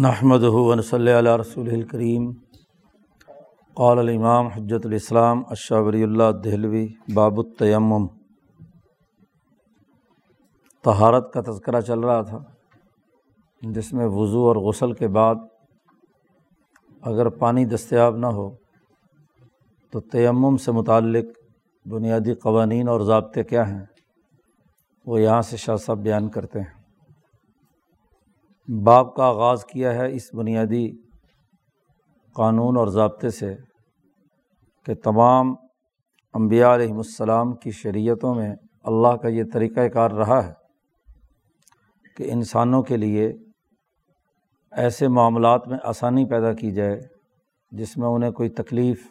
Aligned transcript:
نحمد 0.00 0.44
صلی 0.84 1.12
اللہ 1.12 1.36
رسول 1.36 1.68
الکریم 1.70 2.32
قال 3.74 3.98
الامام 3.98 4.46
حجت 4.46 4.86
الاسلام 4.86 5.42
اشابری 5.50 6.02
اللہ 6.02 6.30
دہلوی 6.44 6.86
باب 7.14 7.38
التیمم 7.38 8.06
طہارت 10.84 11.32
کا 11.32 11.40
تذکرہ 11.40 11.80
چل 11.80 12.00
رہا 12.00 12.22
تھا، 12.22 12.38
جس 13.62 13.92
میں 13.92 14.06
وضو 14.06 14.46
اور 14.48 14.56
غسل 14.56 14.92
کے 14.92 15.08
بعد 15.08 15.34
اگر 17.02 17.28
پانی 17.28 17.64
دستیاب 17.64 18.16
نہ 18.16 18.26
ہو، 18.26 18.50
تو 19.90 20.00
تیمم 20.00 20.56
سے 20.56 20.72
متعلق 20.72 21.24
بنیادی 21.86 22.34
قوانین 22.34 22.88
اور 22.88 23.00
ضابطے 23.00 23.44
کیا 23.44 23.68
ہیں، 23.68 23.84
وہ 25.06 25.20
یہاں 25.20 25.42
سے 25.42 25.56
شاہ 25.56 25.76
صاحب 25.76 25.98
بیان 25.98 26.28
کرتے 26.28 26.60
ہیں۔ 26.60 26.81
باپ 28.80 29.14
کا 29.14 29.24
آغاز 29.24 29.64
کیا 29.64 29.94
ہے 29.94 30.12
اس 30.12 30.28
بنیادی 30.34 30.86
قانون 32.36 32.76
اور 32.76 32.88
ضابطے 32.88 33.30
سے 33.30 33.54
کہ 34.86 34.94
تمام 35.04 35.54
انبیاء 36.34 36.72
علیہم 36.74 36.96
السلام 36.96 37.52
کی 37.54 37.70
شریعتوں 37.72 38.34
میں 38.34 38.48
اللہ 38.84 39.16
کا 39.16 39.28
یہ 39.28 39.44
طریقۂ 39.52 39.88
کار 39.90 40.10
رہا 40.12 40.42
ہے 40.46 40.52
کہ 42.16 42.30
انسانوں 42.32 42.82
کے 42.82 42.96
لیے 42.96 43.30
ایسے 44.72 45.08
معاملات 45.10 45.68
میں 45.68 45.78
آسانی 45.84 46.24
پیدا 46.24 46.52
کی 46.54 46.70
جائے 46.70 46.98
جس 47.72 47.96
میں 47.96 48.08
انہیں 48.08 48.30
کوئی 48.32 48.48
تکلیف 48.56 49.06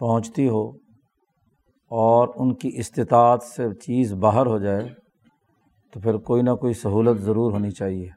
پہنچتی 0.00 0.48
ہو 0.48 0.66
اور 1.90 2.28
ان 2.36 2.54
کی 2.54 2.70
استطاعت 2.76 3.42
سے 3.44 3.72
چیز 3.76 4.12
باہر 4.20 4.46
ہو 4.46 4.58
جائے 4.58 4.88
تو 5.94 6.00
پھر 6.00 6.16
کوئی 6.16 6.42
نہ 6.42 6.50
کوئی 6.50 6.74
سہولت 6.74 7.20
ضرور 7.20 7.52
ہونی 7.52 7.70
چاہیے۔ 7.70 8.08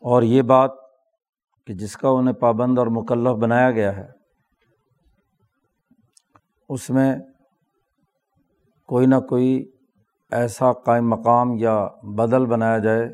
اور 0.00 0.22
یہ 0.22 0.42
بات 0.42 0.70
کہ 1.66 1.74
جس 1.74 1.96
کا 1.96 2.08
انہیں 2.08 2.34
پابند 2.34 2.78
اور 2.78 2.86
مکلف 2.86 3.36
بنایا 3.42 3.70
گیا 3.70 3.96
ہے، 3.96 4.06
اس 6.68 6.90
میں 6.90 7.16
کوئی 8.86 9.06
نہ 9.06 9.20
کوئی 9.28 9.70
ایسا 10.30 10.72
قائم 10.72 11.08
مقام 11.08 11.48
یا 11.58 11.88
بدل 12.02 12.46
بنایا 12.46 12.78
جائے 12.78 13.08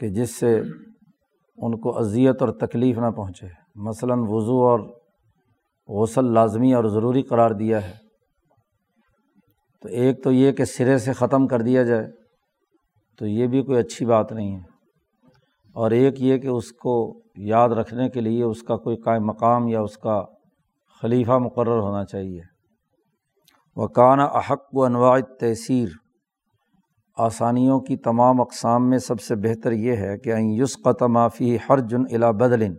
کہ 0.00 0.08
جس 0.08 0.36
سے 0.36 0.60
ان 1.56 1.80
کو 1.80 1.98
اذیت 1.98 2.42
اور 2.42 2.48
تکلیف 2.48 2.98
نہ 2.98 3.10
پہنچے۔ 3.10 3.46
مثلاً 3.74 4.18
وضو 4.22 4.64
اور 4.64 4.80
غسل 5.88 6.24
لازمی 6.24 6.74
اور 6.74 6.84
ضروری 6.84 7.22
قرار 7.22 7.50
دیا 7.50 7.88
ہے۔ 7.88 8.01
تو 9.82 9.88
ایک 9.88 10.24
تو 10.24 10.32
یہ 10.32 10.52
کہ 10.52 10.64
سرے 10.64 10.98
سے 10.98 11.12
ختم 11.12 11.46
کر 11.46 11.62
دیا 11.62 11.82
جائے، 11.82 12.06
تو 13.18 13.26
یہ 13.26 13.46
بھی 13.46 13.62
کوئی 13.62 13.78
اچھی 13.78 14.06
بات 14.06 14.32
نہیں 14.32 14.54
ہے۔ 14.54 14.60
اور 15.74 15.90
ایک 15.90 16.14
یہ 16.20 16.38
کہ 16.38 16.46
اس 16.46 16.72
کو 16.72 17.22
یاد 17.36 17.68
رکھنے 17.68 18.08
کے 18.08 18.20
لیے 18.20 18.42
اس 18.42 18.62
کا 18.62 18.76
کوئی 18.76 18.96
قائم 18.96 19.26
مقام 19.26 19.68
یا 19.68 19.80
اس 19.80 19.98
کا 19.98 20.22
خلیفہ 21.02 21.32
مقرر 21.32 21.78
ہونا 21.78 22.04
چاہیے۔ 22.04 22.40
وہ 23.76 23.86
کانا 23.86 24.24
احق 24.24 24.62
و 24.72 24.84
انواع 24.84 25.18
تحصیر 25.40 25.88
آسانیوں 27.18 27.80
کی 27.80 27.96
تمام 27.96 28.40
اقسام 28.40 28.90
میں 28.90 28.98
سب 28.98 29.20
سے 29.20 29.36
بہتر 29.36 29.72
یہ 29.72 29.96
ہے 29.96 30.18
کہ 30.18 30.32
یس 30.36 30.76
معافی 31.08 31.56
ہر 31.68 31.78
جن 31.78 32.02
الا 32.10 32.30
بدلن 32.30 32.74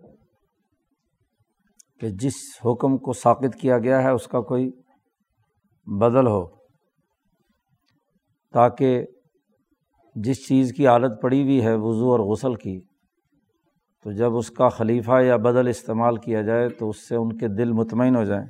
کہ 1.99 2.09
جس 2.09 2.33
حکم 2.65 2.97
کو 2.97 3.13
ثابت 3.13 3.55
کیا 3.55 3.77
گیا 3.77 4.03
ہے 4.03 4.09
اس 4.09 4.27
کا 4.27 4.41
کوئی 4.41 4.71
بدل 5.85 6.27
ہو۔ 6.27 6.62
تاکہ 8.53 9.05
جس 10.15 10.47
چیز 10.47 10.73
کی 10.73 10.87
عادت 10.87 11.21
پڑی 11.21 11.41
ہوئی 11.43 11.63
ہے 11.65 11.73
وضو 11.75 12.11
اور 12.11 12.19
غسل 12.19 12.55
کی، 12.55 12.79
تو 14.05 14.11
جب 14.11 14.35
اس 14.35 14.49
کا 14.51 14.67
خلیفہ 14.69 15.21
یا 15.23 15.35
بدل 15.37 15.67
استعمال 15.67 16.17
کیا 16.17 16.41
جائے 16.41 16.69
تو 16.69 16.89
اس 16.89 17.07
سے 17.07 17.15
ان 17.15 17.37
کے 17.37 17.47
دل 17.47 17.71
مطمئن 17.71 18.15
ہو 18.15 18.23
جائیں۔ 18.23 18.45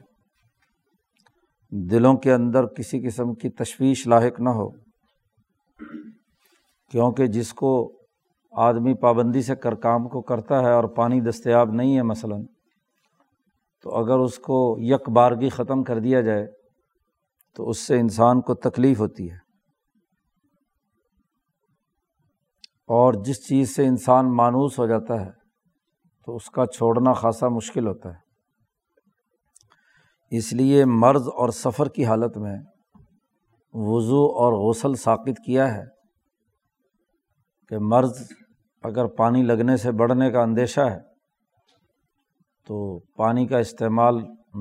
دلوں 1.72 2.18
کے 2.18 2.34
اندر 2.34 2.66
کسی 2.68 3.00
قسم 3.08 3.34
کی 3.34 3.50
تشویش 3.50 4.06
لاحق 4.08 4.40
نہ 4.40 4.50
ہو، 4.50 4.70
کیونکہ 6.92 7.28
جس 7.28 7.54
کو 7.54 7.72
آدمی 8.54 8.94
پابندی 8.94 9.42
سے 9.42 9.56
کر، 9.56 9.76
کام 9.76 10.08
کو 10.08 10.22
کرتا 10.22 10.60
ہے 10.62 10.72
اور 10.72 10.84
پانی 10.84 11.22
دستیاب 11.22 11.74
نہیں 11.74 11.96
ہے 11.98 12.04
مثلاً، 12.04 12.44
تو 13.84 13.96
اگر 13.96 14.18
اس 14.18 14.38
کو 14.40 14.60
یک 14.80 15.10
بارگی 15.10 15.50
ختم 15.50 15.84
کر 15.84 16.00
دیا 16.00 16.22
جائے 16.22 16.46
تو 17.58 17.70
اس 17.70 17.80
سے 17.80 18.00
انسان 18.00 18.42
کو 18.42 18.54
تکلیف 18.54 19.00
ہوتی 19.00 19.32
ہے۔ 19.32 19.43
اور 22.94 23.14
جس 23.26 23.48
چیز 23.48 23.76
سے 23.76 23.86
انسان 23.88 24.36
مانوس 24.36 24.80
ہو 24.80 24.86
جاتا 24.86 25.22
ہے، 25.22 25.30
تو 26.28 26.36
اس 26.36 26.50
کا 26.50 26.66
چھوڑنا 26.66 27.14
خاصا 27.14 27.48
مشکل 27.48 27.88
ہوتا 27.88 28.10
ہے۔ 28.10 28.22
اس 30.32 30.54
لیے 30.54 30.86
مرض 30.86 31.28
اور 31.28 31.50
سفر 31.50 31.90
کی 31.90 32.06
حالت 32.06 32.38
میں 32.38 32.58
وضو 33.74 34.26
اور 34.40 34.54
غسل 34.54 34.94
ثابت 34.96 35.40
کیا 35.46 35.74
ہے 35.76 35.84
کہ 37.72 37.78
مرض 37.82 38.22
اگر 38.84 39.06
پانی 39.06 39.44
لگنے 39.44 39.78
سے 39.78 39.92
بڑھنے 39.92 40.32
کا 40.32 40.42
اندیشہ 40.42 40.82
ہے، 40.82 41.00
تو 42.68 43.00
پانی 43.00 43.48
کا 43.48 43.58
استعمال 43.58 44.16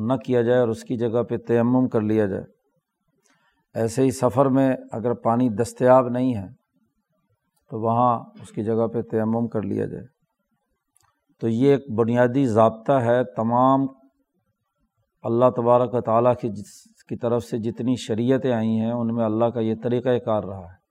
نہ 0.06 0.16
کیا 0.16 0.42
جائے 0.42 0.60
اور 0.60 0.68
اس 0.68 0.82
کی 0.84 0.96
جگہ 0.96 1.22
پہ 1.22 1.36
تیمم 1.36 1.88
کر 1.88 2.00
لیا 2.00 2.26
جائے۔ 2.26 2.44
ایسے 3.74 4.02
ہی 4.02 4.10
سفر 4.10 4.46
میں 4.46 4.74
اگر 4.92 5.14
پانی 5.14 5.48
دستیاب 5.48 6.08
نہیں 6.08 6.34
ہے 6.34 6.46
تو 7.72 7.80
وہاں 7.80 8.18
اس 8.42 8.50
کی 8.50 8.62
جگہ 8.62 8.86
پہ 8.86 9.02
تیمم 9.02 9.48
کر 9.48 9.62
لیا 9.62 9.86
جائے۔ 9.86 10.04
تو 11.40 11.48
یہ 11.48 11.70
ایک 11.70 11.90
بنیادی 11.90 12.46
ضابطہ 12.46 12.92
ہے 12.92 13.24
تمام 13.24 13.80
اللہ 15.22 15.44
تبارک 15.56 15.94
و 15.94 16.00
تعالیٰ 16.00 16.34
کی 16.40 16.48
جس 16.48 17.04
کی 17.08 17.16
طرف 17.16 17.44
سے 17.44 17.58
جتنی 17.58 17.94
شریعتیں 17.96 18.52
آئی 18.52 18.80
ہیں، 18.80 18.92
ان 18.92 19.14
میں 19.14 19.24
اللہ 19.24 19.44
کا 19.44 19.60
یہ 19.60 19.74
طریقۂ 19.82 20.10
کار 20.24 20.44
رہا 20.44 20.64
ہے۔ 20.64 20.82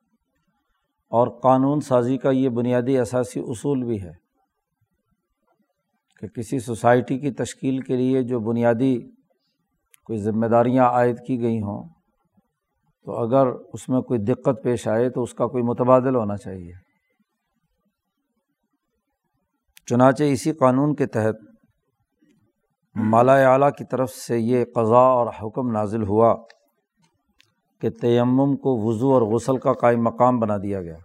اور 1.10 1.40
قانون 1.40 1.82
سازی 1.82 2.18
کا 2.18 2.32
یہ 2.32 2.50
بنیادی 2.50 2.98
اثاثی 2.98 3.40
اصول 3.40 3.84
بھی 3.84 4.02
ہے 4.02 4.12
کہ 6.22 6.28
کسی 6.28 6.60
سوسائٹی 6.60 7.20
کی 7.20 7.32
تشکیل 7.32 7.80
کے 7.80 7.96
لیے 7.96 8.24
جو 8.24 8.40
بنیادی 8.40 9.02
کوئی 10.06 10.20
ذمہ 10.20 10.48
داریاں 10.48 10.86
عائد 10.86 11.18
کی 11.28 11.42
گئی 11.42 11.62
ہوں 11.62 11.84
تو 13.06 13.12
اگر 13.12 13.48
اس 13.74 13.90
میں 13.90 14.02
کوئی 14.02 14.20
دقت 14.20 14.64
پیش 14.64 14.88
آئے 14.88 15.10
تو 15.10 15.24
اس 15.24 15.34
کا 15.34 15.48
کوئی 15.48 15.64
متبادل 15.64 16.16
ہونا 16.16 16.38
چاہیے۔ 16.38 16.74
چنانچہ 19.86 20.24
اسی 20.24 20.54
قانون 20.54 20.96
کے 20.96 21.08
تحت 21.08 21.36
مالا 22.96 23.52
اعلیٰ 23.52 23.72
کی 23.78 23.86
طرف 23.86 24.10
سے 24.10 24.40
یہ 24.40 24.66
قضاء 24.76 25.12
اور 25.12 25.28
حکم 25.28 25.72
نازل 25.72 26.04
ہوا 26.04 26.36
کہ 27.82 27.90
تیمم 27.90 28.56
کو 28.56 28.88
وضو 28.88 29.14
اور 29.14 29.22
غسل 29.22 29.58
کا 29.58 29.74
قائم 29.74 30.04
مقام 30.04 30.40
بنا 30.40 30.58
دیا 30.58 30.82
گیا۔ 30.82 30.98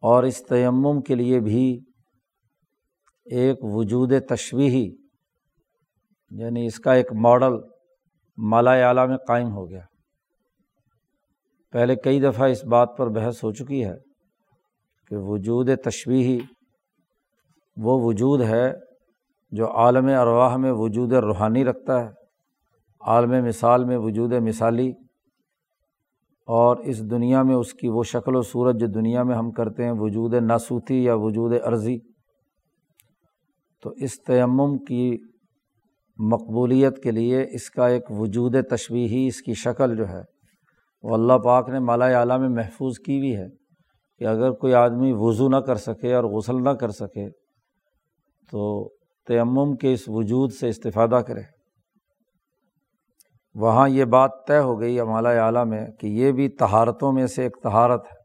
اور 0.00 0.22
اس 0.22 0.46
تیمم 0.46 1.00
کے 1.00 1.14
لیے 1.14 1.40
بھی 1.40 1.80
ایک 3.24 3.58
وجود 3.62 4.12
تشویحی 4.28 4.90
یعنی 6.30 6.66
اس 6.66 6.78
کا 6.78 6.92
ایک 6.92 7.12
ماڈل 7.12 7.52
مالا 8.38 8.72
اعلیٰ 8.88 9.08
میں 9.08 9.16
قائم 9.16 9.52
ہو 9.52 9.70
گیا۔ 9.70 9.80
پہلے 11.72 11.96
کئی 11.96 12.20
دفعہ 12.20 12.50
اس 12.50 12.64
بات 12.64 12.96
پر 12.98 13.08
بحث 13.08 13.44
ہو 13.44 13.52
چکی 13.52 13.84
ہے 13.84 13.94
کہ 15.10 15.16
وجود 15.16 15.70
تشویحی 15.84 16.38
وہ 17.76 18.00
وجود 18.02 18.40
ہے 18.40 18.72
جو 19.50 19.70
عالم 19.72 20.06
ارواح 20.06 20.56
میں 20.56 20.72
وجود 20.72 21.12
روحانی 21.12 21.64
رکھتا 21.64 22.00
ہے، 22.00 22.10
عالم 23.00 23.44
مثال 23.44 23.84
میں 23.84 23.96
وجود 23.96 24.32
مثالی، 24.32 24.92
اور 26.48 26.76
اس 26.76 27.10
دنیا 27.10 27.42
میں 27.42 27.54
اس 27.54 27.74
کی 27.74 27.88
وہ 27.88 28.02
شکل 28.02 28.36
و 28.36 28.42
صورت 28.42 28.76
جو 28.76 28.86
دنیا 28.86 29.22
میں 29.22 29.36
ہم 29.36 29.50
کرتے 29.50 29.84
ہیں، 29.84 29.92
وجود 29.96 30.34
ناسوتی 30.34 31.04
یا 31.04 31.14
وجود 31.14 31.52
عرضی۔ 31.64 31.98
تو 33.82 33.90
اس 33.90 34.22
تیمم 34.22 34.78
کی 34.78 35.18
مقبولیت 36.16 37.02
کے 37.02 37.10
لیے 37.10 37.46
اس 37.50 37.70
کا 37.70 37.86
ایک 37.86 38.02
وجود 38.10 38.56
تشویحی 38.70 39.26
اس 39.26 39.42
کی 39.42 39.54
شکل 39.54 39.96
جو 39.96 40.08
ہے، 40.08 40.22
وہ 41.02 41.14
اللہ 41.14 41.32
پاک 41.32 41.68
نے 41.68 41.78
مالا 41.78 42.06
اعلیٰ 42.06 42.38
میں 42.38 42.48
محفوظ 42.48 42.98
کی 42.98 43.18
ہوئی 43.18 43.36
ہے 43.36 43.46
کہ 44.18 44.24
اگر 44.24 44.50
کوئی 44.50 44.74
آدمی 44.74 45.12
وضو 45.16 45.48
نہ 45.48 45.56
کر 45.56 45.76
سکے 45.76 46.14
اور 46.14 46.24
غسل 46.24 46.64
نہ 46.64 46.70
کر 46.70 46.90
سکے 46.90 47.30
تو 48.50 48.88
تیمم 49.26 49.76
کے 49.76 49.92
اس 49.92 50.02
وجود 50.06 50.52
سے 50.52 50.68
استفادہ 50.68 51.20
کرے۔ 51.26 51.42
وہاں 53.54 53.88
یہ 53.88 54.04
بات 54.04 54.30
طے 54.48 54.58
ہو 54.58 54.80
گئی 54.80 55.00
مالا 55.00 55.30
اعلیٰ 55.30 55.66
میں 55.66 55.86
کہ 56.00 56.06
یہ 56.06 56.32
بھی 56.32 56.48
تہارتوں 56.48 57.12
میں 57.12 57.26
سے 57.26 57.42
ایک 57.42 57.56
تہارت 57.62 58.04
ہے، 58.04 58.22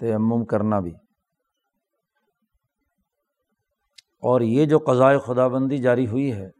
تیمم 0.00 0.44
کرنا 0.44 0.80
بھی۔ 0.80 0.92
اور 4.22 4.40
یہ 4.40 4.66
جو 4.66 4.78
قضائے 4.78 5.18
خدا 5.18 5.48
بندی 5.48 5.78
جاری 5.78 6.06
ہوئی 6.06 6.32
ہے 6.32 6.57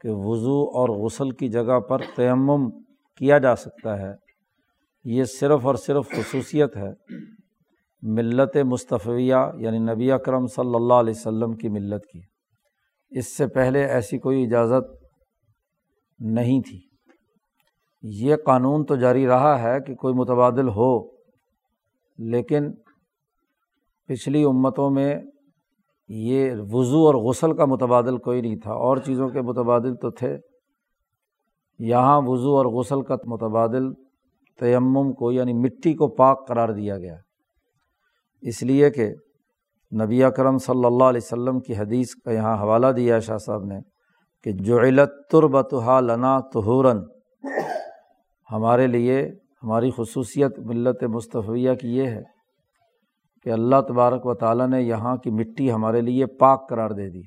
کہ 0.00 0.08
وضو 0.10 0.62
اور 0.62 0.88
غسل 0.88 1.30
کی 1.30 1.48
جگہ 1.48 1.80
پر 1.80 1.98
تیمم 2.16 2.70
کیا 3.16 3.38
جا 3.38 3.56
سکتا 3.56 3.98
ہے، 3.98 4.12
یہ 5.04 5.24
صرف 5.24 5.66
اور 5.66 5.74
صرف 5.74 6.08
خصوصیت 6.08 6.76
ہے۔ 6.76 6.90
ملت 8.02 8.56
مصطفیہ 8.56 9.34
یعنی 9.58 9.78
نبی 9.78 10.12
اکرم 10.12 10.46
صلی 10.46 10.74
اللہ 10.74 10.94
علیہ 10.94 11.14
وسلم 11.16 11.52
کی 11.52 11.68
ملت 11.68 12.06
کی۔ 12.06 12.20
اس 13.10 13.36
سے 13.36 13.46
پہلے 13.46 13.84
ایسی 13.84 14.18
کوئی 14.18 14.44
اجازت 14.44 15.06
نہیں 16.20 16.60
تھی۔ 16.60 16.80
یہ 18.02 18.36
قانون 18.36 18.84
تو 18.84 18.96
جاری 18.96 19.26
رہا 19.26 19.62
ہے 19.62 19.80
کہ 19.80 19.94
کوئی 19.94 20.14
متبادل 20.14 20.68
ہو، 20.68 21.08
لیکن 22.18 22.72
پچھلی 24.08 24.44
امتوں 24.44 24.90
میں 24.90 25.14
یہ 26.08 26.52
وضو 26.70 27.06
اور 27.06 27.14
غسل 27.14 27.56
کا 27.56 27.64
متبادل 27.64 28.18
کوئی 28.18 28.40
نہیں 28.40 28.56
تھا۔ 28.56 28.72
اور 28.72 28.96
چیزوں 28.96 29.28
کے 29.28 29.40
متبادل 29.40 29.94
تو 29.94 30.10
تھے۔ 30.10 30.38
یہاں 31.78 32.20
وضو 32.24 32.56
اور 32.56 32.66
غسل 32.66 33.02
کا 33.02 33.16
متبادل 33.26 33.94
تیمم 34.60 35.12
کو 35.12 35.32
یعنی 35.32 35.52
مٹی 35.52 35.94
کو 35.94 36.08
پاک 36.08 36.48
قرار 36.48 36.68
دیا 36.68 36.98
گیا۔ 36.98 37.16
اس 38.40 38.62
لیے 38.62 38.90
کہ 38.90 39.14
نبی 40.02 40.24
اکرم 40.24 40.58
صلی 40.58 40.84
اللہ 40.84 41.04
علیہ 41.04 41.20
وسلم 41.24 41.60
کی 41.60 41.76
حدیث 41.76 42.14
کا 42.24 42.30
یہاں 42.30 42.62
حوالہ 42.62 42.86
دیا 42.86 43.18
شاہ 43.18 43.38
صاحب 43.38 43.64
نے 43.64 43.78
کہ 44.44 44.52
جو 44.52 44.80
علت 44.80 45.10
تربتہ 45.30 46.00
لنا 46.00 46.40
تہورن 46.40 46.98
ہمارے 48.52 48.86
لیے، 48.86 49.30
ہماری 49.62 49.90
خصوصیت 49.96 50.58
ملت 50.58 51.04
مصطفیہ 51.04 51.72
کی 51.74 51.96
یہ 51.96 52.06
ہے 52.06 52.35
کہ 53.46 53.50
اللہ 53.50 53.80
تبارک 53.88 54.26
و 54.26 54.34
تعالیٰ 54.34 54.68
نے 54.68 54.82
یہاں 54.82 55.16
کی 55.16 55.30
مٹی 55.30 55.72
ہمارے 55.72 56.00
لیے 56.00 56.26
پاک 56.26 56.68
قرار 56.68 56.90
دے 56.90 57.10
دی۔ 57.10 57.22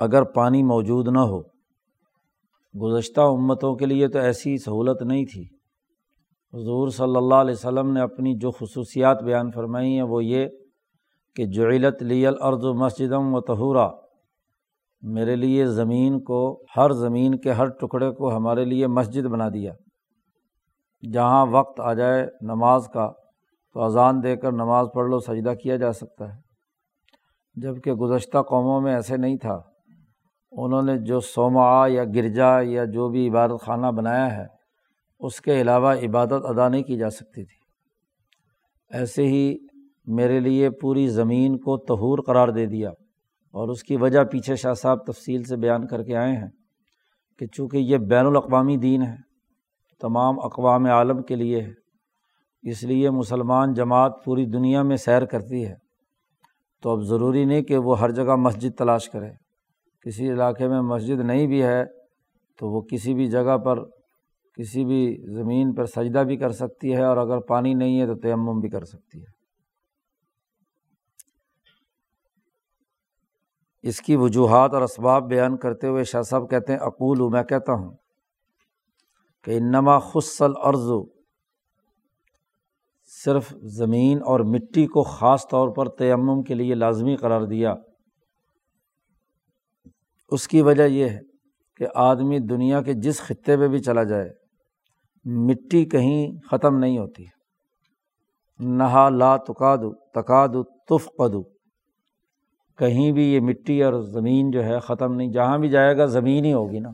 اگر 0.00 0.22
پانی 0.22 0.62
موجود 0.62 1.08
نہ 1.08 1.18
ہو، 1.18 1.40
گزشتہ 2.74 3.20
امتوں 3.20 3.74
کے 3.76 3.86
لیے 3.86 4.08
تو 4.08 4.18
ایسی 4.18 4.58
سہولت 4.58 5.02
نہیں 5.02 5.24
تھی۔ 5.24 5.42
حضور 6.52 6.88
صلی 6.88 7.16
اللہ 7.16 7.34
علیہ 7.34 7.54
وسلم 7.54 7.92
نے 7.92 8.00
اپنی 8.00 8.38
جو 8.38 8.50
خصوصیات 8.50 9.22
بیان 9.22 9.50
فرمائی 9.50 9.94
ہیں، 9.94 10.02
وہ 10.02 10.24
یہ 10.24 10.46
کہ 11.36 11.46
جعلت 11.46 12.02
لی 12.02 12.26
الارض 12.26 12.64
مسجدم 12.64 13.34
و 13.34 13.40
تہورا 13.40 13.88
میرے 15.02 15.36
لیے 15.36 15.66
زمین 15.66 16.20
کو، 16.20 16.62
ہر 16.76 16.90
زمین 16.90 17.38
کے 17.38 17.52
ہر 17.52 17.66
ٹکڑے 17.66 18.10
کو 18.10 18.36
ہمارے 18.36 18.64
لیے 18.64 18.86
مسجد 18.86 19.24
بنا 19.26 19.48
دیا۔ 19.48 19.72
جہاں 21.12 21.46
وقت 21.46 21.80
آ 21.80 21.92
جائے 21.92 22.26
نماز 22.40 22.88
کا 22.94 23.12
تو 23.74 23.80
اذان 23.80 24.22
دے 24.22 24.36
کر 24.36 24.52
نماز 24.52 24.86
پڑھ 24.94 25.08
لو، 25.08 25.20
سجدہ 25.20 25.54
کیا 25.62 25.76
جا 25.76 25.92
سکتا 25.92 26.34
ہے۔ 26.34 26.40
جبکہ 27.54 27.92
گزشتہ 27.92 28.38
قوموں 28.38 28.80
میں 28.80 28.94
ایسے 28.94 29.16
نہیں 29.16 29.36
تھا۔ 29.36 29.60
انہوں 30.52 30.82
نے 30.82 30.98
جو 30.98 31.20
سوما 31.20 31.86
یا 31.86 32.04
گرجا 32.04 32.60
یا 32.60 32.84
جو 32.84 33.08
بھی 33.08 33.28
عبادت 33.28 33.64
خانہ 33.64 33.86
بنایا 33.86 34.36
ہے، 34.36 34.46
اس 35.20 35.40
کے 35.40 35.60
علاوہ 35.60 35.94
عبادت 35.94 36.32
ادا 36.32 36.68
نہیں 36.68 36.82
کی 36.82 36.96
جا 36.96 37.10
سکتی 37.10 37.44
تھی۔ 37.44 37.56
ایسے 38.98 39.22
ہی 39.22 39.56
میرے 40.04 40.40
لیے 40.40 40.70
پوری 40.70 41.08
زمین 41.08 41.58
کو 41.58 41.76
تہور 41.76 42.18
قرار 42.26 42.48
دے 42.48 42.66
دیا 42.66 42.90
اور 43.52 43.68
اس 43.68 43.82
کی 43.82 43.96
وجہ 43.96 44.24
پیچھے 44.24 44.56
شاہ 44.56 44.74
صاحب 44.74 44.98
تفصیل 45.06 45.44
سے 45.44 45.56
بیان 45.56 45.86
کر 45.86 46.02
کے 46.02 46.16
آئے 46.16 46.32
ہیں 46.32 46.50
کہ 47.38 47.46
چونکہ 47.46 47.76
یہ 47.76 47.98
بین 47.98 48.26
الاقوامی 48.26 48.76
دین 48.76 49.02
ہے، 49.02 49.16
تمام 50.00 50.34
اقوام 50.40 50.86
عالم 50.86 51.22
کے 51.22 51.34
لیے 51.34 51.60
ہے۔ 51.62 51.83
اس 52.64 52.82
لیے 52.82 53.10
مسلمان 53.10 53.72
جماعت 53.72 54.12
پوری 54.24 54.46
دنیا 54.46 54.82
میں 54.82 54.96
سیر 54.96 55.24
کرتی 55.24 55.66
ہے۔ 55.66 55.74
تو 56.82 56.90
اب 56.90 57.02
ضروری 57.02 57.44
نہیں 57.44 57.62
کہ 57.62 57.78
وہ 57.78 58.00
ہر 58.00 58.10
جگہ 58.10 58.36
مسجد 58.36 58.78
تلاش 58.78 59.10
کرے۔ 59.10 59.30
کسی 60.02 60.32
علاقے 60.32 60.68
میں 60.68 60.80
مسجد 60.80 61.20
نہیں 61.20 61.46
بھی 61.46 61.62
ہے 61.62 61.84
تو 62.58 62.68
وہ 62.68 62.80
کسی 62.80 63.14
بھی 63.14 63.26
جگہ 63.26 63.56
پر، 63.58 63.84
کسی 64.54 64.84
بھی 64.84 65.16
زمین 65.34 65.74
پر 65.74 65.86
سجدہ 65.86 66.18
بھی 66.18 66.36
کر 66.36 66.50
سکتی 66.50 66.94
ہے 66.94 67.04
اور 67.04 67.16
اگر 67.16 67.38
پانی 67.38 67.74
نہیں 67.74 68.00
ہے 68.00 68.06
تو 68.06 68.14
تیمم 68.14 68.60
بھی 68.60 68.68
کر 68.68 68.84
سکتی 68.84 69.18
ہے۔ 69.18 69.34
اس 73.82 74.00
کی 74.00 74.16
وجوہات 74.16 74.74
اور 74.74 74.82
اسباب 74.82 75.28
بیان 75.28 75.56
کرتے 75.56 75.86
ہوئے 75.86 76.04
شاہ 76.04 76.22
صاحب 76.22 76.50
کہتے 76.50 76.72
ہیں 76.72 76.80
اقول 76.80 77.32
میں 77.32 77.42
کہتا 77.42 77.72
ہوں 77.72 77.96
کہ 79.44 79.50
انما 79.50 79.98
خصل 79.98 80.52
عرض 80.62 80.90
صرف 83.24 83.54
زمین 83.62 84.18
اور 84.24 84.40
مٹی 84.40 84.86
کو 84.86 85.02
خاص 85.02 85.48
طور 85.48 85.68
پر 85.68 85.88
تیمم 85.88 86.42
کے 86.42 86.54
لیے 86.54 86.74
لازمی 86.74 87.16
قرار 87.16 87.40
دیا۔ 87.40 87.74
اس 90.28 90.48
کی 90.48 90.62
وجہ 90.62 90.82
یہ 90.82 91.08
ہے 91.08 91.20
کہ 91.76 91.86
آدمی 91.94 92.38
دنیا 92.38 92.82
کے 92.82 92.92
جس 92.92 93.20
خطے 93.20 93.56
پہ 93.56 93.68
بھی 93.68 93.78
چلا 93.78 94.02
جائے، 94.02 94.30
مٹی 95.24 95.84
کہیں 95.84 96.32
ختم 96.50 96.78
نہیں 96.78 96.98
ہوتی۔ 96.98 97.24
نہا 98.58 99.08
لا 99.08 99.36
تقاد 99.36 99.78
تقاد 100.14 100.48
تف 100.88 101.08
قدو 101.18 101.42
کہیں 102.78 103.12
بھی 103.12 103.34
یہ 103.34 103.40
مٹی 103.40 103.82
اور 103.82 103.92
زمین 103.92 104.50
جو 104.50 104.64
ہے 104.64 104.78
ختم 104.78 105.14
نہیں، 105.14 105.28
جہاں 105.28 105.58
بھی 105.58 105.68
جائے 105.68 105.96
گا 105.96 106.04
زمین 106.04 106.44
ہی 106.44 106.52
ہوگی 106.52 106.78
نا۔ 106.78 106.88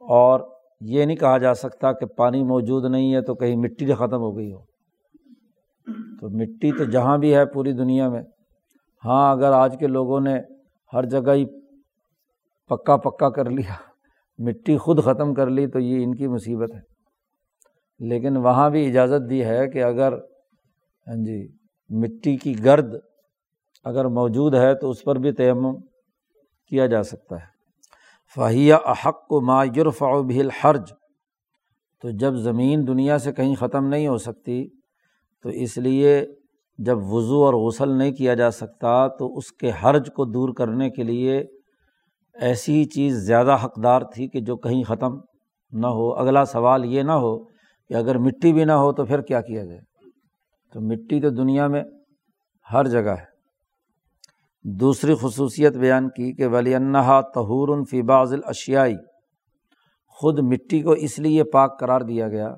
اور 0.00 0.40
یہ 0.80 1.04
نہیں 1.04 1.16
کہا 1.16 1.38
جا 1.38 1.54
سکتا 1.54 1.92
کہ 1.92 2.06
پانی 2.06 2.42
موجود 2.42 2.90
نہیں 2.90 3.14
ہے 3.14 3.22
تو 3.22 3.34
کہیں 3.34 3.56
مٹی 3.56 3.94
ختم 3.94 4.20
ہو 4.20 4.36
گئی 4.36 4.52
ہو۔ 4.52 4.73
تو 6.20 6.28
مٹی 6.30 6.72
تو 6.72 6.84
جہاں 6.84 7.18
بھی 7.18 7.34
ہے 7.34 7.46
پوری 7.46 7.72
دنیا 7.72 8.08
میں۔ 8.08 8.22
ہاں 9.04 9.32
اگر 9.32 9.52
آج 9.52 9.76
کے 9.80 9.86
لوگوں 9.86 10.20
نے 10.20 10.36
ہر 10.92 11.04
جگہ 11.04 11.32
ہی 11.32 11.44
پکا 12.68 12.96
پکا 12.96 13.30
کر 13.30 13.50
لیا، 13.50 13.74
مٹی 14.38 14.76
خود 14.76 15.04
ختم 15.04 15.34
کر 15.34 15.46
لی، 15.46 15.66
تو 15.66 15.78
یہ 15.78 16.04
ان 16.04 16.14
کی 16.14 16.26
مصیبت 16.26 16.74
ہے۔ 16.74 16.80
لیکن 17.98 18.36
وہاں 18.36 18.70
بھی 18.70 18.88
اجازت 18.88 19.30
دی 19.30 19.44
ہے 19.44 19.68
کہ 19.68 19.82
اگر 19.82 20.12
ہاں 21.06 21.24
جی 21.24 21.48
مٹی 21.90 22.36
کی 22.36 22.64
گرد 22.64 22.94
اگر 23.84 24.04
موجود 24.04 24.54
ہے 24.54 24.74
تو 24.74 24.90
اس 24.90 25.04
پر 25.04 25.16
بھی 25.16 25.32
تیمم 25.32 25.76
کیا 26.66 26.86
جا 26.86 27.02
سکتا 27.02 27.36
ہے۔ 27.36 27.54
فہیہ 28.34 28.74
احق 28.74 29.32
و 29.32 29.40
مایورف 29.40 30.02
بھیل 30.26 30.50
حرج 30.50 30.92
تو 32.02 32.10
جب 32.10 32.34
زمین 32.34 32.86
دنیا 32.88 33.18
سے 33.18 33.32
کہیں 33.32 33.54
ختم 33.54 33.86
نہیں 33.86 34.08
ہو 34.08 34.18
سکتی 34.18 34.68
تو 35.44 35.50
اس 35.50 35.78
لیے 35.78 36.26
جب 36.78 36.98
وضو 36.98 37.44
اور 37.44 37.54
غسل 37.54 37.88
نہیں 37.88 38.12
کیا 38.12 38.34
جا 38.34 38.50
سکتا 38.50 39.08
تو 39.08 39.36
اس 39.36 39.52
کے 39.52 39.70
حرج 39.84 40.10
کو 40.16 40.24
دور 40.24 40.54
کرنے 40.54 40.90
کے 40.90 41.02
لیے 41.02 41.44
ایسی 42.34 42.84
چیز 42.84 43.16
زیادہ 43.16 43.56
حقدار 43.64 44.02
تھی 44.02 44.28
کہ 44.28 44.40
جو 44.40 44.56
کہیں 44.56 44.84
ختم 44.84 45.12
نہ 45.72 45.86
ہو۔ 45.86 46.14
اگلا 46.14 46.44
سوال 46.44 46.84
یہ 46.84 47.02
نہ 47.02 47.12
ہو 47.12 47.44
کہ 47.88 47.94
اگر 47.94 48.18
مٹی 48.18 48.52
بھی 48.52 48.64
نہ 48.64 48.72
ہو 48.72 48.92
تو 48.92 49.04
پھر 49.04 49.20
کیا 49.20 49.40
کیا 49.40 49.64
جائے؟ 49.64 49.80
تو 50.72 50.80
مٹی 50.80 51.20
تو 51.20 51.30
دنیا 51.30 51.66
میں 51.66 51.82
ہر 52.72 52.86
جگہ 52.86 53.10
ہے۔ 53.10 53.34
دوسری 54.64 55.14
خصوصیت 55.20 55.76
بیان 55.76 56.08
کی 56.08 56.32
کہ 56.32 56.46
ولی 56.46 56.74
انہا 56.74 57.20
تہور 57.20 57.84
فی 57.84 58.02
بعض 58.02 58.32
الاشیائی 58.32 58.96
خود 60.08 60.38
مٹی 60.38 60.82
کو 60.82 60.90
اس 60.92 61.18
لیے 61.18 61.44
پاک 61.44 61.80
قرار 61.80 62.00
دیا 62.00 62.28
گیا 62.28 62.54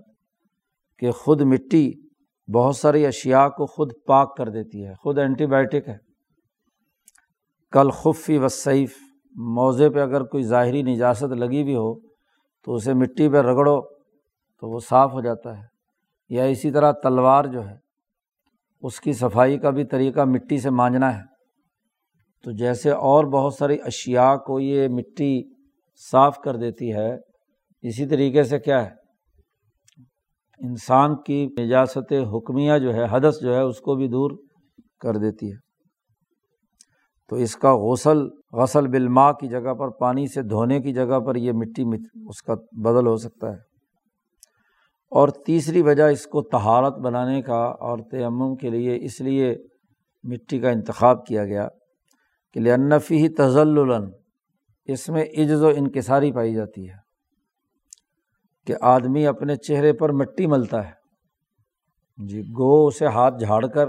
کہ 0.98 1.10
خود 1.10 1.40
مٹی 1.40 1.92
بہت 2.54 2.76
ساری 2.76 3.06
اشیا 3.06 3.48
کو 3.48 3.66
خود 3.66 3.92
پاک 4.06 4.36
کر 4.36 4.48
دیتی 4.48 4.86
ہے، 4.86 4.94
خود 4.94 5.18
اینٹی 5.18 5.46
بائیوٹک 5.46 5.88
ہے۔ 5.88 5.96
کل 7.72 7.90
خفی 7.90 8.38
و 8.38 8.48
سیف 8.48 8.96
موزے 9.36 9.90
پہ 9.90 10.00
اگر 10.00 10.24
کوئی 10.24 10.42
ظاہری 10.42 10.82
نجاست 10.82 11.24
لگی 11.24 11.64
بھی 11.64 11.76
ہو 11.76 12.00
تو 12.64 12.74
اسے 12.74 12.94
مٹی 12.94 13.28
پہ 13.28 13.36
رگڑو 13.36 13.80
تو 14.60 14.70
وہ 14.70 14.80
صاف 14.80 15.12
ہو 15.12 15.20
جاتا 15.20 15.58
ہے۔ 15.58 15.62
یا 16.28 16.44
اسی 16.44 16.70
طرح 16.70 16.92
تلوار 16.92 17.44
جو 17.44 17.68
ہے، 17.68 17.76
اس 18.82 19.00
کی 19.00 19.12
صفائی 19.12 19.58
کا 19.58 19.70
بھی 19.70 19.84
طریقہ 19.84 20.20
مٹی 20.20 20.58
سے 20.58 20.70
مانجنا 20.70 21.18
ہے۔ 21.18 21.22
تو 22.44 22.50
جیسے 22.52 22.90
اور 22.90 23.24
بہت 23.24 23.54
ساری 23.54 23.78
اشیا 23.84 24.36
کو 24.36 24.60
یہ 24.60 24.88
مٹی 24.88 25.42
صاف 26.10 26.38
کر 26.38 26.56
دیتی 26.56 26.92
ہے، 26.92 27.16
اسی 27.82 28.06
طریقے 28.06 28.42
سے 28.42 28.58
کیا 28.58 28.84
ہے؟ 28.84 29.05
انسان 30.58 31.22
کی 31.22 31.48
نجاست 31.60 32.12
حکمیہ 32.12 32.78
جو 32.78 32.94
ہے، 32.94 33.04
حدث 33.10 33.40
جو 33.42 33.54
ہے، 33.54 33.60
اس 33.60 33.80
کو 33.80 33.94
بھی 33.94 34.08
دور 34.08 34.30
کر 35.00 35.16
دیتی 35.16 35.52
ہے۔ 35.52 35.56
تو 37.28 37.36
اس 37.36 37.56
کا 37.56 37.76
غسل 37.76 38.18
غسل 38.52 38.88
بالماء 38.88 39.32
کی 39.32 39.48
جگہ 39.48 39.74
پر، 39.74 39.88
پانی 39.88 40.26
سے 40.26 40.42
دھونے 40.42 40.80
کی 40.80 40.92
جگہ 40.92 41.20
پر 41.20 41.36
یہ 41.36 41.52
مٹی 41.52 41.84
اس 42.28 42.42
کا 42.42 42.54
بدل 42.54 43.06
ہو 43.06 43.16
سکتا 43.16 43.48
ہے۔ 43.48 43.76
اور 45.10 45.28
تیسری 45.28 45.82
وجہ 45.82 46.02
اس 46.02 46.26
کو 46.26 46.42
تہارت 46.42 46.98
بنانے 46.98 47.42
کا 47.42 47.56
اور 47.56 47.98
تیمم 48.10 48.56
کے 48.56 48.70
لیے 48.70 48.98
اس 49.04 49.20
لیے 49.20 49.56
مٹی 50.24 50.58
کا 50.58 50.70
انتخاب 50.70 51.26
کیا 51.26 51.44
گیا 51.44 51.68
کہ 52.54 52.60
لنفی 52.60 53.16
ہی 53.16 53.28
تزل 53.28 53.78
اس 54.84 55.08
میں 55.08 55.24
عجز 55.38 55.62
و 55.62 55.68
انکساری 55.68 56.32
پائی 56.32 56.54
جاتی 56.54 56.88
ہے۔ 56.88 57.05
کہ 58.66 58.74
آدمی 58.80 59.26
اپنے 59.26 59.56
چہرے 59.56 59.92
پر 59.92 60.12
مٹی 60.12 60.46
ملتا 60.46 60.88
ہے۔ 60.88 60.92
جی 62.26 62.42
گو 62.42 62.86
اسے 62.86 63.06
ہاتھ 63.06 63.34
جھاڑ 63.38 63.66
کر 63.66 63.86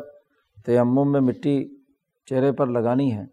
تیمم 0.66 1.12
میں 1.12 1.22
مٹی 1.22 1.78
چہرے 2.26 2.52
پر 2.52 2.68
لگانی 2.68 3.14
ہے۔ 3.14 3.24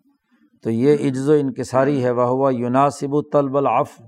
تو 0.62 0.70
یہ 0.70 0.94
عجز 0.94 1.28
و 1.28 1.32
انکساری 1.32 2.04
ہے۔ 2.04 2.10
وہ 2.10 2.22
ہوا 2.22 2.50
یوناسب 2.50 3.14
و 3.14 3.22
طلب 3.22 3.56
العف 3.56 4.00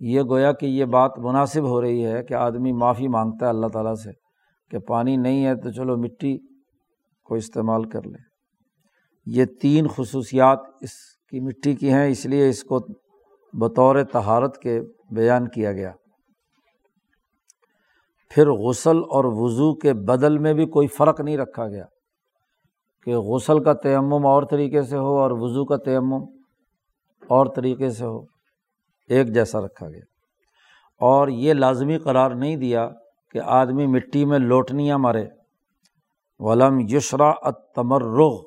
یہ 0.00 0.22
گویا 0.22 0.52
کہ 0.52 0.66
یہ 0.66 0.84
بات 0.84 1.18
مناسب 1.18 1.68
ہو 1.68 1.80
رہی 1.80 2.06
ہے 2.06 2.22
کہ 2.22 2.34
آدمی 2.34 2.72
معافی 2.72 3.08
مانگتا 3.08 3.44
ہے 3.44 3.50
اللہ 3.50 3.66
تعالیٰ 3.66 3.94
سے 3.94 4.10
کہ 4.70 4.78
پانی 4.78 5.16
نہیں 5.16 5.46
ہے 5.46 5.56
تو 5.56 5.70
چلو 5.70 5.96
مٹی 5.96 6.38
کو 7.24 7.34
استعمال 7.34 7.84
کر 7.84 8.02
لے۔ 8.06 8.18
یہ 9.26 9.44
تین 9.44 9.86
خصوصیات 9.88 10.58
اس 10.80 10.90
کی 11.30 11.40
مٹی 11.40 11.74
کی 11.74 11.92
ہیں، 11.92 12.08
اس 12.08 12.26
لیے 12.26 12.48
اس 12.48 12.64
کو 12.64 12.80
بطور 13.52 14.02
تہارت 14.02 14.58
کے 14.58 14.80
بیان 15.10 15.48
کیا 15.48 15.72
گیا۔ 15.72 15.92
پھر 18.34 18.50
غسل 18.50 18.96
اور 18.96 19.24
وضو 19.24 19.74
کے 19.74 19.94
بدل 19.94 20.38
میں 20.38 20.54
بھی 20.54 20.66
کوئی 20.66 20.88
فرق 20.88 21.20
نہیں 21.20 21.36
رکھا 21.36 21.68
گیا۔ 21.68 21.84
کہ 23.04 23.16
غسل 23.16 23.64
کا 23.64 23.72
تیمم 23.72 24.26
اور 24.26 24.42
طریقے 24.42 24.82
سے 24.82 24.96
ہو 24.96 25.18
اور 25.18 25.30
وضو 25.30 25.64
کا 25.64 25.76
تیمم 25.76 26.24
اور 27.28 27.46
طریقے 27.56 27.90
سے 27.90 28.04
ہو، 28.04 28.24
ایک 29.08 29.34
جیسا 29.34 29.60
رکھا 29.60 29.88
گیا۔ 29.88 30.00
اور 31.00 31.28
یہ 31.28 31.52
لازمی 31.52 31.98
قرار 31.98 32.30
نہیں 32.30 32.56
دیا 32.56 32.90
کہ 33.30 33.40
آدمی 33.44 33.86
مٹی 33.86 34.24
میں 34.24 34.38
لوٹنیاں 34.38 34.98
مارے۔ 34.98 35.24
ولم 36.38 36.80
یشرا 36.80 37.50
تمرغ 37.50 38.42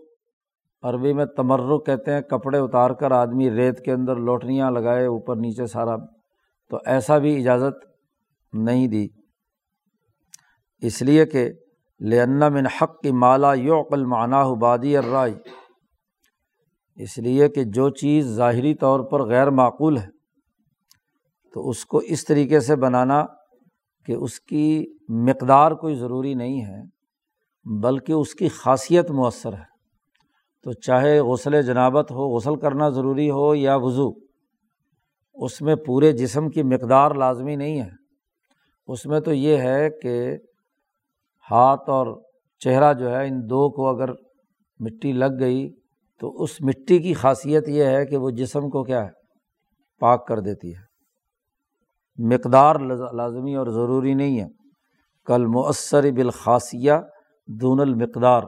عربی 0.83 1.13
میں 1.13 1.25
تمرغ 1.25 1.83
کہتے 1.83 2.13
ہیں، 2.13 2.21
کپڑے 2.21 2.59
اتار 2.59 2.89
کر 2.89 3.11
آدمی 3.11 3.51
ریت 3.51 3.79
کے 3.79 3.91
اندر 3.91 4.15
لوٹنیاں 4.15 4.71
لگائے، 4.71 5.05
اوپر 5.05 5.35
نیچے 5.35 5.65
سارا۔ 5.65 5.95
تو 6.69 6.77
ایسا 6.85 7.17
بھی 7.17 7.39
اجازت 7.39 7.85
نہیں 8.53 8.87
دی۔ 8.87 9.07
اس 10.81 11.01
لیے 11.01 11.25
کہ 11.25 11.51
لن 11.99 12.39
من 12.53 12.65
حق 12.65 13.01
کی 13.01 13.11
مالا 13.11 13.53
یوقل 13.53 14.05
معنی 14.05 14.55
بادی 14.55 14.97
الرائے 14.97 15.33
اس 16.95 17.17
لیے 17.17 17.49
کہ 17.49 17.63
جو 17.63 17.89
چیز 17.89 18.25
ظاہری 18.25 18.75
طور 18.75 18.99
پر 18.99 19.23
غیر 19.23 19.49
معقول 19.49 19.97
ہے، 19.97 20.07
تو 21.53 21.69
اس 21.69 21.85
کو 21.85 21.97
اس 21.97 22.25
طریقے 22.25 22.59
سے 22.59 22.75
بنانا 22.75 23.25
کہ 24.05 24.11
اس 24.11 24.39
کی 24.39 24.85
مقدار 25.09 25.71
کوئی 25.71 25.95
ضروری 25.95 26.33
نہیں 26.33 26.65
ہے، 26.65 26.81
بلکہ 27.83 28.13
اس 28.13 28.35
کی 28.35 28.47
خاصیت 28.47 29.11
مؤثر 29.11 29.53
ہے۔ 29.53 29.75
تو 30.63 30.73
چاہے 30.73 31.19
غسل 31.19 31.61
جنابت 31.61 32.11
ہو، 32.11 32.35
غسل 32.35 32.55
کرنا 32.55 32.89
ضروری 32.89 33.29
ہو 33.31 33.55
یا 33.55 33.75
وضو، 33.75 34.11
اس 35.35 35.61
میں 35.61 35.75
پورے 35.75 36.11
جسم 36.11 36.49
کی 36.49 36.63
مقدار 36.63 37.11
لازمی 37.11 37.55
نہیں 37.55 37.81
ہے۔ 37.81 37.89
اس 38.87 39.05
میں 39.05 39.19
تو 39.19 39.33
یہ 39.33 39.57
ہے 39.57 39.89
کہ 39.89 40.37
ہاتھ 41.51 41.89
اور 41.89 42.21
چہرہ 42.59 42.93
جو 42.93 43.15
ہے، 43.15 43.27
ان 43.27 43.49
دو 43.49 43.69
کو 43.69 43.87
اگر 43.87 44.09
مٹی 44.79 45.11
لگ 45.11 45.39
گئی 45.39 45.69
تو 46.19 46.43
اس 46.43 46.61
مٹی 46.61 46.99
کی 46.99 47.13
خاصیت 47.13 47.69
یہ 47.69 47.83
ہے 47.83 48.05
کہ 48.05 48.17
وہ 48.17 48.29
جسم 48.29 48.69
کو 48.69 48.83
کیا 48.83 49.05
ہے، 49.05 49.09
پاک 49.99 50.27
کر 50.27 50.39
دیتی 50.39 50.75
ہے۔ 50.75 50.95
مقدار 52.17 52.75
لازمی 53.13 53.55
اور 53.55 53.67
ضروری 53.67 54.13
نہیں 54.13 54.39
ہے۔ 54.39 54.45
کل 55.25 55.45
مؤثر 55.45 56.11
بالخاصیہ 56.11 56.91
دون 57.47 57.79
المقدار۔ 57.79 58.41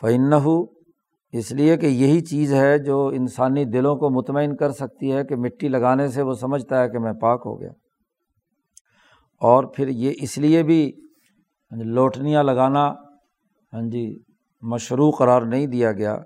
فن 0.00 0.32
اس 1.32 1.52
لیے 1.52 1.76
کہ 1.76 1.86
یہی 1.86 2.20
چیز 2.20 2.54
ہے 2.54 2.78
جو 2.78 3.06
انسانی 3.06 3.64
دلوں 3.64 3.96
کو 3.96 4.10
مطمئن 4.10 4.56
کر 4.56 4.70
سکتی 4.70 5.12
ہے 5.12 5.24
کہ 5.24 5.36
مٹی 5.36 5.68
لگانے 5.68 6.08
سے 6.08 6.22
وہ 6.22 6.32
سمجھتا 6.32 6.82
ہے 6.82 6.88
کہ 6.88 6.98
میں 6.98 7.12
پاک 7.12 7.42
ہو 7.46 7.60
گیا۔ 7.60 7.70
اور 9.40 9.64
پھر 9.64 9.88
یہ 9.88 10.12
اس 10.16 10.38
لیے 10.38 10.62
بھی 10.62 10.92
ہاں 11.72 11.78
جی 11.78 11.84
لوٹنیاں 11.84 12.42
لگانا 12.42 12.86
ہاں 13.72 13.82
جی 13.82 14.18
مشروع 14.62 15.10
قرار 15.10 15.42
نہیں 15.42 15.66
دیا 15.66 15.92
گیا 15.92 16.16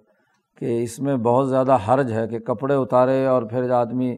کہ 0.58 0.82
اس 0.82 0.98
میں 1.00 1.16
بہت 1.16 1.48
زیادہ 1.48 1.76
حرج 1.88 2.12
ہے 2.12 2.28
کہ 2.28 2.38
کپڑے 2.38 2.74
اتارے 2.74 3.26
اور 3.26 3.42
پھر 3.42 3.70
آدمی 3.70 4.16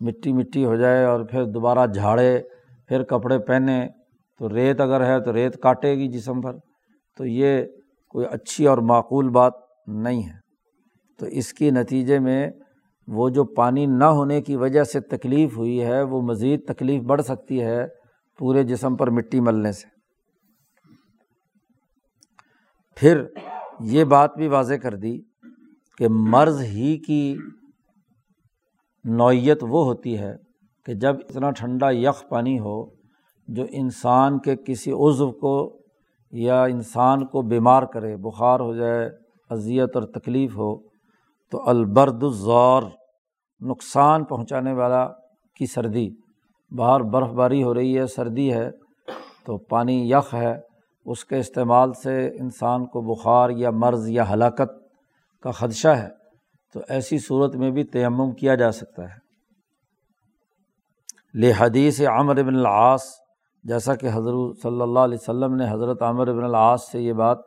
مٹی 0.00 0.32
مٹی 0.32 0.64
ہو 0.64 0.76
جائے 0.76 1.04
اور 1.04 1.24
پھر 1.24 1.44
دوبارہ 1.44 1.86
جھاڑے، 1.86 2.40
پھر 2.88 3.02
کپڑے 3.02 3.38
پہنے۔ 3.38 3.88
تو 4.38 4.48
ریت 4.48 4.80
اگر 4.80 5.06
ہے 5.06 5.20
تو 5.20 5.32
ریت 5.32 5.62
کاٹے 5.62 5.94
گی 5.94 6.08
جسم 6.08 6.40
پر۔ 6.40 6.56
تو 7.16 7.26
یہ 7.26 7.64
کوئی 8.08 8.26
اچھی 8.30 8.66
اور 8.66 8.78
معقول 8.78 9.28
بات 9.28 9.52
نہیں 9.86 10.22
ہے۔ 10.22 10.38
تو 11.18 11.26
اس 11.26 11.52
کے 11.52 11.70
نتیجے 11.70 12.18
میں 12.18 12.50
وہ 13.08 13.28
جو 13.28 13.44
پانی 13.44 13.86
نہ 13.86 14.04
ہونے 14.04 14.42
کی 14.42 14.56
وجہ 14.56 14.84
سے 14.84 15.00
تکلیف 15.00 15.56
ہوئی 15.56 15.82
ہے، 15.82 16.02
وہ 16.02 16.22
مزید 16.22 16.60
تکلیف 16.66 17.02
بڑھ 17.02 17.22
سکتی 17.22 17.62
ہے 17.62 17.86
پورے 18.38 18.62
جسم 18.62 18.96
پر 18.96 19.10
مٹی 19.10 19.40
ملنے 19.40 19.72
سے۔ 19.72 19.99
پھر 23.00 23.24
یہ 23.80 24.04
بات 24.04 24.36
بھی 24.36 24.48
واضح 24.48 24.74
کر 24.74 24.94
دی 24.94 25.20
کہ 25.98 26.08
مرض 26.08 26.60
ہی 26.60 26.98
کی 26.98 27.36
نوعیت 29.04 29.58
وہ 29.62 29.84
ہوتی 29.84 30.18
ہے 30.18 30.36
کہ 30.86 30.94
جب 30.94 31.16
اتنا 31.16 31.50
ٹھنڈا 31.50 31.90
یخ 31.90 32.28
پانی 32.28 32.58
ہو 32.58 32.90
جو 33.48 33.64
انسان 33.70 34.38
کے 34.38 34.56
کسی 34.56 34.92
عضو 34.92 35.32
کو 35.32 35.80
یا 36.30 36.64
انسان 36.64 37.26
کو 37.26 37.42
بیمار 37.42 37.82
کرے، 37.82 38.16
بخار 38.16 38.60
ہو 38.60 38.74
جائے، 38.74 39.10
اذیت 39.50 39.90
اور 39.94 40.02
تکلیف 40.02 40.56
ہو، 40.56 40.78
تو 41.50 41.68
البرد 41.68 42.22
الزور 42.22 42.82
نقصان 43.60 44.24
پہنچانے 44.24 44.72
والا 44.72 45.08
کی 45.56 45.66
سردی۔ 45.66 46.10
باہر 46.76 47.00
برف 47.00 47.28
باری 47.28 47.62
ہو 47.62 47.74
رہی 47.74 47.98
ہے، 47.98 48.06
سردی 48.06 48.52
ہے، 48.52 48.70
تو 49.44 49.58
پانی 49.58 50.10
یخ 50.10 50.34
ہے۔ 50.34 50.69
اس 51.06 51.24
کے 51.24 51.38
استعمال 51.38 51.92
سے 51.92 52.14
انسان 52.40 52.86
کو 52.86 53.00
بخار 53.04 53.50
یا 53.50 53.70
مرض 53.74 54.08
یا 54.08 54.24
ہلاکت 54.32 54.70
کا 55.44 55.50
خدشہ 55.50 55.88
ہے، 55.88 56.08
تو 56.74 56.80
ایسی 56.88 57.18
صورت 57.18 57.56
میں 57.56 57.70
بھی 57.70 57.84
تیمم 57.84 58.32
کیا 58.32 58.54
جا 58.54 58.70
سکتا 58.72 59.02
ہے۔ 59.04 59.18
لحدیث 61.40 62.00
عامر 62.00 62.42
بن 62.42 62.56
العاص، 62.56 63.04
جیسا 63.64 63.94
کہ 63.94 64.08
حضرت 64.12 64.62
صلی 64.62 64.80
اللہ 64.80 64.98
علیہ 64.98 65.18
وسلم 65.20 65.54
نے 65.54 65.70
حضرت 65.70 66.02
عامر 66.02 66.32
بن 66.32 66.44
العاص 66.44 66.90
سے 66.90 67.00
یہ 67.00 67.12
بات 67.12 67.38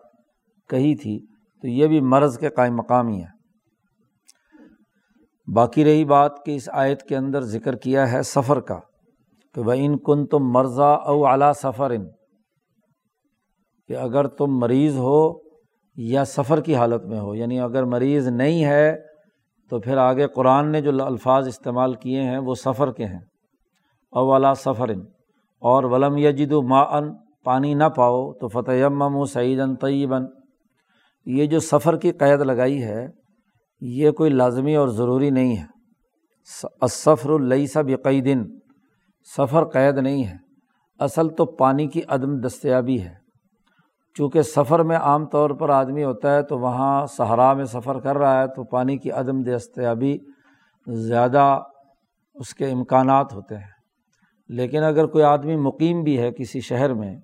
کہی 0.69 0.95
تھی، 0.95 1.19
تو 1.63 1.67
یہ 1.67 1.87
بھی 1.87 2.01
مرض 2.01 2.37
کے 2.37 2.49
قائم 2.49 2.75
مقامی 2.75 3.21
ہے۔ 3.21 3.31
باقی 5.47 5.83
رہی 5.85 6.05
بات 6.05 6.43
کہ 6.45 6.55
اس 6.55 6.69
آیت 6.73 7.01
کے 7.03 7.15
اندر 7.17 7.41
ذکر 7.45 7.75
کیا 7.75 8.11
ہے 8.11 8.21
سفر 8.21 8.59
کا، 8.59 8.79
کہ 9.55 9.61
وہ 9.61 9.73
ان 9.77 9.97
کن 9.97 10.25
تم 10.25 10.51
مرضا 10.51 10.91
او 10.91 11.25
اعلیٰ 11.25 11.51
سفر 11.53 11.89
ان 11.89 12.05
کہ 13.93 13.97
اگر 13.97 14.27
تم 14.27 14.59
مریض 14.59 14.97
ہو 14.97 15.33
یا 15.95 16.25
سفر 16.25 16.61
کی 16.61 16.75
حالت 16.75 17.05
میں 17.05 17.19
ہو 17.19 17.35
یعنی 17.35 17.59
اگر 17.59 17.83
مریض 17.83 18.27
نہیں 18.27 18.65
ہے 18.65 18.97
تو 19.69 19.79
پھر 19.79 19.97
آگے 19.97 20.27
قرآن 20.27 20.71
نے 20.71 20.81
جو 20.81 21.05
الفاظ 21.05 21.47
استعمال 21.47 21.93
کیے 21.93 22.21
ہیں 22.21 22.37
وہ 22.37 22.55
سفر 22.55 22.91
کے 22.91 23.05
ہیں۔ 23.05 23.19
اولا 24.11 24.53
سفر 24.53 24.89
اور 25.61 25.83
ولم 25.83 26.17
یجد 26.17 26.51
ما 26.51 26.81
ان 26.81 27.13
پانی 27.43 27.73
نہ 27.73 27.83
پاؤ، 27.83 28.33
تو 28.33 28.47
فتح 28.47 28.87
و 28.91 29.25
سعید 29.25 29.59
طیباً 29.81 30.25
یہ 31.25 31.45
جو 31.45 31.59
سفر 31.59 31.97
کی 31.97 32.11
قید 32.11 32.41
لگائی 32.41 32.83
ہے، 32.83 33.07
یہ 33.81 34.11
کوئی 34.11 34.29
لازمی 34.29 34.75
اور 34.75 34.87
ضروری 34.87 35.29
نہیں 35.29 35.57
ہے۔ 35.57 35.65
سفر 36.89 37.29
السا 37.29 37.81
بقیدن، 37.81 38.43
سفر 39.37 39.65
قید 39.65 39.97
نہیں 39.97 40.23
ہے۔ 40.23 40.35
اصل 40.99 41.29
تو 41.29 41.45
پانی 41.45 41.87
کی 41.87 42.01
عدم 42.07 42.39
دستیابی 42.39 43.01
ہے۔ 43.01 43.22
چونکہ 44.17 44.41
سفر 44.41 44.79
میں 44.79 44.97
عام 44.97 45.25
طور 45.25 45.49
پر 45.49 45.69
آدمی 45.69 46.03
ہوتا 46.03 46.35
ہے 46.35 46.43
تو 46.43 46.59
وہاں 46.59 47.05
صحرا 47.05 47.53
میں 47.53 47.65
سفر 47.65 47.99
کر 47.99 48.17
رہا 48.17 48.41
ہے 48.41 48.47
تو 48.47 48.63
پانی 48.63 48.97
کی 48.97 49.11
عدم 49.11 49.41
دستیابی 49.41 50.17
زیادہ 50.87 51.59
اس 52.33 52.53
کے 52.53 52.71
امکانات 52.71 53.33
ہوتے 53.33 53.55
ہیں۔ 53.55 53.73
لیکن 54.47 54.83
اگر 54.83 55.05
کوئی 55.05 55.23
آدمی 55.23 55.55
مقیم 55.55 56.03
بھی 56.03 56.19
ہے 56.19 56.31
کسی 56.31 56.59
شہر 56.59 56.93
میں، 56.93 57.17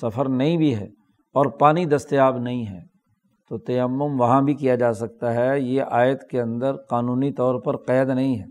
سفر 0.00 0.28
نہیں 0.28 0.56
بھی 0.56 0.76
ہے 0.76 0.84
اور 1.34 1.46
پانی 1.46 1.84
دستیاب 1.84 2.38
نہیں 2.38 2.66
ہے، 2.66 2.80
تو 3.48 3.58
تیمم 3.58 4.20
وہاں 4.20 4.42
بھی 4.42 4.54
کیا 4.54 4.74
جا 4.74 4.92
سکتا 4.92 5.34
ہے، 5.34 5.60
یہ 5.60 5.82
آیت 5.90 6.30
کے 6.30 6.40
اندر 6.40 6.76
قانونی 6.76 7.32
طور 7.32 7.60
پر 7.60 7.76
قید 7.76 8.08
نہیں 8.08 8.38
ہے۔ 8.38 8.44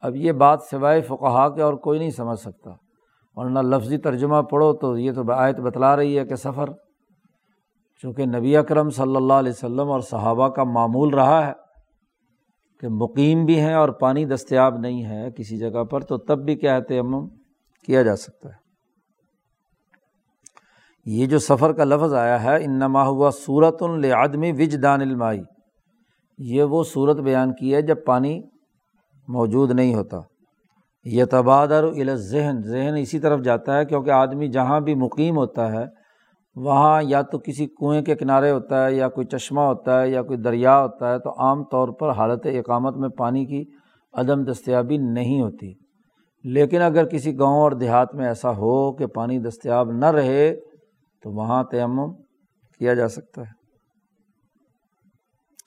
اب 0.00 0.16
یہ 0.16 0.32
بات 0.32 0.62
سوائے 0.70 1.00
فقہا 1.00 1.48
کے 1.48 1.62
اور 1.62 1.74
کوئی 1.74 1.98
نہیں 1.98 2.10
سمجھ 2.10 2.38
سکتا۔ 2.38 2.70
ورنہ 3.34 3.58
لفظی 3.58 3.98
ترجمہ 3.98 4.42
پڑھو 4.42 4.72
تو 4.72 4.98
یہ 4.98 5.12
تو 5.12 5.32
آیت 5.32 5.60
بتلا 5.60 5.96
رہی 5.96 6.18
ہے 6.18 6.24
کہ 6.24 6.34
سفر۔ 6.34 6.70
چونکہ 8.02 8.26
نبی 8.26 8.56
اکرم 8.56 8.90
صلی 8.90 9.16
اللہ 9.16 9.32
علیہ 9.32 9.52
وسلم 9.52 9.90
اور 9.90 10.00
صحابہ 10.00 10.48
کا 10.48 10.64
معمول 10.64 11.14
رہا 11.14 11.46
ہے 11.46 11.52
کہ 12.80 12.88
مقیم 12.88 13.44
بھی 13.44 13.60
ہیں 13.60 13.74
اور 13.74 13.88
پانی 13.88 14.24
دستیاب 14.24 14.78
نہیں 14.78 15.04
ہے 15.04 15.30
کسی 15.30 15.58
جگہ 15.58 15.84
پر، 15.84 16.00
تو 16.00 16.18
تب 16.18 16.38
بھی 16.44 16.56
کیا 16.56 16.74
ہے 16.74 16.82
تیمم 16.82 17.28
کیا 17.86 18.02
جا 18.02 18.16
سکتا 18.16 18.48
ہے۔ 18.48 18.62
یہ 21.04 21.26
جو 21.26 21.38
سفر 21.38 21.72
کا 21.72 21.84
لفظ 21.84 22.14
آیا 22.14 22.42
ہے 22.42 22.64
ان 22.64 22.78
نما 22.78 23.06
ہوا 23.06 23.30
صورت 23.30 23.82
العدمی 23.82 24.52
وج 24.52 24.76
دان 24.82 25.00
المائی۔ 25.00 25.42
یہ 26.38 26.62
وہ 26.62 26.84
صورت 26.84 27.16
بیان 27.16 27.54
کی 27.54 27.74
ہے 27.74 27.82
جب 27.82 27.96
پانی 28.06 28.42
موجود 29.28 29.70
نہیں 29.70 29.94
ہوتا۔ 29.94 30.31
یہ 31.04 31.24
تبادر 31.24 32.14
ذہن 32.14 32.62
ذہن 32.62 32.94
اسی 32.98 33.20
طرف 33.20 33.40
جاتا 33.40 33.78
ہے 33.78 33.84
کیونکہ 33.84 34.10
آدمی 34.10 34.48
جہاں 34.48 34.80
بھی 34.80 34.94
مقیم 34.94 35.36
ہوتا 35.36 35.72
ہے، 35.72 35.84
وہاں 36.56 37.02
یا 37.02 37.22
تو 37.22 37.38
کسی 37.38 37.66
کنویں 37.66 38.02
کے 38.02 38.14
کنارے 38.14 38.50
ہوتا 38.50 38.86
ہے، 38.86 38.94
یا 38.94 39.08
کوئی 39.08 39.26
چشمہ 39.26 39.60
ہوتا 39.60 40.02
ہے، 40.02 40.10
یا 40.10 40.22
کوئی 40.22 40.38
دریا 40.38 40.80
ہوتا 40.80 41.12
ہے، 41.12 41.18
تو 41.18 41.30
عام 41.30 41.64
طور 41.64 41.88
پر 41.88 42.10
حالت 42.10 42.46
اقامت 42.46 42.96
میں 42.96 43.08
پانی 43.08 43.46
کی 43.46 43.64
عدم 44.12 44.44
دستیابی 44.44 44.96
نہیں 44.96 45.40
ہوتی۔ 45.40 45.72
لیکن 46.44 46.82
اگر 46.82 47.04
کسی 47.06 47.38
گاؤں 47.38 47.60
اور 47.60 47.72
دیہات 47.72 48.14
میں 48.14 48.26
ایسا 48.26 48.50
ہو 48.50 48.92
کہ 48.92 49.06
پانی 49.06 49.38
دستیاب 49.38 49.92
نہ 49.92 50.06
رہے، 50.06 50.54
تو 51.22 51.30
وہاں 51.30 51.64
تیمم 51.64 52.14
کیا 52.78 52.94
جا 52.94 53.08
سکتا 53.08 53.42
ہے۔ 53.42 53.62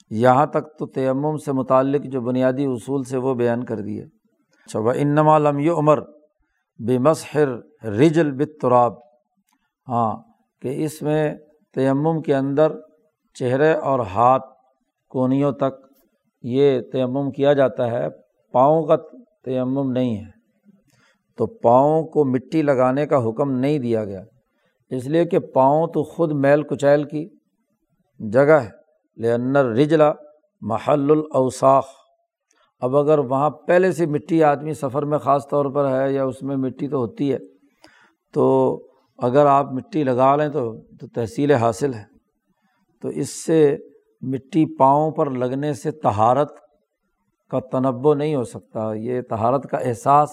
یہاں 0.09 0.45
تک 0.45 0.77
تو 0.79 0.85
تیمم 0.85 1.37
سے 1.37 1.51
متعلق 1.51 2.01
جو 2.03 2.21
بنیادی 2.21 2.65
اصول 2.65 3.03
سے 3.03 3.17
وہ 3.17 3.33
بیان 3.33 3.63
کر 3.63 3.79
دیے۔ 3.79 4.14
اچھا 4.65 4.79
وہ 4.79 4.91
انما 4.95 5.37
لم 5.37 5.57
عمر 5.57 6.01
بے 6.85 6.97
مسحر 6.97 7.47
رجل 7.83 8.31
بتراب 8.31 8.93
ہاں 9.87 10.15
کہ 10.61 10.85
اس 10.85 11.01
میں 11.01 11.35
تیمم 11.73 12.21
کے 12.21 12.35
اندر 12.35 12.71
چہرے 13.33 13.73
اور 13.73 13.99
ہاتھ 13.99 14.43
کونیوں 15.09 15.51
تک 15.51 15.85
یہ 16.43 16.81
تیمم 16.81 17.31
کیا 17.31 17.53
جاتا 17.53 17.91
ہے، 17.91 18.07
پاؤں 18.51 18.83
کا 18.83 18.95
تیمم 19.45 19.91
نہیں 19.91 20.17
ہے۔ 20.17 20.31
تو 21.37 21.45
پاؤں 21.45 22.03
کو 22.03 22.25
مٹی 22.25 22.61
لگانے 22.61 23.05
کا 23.05 23.17
حکم 23.17 23.51
نہیں 23.51 23.79
دیا 23.79 24.05
گیا۔ 24.05 24.23
اس 24.89 25.07
لیے 25.07 25.25
کہ 25.25 25.39
پاؤں 25.39 25.87
تو 25.87 26.03
خود 26.03 26.31
میل 26.31 26.63
کچیل 26.63 27.03
کی 27.03 27.29
جگہ 28.31 28.59
ہے۔ 28.61 28.69
لنر 29.17 29.65
رجلا 29.65 30.13
محل 30.61 31.11
الاوساخ 31.11 31.85
اب 32.79 32.97
اگر 32.97 33.19
وہاں 33.19 33.49
پہلے 33.49 33.91
سے 33.91 34.05
مٹی 34.05 34.43
آدمی 34.43 34.73
سفر 34.73 35.05
میں 35.05 35.17
خاص 35.17 35.47
طور 35.47 35.65
پر 35.65 35.89
ہے 35.89 36.13
یا 36.13 36.23
اس 36.23 36.41
میں 36.41 36.55
مٹی 36.55 36.87
تو 36.87 36.97
ہوتی 36.97 37.33
ہے، 37.33 37.37
تو 38.33 38.77
اگر 39.17 39.45
آپ 39.45 39.73
مٹی 39.73 40.03
لگا 40.03 40.35
لیں 40.35 40.49
تو 40.49 40.73
تو 40.99 41.07
تحصیل 41.07 41.51
حاصل 41.51 41.93
ہے۔ 41.93 42.03
تو 43.01 43.07
اس 43.07 43.45
سے 43.45 43.77
مٹی 44.21 44.77
پاؤں 44.77 45.11
پر 45.11 45.29
لگنے 45.29 45.73
سے 45.73 45.91
تہارت 45.91 46.51
کا 47.51 47.59
تنوع 47.59 48.13
نہیں 48.13 48.35
ہو 48.35 48.43
سکتا، 48.43 48.93
یہ 48.93 49.21
تہارت 49.21 49.69
کا 49.69 49.77
احساس 49.77 50.29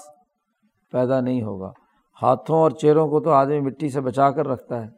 پیدا 0.93 1.21
نہیں 1.21 1.43
ہوگا۔ 1.43 1.73
ہاتھوں 2.23 2.59
اور 2.59 2.71
چہروں 2.71 3.09
کو 3.09 3.21
تو 3.21 3.31
آدمی 3.31 3.61
مٹی 3.61 3.89
سے 3.89 4.01
بچا 4.01 4.31
کر 4.31 4.49
رکھتا 4.49 4.85
ہے، 4.85 4.89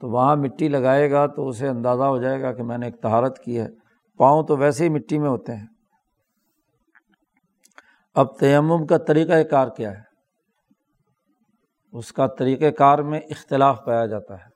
تو 0.00 0.08
وہاں 0.08 0.36
مٹی 0.36 0.68
لگائے 0.68 1.10
گا 1.10 1.26
تو 1.26 1.48
اسے 1.48 1.68
اندازہ 1.68 2.02
ہو 2.02 2.18
جائے 2.18 2.42
گا 2.42 2.52
کہ 2.52 2.62
میں 2.62 2.78
نے 2.78 2.86
ایک 2.86 3.02
تہارت 3.02 3.38
کی 3.38 3.60
ہے۔ 3.60 3.68
پاؤں 4.18 4.42
تو 4.42 4.56
ویسے 4.56 4.84
ہی 4.84 4.88
مٹی 4.88 5.18
میں 5.18 5.28
ہوتے 5.28 5.54
ہیں۔ 5.54 5.66
اب 8.14 8.38
تیمم 8.38 8.86
کا 8.86 8.98
طریقۂ 8.98 9.32
کار 9.50 9.68
کیا 9.68 9.90
ہے؟ 9.90 10.00
اس 11.92 12.12
کا 12.12 12.26
طریقۂ 12.26 12.74
کار 12.78 12.98
میں 12.98 13.20
اختلاف 13.20 13.84
پایا 13.86 14.06
جاتا 14.06 14.34
ہے۔ 14.34 14.50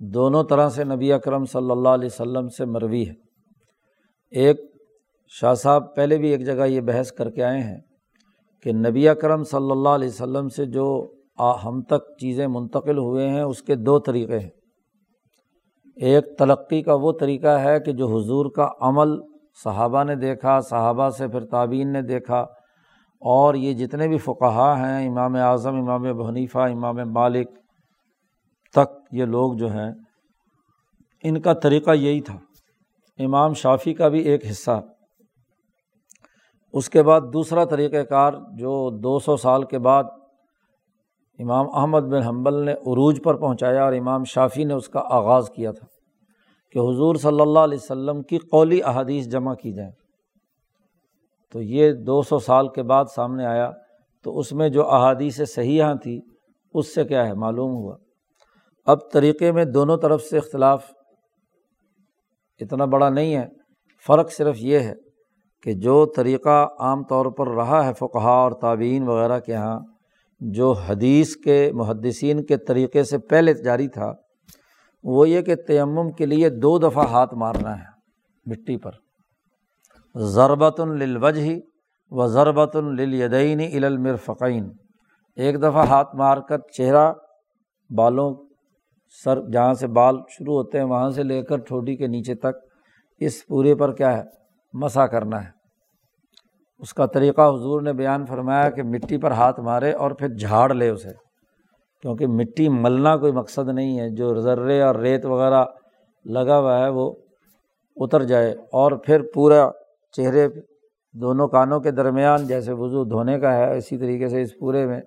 دونوں 0.00 0.44
طرح 0.44 0.68
سے 0.68 0.84
نبی 0.84 1.12
اکرم 1.12 1.44
صلی 1.44 1.70
اللہ 1.70 1.88
علیہ 1.88 2.08
وسلم 2.12 2.48
سے 2.48 2.64
مروی 2.64 3.08
ہے۔ 3.08 3.14
ایک، 4.30 4.56
شاہ 5.40 5.54
صاحب 5.54 5.96
پہلے 5.96 6.18
بھی 6.18 6.28
ایک 6.28 6.46
جگہ 6.46 6.66
یہ 6.66 6.80
بحث 6.80 7.12
کر 7.12 7.30
کے 7.30 7.44
آئے 7.44 7.60
ہیں 7.60 7.78
کہ 8.62 8.72
نبی 8.72 9.08
اکرم 9.08 9.44
صلی 9.44 9.70
اللہ 9.70 9.88
علیہ 9.88 10.08
وسلم 10.08 10.48
سے 10.48 10.64
جو 10.64 11.14
ہم 11.64 11.82
تک 11.82 12.18
چیزیں 12.20 12.46
منتقل 12.46 12.98
ہوئے 12.98 13.28
ہیں، 13.28 13.42
اس 13.42 13.62
کے 13.62 13.74
دو 13.74 13.98
طریقے 13.98 14.38
ہیں۔ 14.38 14.50
ایک، 15.96 16.38
تلقی 16.38 16.82
کا 16.82 16.94
وہ 16.94 17.12
طریقہ 17.20 17.58
ہے 17.60 17.80
کہ 17.80 17.92
جو 17.92 18.06
حضور 18.06 18.50
کا 18.50 18.70
عمل 18.80 19.20
صحابہ 19.64 20.04
نے 20.04 20.14
دیکھا، 20.14 20.60
صحابہ 20.60 21.10
سے 21.10 21.28
پھر 21.28 21.44
تعبین 21.44 21.92
نے 21.92 22.02
دیکھا 22.02 22.46
اور 23.20 23.54
یہ 23.54 23.72
جتنے 23.72 24.08
بھی 24.08 24.18
فقہا 24.18 24.78
ہیں، 24.78 25.08
امام 25.08 25.36
اعظم، 25.36 25.76
امام 25.76 26.02
بحنیفہ 26.02 26.58
امام 26.58 26.96
مالک 27.06 27.50
تک 28.72 29.14
یہ 29.14 29.24
لوگ 29.24 29.52
جو 29.52 29.72
ہیں، 29.72 29.92
ان 31.24 31.40
کا 31.40 31.52
طریقہ 31.52 31.90
یہی 31.90 32.20
تھا۔ 32.20 32.38
امام 33.18 33.52
شافی 33.52 33.94
کا 33.94 34.08
بھی 34.08 34.20
ایک 34.20 34.50
حصہ۔ 34.50 34.80
اس 36.72 36.90
کے 36.90 37.02
بعد 37.02 37.20
دوسرا 37.32 37.64
طریقۂ 37.64 38.08
کار 38.08 38.32
جو 38.32 38.90
دو 38.90 39.18
سو 39.18 39.36
سال 39.36 39.64
کے 39.64 39.78
بعد 39.78 40.04
امام 41.38 41.66
احمد 41.74 42.00
بن 42.00 42.22
حنبل 42.22 42.64
نے 42.64 42.72
عروج 42.72 43.20
پر 43.24 43.34
پہنچایا 43.34 43.84
اور 43.84 43.92
امام 43.92 44.24
شافی 44.24 44.64
نے 44.64 44.74
اس 44.74 44.88
کا 44.88 45.02
آغاز 45.10 45.50
کیا 45.50 45.72
تھا 45.72 45.86
کہ 46.72 46.78
حضور 46.78 47.14
صلی 47.14 47.40
اللہ 47.40 47.58
علیہ 47.58 47.78
وسلم 47.82 48.22
کی 48.22 48.38
قولی 48.38 48.82
احادیث 48.82 49.26
جمع 49.26 49.54
کی 49.54 49.72
جائیں۔ 49.72 49.92
تو 51.52 51.62
یہ 51.62 51.92
دو 51.92 52.22
سو 52.22 52.38
سال 52.38 52.68
کے 52.68 52.82
بعد 52.82 53.04
سامنے 53.14 53.46
آیا 53.46 53.70
تو 54.24 54.38
اس 54.38 54.52
میں 54.52 54.68
جو 54.68 54.90
احادیث 54.90 55.40
صحیحہ 55.48 55.94
تھیں، 55.94 56.20
اس 56.74 56.94
سے 56.94 57.04
کیا 57.04 57.26
ہے؟ 57.26 57.34
معلوم 57.34 57.70
ہوا۔ 57.70 57.96
اب 58.86 58.98
طریقے 59.12 59.52
میں 59.52 59.64
دونوں 59.64 59.96
طرف 59.96 60.22
سے 60.22 60.38
اختلاف 60.38 60.90
اتنا 62.60 62.84
بڑا 62.84 63.08
نہیں 63.08 63.36
ہے۔ 63.36 63.46
فرق 64.06 64.32
صرف 64.32 64.56
یہ 64.58 64.78
ہے 64.78 64.94
کہ 65.62 65.72
جو 65.72 66.06
طریقہ 66.06 66.68
عام 66.78 67.04
طور 67.04 67.26
پر 67.26 67.48
رہا 67.48 67.86
ہے 67.86 67.92
فقہ 67.92 68.18
اور 68.18 68.52
تعبین 68.52 69.08
وغیرہ 69.08 69.38
کے 69.38 69.52
یہاں 69.52 69.80
جو 70.40 70.72
حدیث 70.72 71.36
کے 71.36 71.72
محدثین 71.72 72.44
کے 72.44 72.56
طریقے 72.56 73.02
سے 73.02 73.18
پہلے 73.18 73.54
جاری 73.54 73.88
تھا، 73.88 74.12
وہ 75.04 75.28
یہ 75.28 75.42
کہ 75.42 75.54
تیمم 75.54 76.10
کے 76.10 76.26
لیے 76.26 76.48
دو 76.48 76.78
دفعہ 76.78 77.06
ہاتھ 77.06 77.34
مارنا 77.34 77.78
ہے 77.78 77.84
مٹی 78.46 78.76
پر۔ 78.76 78.90
ضربت 80.14 80.80
الوجہ 80.80 81.60
و 82.10 82.26
ضربت 82.26 82.76
الدین 82.76 83.84
المرفقین۔ 83.84 84.70
ایک 85.36 85.58
دفعہ 85.58 85.86
ہاتھ 85.86 86.16
مار 86.16 86.38
کر 86.38 86.58
چہرہ 86.58 87.12
بالوں 87.96 88.34
سر 89.24 89.40
جہاں 89.52 89.74
سے 89.74 89.86
بال 89.86 90.16
شروع 90.28 90.54
ہوتے 90.54 90.78
ہیں 90.78 90.84
وہاں 90.84 91.10
سے 91.10 91.22
لے 91.22 91.42
کر 91.42 91.56
ٹھوٹی 91.56 91.96
کے 91.96 92.06
نیچے 92.06 92.34
تک 92.34 92.56
اس 93.20 93.46
پورے 93.46 93.74
پر 93.74 93.92
کیا 93.92 94.18
ہے؟ 94.18 94.22
مسا 94.72 95.06
کرنا 95.06 95.44
ہے۔ 95.44 95.48
اس 96.78 96.94
کا 96.94 97.06
طریقہ 97.06 97.40
حضور 97.40 97.82
نے 97.82 97.92
بیان 97.92 98.26
فرمایا 98.26 98.70
کہ 98.70 98.82
مٹی 98.82 99.18
پر 99.18 99.30
ہاتھ 99.30 99.60
مارے 99.60 99.92
اور 99.92 100.10
پھر 100.10 100.28
جھاڑ 100.28 100.74
لے 100.74 100.88
اسے، 100.88 101.10
کیونکہ 102.02 102.26
مٹی 102.26 102.68
ملنا 102.68 103.16
کوئی 103.16 103.32
مقصد 103.32 103.68
نہیں 103.68 104.00
ہے۔ 104.00 104.10
جو 104.10 104.40
ذرے 104.40 104.82
اور 104.82 104.94
ریت 104.94 105.26
وغیرہ 105.26 105.64
لگا 106.24 106.58
ہوا 106.58 106.78
ہے 106.78 106.88
وہ 106.88 107.12
اتر 107.96 108.22
جائے 108.22 108.52
اور 108.52 108.92
پھر 108.92 109.22
پورا 109.34 109.70
چہرے 110.12 110.48
دونوں 111.12 111.48
کانوں 111.48 111.80
کے 111.80 111.90
درمیان 111.90 112.46
جیسے 112.46 112.72
وضو 112.72 113.04
دھونے 113.04 113.40
کا 113.40 113.56
ہے، 113.56 113.76
اسی 113.76 113.98
طریقے 113.98 114.28
سے 114.28 114.42
اس 114.42 114.58
پورے 114.58 114.86
میں 114.86 115.00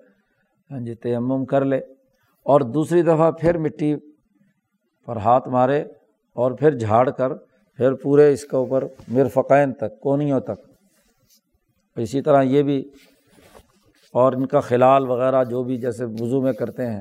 ہاں 0.70 0.80
جی 0.80 0.94
تیمم 0.94 1.44
کر 1.44 1.64
لے۔ 1.64 1.76
اور 2.44 2.60
دوسری 2.60 3.02
دفعہ 3.02 3.30
پھر 3.30 3.58
مٹی 3.58 3.96
پر 5.06 5.16
ہاتھ 5.16 5.48
مارے 5.48 5.80
اور 6.34 6.52
پھر 6.52 6.78
جھاڑ 6.78 7.10
کر، 7.10 7.34
پھر 7.76 7.92
پورے 7.94 8.32
اس 8.32 8.44
کے 8.44 8.56
اوپر 8.56 8.84
مرفقین 9.08 9.72
تک، 9.72 10.00
کونیوں 10.00 10.40
تک۔ 10.40 10.68
اسی 11.96 12.22
طرح 12.22 12.42
یہ 12.42 12.62
بھی، 12.62 12.90
اور 14.12 14.32
ان 14.32 14.46
کا 14.46 14.60
خلال 14.60 15.10
وغیرہ 15.10 15.44
جو 15.44 15.62
بھی 15.62 15.76
جیسے 15.76 16.04
وضو 16.04 16.42
میں 16.42 16.52
کرتے 16.52 16.86
ہیں۔ 16.86 17.00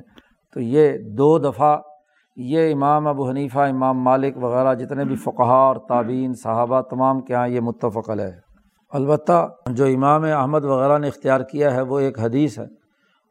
تو 0.53 0.59
یہ 0.59 0.97
دو 0.97 1.39
دفعہ 1.39 1.77
یہ 2.35 2.73
امام 2.73 3.07
ابو 3.07 3.29
حنیفہ، 3.29 3.59
امام 3.59 4.03
مالک 4.03 4.37
وغیرہ 4.37 4.75
جتنے 4.75 5.05
بھی 5.05 5.15
فقہ 5.15 5.41
اور 5.41 5.75
تعبین 5.75 6.33
صحابہ 6.33 6.81
تمام 6.81 7.21
کے 7.21 7.33
یہاں 7.33 7.47
یہ 7.47 7.59
متفق 7.59 8.09
ہے۔ 8.09 8.39
البتہ 8.89 9.47
جو 9.69 9.85
امام 9.85 10.23
احمد 10.23 10.63
وغیرہ 10.63 10.97
نے 10.97 11.07
اختیار 11.07 11.41
کیا 11.41 11.75
ہے 11.75 11.81
وہ 11.81 11.99
ایک 11.99 12.19
حدیث 12.19 12.59
ہے 12.59 12.65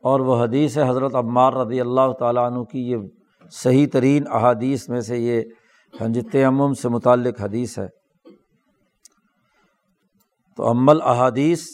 اور 0.02 0.20
وہ 0.20 0.42
حدیث 0.42 0.78
ہے 0.78 0.88
حضرت 0.88 1.14
عمار 1.14 1.52
رضی 1.52 1.80
اللہ 1.80 2.12
تعالیٰ 2.18 2.52
عنہ 2.52 2.62
کی۔ 2.62 2.90
یہ 2.90 2.96
صحیح 3.50 3.86
ترین 3.92 4.24
احادیث 4.30 4.88
میں 4.88 5.00
سے 5.00 5.18
یہ 5.18 5.42
ہاں 6.00 6.08
جی، 6.08 6.20
حنجت 6.20 6.36
امم 6.46 6.72
سے 6.72 6.88
متعلق 6.88 7.40
حدیث 7.40 7.78
ہے۔ 7.78 7.86
تو 10.56 10.70
عمل 10.70 11.02
احادیث 11.02 11.64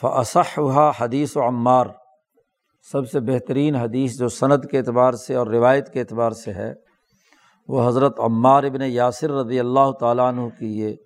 فصح 0.00 0.60
حدیث 1.00 1.36
و 1.36 1.48
عمار۔ 1.48 1.86
سب 2.92 3.10
سے 3.10 3.20
بہترین 3.20 3.76
حدیث 3.76 4.18
جو 4.18 4.28
صنعت 4.28 4.70
کے 4.70 4.78
اعتبار 4.78 5.12
سے 5.12 5.34
اور 5.34 5.46
روایت 5.46 5.92
کے 5.92 6.00
اعتبار 6.00 6.30
سے 6.30 6.52
ہے، 6.52 6.74
وہ 7.68 7.88
حضرت 7.88 8.20
عمار 8.20 8.62
ابن 8.62 8.82
یاسر 8.82 9.30
رضی 9.30 9.60
اللہ 9.60 9.92
تعالیٰ 10.00 10.28
عنہ 10.28 10.40
کی 10.58 10.78
یہ 10.80 10.96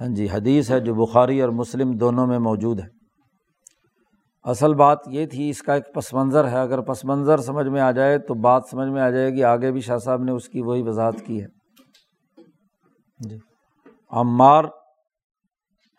ہاں 0.00 0.08
جی 0.08 0.26
حدیث 0.32 0.70
ہے 0.70 0.80
جو 0.80 0.94
بخاری 0.94 1.40
اور 1.40 1.48
مسلم 1.48 1.92
دونوں 1.92 2.26
میں 2.26 2.38
موجود 2.38 2.80
ہے۔ 2.80 2.88
اصل 4.44 4.74
بات 4.74 4.98
یہ 5.06 5.26
تھی، 5.26 5.50
اس 5.50 5.62
کا 5.62 5.74
ایک 5.74 5.94
پس 5.94 6.14
منظر 6.14 6.48
ہے۔ 6.48 6.58
اگر 6.58 6.80
پس 6.80 7.04
منظر 7.04 7.36
سمجھ 7.36 7.66
میں 7.66 7.80
آ 7.80 7.90
جائے 7.90 8.18
تو 8.18 8.34
بات 8.34 8.62
سمجھ 8.70 8.88
میں 8.88 9.02
آ 9.02 9.10
جائے 9.10 9.30
گی 9.30 9.44
آگے 9.44 9.72
بھی 9.72 9.80
شاہ 9.80 9.98
صاحب 9.98 10.22
نے 10.22 10.32
اس 10.32 10.48
کی 10.48 10.62
وہی 10.62 10.82
وضاحت 10.82 11.14
کی 11.24 11.42
ہے۔ 11.42 11.46
جی۔ 13.28 13.36
عمار 14.10 14.64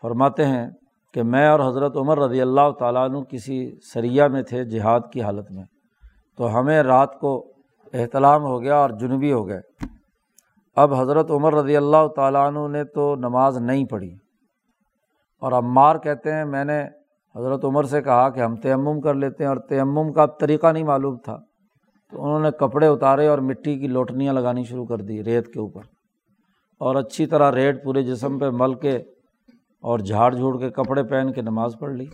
فرماتے 0.02 0.45
ہیں 0.45 0.67
کہ 1.15 1.23
میں 1.23 1.47
اور 1.47 1.60
حضرت 1.60 1.97
عمر 1.97 2.19
رضی 2.19 2.41
اللہ 2.41 2.71
تعالیٰ 2.80 3.10
عنہ 3.10 3.17
کسی 3.30 3.71
سریہ 3.93 4.23
میں 4.23 4.41
تھے 4.41 4.63
جہاد 4.63 4.99
کی 5.13 5.21
حالت 5.21 5.51
میں، 5.51 5.63
تو 6.38 6.60
ہمیں 6.60 6.84
رات 6.84 7.19
کو 7.19 7.45
احتلام 7.93 8.43
ہو 8.43 8.62
گیا 8.62 8.75
اور 8.75 8.89
جنوبی 8.89 9.34
ہو 9.34 9.47
گئے۔ 9.47 9.62
اب 10.75 10.93
حضرت 10.93 11.32
عمر 11.32 11.54
رضی 11.54 11.78
اللہ 11.78 12.08
تعالیٰ 12.15 12.47
عنہ 12.47 12.67
نے 12.67 12.84
تو 12.84 13.15
نماز 13.15 13.58
نہیں 13.58 13.86
پڑھی۔ 13.86 14.15
اور 15.41 15.51
عمار 15.51 15.95
کہتے 15.95 16.34
ہیں، 16.34 16.45
میں 16.45 16.65
نے 16.65 16.84
حضرت 17.36 17.65
عمر 17.65 17.84
سے 17.84 18.01
کہا 18.01 18.30
کہ 18.30 18.39
ہم 18.39 18.56
تیمم 18.56 19.01
کر 19.01 19.13
لیتے 19.13 19.43
ہیں 19.43 19.49
اور 19.49 19.58
تیمم 19.58 20.13
کا 20.13 20.25
طریقہ 20.25 20.67
نہیں 20.67 20.84
معلوم 20.84 21.17
تھا۔ 21.17 21.38
تو 22.12 22.23
انہوں 22.23 22.39
نے 22.39 22.51
کپڑے 22.51 22.88
اتارے 22.88 23.28
اور 23.28 23.39
مٹی 23.39 23.80
کی 23.80 23.88
لوٹنیاں 23.88 24.34
لگانی 24.34 24.63
شروع 24.63 24.86
کر 24.86 24.97
دی 24.97 25.23
ریت 25.23 25.54
کے 25.54 25.60
اوپر۔ 25.60 25.82
اور 26.80 26.95
اچھی 26.95 27.25
طرح 27.25 27.51
ریٹ 27.51 27.84
پورے 27.84 28.04
جسم 28.04 28.39
پہ 28.39 28.49
مل 28.49 28.73
کے 28.73 29.04
اور 29.86 30.00
جھاڑ 30.00 30.36
جھوڑ 30.36 30.60
کے 30.60 30.69
کپڑے 30.69 31.04
پہن 31.04 31.34
کے 31.34 31.41
نماز 31.41 31.76
پڑھ 31.80 31.93
لی۔ 31.93 32.06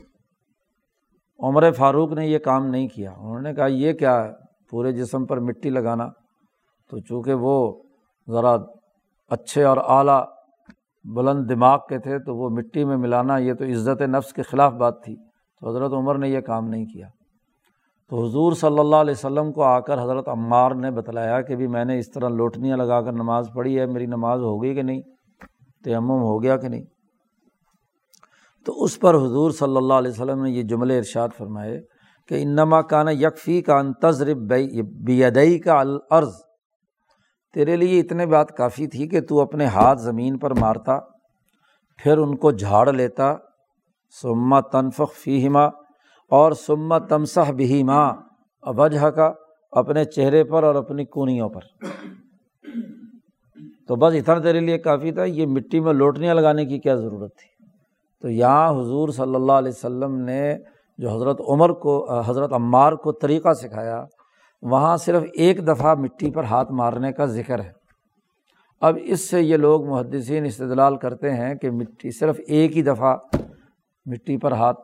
عمر 1.39 1.71
فاروق 1.71 2.11
نے 2.11 2.27
یہ 2.27 2.37
کام 2.37 2.65
نہیں 2.65 2.87
کیا۔ 2.87 3.11
انہوں 3.11 3.41
نے 3.41 3.53
کہا، 3.53 3.65
یہ 3.65 3.93
کیا 3.93 4.23
ہے؟ 4.23 4.31
پورے 4.69 4.91
جسم 4.91 5.25
پر 5.25 5.39
مٹی 5.39 5.69
لگانا۔ 5.69 6.07
تو 6.89 6.99
چونکہ 6.99 7.33
وہ 7.33 7.83
ذرا 8.29 8.57
اچھے 9.29 9.63
اور 9.63 9.77
اعلیٰ 9.87 10.23
بلند 11.03 11.49
دماغ 11.49 11.79
کے 11.89 11.99
تھے، 11.99 12.19
تو 12.19 12.35
وہ 12.35 12.49
مٹی 12.49 12.85
میں 12.85 12.97
ملانا 12.97 13.37
یہ 13.37 13.53
تو 13.53 13.65
عزت 13.65 14.01
نفس 14.01 14.33
کے 14.33 14.41
خلاف 14.41 14.73
بات 14.73 15.03
تھی۔ 15.03 15.15
تو 15.59 15.69
حضرت 15.69 15.93
عمر 15.93 16.17
نے 16.17 16.29
یہ 16.29 16.39
کام 16.39 16.67
نہیں 16.67 16.85
کیا۔ 16.85 17.07
تو 18.09 18.25
حضور 18.25 18.53
صلی 18.53 18.79
اللہ 18.79 18.95
علیہ 18.95 19.11
وسلم 19.11 19.51
کو 19.51 19.63
آ 19.63 19.79
کر 19.79 20.03
حضرت 20.03 20.27
عمار 20.27 20.71
نے 20.71 20.91
بتلایا 20.91 21.41
کہ 21.41 21.55
بھی 21.55 21.67
میں 21.67 21.85
نے 21.85 21.99
اس 21.99 22.11
طرح 22.11 22.29
لوٹنیاں 22.29 22.77
لگا 22.77 23.01
کر 23.01 23.11
نماز 23.11 23.49
پڑھی 23.55 23.79
ہے، 23.79 23.85
میری 23.85 24.05
نماز 24.05 24.39
ہو 24.39 24.63
گئی 24.63 24.75
کہ 24.75 24.81
نہیں؟ 24.81 25.01
تیمم 25.83 26.21
ہو 26.21 26.43
گیا 26.43 26.57
کہ 26.57 26.67
نہیں؟ 26.67 26.83
تو 28.65 28.83
اس 28.83 28.99
پر 28.99 29.15
حضور 29.15 29.51
صلی 29.51 29.77
اللہ 29.77 29.93
علیہ 29.93 30.11
وسلم 30.11 30.43
نے 30.43 30.49
یہ 30.51 30.63
جملے 30.63 30.97
ارشاد 30.97 31.29
فرمائے 31.37 31.79
کہ 32.29 32.41
انما 32.41 32.81
کانا 32.81 33.11
یکفی 33.11 33.61
کا 33.61 33.77
انتظرب 33.79 34.37
بیدئی 35.05 35.59
کا 35.59 35.79
العرض 35.79 36.33
تیرے 37.55 37.75
لیے 37.75 37.99
اتنے 37.99 38.25
بات 38.25 38.51
کافی 38.57 38.87
تھی 38.87 39.07
کہ 39.07 39.21
تو 39.21 39.39
اپنے 39.41 39.65
ہاتھ 39.65 39.99
زمین 39.99 40.37
پر 40.37 40.53
مارتا، 40.53 40.97
پھر 41.99 42.17
ان 42.17 42.35
کو 42.35 42.51
جھاڑ 42.51 42.93
لیتا 42.93 43.33
سما 44.21 44.59
تنفق 44.61 45.13
فی 45.13 45.47
ہما 45.47 45.65
اور 46.31 46.51
سما 46.51 46.97
تمسح 46.97 47.51
بھی 47.51 47.83
ماں 47.83 48.13
وجہ 48.63 49.09
کا 49.09 49.31
اپنے 49.71 50.05
چہرے 50.05 50.43
پر 50.43 50.63
اور 50.63 50.75
اپنی 50.75 51.05
کونیوں 51.05 51.49
پر۔ 51.49 51.61
تو 53.87 53.95
بس 53.95 54.13
اتنا 54.13 54.39
تیرے 54.39 54.59
لیے 54.59 54.77
کافی 54.77 55.11
تھا، 55.11 55.23
یہ 55.23 55.45
مٹی 55.45 55.79
میں 55.79 55.93
لوٹیاں 55.93 56.33
لگانے 56.33 56.65
کی 56.65 56.79
کیا 56.79 56.95
ضرورت 56.95 57.31
تھی؟ 57.37 57.60
تو 58.21 58.29
یہاں 58.29 58.81
حضور 58.81 59.09
صلی 59.09 59.35
اللہ 59.35 59.51
علیہ 59.51 59.71
وسلم 59.75 60.15
نے 60.15 60.57
جو 60.97 61.09
حضرت 61.09 61.41
عمر 61.47 61.69
کو، 61.69 62.19
حضرت 62.19 62.53
عمار 62.53 62.93
کو 62.93 63.11
طریقہ 63.11 63.53
سکھایا، 63.53 64.05
وہاں 64.61 64.97
صرف 64.97 65.23
ایک 65.33 65.67
دفعہ 65.67 65.95
مٹی 65.95 66.31
پر 66.31 66.43
ہاتھ 66.43 66.71
مارنے 66.71 67.11
کا 67.11 67.25
ذکر 67.25 67.59
ہے۔ 67.59 67.71
اب 68.81 68.97
اس 69.03 69.29
سے 69.29 69.41
یہ 69.41 69.57
لوگ 69.57 69.87
محدثین 69.87 70.45
استدلال 70.45 70.97
کرتے 70.97 71.31
ہیں 71.31 71.55
کہ 71.55 71.71
مٹی 71.71 72.11
صرف 72.11 72.39
ایک 72.47 72.77
ہی 72.77 72.81
دفعہ 72.81 73.15
مٹی 74.05 74.37
پر 74.37 74.51
ہاتھ 74.51 74.79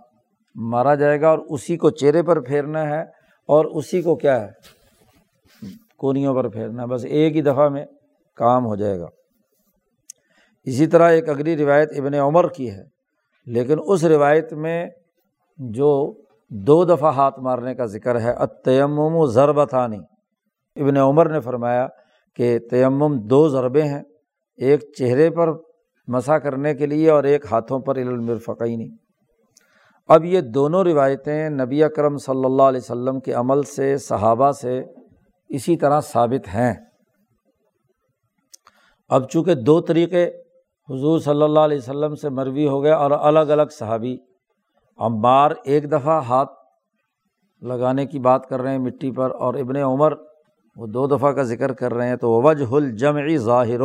مارا 0.56 0.96
جائے 0.96 1.22
گا 1.22 1.30
اور 1.30 1.40
اسی 1.50 1.78
کو 1.78 1.90
چہرے 1.90 2.24
پر 2.24 2.42
پھیرنا 2.42 2.90
ہے۔ 2.90 3.02
اور 3.48 3.66
اسی 3.66 4.02
کو 4.02 4.16
کیا 4.16 4.42
ہے؟ 4.42 4.52
کونیوں 5.98 6.36
پر 6.36 6.50
پھیرنا 6.50 6.82
ہے۔ 6.82 6.88
بس 6.88 7.06
ایک 7.06 7.36
ہی 7.36 7.42
دفعہ 7.42 7.70
میں 7.70 7.86
کام 8.36 8.66
ہو 8.66 8.76
جائے 8.76 9.00
گا۔ 9.00 9.06
اسی 10.64 10.88
طرح 10.88 11.10
ایک 11.10 11.30
اگلی 11.30 11.58
روایت 11.58 11.90
ابن 11.98 12.14
عمر 12.14 12.48
کی 12.48 12.72
ہے۔ 12.72 12.97
لیکن 13.48 13.78
اس 13.88 14.04
روایت 14.04 14.54
میں 14.54 14.90
جو 15.58 16.14
دو 16.50 16.84
دفعہ 16.86 17.14
ہاتھ 17.14 17.40
مارنے 17.40 17.76
کا 17.76 17.86
ذکر 17.86 18.20
ہے 18.22 18.32
اتیمم 18.32 19.16
و 19.16 19.26
ضرب 19.26 19.64
تھانی 19.66 20.00
ابن 20.76 20.98
عمر 20.98 21.30
نے 21.30 21.40
فرمایا 21.40 21.88
کہ 22.36 22.60
تیمم 22.60 23.18
دو 23.28 23.50
ضربے 23.50 23.82
ہیں، 23.82 24.04
ایک 24.60 24.84
چہرے 24.98 25.30
پر 25.30 25.50
مسا 26.08 26.40
کرنے 26.40 26.74
کے 26.76 26.86
لیے 26.86 27.10
اور 27.10 27.24
ایک 27.24 27.46
ہاتھوں 27.52 27.80
پر 27.80 27.98
علمرفقینی 27.98 28.88
اب 30.10 30.26
یہ 30.26 30.42
دونوں 30.42 30.84
روایتیں 30.84 31.50
نبی 31.50 31.84
اکرم 31.84 32.18
صلی 32.18 32.46
اللہ 32.46 32.64
علیہ 32.64 32.80
وسلم 32.84 33.20
کے 33.20 33.34
عمل 33.34 33.64
سے، 33.64 33.98
صحابہ 33.98 34.52
سے 34.52 34.82
اسی 35.50 35.78
طرح 35.78 36.02
ثابت 36.02 36.48
ہیں۔ 36.48 36.74
اب 39.10 39.30
چونکہ 39.30 39.56
دو 39.56 39.82
طریقے 39.82 40.30
حضور 40.90 41.20
صلی 41.20 41.44
اللہ 41.44 41.60
علیہ 41.60 41.78
وسلم 41.78 42.16
سے 42.16 42.30
مروی 42.30 42.68
ہو 42.68 42.84
گئے 42.84 42.92
اور 42.92 43.12
الگ 43.12 43.40
الگ 43.40 43.72
صحابی 43.72 44.18
عمار 45.00 45.52
ایک 45.64 45.92
دفعہ 45.92 46.22
ہاتھ 46.24 46.52
لگانے 47.62 48.06
کی 48.06 48.20
بات 48.20 48.46
کر 48.50 48.62
رہے 48.62 48.72
ہیں 48.72 48.80
مٹی 48.80 49.12
پر 49.12 49.32
اور 49.32 49.54
ابن 49.54 49.76
عمر 49.76 50.14
وہ 50.76 50.88
دو 50.88 51.08
دفعہ 51.08 51.32
کا 51.32 51.42
ذکر 51.42 51.74
کر 51.74 51.94
رہے 51.94 52.08
ہیں 52.08 52.16
تو 52.16 52.32
وجہ 52.42 52.74
الجمعی 52.74 53.38
ظاہر 53.38 53.82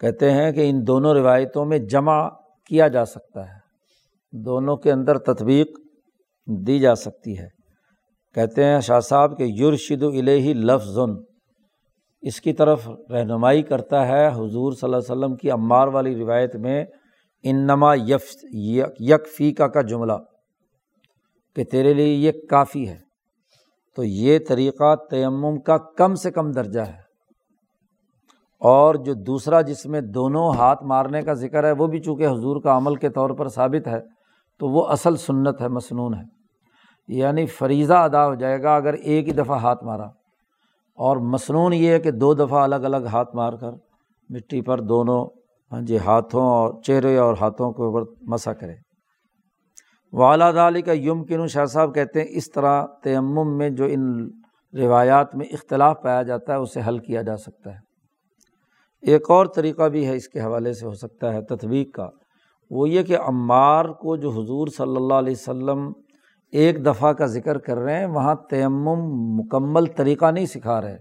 کہتے 0.00 0.30
ہیں 0.30 0.52
کہ 0.52 0.70
ان 0.70 0.86
دونوں 0.86 1.14
روایتوں 1.14 1.64
میں 1.64 1.78
جمع 1.78 2.28
کیا 2.66 2.88
جا 2.88 3.04
سکتا 3.04 3.48
ہے، 3.48 3.58
دونوں 4.32 4.76
کے 4.76 4.92
اندر 4.92 5.18
تطبیق 5.18 5.78
دی 6.46 6.78
جا 6.78 6.94
سکتی 6.94 7.38
ہے۔ 7.38 7.48
کہتے 8.34 8.64
ہیں 8.64 8.80
شاہ 8.80 9.00
صاحب 9.00 9.38
کہ 9.38 9.42
یورشد 9.42 10.02
الہی 10.02 10.52
لفظ 10.52 10.98
اس 12.20 12.40
کی 12.40 12.52
طرف 12.52 12.88
رہنمائی 13.10 13.62
کرتا 13.62 14.08
ہے 14.08 14.28
حضور 14.28 14.72
صلی 14.72 14.94
اللہ 14.94 14.96
علیہ 14.96 15.12
وسلم 15.12 15.36
کی 15.36 15.50
عمار 15.50 15.88
والی 15.88 16.16
روایت 16.16 16.56
میں، 16.56 16.84
انما 17.42 17.94
یف 17.94 18.44
یک 19.00 19.28
فیقہ 19.36 19.62
کا 19.62 19.82
جملہ، 19.82 20.12
کہ 21.56 21.64
تیرے 21.64 21.94
لیے 21.94 22.14
یہ 22.14 22.32
کافی 22.50 22.88
ہے۔ 22.88 22.96
تو 23.96 24.04
یہ 24.04 24.38
طریقہ 24.48 24.94
تیمم 25.10 25.60
کا 25.60 25.78
کم 25.78 26.14
سے 26.14 26.30
کم 26.30 26.50
درجہ 26.50 26.80
ہے۔ 26.80 27.08
اور 28.60 28.94
جو 28.94 29.14
دوسرا 29.14 29.60
جس 29.60 29.86
میں 29.86 30.00
دونوں 30.00 30.52
ہاتھ 30.52 30.84
مارنے 30.84 31.22
کا 31.22 31.32
ذکر 31.32 31.64
ہے، 31.64 31.72
وہ 31.72 31.86
بھی 31.86 31.98
چونکہ 31.98 32.26
حضور 32.26 32.60
کا 32.60 32.76
عمل 32.76 32.94
کے 32.94 33.08
طور 33.08 33.30
پر 33.30 33.48
ثابت 33.48 33.88
ہے، 33.88 34.00
تو 34.58 34.68
وہ 34.68 34.86
اصل 34.86 35.16
سنت 35.16 35.60
ہے 35.60 35.68
مصنون 35.68 36.14
ہے۔ 36.14 36.22
یعنی 37.08 37.46
فریضہ 37.46 37.94
ادا 37.94 38.26
ہو 38.26 38.34
جائے 38.34 38.62
گا 38.62 38.76
اگر 38.76 38.92
ایک 38.92 39.28
ہی 39.28 39.32
دفعہ 39.32 39.58
ہاتھ 39.58 39.84
مارا۔ 39.84 40.17
اور 40.98 41.16
مصنون 41.16 41.72
یہ 41.72 41.88
ہے 41.88 42.00
کہ 42.00 42.10
دو 42.10 42.34
دفعہ 42.34 42.62
الگ 42.62 42.74
الگ 42.74 43.06
ہاتھ 43.12 43.36
مار 43.36 43.52
کر 43.52 43.70
مٹی 44.28 44.60
پر 44.60 44.80
دونوں 44.80 45.26
ہاں 45.72 45.80
جی 45.80 45.98
ہاتھوں 45.98 46.42
اور 46.42 46.82
چہرے 46.82 47.16
اور 47.16 47.34
ہاتھوں 47.40 47.72
کے 47.72 47.82
اوپر 47.82 48.02
مسا 48.20 48.52
کرے۔ 48.52 48.74
والا 50.12 50.52
دالی 50.52 50.82
کا 50.82 50.92
یمکن 50.92 51.46
شاہ 51.46 51.64
صاحب 51.64 51.94
کہتے 51.94 52.20
ہیں، 52.20 52.26
اس 52.30 52.50
طرح 52.50 52.86
تیمم 53.02 53.58
میں 53.58 53.70
جو 53.70 53.84
ان 53.84 54.30
روایات 54.74 55.34
میں 55.34 55.46
اختلاف 55.46 56.02
پایا 56.02 56.22
جاتا 56.22 56.52
ہے، 56.52 56.58
اسے 56.58 56.80
حل 56.88 56.98
کیا 56.98 57.22
جا 57.22 57.36
سکتا 57.36 57.70
ہے۔ 57.70 57.78
ایک 59.02 59.30
اور 59.30 59.46
طریقہ 59.46 59.88
بھی 59.88 60.06
ہے، 60.06 60.16
اس 60.16 60.28
کے 60.28 60.40
حوالے 60.40 60.72
سے 60.72 60.86
ہو 60.86 60.94
سکتا 60.94 61.32
ہے 61.32 61.42
تطبیق 61.42 61.94
کا۔ 61.94 62.08
وہ 62.70 62.88
یہ 62.88 63.02
کہ 63.02 63.16
عمار 63.18 63.84
کو 63.84 64.16
جو 64.16 64.30
حضور 64.30 64.66
صلی 64.66 64.96
اللہ 64.96 65.14
علیہ 65.14 65.34
وسلم 65.40 65.92
ایک 66.52 66.86
دفعہ 66.86 67.12
کا 67.12 67.26
ذکر 67.26 67.58
کر 67.58 67.78
رہے 67.78 67.98
ہیں، 67.98 68.06
وہاں 68.06 68.34
تیمم 68.50 68.98
مکمل 69.36 69.86
طریقہ 69.86 70.30
نہیں 70.30 70.46
سکھا 70.46 70.80
رہے۔ 70.80 70.96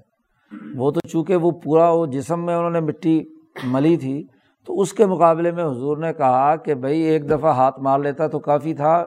وہ 0.76 0.92
تو 0.92 1.08
چونکہ 1.08 1.36
وہ 1.36 1.52
پورا 1.52 1.92
وہ 1.92 2.06
جسم 2.06 2.46
میں 2.46 2.56
انہوں 2.56 2.70
نے 2.70 2.80
مٹی 2.80 3.24
ملی 3.64 3.98
تھی، 3.98 4.24
تو 4.66 4.80
اس 4.82 4.94
کے 4.94 5.06
مقابلے 5.06 5.52
میں 5.52 5.64
حضور 5.64 5.98
نے 5.98 6.14
کہا 6.14 6.56
کہ 6.56 6.76
بھائی 6.76 7.02
ایک 7.02 7.30
دفعہ 7.30 7.56
ہاتھ 7.56 7.80
مار 7.80 8.00
لیتا 8.00 8.28
تو 8.28 8.40
کافی 8.40 8.74
تھا۔ 8.74 9.04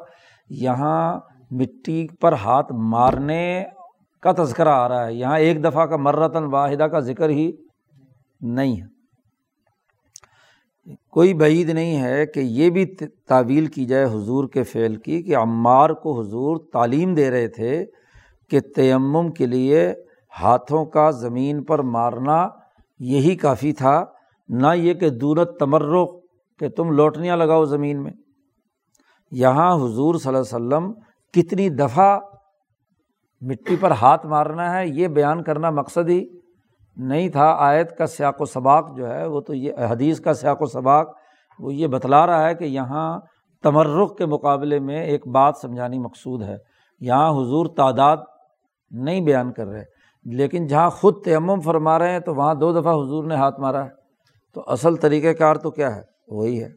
یہاں 0.50 1.20
مٹی 1.50 2.06
پر 2.20 2.32
ہاتھ 2.32 2.72
مارنے 2.72 3.64
کا 4.22 4.32
تذکرہ 4.32 4.68
آ 4.68 4.88
رہا 4.88 5.06
ہے۔ 5.06 5.14
یہاں 5.14 5.38
ایک 5.38 5.64
دفعہ 5.64 5.86
کا 5.86 5.96
مرتن 5.96 6.44
واحدہ 6.44 6.82
کا 6.82 7.00
ذکر 7.00 7.28
ہی 7.28 7.52
نہیں 8.40 8.80
ہے۔ 8.80 8.99
کوئی 11.10 11.34
بعید 11.34 11.68
نہیں 11.68 12.00
ہے 12.02 12.26
کہ 12.26 12.40
یہ 12.40 12.70
بھی 12.70 12.84
تعویل 13.28 13.66
کی 13.66 13.84
جائے 13.84 14.04
حضور 14.04 14.48
کے 14.48 14.62
فعل 14.62 14.96
کی 14.96 15.22
کہ 15.22 15.36
عمار 15.36 15.90
کو 15.90 16.20
حضور 16.20 16.56
تعلیم 16.72 17.14
دے 17.14 17.30
رہے 17.30 17.48
تھے 17.48 17.84
کہ 18.50 18.60
تیمم 18.60 19.30
کے 19.30 19.46
لیے 19.46 19.92
ہاتھوں 20.40 20.84
کا 20.84 21.10
زمین 21.10 21.62
پر 21.64 21.78
مارنا 21.78 22.48
یہی 23.00 23.36
کافی 23.36 23.72
تھا، 23.72 24.04
نہ 24.48 24.74
یہ 24.76 24.94
کہ 24.94 25.10
دورت 25.10 25.58
تمرو 25.60 26.06
کہ 26.60 26.68
تم 26.68 26.90
لوٹنیاں 26.90 27.36
لگاؤ 27.36 27.64
زمین 27.64 28.02
میں۔ 28.02 28.12
یہاں 29.32 29.74
حضور 29.74 30.14
صلی 30.14 30.28
اللہ 30.28 30.56
علیہ 30.56 30.56
وسلم 30.56 30.92
کتنی 31.34 31.68
دفعہ 31.68 32.18
مٹی 33.42 33.76
پر 33.80 33.90
ہاتھ 33.90 34.26
مارنا 34.26 34.72
ہے، 34.74 34.86
یہ 34.86 35.08
بیان 35.08 35.42
کرنا 35.42 35.70
مقصد 35.70 36.08
ہی 36.08 36.24
نہیں 36.96 37.28
تھا، 37.28 37.56
آیت 37.58 37.98
کا 37.98 38.06
سیاق 38.06 38.40
و 38.40 38.44
سباق 38.44 38.96
جو 38.96 39.10
ہے، 39.10 39.26
وہ 39.26 39.40
تو 39.40 39.54
یہ 39.54 39.72
حدیث 39.90 40.20
کا 40.20 40.34
سیاق 40.34 40.62
و 40.62 40.66
سباق، 40.66 41.08
وہ 41.58 41.74
یہ 41.74 41.86
بتلا 41.86 42.26
رہا 42.26 42.48
ہے 42.48 42.54
کہ 42.54 42.64
یہاں 42.64 43.20
تمرخ 43.62 44.16
کے 44.16 44.26
مقابلے 44.26 44.78
میں 44.78 45.02
ایک 45.04 45.28
بات 45.28 45.56
سمجھانی 45.56 45.98
مقصود 45.98 46.42
ہے۔ 46.42 46.56
یہاں 47.00 47.30
حضور 47.30 47.66
تعداد 47.76 48.16
نہیں 48.90 49.20
بیان 49.20 49.52
کر 49.52 49.66
رہے، 49.66 49.84
لیکن 50.24 50.66
جہاں 50.66 50.90
خود 50.90 51.24
تیمم 51.24 51.60
فرما 51.60 51.98
رہے 51.98 52.12
ہیں 52.12 52.20
تو 52.20 52.34
وہاں 52.34 52.54
دو 52.54 52.80
دفعہ 52.80 52.92
حضور 52.92 53.24
نے 53.24 53.34
ہاتھ 53.34 53.60
مارا 53.60 53.84
ہے۔ 53.84 53.90
تو 54.54 54.64
اصل 54.66 54.96
طریقۂ 54.96 55.38
کار 55.38 55.54
تو 55.54 55.70
کیا 55.70 55.96
ہے؟ 55.96 56.02
وہی 56.28 56.62
ہے۔ 56.62 56.68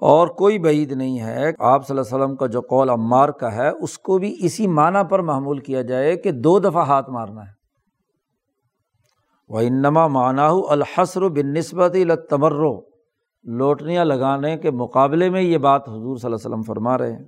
اور 0.00 0.28
کوئی 0.28 0.58
بعید 0.58 0.92
نہیں 0.92 1.20
ہے 1.20 1.50
آپ 1.58 1.86
صلی 1.86 1.98
اللہ 1.98 2.16
وسلم 2.16 2.36
کا 2.36 2.46
جو 2.46 2.60
قول 2.60 2.90
عمار 2.90 3.28
کا 3.28 3.52
ہے، 3.52 3.68
اس 3.68 3.98
کو 3.98 4.18
بھی 4.18 4.36
اسی 4.38 4.66
معنی 4.66 4.98
پر 5.10 5.18
معمول 5.18 5.58
کیا 5.58 5.82
جائے 5.82 6.16
کہ 6.16 6.30
دو 6.30 6.58
دفعہ 6.58 6.86
ہاتھ 6.86 7.10
مارنا 7.10 7.42
ہے۔ 7.42 7.61
وہ 9.52 9.60
انما 9.60 10.06
معنی 10.06 10.60
الحسر 10.68 11.28
بن 11.28 11.52
نسبت 11.52 11.94
التمرو 11.94 12.80
لوٹنیاں 13.44 14.04
لگانے 14.04 14.56
کے 14.56 14.70
مقابلے 14.70 15.30
میں 15.30 15.42
یہ 15.42 15.58
بات 15.58 15.88
حضور 15.88 16.16
صلی 16.16 16.26
اللہ 16.26 16.36
علیہ 16.36 16.46
وسلم 16.46 16.62
فرما 16.62 16.98
رہے 16.98 17.12
ہیں۔ 17.12 17.24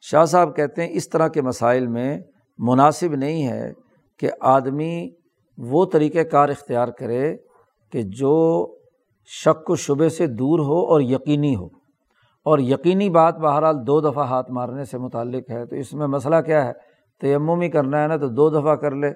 شاہ 0.00 0.24
صاحب 0.24 0.56
کہتے 0.56 0.82
ہیں 0.82 0.88
اس 0.92 1.08
طرح 1.08 1.28
کے 1.28 1.42
مسائل 1.42 1.86
میں 1.86 2.18
مناسب 2.58 3.14
نہیں 3.14 3.48
ہے 3.48 3.72
کہ 4.18 4.30
آدمی 4.40 5.10
وہ 5.58 5.86
طریقۂ 5.86 6.18
کار 6.30 6.48
اختیار 6.48 6.88
کرے 6.88 7.36
کہ 7.92 8.02
جو 8.02 8.66
شک 9.26 9.70
و 9.70 9.76
شبے 9.76 10.08
سے 10.08 10.26
دور 10.26 10.58
ہو 10.58 10.92
اور 10.92 11.00
یقینی 11.00 11.56
ہو۔ 11.56 11.66
اور 12.44 12.58
یقینی 12.58 13.10
بات 13.10 13.38
بہرحال 13.38 13.86
دو 13.86 14.00
دفعہ 14.00 14.24
ہاتھ 14.24 14.50
مارنے 14.50 14.84
سے 14.84 14.98
متعلق 14.98 15.50
ہے، 15.50 15.66
تو 15.66 15.76
اس 15.76 15.92
میں 15.92 16.06
مسئلہ 16.06 16.36
کیا 16.46 16.66
ہے؟ 16.66 16.72
تیمم 17.20 17.60
ہی 17.60 17.68
کرنا 17.68 18.02
ہے 18.02 18.08
نا 18.08 18.16
تو 18.16 18.28
دو 18.28 18.50
دفعہ 18.50 18.74
کر 18.74 18.90
لے۔ 18.90 19.12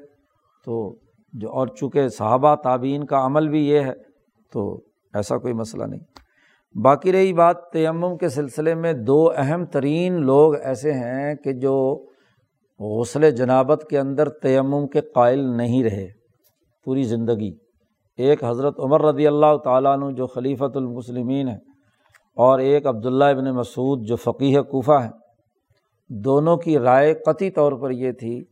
تو 0.65 1.04
جو 1.35 1.53
اور 1.53 1.67
چونکہ 1.67 2.09
صحابہ 2.09 2.55
تعبین 2.55 3.05
کا 3.05 3.27
عمل 3.27 3.49
بھی 3.49 3.69
یہ 3.69 3.81
ہے، 3.81 3.93
تو 4.53 4.81
ایسا 5.15 5.39
کوئی 5.39 5.55
مسئلہ 5.55 5.85
نہیں۔ 5.85 6.01
باقی 6.83 7.13
رہی 7.13 7.33
بات 7.33 7.71
تیمم 7.73 8.17
کے 8.17 8.29
سلسلے 8.29 8.75
میں 8.75 8.93
دو 8.93 9.33
اہم 9.37 9.65
ترین 9.65 10.23
لوگ 10.23 10.55
ایسے 10.55 10.93
ہیں 10.93 11.35
کہ 11.35 11.53
جو 11.53 12.07
غسل 12.81 13.31
جنابت 13.31 13.87
کے 13.91 13.99
اندر 13.99 14.29
تیمم 14.29 14.87
کے 14.87 15.01
قائل 15.01 15.57
نہیں 15.57 15.85
رہے۔ 15.85 16.09
پوری 16.85 17.03
زندگی۔ 17.03 17.53
ایک 18.17 18.45
حضرت 18.45 18.81
عمر 18.81 19.05
رضی 19.05 19.27
اللہ 19.27 19.57
تعالیٰ 19.65 19.93
عنہ 19.93 20.11
جو 20.11 20.27
خلیفۃ 20.27 20.73
المسلمین 20.75 21.49
ہے 21.49 21.57
اور 22.37 22.59
ایک 22.59 22.87
عبداللہ 22.87 23.25
ابن 23.25 23.51
مسعود 23.51 24.07
جو 24.07 24.17
فقیح 24.17 24.61
کوفہ 24.61 25.03
ہیں۔ 25.03 25.11
دونوں 26.09 26.57
کی 26.57 26.79
رائے 26.79 27.15
قطعی 27.15 27.51
طور 27.51 27.73
پر 27.73 27.91
یہ 27.91 28.13
تھی 28.13 28.45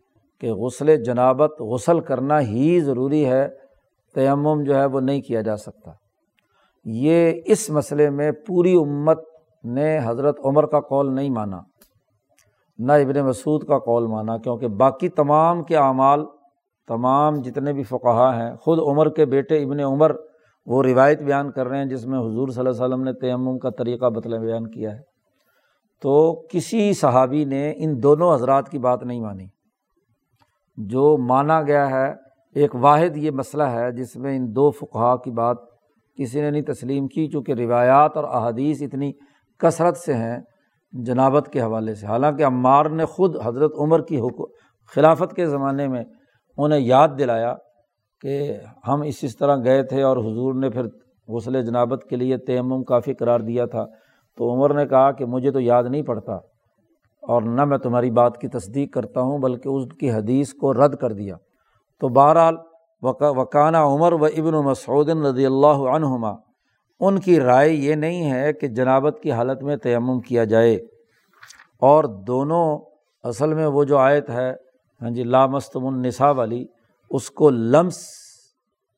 کہ 0.42 0.52
غسل 0.52 1.02
جنابت 1.02 1.60
غسل 1.60 2.00
کرنا 2.00 2.40
ہی 2.40 2.80
ضروری 2.80 3.26
ہے، 3.26 3.48
تیمم 4.14 4.62
جو 4.62 4.74
ہے 4.74 4.84
وہ 4.84 5.00
نہیں 5.00 5.20
کیا 5.20 5.40
جا 5.40 5.56
سکتا۔ 5.56 5.90
یہ 6.84 7.32
اس 7.46 7.70
مسئلے 7.70 8.10
میں 8.10 8.32
پوری 8.32 8.74
امت 8.74 9.18
نے 9.64 9.98
حضرت 10.04 10.38
عمر 10.44 10.66
کا 10.66 10.80
قول 10.80 11.14
نہیں 11.14 11.30
مانا، 11.30 11.60
نہ 12.78 12.92
ابن 12.92 13.20
مسعود 13.20 13.64
کا 13.64 13.78
قول 13.78 14.06
مانا، 14.06 14.38
کیونکہ 14.38 14.68
باقی 14.68 15.08
تمام 15.08 15.62
کے 15.62 15.76
اعمال، 15.76 16.24
تمام 16.88 17.34
جتنے 17.34 17.72
بھی 17.72 17.82
فقہ 17.82 18.32
ہیں، 18.36 18.56
خود 18.56 18.78
عمر 18.78 19.08
کے 19.08 19.24
بیٹے 19.24 19.62
ابن 19.62 19.80
عمر 19.80 20.12
وہ 20.66 20.82
روایت 20.82 21.22
بیان 21.22 21.50
کر 21.50 21.66
رہے 21.66 21.78
ہیں 21.78 21.84
جس 21.84 22.06
میں 22.06 22.18
حضور 22.18 22.48
صلی 22.48 22.60
اللہ 22.60 22.70
علیہ 22.70 22.84
وسلم 22.84 23.04
نے 23.04 23.12
تیمم 23.12 23.58
کا 23.58 23.70
طریقہ 23.70 24.06
بطل 24.06 24.38
بیان 24.38 24.70
کیا 24.70 24.90
ہے۔ 24.90 25.00
تو 26.02 26.42
کسی 26.50 26.92
صحابی 26.92 27.44
نے 27.44 27.72
ان 27.76 28.02
دونوں 28.02 28.34
حضرات 28.34 28.68
کی 28.68 28.78
بات 28.78 29.02
نہیں 29.02 29.20
مانی۔ 29.20 29.46
جو 30.76 31.16
مانا 31.18 31.62
گیا 31.62 31.90
ہے، 31.90 32.14
ایک 32.54 32.74
واحد 32.74 33.16
یہ 33.16 33.30
مسئلہ 33.30 33.62
ہے 33.62 33.92
جس 33.92 34.16
میں 34.16 34.36
ان 34.36 34.56
دو 34.56 34.70
فقہ 34.70 35.16
کی 35.16 35.30
بات 35.30 35.56
کسی 36.18 36.40
نے 36.40 36.50
نہیں 36.50 36.62
تسلیم 36.62 37.08
کی، 37.08 37.26
چونکہ 37.28 37.52
روایات 37.52 38.16
اور 38.16 38.24
احادیث 38.24 38.82
اتنی 38.82 39.12
کثرت 39.58 39.96
سے 39.96 40.14
ہیں 40.14 40.38
جنابت 40.92 41.48
کے 41.52 41.60
حوالے 41.60 41.94
سے۔ 41.94 42.06
حالانکہ 42.06 42.44
عمار 42.44 42.86
نے 42.86 43.04
خود 43.04 43.36
حضرت 43.44 43.72
عمر 43.78 44.02
کی 44.02 44.20
حکم، 44.20 44.44
خلافت 44.94 45.36
کے 45.36 45.46
زمانے 45.46 45.88
میں 45.88 46.04
انہیں 46.58 46.80
یاد 46.80 47.08
دلایا 47.18 47.54
کہ 48.20 48.56
ہم 48.88 49.02
اس 49.02 49.18
اس 49.22 49.36
طرح 49.36 49.56
گئے 49.64 49.82
تھے 49.82 50.02
اور 50.02 50.16
حضور 50.16 50.54
نے 50.54 50.70
پھر 50.70 50.82
غسل 51.28 51.62
جنابت 51.62 52.04
کے 52.10 52.16
لیے 52.16 52.36
تیمم 52.36 52.84
کافی 52.84 53.14
قرار 53.14 53.40
دیا 53.40 53.66
تھا۔ 53.66 53.84
تو 54.36 54.54
عمر 54.54 54.74
نے 54.74 54.86
کہا 54.86 55.10
کہ 55.10 55.24
مجھے 55.24 55.50
تو 55.50 55.60
یاد 55.60 55.84
نہیں 55.84 56.02
پڑتا۔ 56.02 56.51
اور 57.22 57.42
نہ 57.42 57.64
میں 57.64 57.78
تمہاری 57.78 58.10
بات 58.10 58.38
کی 58.38 58.48
تصدیق 58.48 58.94
کرتا 58.94 59.20
ہوں، 59.20 59.38
بلکہ 59.38 59.68
اس 59.68 59.84
کی 60.00 60.12
حدیث 60.12 60.54
کو 60.54 60.74
رد 60.74 60.96
کر 60.96 61.12
دیا۔ 61.12 61.36
تو 62.00 62.08
بہرحال 62.08 62.56
وکانہ 63.02 63.76
عمر 63.76 64.12
و 64.12 64.24
ابن 64.24 64.52
مسعود 64.52 65.08
رضی 65.08 65.46
اللہ 65.46 65.66
عنہما، 65.66 66.30
ان 67.00 67.18
کی 67.18 67.40
رائے 67.40 67.70
یہ 67.70 67.94
نہیں 67.94 68.30
ہے 68.30 68.52
کہ 68.52 68.68
جنابت 68.68 69.20
کی 69.22 69.32
حالت 69.32 69.62
میں 69.62 69.76
تیمم 69.76 70.20
کیا 70.20 70.44
جائے۔ 70.44 70.74
اور 71.80 72.04
دونوں، 72.04 72.78
اصل 73.22 73.54
میں 73.54 73.66
وہ 73.66 73.84
جو 73.84 73.98
آیت 73.98 74.30
ہے 74.30 74.54
ہاں 75.02 75.10
جی 75.10 75.22
لامستم 75.22 75.86
النساء 75.86 76.32
والی، 76.32 76.66
اس 77.10 77.30
کو 77.30 77.50
لمس، 77.50 78.04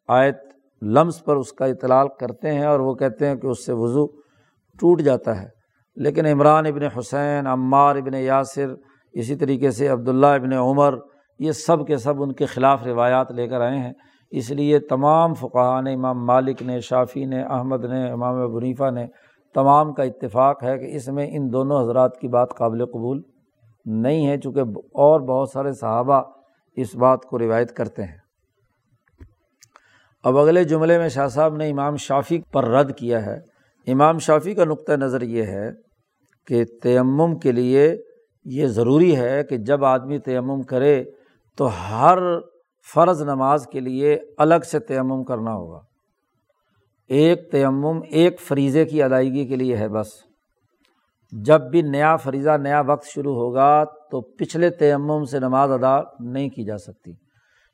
آیت 0.09 0.37
لمس 0.83 1.25
پر 1.25 1.37
اس 1.37 1.53
کا 1.53 1.65
اطلاع 1.65 2.05
کرتے 2.05 2.55
ہیں 2.55 2.65
اور 2.65 2.81
وہ 2.81 2.95
کہتے 2.95 3.27
ہیں 3.27 3.35
کہ 3.35 3.47
اس 3.47 3.67
سے 3.67 3.73
وضو 3.73 4.07
ٹوٹ 4.81 5.01
جاتا 5.01 5.43
ہے۔ 5.43 5.54
لیکن 5.97 6.27
عمران 6.27 6.67
ابن 6.67 6.83
حسین، 6.99 7.47
عمار 7.47 7.97
ابن 7.97 8.15
یاسر، 8.15 8.75
اسی 9.13 9.37
طریقے 9.37 9.71
سے 9.71 9.89
عبداللہ 9.89 10.27
ابن 10.27 10.53
عمر، 10.53 10.95
یہ 11.39 11.53
سب 11.53 11.87
کے 11.87 11.97
سب 11.97 12.23
ان 12.23 12.33
کے 12.33 12.47
خلاف 12.47 12.87
روایات 12.87 13.33
لے 13.33 13.49
کر 13.49 13.61
آئے 13.61 13.79
ہیں۔ 13.79 13.93
اس 14.31 14.51
لیے 14.51 14.79
تمام 14.79 15.35
فقہ 15.35 15.81
نے، 15.81 15.95
امام 15.95 16.27
مالک 16.27 16.63
نے 16.63 16.81
شافی 16.81 17.25
نے، 17.25 17.43
احمد 17.43 17.85
نے، 17.85 18.11
امام 18.11 18.55
بنیفا 18.55 18.91
نے، 18.91 19.07
تمام 19.55 19.93
کا 19.93 20.03
اتفاق 20.03 20.63
ہے 20.63 20.79
کہ 20.79 20.97
اس 20.97 21.09
میں 21.09 21.27
ان 21.31 21.53
دونوں 21.53 21.83
حضرات 21.83 22.19
کی 22.19 22.29
بات 22.29 22.49
قابل 22.59 22.87
قبول 22.87 23.23
نہیں 23.85 24.27
ہے، 24.27 24.39
چونکہ 24.39 24.61
اور 24.81 25.21
بہت 25.21 25.51
سارے 25.51 25.73
صحابہ 25.73 26.23
اس 26.77 26.97
بات 26.97 27.23
کو 27.23 27.39
روایت 27.39 27.73
کرتے 27.73 28.03
ہیں۔ 28.03 28.25
اب 30.25 30.39
اگلے 30.39 30.65
جملے 30.65 30.99
میں 30.99 31.09
شاہ 31.09 31.27
صاحب 31.27 31.57
نے 31.57 31.71
امام 31.71 31.97
شافی 31.97 32.39
پر 32.53 32.69
رد 32.69 32.97
کیا 32.97 33.27
ہے۔ 33.27 33.55
امام 33.87 34.19
شافی 34.19 34.55
کا 34.55 34.65
نقطۂ 34.65 34.93
نظر 34.93 35.23
یہ 35.23 35.43
ہے 35.43 35.84
کہ 36.47 36.65
تیمم 36.65 37.39
کے 37.39 37.53
لیے 37.53 38.03
یہ 38.45 38.67
ضروری 38.67 39.17
ہے 39.17 39.45
کہ 39.45 39.57
جب 39.57 39.85
آدمی 39.85 40.19
تیمم 40.19 40.63
کرے 40.63 41.05
تو 41.57 41.67
ہر 41.67 42.19
فرض 42.95 43.23
نماز 43.23 43.67
کے 43.67 43.81
لیے 43.81 44.19
الگ 44.39 44.65
سے 44.65 44.79
تیمم 44.79 45.25
کرنا 45.25 45.55
ہوگا۔ 45.55 45.81
ایک 47.09 47.51
تیمم 47.51 48.01
ایک 48.11 48.41
فریضے 48.41 48.85
کی 48.85 49.03
ادائیگی 49.03 49.47
کے 49.47 49.57
لیے 49.57 49.77
ہے 49.77 49.89
بس۔ 49.89 50.07
جب 51.33 51.61
بھی 51.61 51.83
نیا 51.83 52.17
فریضہ، 52.17 52.51
نیا 52.51 52.81
وقت 52.81 53.07
شروع 53.07 53.35
ہوگا 53.35 53.85
تو 53.85 54.21
پچھلے 54.21 54.71
تیمم 54.71 55.25
سے 55.25 55.39
نماز 55.39 55.71
ادا 55.73 56.01
نہیں 56.21 56.49
کی 56.49 56.65
جا 56.65 56.79
سکتی۔ 56.79 57.13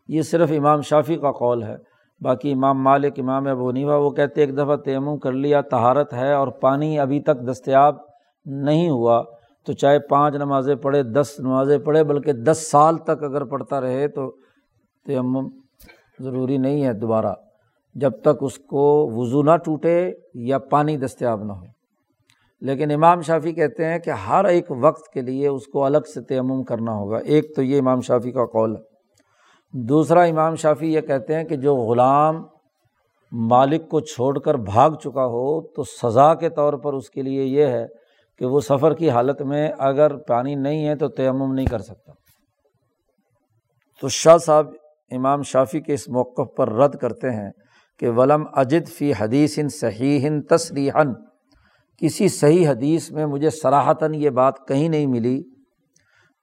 یہ 0.09 0.23
صرف 0.23 0.53
امام 0.57 0.81
شافی 0.81 1.17
کا 1.17 1.33
قول 1.33 1.63
ہے۔ 1.63 1.77
باقی 2.21 2.53
امام 2.53 2.83
مالک، 2.83 3.13
امام 3.19 3.47
ابو 3.47 3.71
نیوا 3.71 3.97
وہ 3.97 4.11
کہتے 4.11 4.41
ایک 4.41 4.55
دفعہ 4.55 4.77
تیمم 4.77 5.19
کر 5.19 5.33
لیا 5.33 5.61
تہارت 5.61 6.15
ہے 6.15 6.33
اور 6.33 6.49
پانی 6.49 6.99
ابھی 6.99 7.21
تک 7.21 7.51
دستیاب 7.51 8.10
نہیں 8.45 8.91
ہوا، 8.91 9.25
تو 9.67 9.73
چاہے 9.73 9.99
پانچ 9.99 10.35
نمازیں 10.35 10.75
پڑھے، 10.75 11.03
دس 11.03 11.35
نمازیں 11.39 11.79
پڑھے، 11.79 12.05
بلکہ 12.05 12.33
دس 12.33 12.71
سال 12.71 12.97
تک 12.97 13.23
اگر 13.23 13.45
پڑھتا 13.45 13.81
رہے 13.81 14.09
تو 14.09 14.37
تیمم 15.07 15.49
ضروری 16.19 16.59
نہیں 16.59 16.85
ہے 16.85 16.93
دوبارہ، 16.93 17.35
جب 17.95 18.11
تک 18.21 18.39
اس 18.41 18.59
کو 18.59 19.11
وضو 19.15 19.43
نہ 19.43 19.57
ٹوٹے 19.57 20.13
یا 20.35 20.59
پانی 20.59 20.97
دستیاب 20.97 21.45
نہ 21.45 21.53
ہو۔ 21.53 21.65
لیکن 22.61 22.91
امام 22.91 23.21
شافی 23.21 23.53
کہتے 23.53 23.85
ہیں 23.85 23.99
کہ 23.99 24.11
ہر 24.11 24.45
ایک 24.45 24.65
وقت 24.71 25.13
کے 25.13 25.21
لیے 25.21 25.49
اس 25.49 25.67
کو 25.67 25.85
الگ 25.85 25.99
سے 26.15 26.21
تیمم 26.21 26.63
کرنا 26.63 26.93
ہوگا۔ 26.93 27.17
ایک 27.17 27.57
تو 27.57 27.63
یہ 27.63 27.79
امام 27.79 28.01
شافی 28.01 28.31
کا 28.31 28.47
قول 28.47 28.77
ہے۔ 28.77 28.83
دوسرا، 29.73 30.23
امام 30.23 30.55
شافی 30.55 30.93
یہ 30.93 31.01
کہتے 31.01 31.35
ہیں 31.35 31.45
کہ 31.45 31.57
جو 31.57 31.77
غلام 31.77 32.45
مالک 33.33 33.89
کو 33.89 34.01
چھوڑ 34.01 34.39
کر 34.39 34.55
بھاگ 34.55 34.91
چکا 34.91 35.27
ہو 35.27 35.61
تو 35.61 35.83
سزا 35.85 36.35
کے 36.35 36.49
طور 36.49 36.73
پر 36.73 36.93
اس 36.93 37.11
کے 37.11 37.23
لیے 37.23 37.45
یہ 37.45 37.67
ہے 37.67 37.87
کہ 38.41 38.47
وہ 38.47 38.61
سفر 38.61 38.95
کی 38.95 39.11
حالت 39.11 39.43
میں 39.43 39.73
اگر 39.79 40.17
پانی 40.17 40.55
نہیں 40.55 40.89
ہے 40.89 40.97
تو 40.97 41.09
تیمم 41.09 41.55
نہیں 41.55 41.67
کر 41.67 41.79
سکتا۔ 41.79 42.13
تو 44.01 44.09
شاہ 44.09 44.37
صاحب 44.37 44.67
امام 45.11 45.43
شافی 45.43 45.81
کے 45.81 45.95
اس 45.95 46.09
موقف 46.09 46.57
پر 46.57 46.73
رد 46.73 46.95
کرتے 46.95 47.31
ہیں 47.31 47.51
کہ 47.99 48.09
ولم 48.09 48.47
اجد 48.53 48.89
فی 48.89 49.13
حدیث 49.21 49.59
صحیح 49.73 50.29
تصریحن 50.49 51.13
کسی 51.97 52.29
صحیح 52.29 52.69
حدیث 52.69 53.11
میں 53.11 53.27
مجھے 53.27 53.51
سراہتاً 53.51 54.15
یہ 54.15 54.31
بات 54.31 54.69
کہیں 54.69 54.89
نہیں 54.89 55.07
ملی 55.07 55.43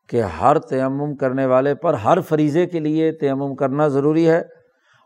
کہ 0.09 0.21
ہر 0.21 0.59
تیمم 0.59 1.15
کرنے 1.15 1.45
والے 1.45 1.75
پر 1.75 1.93
ہر 1.93 2.21
فریضے 2.21 2.65
کے 2.65 2.79
لیے 2.79 3.11
تیمم 3.11 3.55
کرنا 3.55 3.87
ضروری 3.87 4.29
ہے 4.29 4.39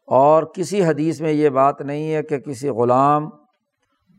اور 0.07 0.43
کسی 0.43 0.83
حدیث 0.83 1.21
میں 1.21 1.31
یہ 1.31 1.49
بات 1.49 1.81
نہیں 1.81 2.13
ہے 2.13 2.23
کہ 2.23 2.37
کسی 2.37 2.69
غلام 2.69 3.29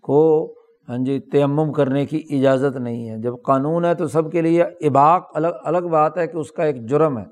کو 0.03 0.55
ہاں 0.89 0.99
جی 0.99 1.21
تیمم 1.21 1.73
کرنے 1.73 2.07
کی 2.07 2.23
اجازت 2.31 2.77
نہیں 2.77 3.09
ہے۔ 3.09 3.19
جب 3.19 3.35
قانون 3.45 3.85
ہے 3.85 3.95
تو 3.95 4.07
سب 4.07 4.33
کے 4.33 4.43
لیے 4.43 4.63
اباق 4.63 5.31
الگ 5.35 5.49
الگ 5.65 5.89
بات 5.89 6.19
ہے 6.19 6.27
کہ 6.27 6.37
اس 6.37 6.53
کا 6.53 6.65
ایک 6.65 6.87
جرم 6.89 7.19
ہے۔ 7.19 7.25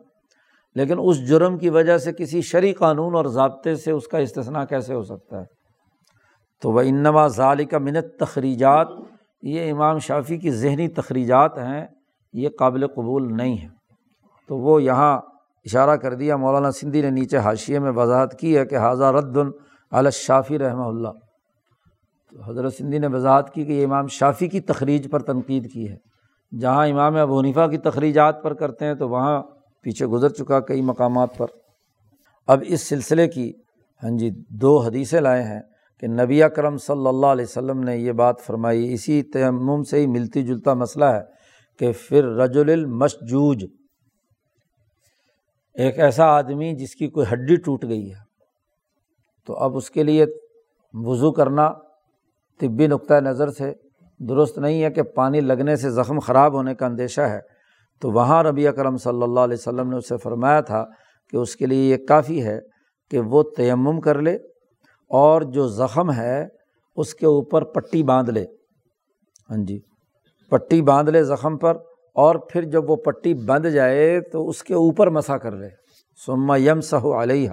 لیکن 0.75 0.97
اس 1.03 1.29
جرم 1.29 1.59
کی 1.59 1.71
وجہ 1.71 1.99
سے 1.99 2.13
کسی 2.13 2.41
شرعی 2.41 2.73
قانون 2.73 3.15
اور 3.15 3.25
ضابطے 3.25 3.75
سے 3.75 3.91
اس 3.91 4.09
کا 4.09 4.19
استثنا 4.19 4.65
کیسے 4.65 4.95
ہو 4.95 5.03
سکتا 5.03 5.39
ہے؟ 5.39 5.45
تو 6.63 6.71
وہ 6.71 6.81
انما 6.81 7.27
ظال 7.27 7.65
کا 7.65 7.79
منت 7.79 8.19
تخریجات 8.19 8.89
یہ 9.43 9.73
امام 9.73 9.99
شافی 9.99 10.39
کی 10.39 10.51
ذہنی 10.51 10.89
تخریجات 10.89 11.59
ہیں، 11.59 11.87
یہ 12.33 12.49
قابل 12.59 12.87
قبول 12.87 13.37
نہیں 13.37 13.59
ہے 13.59 13.69
تو 14.49 14.57
وہ 14.57 14.83
یہاں 14.83 15.19
اشارہ 15.65 15.97
کر 15.97 16.15
دیا، 16.15 16.37
مولانا 16.37 16.71
سندھی 16.71 17.03
نے 17.03 17.11
نیچے 17.11 17.37
حاشیے 17.37 17.79
میں 17.79 17.91
وضاحت 17.91 18.39
کی 18.39 18.59
ہے 18.59 18.67
کہ 18.67 18.77
حاضہ 18.77 19.05
رد 19.05 19.39
الشافی 19.91 20.59
رحمہ 20.59 20.85
اللہ۔ 20.85 21.09
حضرت 22.47 22.75
سندھی 22.75 22.99
نے 22.99 23.07
وضاحت 23.07 23.55
کی 23.55 23.65
کہ 23.65 23.73
یہ 23.73 23.85
امام 23.85 24.07
شافی 24.07 24.49
کی 24.49 24.61
تخریج 24.61 25.11
پر 25.11 25.23
تنقید 25.23 25.73
کی 25.73 25.91
ہے۔ 25.91 25.97
جہاں 26.59 26.87
امام 26.87 27.17
ابو 27.17 27.41
حنیفہ 27.41 27.67
کی 27.67 27.79
تخریجات 27.79 28.43
پر 28.43 28.55
کرتے 28.55 28.85
ہیں 28.85 28.95
تو 28.95 29.09
وہاں 29.09 29.43
پیچھے 29.83 30.07
گزر 30.07 30.29
چکا 30.29 30.61
کئی 30.61 30.83
مقامات 30.83 31.37
پر۔ 31.37 31.47
اب 32.47 32.63
اس 32.67 32.89
سلسلے 32.89 33.29
کی 33.29 33.53
ہاں 34.03 34.19
جی 34.19 34.31
دو 34.49 34.79
حدیثیں 34.79 35.21
لائے 35.21 35.43
ہیں 35.43 35.61
کہ 36.01 36.07
نبی 36.07 36.43
اکرم 36.43 36.77
صلی 36.77 37.07
اللہ 37.07 37.27
علیہ 37.27 37.45
وسلم 37.45 37.81
نے 37.81 37.97
یہ 37.97 38.13
بات 38.13 38.41
فرمائی۔ 38.41 38.93
اسی 38.93 39.23
تیمم 39.23 39.83
سے 39.83 39.99
ہی 39.99 40.07
ملتی 40.07 40.43
جلتا 40.43 40.75
مسئلہ 40.75 41.05
ہے 41.05 41.21
کہ 41.79 41.93
پھر 41.93 42.25
رج 42.25 42.59
المسجوج 42.59 43.67
ایک 45.75 45.99
ایسا 45.99 46.25
آدمی 46.25 46.77
جس 46.77 46.95
کی 46.95 47.09
کوئی 47.09 47.27
ہڈی 47.33 47.57
ٹوٹ 47.57 47.85
گئی 47.85 48.11
ہے۔ 48.11 48.31
تو 49.47 49.57
اب 49.57 49.77
اس 49.77 49.91
کے 49.91 50.03
لیے 50.03 50.27
وضو 50.95 51.33
کرنا 51.33 51.71
طبی 52.61 52.87
نقطۂ 52.87 53.15
نظر 53.15 53.51
سے 53.51 53.73
درست 54.21 54.59
نہیں 54.59 54.83
ہے 54.83 54.91
کہ 54.91 55.03
پانی 55.03 55.41
لگنے 55.41 55.77
سے 55.77 55.91
زخم 55.91 56.19
خراب 56.19 56.55
ہونے 56.55 56.75
کا 56.75 56.87
اندیشہ 56.87 57.21
ہے، 57.21 57.41
تو 58.03 58.11
وہاں 58.11 58.43
ربی 58.43 58.67
اکرم 58.69 58.97
صلی 58.97 59.23
اللہ 59.23 59.41
علیہ 59.41 59.57
وسلم 59.59 59.91
نے 59.91 59.97
اسے 59.97 60.17
فرمایا 60.17 60.61
تھا 60.61 60.85
کہ 61.33 61.37
اس 61.37 61.57
کے 61.57 61.67
لیے 61.67 61.91
یہ 61.91 62.07
کافی 62.07 62.43
ہے 62.45 62.59
کہ 63.11 63.21
وہ 63.21 63.43
تیمم 63.57 64.01
کر 64.01 64.23
لے 64.23 64.35
اور 65.11 65.43
جو 65.43 65.67
زخم 65.69 66.13
ہے 66.13 66.47
اس 66.97 67.15
کے 67.15 67.27
اوپر 67.27 67.65
پٹی 67.65 68.03
باندھ 68.03 68.31
لے۔ 68.31 68.45
ہاں 69.51 69.65
جی 69.67 69.79
پٹی 70.53 70.83
باندھ 70.83 71.11
لے 71.11 71.23
زخم 71.25 71.59
پر 71.59 71.77
اور 72.17 72.35
پھر 72.35 72.63
جب 72.63 72.91
وہ 72.91 72.97
پٹی 72.97 73.35
بندھ 73.35 73.69
جائے 73.69 74.21
تو 74.21 74.49
اس 74.49 74.63
کے 74.63 74.75
اوپر 74.75 75.11
مسا 75.11 75.39
کر 75.39 75.53
لے۔ 75.53 75.69
سما 76.27 76.57
یم 76.57 76.81
سہو 76.81 77.23
علیہ 77.23 77.51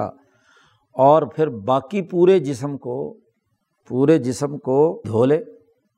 اور 0.95 1.21
پھر 1.35 1.47
باقی 1.47 2.01
پورے 2.01 2.39
جسم 2.39 2.77
کو 2.77 2.97
پورے 3.87 4.17
جسم 4.17 4.57
کو 4.57 5.01
دھو 5.07 5.25
لے۔ 5.25 5.41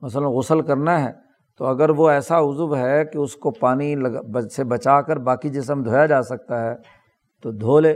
مثلاً 0.00 0.24
غسل 0.24 0.60
کرنا 0.60 1.04
ہے 1.04 1.12
تو 1.58 1.66
اگر 1.66 1.90
وہ 1.90 2.10
ایسا 2.10 2.38
عضو 2.38 2.76
ہے 2.76 3.04
کہ 3.04 3.18
اس 3.18 3.36
کو 3.36 3.50
پانی 3.50 3.94
لگا 3.94 4.48
سے 4.48 4.64
بچا 4.64 5.00
کر 5.02 5.16
باقی 5.16 5.48
جسم 5.48 5.82
دھویا 5.82 6.06
جا 6.06 6.22
سکتا 6.22 6.70
ہے 6.70 6.74
تو 7.42 7.50
دھو 7.50 7.80
لے۔ 7.80 7.94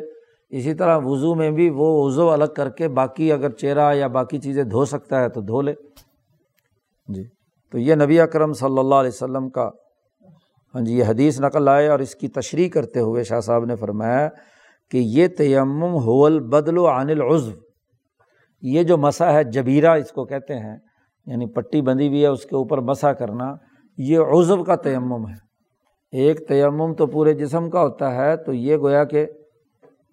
اسی 0.51 0.75
طرح 0.75 0.99
وضو 1.05 1.35
میں 1.35 1.51
بھی 1.51 1.71
وہ 1.71 2.05
وضو 2.05 2.31
الگ 2.31 2.53
کر 2.57 2.69
کے 2.69 2.89
باقی 2.89 3.33
اگر 3.33 3.51
چہرہ 3.51 3.95
یا 3.95 4.07
باقی 4.07 4.39
چیزیں 4.39 4.65
دھو 4.65 4.85
سکتا 4.85 5.21
ہے 5.21 5.29
تو 5.29 5.41
دھو 5.41 5.61
لے۔ 5.61 5.75
جی 7.09 7.25
تو 7.73 7.79
یہ 7.79 7.95
نبی 7.95 8.21
اکرم 8.21 8.53
صلی 8.53 8.79
اللہ 8.79 8.95
علیہ 8.95 9.15
وسلم 9.15 9.51
کا 9.51 9.71
ہاں 10.75 10.81
جی 10.81 10.99
یہ 10.99 11.05
حدیث 11.05 11.41
نقل 11.41 11.69
آئے 11.69 11.89
اور 11.89 11.99
اس 11.99 12.15
کی 12.15 12.29
تشریح 12.29 12.69
کرتے 12.69 13.01
ہوئے 13.01 13.25
شاہ 13.25 13.41
صاحب 13.41 13.65
نے 13.65 13.77
فرمایا 13.77 14.29
کہ 14.91 14.99
یہ 14.99 15.29
تیمم 15.29 15.97
حول 15.97 16.41
بدل 16.41 16.79
و 16.79 16.87
عن 16.87 17.11
العضو۔ 17.11 17.64
یہ 18.63 18.83
جو 18.83 18.99
مسا 18.99 19.33
ہے، 19.33 19.45
جبیرہ 19.45 19.91
اس 19.91 20.13
کو 20.13 20.25
کہتے 20.25 20.55
ہیں 20.55 20.77
یعنی 21.27 21.47
پٹی 21.47 21.83
بندھی 21.83 22.09
ہوئی 22.09 22.23
ہے، 22.23 22.27
اس 22.27 22.43
کے 22.43 22.57
اوپر 22.57 22.79
مسا 22.79 23.13
کرنا، 23.13 23.55
یہ 23.99 24.19
عضو 24.19 24.65
کا 24.65 24.77
تیمم 24.77 25.29
ہے۔ 25.29 25.35
ایک 26.13 26.49
تیمم 26.49 26.95
تو 26.95 27.07
پورے 27.07 27.33
جسم 27.35 27.71
کا 27.71 27.81
ہوتا 27.81 28.15
ہے، 28.15 28.37
تو 28.37 28.53
یہ 28.53 28.77
گویا 28.77 29.05
کہ 29.05 29.27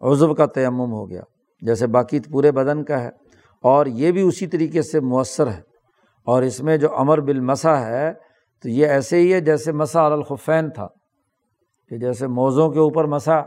عضو 0.02 0.36
کا 0.36 0.46
تیمم 0.46 0.92
ہو 0.92 1.10
گیا۔ 1.10 1.22
جیسے 1.62 1.88
باقی 1.88 2.20
پورے 2.20 2.52
بدن 2.52 2.84
کا 2.84 3.04
ہے، 3.04 3.10
اور 3.64 3.86
یہ 3.86 4.12
بھی 4.12 4.22
اسی 4.22 4.48
طریقے 4.48 4.82
سے 4.82 5.00
مؤثر 5.00 5.48
ہے۔ 5.48 5.62
اور 6.28 6.42
اس 6.42 6.62
میں 6.62 6.78
جو 6.78 6.96
امر 6.98 7.18
بالمسا 7.18 7.86
ہے، 7.86 8.14
تو 8.64 8.70
یہ 8.70 8.88
ایسے 8.88 9.18
ہی 9.18 9.34
ہے 9.34 9.40
جیسے 9.40 9.72
مسا 9.72 10.06
الخفین 10.06 10.70
تھا، 10.70 10.88
کہ 11.90 11.98
جیسے 11.98 12.28
موزوں 12.28 12.70
کے 12.70 12.80
اوپر 12.80 13.06
مسا 13.06 13.42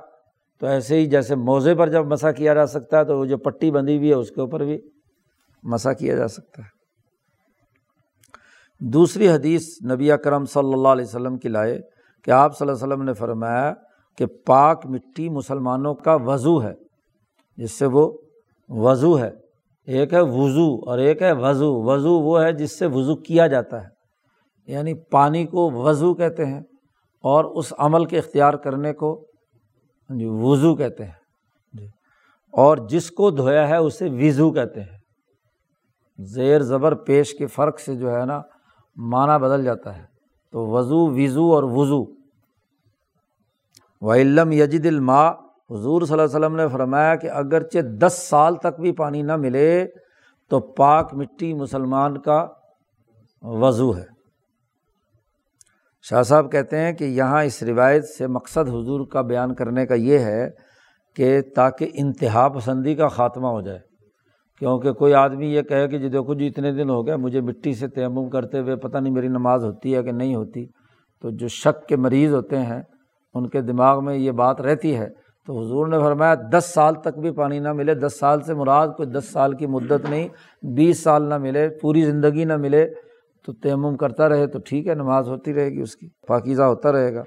تو 0.60 0.66
ایسے 0.66 0.96
ہی 0.96 1.06
جیسے 1.06 1.34
موزے 1.34 1.74
پر 1.74 1.88
جب 1.88 2.06
مسا 2.06 2.32
کیا 2.32 2.54
جا 2.54 2.66
سکتا 2.66 2.98
ہے 2.98 3.04
تو 3.04 3.18
وہ 3.18 3.24
جو 3.24 3.38
پٹی 3.38 3.70
بندھی 3.70 3.96
ہوئی 3.96 4.08
ہے 4.08 4.14
اس 4.14 4.30
کے 4.30 4.40
اوپر 4.40 4.64
بھی 4.64 4.78
مسا 5.62 5.92
کیا 5.92 6.16
جا 6.16 6.28
سکتا 6.28 6.62
ہے۔ 6.62 6.74
دوسری 8.80 9.28
حدیث 9.28 9.66
نبی 9.92 10.10
کرم 10.24 10.44
صلی 10.44 10.72
اللہ 10.74 10.88
علیہ 10.88 11.04
وسلم 11.04 11.38
کی 11.38 11.48
لائے 11.48 11.80
کہ 12.24 12.30
آپ 12.30 12.58
صلی 12.58 12.68
اللہ 12.68 12.84
علیہ 12.84 12.94
وسلم 12.94 13.04
نے 13.06 13.12
فرمایا 13.12 13.74
کہ 14.18 14.26
پاک 14.26 14.86
مٹی 14.86 15.28
مسلمانوں 15.28 15.94
کا 15.94 16.14
وضو 16.14 16.62
ہے، 16.62 16.74
جس 17.56 17.78
سے 17.78 17.86
وہ 17.86 18.18
وضو 18.68 19.18
ہے۔ 19.18 19.30
ایک 19.86 20.12
ہے 20.12 20.20
وضو 20.20 20.90
اور 20.90 20.98
ایک 20.98 21.22
ہے 21.22 21.32
وضو۔ 21.32 21.82
وضو 21.82 22.20
وہ 22.20 22.42
ہے 22.42 22.52
جس 22.52 22.78
سے 22.78 22.86
وضو 22.86 23.16
کیا 23.16 23.46
جاتا 23.46 23.82
ہے۔ 23.82 23.88
یعنی 24.66 24.94
پانی 24.94 25.46
کو 25.46 25.70
وضو 25.70 26.14
کہتے 26.14 26.46
ہیں 26.46 26.60
اور 27.22 27.44
اس 27.44 27.72
عمل 27.78 28.04
کے 28.04 28.18
اختیار 28.18 28.54
کرنے 28.54 28.92
کو 28.92 29.26
جی 30.08 30.26
وضو 30.26 30.76
کہتے 30.76 31.04
ہیں۔ 31.04 31.12
جی۔ 31.72 31.86
اور 32.52 32.76
جس 32.76 33.10
کو 33.10 33.30
دھویا 33.30 33.68
ہے، 33.68 33.76
اسے 33.76 34.08
وضو 34.10 34.52
کہتے 34.52 34.80
ہیں۔ 34.80 34.98
زیر 36.18 36.62
زبر 36.62 36.94
پیش 36.94 37.34
کے 37.34 37.46
فرق 37.46 37.80
سے 37.80 37.94
جو 37.94 38.20
ہے 38.20 38.24
نا، 38.24 38.42
معنی 38.96 39.38
بدل 39.38 39.64
جاتا 39.64 39.96
ہے۔ 39.96 40.02
تو 40.52 40.66
وضو 40.66 41.10
وضو 41.10 41.54
اور 41.54 41.62
وضو۔ 41.62 42.04
و 44.00 44.14
علم 44.14 44.52
یجد 44.52 44.86
الماء، 44.86 45.30
حضور 45.70 46.02
صلی 46.02 46.12
اللہ 46.12 46.22
علیہ 46.22 46.36
وسلم 46.36 46.56
نے 46.56 46.68
فرمایا 46.68 47.16
کہ 47.16 47.30
اگرچہ 47.30 47.78
دس 47.78 48.26
سال 48.30 48.56
تک 48.56 48.80
بھی 48.80 48.92
پانی 48.92 49.22
نہ 49.22 49.36
ملے، 49.36 49.86
تو 50.48 50.60
پاک 50.60 51.14
مٹی 51.14 51.54
مسلمان 51.54 52.20
کا 52.20 52.48
وضو 53.42 53.96
ہے۔ 53.96 54.13
شاہ 56.10 56.22
صاحب 56.22 56.52
کہتے 56.52 56.78
ہیں 56.78 56.92
کہ 56.92 57.04
یہاں 57.04 57.44
اس 57.44 57.62
روایت 57.62 58.04
سے 58.04 58.26
مقصد 58.26 58.68
حضور 58.68 59.06
کا 59.06 59.20
بیان 59.20 59.54
کرنے 59.54 59.86
کا 59.86 59.94
یہ 59.94 60.18
ہے 60.18 60.50
کہ 61.16 61.40
تاکہ 61.56 61.90
انتہا 61.94 62.48
پسندی 62.48 62.94
کا 62.94 63.08
خاتمہ 63.08 63.46
ہو 63.46 63.60
جائے۔ 63.60 63.78
کیونکہ 64.58 64.92
کوئی 64.92 65.14
آدمی 65.14 65.54
یہ 65.54 65.62
کہے 65.62 65.88
کہ 65.88 65.98
جی 65.98 66.08
دیکھو 66.08 66.34
جی 66.34 66.46
اتنے 66.46 66.72
دن 66.72 66.90
ہو 66.90 67.06
گئے، 67.06 67.16
مجھے 67.16 67.40
مٹی 67.40 67.74
سے 67.74 67.88
تیمم 67.88 68.30
کرتے 68.30 68.58
ہوئے 68.58 68.76
پتہ 68.76 68.98
نہیں 68.98 69.12
میری 69.12 69.28
نماز 69.28 69.64
ہوتی 69.64 69.94
ہے 69.94 70.02
کہ 70.02 70.12
نہیں 70.12 70.34
ہوتی۔ 70.34 70.66
تو 71.22 71.30
جو 71.30 71.48
شک 71.48 71.86
کے 71.88 71.96
مریض 71.96 72.34
ہوتے 72.34 72.58
ہیں، 72.58 72.82
ان 73.34 73.48
کے 73.48 73.60
دماغ 73.60 74.04
میں 74.04 74.16
یہ 74.16 74.30
بات 74.30 74.60
رہتی 74.60 74.96
ہے۔ 74.96 75.08
تو 75.46 75.64
حضور 75.64 75.86
نے 75.86 75.98
فرمایا، 75.98 76.34
دس 76.34 76.72
سال 76.74 76.94
تک 76.94 77.18
بھی 77.18 77.30
پانی 77.30 77.58
نہ 77.58 77.72
ملے۔ 77.72 77.94
دس 77.94 78.18
سال 78.20 78.40
سے 78.40 78.54
مراد 78.54 78.88
کوئی 78.96 79.08
دس 79.08 79.32
سال 79.32 79.52
کی 79.52 79.66
مدت 79.66 80.10
نہیں، 80.10 80.28
بیس 80.62 81.02
سال 81.02 81.22
نہ 81.22 81.38
ملے، 81.38 81.68
پوری 81.68 82.02
زندگی 82.02 82.44
نہ 82.44 82.56
ملے۔ 82.56 82.90
تو 83.46 83.52
تیمم 83.52 83.96
کرتا 83.96 84.28
رہے 84.28 84.46
تو 84.46 84.59
ٹھیک 84.59 84.88
ہے، 84.88 84.94
نماز 84.94 85.28
ہوتی 85.28 85.54
رہے 85.54 85.70
گی، 85.70 85.80
اس 85.80 85.96
کی 85.96 86.09
پاکیزہ 86.28 86.62
ہوتا 86.62 86.92
رہے 86.92 87.14
گا۔ 87.14 87.22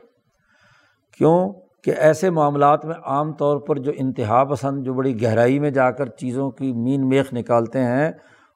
کیوں؟ 1.17 1.53
کہ 1.83 1.91
ایسے 1.97 2.29
معاملات 2.29 2.85
میں 2.85 2.95
عام 3.05 3.33
طور 3.33 3.57
پر 3.57 3.75
جو 3.75 3.91
انتہا 3.95 4.43
پسند، 4.43 4.83
جو 4.83 4.93
بڑی 4.93 5.21
گہرائی 5.21 5.59
میں 5.59 5.69
جا 5.69 5.91
کر 5.91 6.05
چیزوں 6.05 6.51
کی 6.51 6.73
مین 6.73 7.09
میخ 7.09 7.33
نکالتے 7.33 7.79
ہیں، 7.79 8.11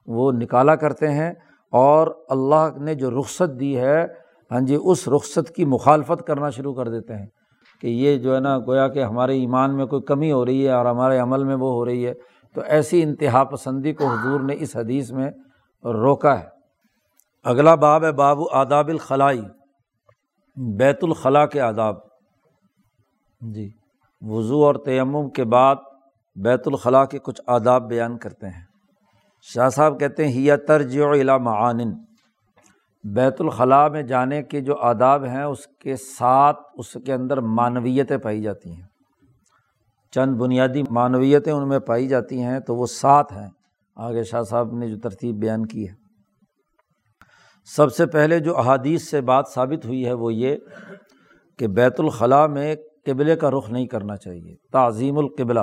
وہ 0.06 0.32
نکالا 0.32 0.74
کرتے 0.74 1.10
ہیں۔ 1.10 1.32
اور 1.72 2.08
اللہ 2.28 2.78
نے 2.80 2.94
جو 2.94 3.20
رخصت 3.20 3.60
دی 3.60 3.78
ہے 3.80 4.06
ہاں 4.50 4.60
جی 4.60 4.76
اس 4.84 5.08
رخصت 5.08 5.50
کی 5.50 5.64
مخالفت 5.64 6.26
کرنا 6.26 6.50
شروع 6.50 6.74
کر 6.74 6.88
دیتے 6.88 7.16
ہیں 7.16 7.26
کہ 7.80 7.86
یہ 7.86 8.18
جو 8.18 8.34
ہے 8.34 8.40
نا، 8.40 8.58
گویا 8.58 8.88
کہ 8.88 9.04
ہمارے 9.04 9.32
ایمان 9.32 9.76
میں 9.76 9.86
کوئی 9.86 10.02
کمی 10.02 10.32
ہو 10.32 10.46
رہی 10.46 10.66
ہے 10.66 10.72
اور 10.72 10.86
ہمارے 10.86 11.18
عمل 11.18 11.44
میں 11.44 11.54
وہ 11.54 11.72
ہو 11.72 11.84
رہی 11.84 12.06
ہے۔ 12.06 12.12
تو 12.54 12.60
ایسی 12.66 13.02
انتہا 13.02 13.44
پسندی 13.44 13.92
کو 13.92 14.06
حضور 14.06 14.40
نے 14.40 14.54
اس 14.58 14.76
حدیث 14.76 15.12
میں 15.12 15.30
روکا 15.84 16.40
ہے۔ 16.40 16.61
اگلا 17.44 17.74
باب 17.74 18.04
ہے 18.04 18.12
باب 18.12 18.38
آداب 18.52 18.88
الخلائی، 18.88 19.42
بیت 20.56 20.98
الخلاء 21.02 21.44
کے 21.44 21.60
آداب۔ 21.60 21.96
جی 23.40 23.70
وضو 24.20 24.64
اور 24.64 24.74
تیمم 24.74 25.30
کے 25.30 25.44
بعد 25.44 25.76
بیت 26.36 26.62
الخلاء 26.66 27.04
کے 27.04 27.18
کچھ 27.18 27.40
آداب 27.46 27.88
بیان 27.88 28.18
کرتے 28.18 28.46
ہیں۔ 28.46 28.64
شاہ 29.42 29.68
صاحب 29.68 30.00
کہتے 30.00 30.24
ہیں 30.24 30.32
ہیا 30.32 30.56
ترج 30.56 30.98
و 30.98 31.38
معان 31.38 31.78
بیت 33.04 33.40
الخلاء 33.40 33.88
میں 33.88 34.02
جانے 34.02 34.42
کے 34.42 34.60
جو 34.60 34.76
آداب 34.76 35.24
ہیں، 35.24 35.42
اس 35.42 35.66
کے 35.66 35.96
ساتھ 35.96 36.60
اس 36.74 36.96
کے 37.06 37.12
اندر 37.12 37.40
معنویتیں 37.40 38.18
پائی 38.18 38.42
جاتی 38.42 38.70
ہیں۔ 38.70 38.86
چند 40.10 40.36
بنیادی 40.36 40.82
معنویتیں 40.90 41.52
ان 41.52 41.68
میں 41.68 41.78
پائی 41.78 42.08
جاتی 42.08 42.42
ہیں، 42.42 42.60
تو 42.60 42.76
وہ 42.76 42.86
سات 42.86 43.32
ہیں۔ 43.32 43.48
آگے 43.96 44.24
شاہ 44.24 44.42
صاحب 44.42 44.72
نے 44.72 44.88
جو 44.88 44.98
ترتیب 44.98 45.36
بیان 45.36 45.66
کی 45.66 45.88
ہے۔ 45.88 46.01
سب 47.64 47.92
سے 47.92 48.06
پہلے 48.06 48.38
جو 48.38 48.58
احادیث 48.58 49.10
سے 49.10 49.20
بات 49.20 49.44
ثابت 49.54 49.86
ہوئی 49.86 50.06
ہے 50.06 50.12
وہ 50.12 50.34
یہ 50.34 50.56
کہ 51.58 51.68
بیت 51.68 52.00
الخلاء 52.00 52.46
میں 52.46 52.76
قبلے 53.06 53.36
کا 53.36 53.50
رخ 53.50 53.70
نہیں 53.70 53.86
کرنا 53.86 54.16
چاہیے، 54.16 54.54
تعظیم 54.72 55.18
القبلہ۔ 55.18 55.60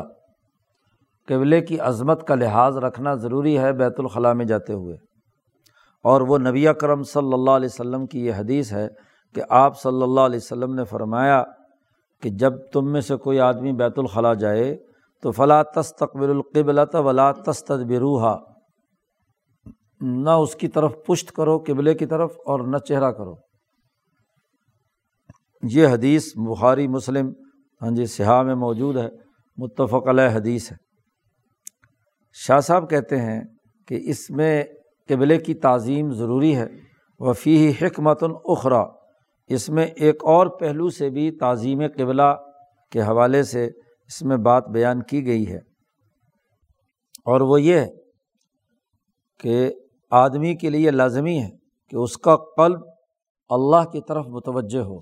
قبلے 1.28 1.62
کی 1.62 1.80
عظمت 1.80 2.28
کا 2.28 2.36
لحاظ 2.36 2.78
رکھنا 2.78 3.14
ضروری 3.14 3.58
ہے 3.60 3.74
بیت 3.74 3.94
الخلاء 3.98 4.34
میں 4.34 4.46
جاتے 4.46 4.74
ہوئے۔ 4.74 4.98
اور 6.04 6.22
وہ 6.22 6.38
نبی 6.38 6.66
کرم 6.82 7.04
صلی 7.04 7.34
اللہ 7.34 7.52
علیہ 7.52 7.70
وسلم 7.74 8.06
کی 8.06 8.26
یہ 8.26 8.34
حدیث 8.38 8.74
ہے 8.74 8.88
کہ 9.36 9.42
آپ 9.50 9.80
صلی 9.82 10.04
اللہ 10.04 10.22
علیہ 10.22 10.40
وسلم 10.44 10.74
نے 10.74 10.84
فرمایا 10.84 11.44
کہ 12.22 12.30
جب 12.30 12.54
تم 12.74 12.92
میں 12.92 13.02
سے 13.02 13.16
کوئی 13.16 13.40
آدمی 13.40 13.72
بیت 13.72 14.00
الخلاء 14.00 14.34
جائے 14.34 14.78
تو 15.22 15.32
فلاں 15.32 15.64
تستقبل 15.76 16.30
القبلۃ 16.30 16.96
ولا 16.96 17.32
تستدبروحا 17.32 18.36
نہ 20.02 20.29
اس 20.29 20.56
کی 20.56 20.67
طرف 20.67 20.93
پشت 21.08 21.31
کرو، 21.31 21.60
قبلے 21.60 21.93
کی 21.93 22.06
طرف، 22.06 22.33
اور 22.45 22.60
نہ 22.60 22.77
چہرہ 22.77 23.12
کرو۔ 23.12 23.35
یہ 25.63 25.87
حدیث 25.87 26.35
بخاری، 26.35 26.87
مسلم 26.87 27.33
ہاں 27.81 27.91
جی 27.91 28.06
سیاح 28.06 28.41
میں 28.41 28.56
موجود 28.56 28.97
ہے۔ 28.97 29.10
متفق 29.58 30.08
علیہ 30.08 30.27
حدیث 30.33 30.71
ہے۔ 30.71 30.77
شاہ 32.33 32.60
صاحب 32.60 32.89
کہتے 32.89 33.21
ہیں 33.21 33.41
کہ 33.87 34.00
اس 34.04 34.29
میں 34.29 34.63
قبلے 35.10 35.37
کی 35.37 35.54
تعظیم 35.54 36.12
ضروری 36.12 36.56
ہے۔ 36.56 36.65
وفی 37.19 37.73
حکمت 37.81 38.23
اخرا 38.45 38.83
اس 39.47 39.69
میں 39.69 39.85
ایک 39.85 40.15
اور 40.23 40.47
پہلو 40.47 40.89
سے 40.89 41.10
بھی 41.10 41.31
تعظیم 41.31 41.81
قبلہ 41.97 42.35
کے 42.91 43.02
حوالے 43.02 43.43
سے 43.43 43.65
اس 44.08 44.21
میں 44.21 44.37
بات 44.37 44.67
بیان 44.67 45.04
کی 45.04 45.25
گئی 45.25 45.52
ہے۔ 45.52 45.58
اور 47.25 47.41
وہ 47.41 47.62
یہ 47.62 47.75
ہے 47.75 47.87
کہ 49.39 49.73
آدمی 50.10 50.56
کے 50.56 50.70
لیے 50.70 50.92
لازمی 50.92 51.42
ہے 51.42 51.50
کہ 51.90 51.96
اس 51.96 52.18
کا 52.18 52.36
قلب 52.36 52.80
اللہ 53.50 53.86
کی 53.92 54.02
طرف 54.02 54.28
متوجہ 54.28 54.80
ہو 54.80 54.98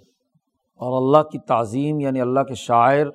اور 0.75 1.01
اللہ 1.01 1.29
کی 1.29 1.39
تعظیم 1.39 1.99
یعنی 1.99 2.21
اللہ 2.21 2.39
کے 2.39 2.55
شاعر 2.55 3.07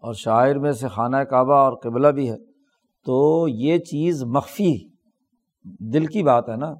اور 0.00 0.14
شاعر 0.14 0.54
میں 0.54 0.72
سے 0.72 0.88
خانہ 0.88 1.16
کعبہ 1.16 1.54
اور 1.54 1.72
قبلہ 1.72 2.08
بھی 2.08 2.30
ہے، 2.30 2.36
تو 3.06 3.46
یہ 3.48 3.78
چیز 3.78 4.24
مخفی 4.24 4.88
دل 5.64 6.06
کی 6.06 6.22
بات 6.22 6.48
ہے 6.48 6.56
نا 6.56 6.74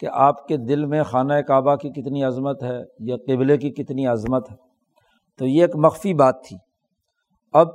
کہ 0.00 0.06
آپ 0.12 0.48
کے 0.48 0.56
دل 0.56 0.84
میں 0.84 1.02
خانہ 1.02 1.32
کعبہ 1.32 1.76
کی 1.76 1.90
کتنی 1.90 2.24
عظمت 2.24 2.62
ہے 2.62 2.82
یا 2.98 3.16
قبلے 3.16 3.56
کی 3.56 3.70
کتنی 3.70 4.06
عظمت 4.06 4.50
ہے۔ 4.50 4.56
تو 5.38 5.46
یہ 5.46 5.60
ایک 5.60 5.76
مخفی 5.76 6.14
بات 6.14 6.44
تھی۔ 6.44 6.56
اب 7.52 7.68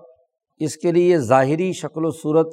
اس 0.59 0.77
کے 0.77 0.91
لیے 0.91 1.17
ظاہری 1.17 1.73
شکل 1.73 2.05
و 2.05 2.11
صورت 2.11 2.47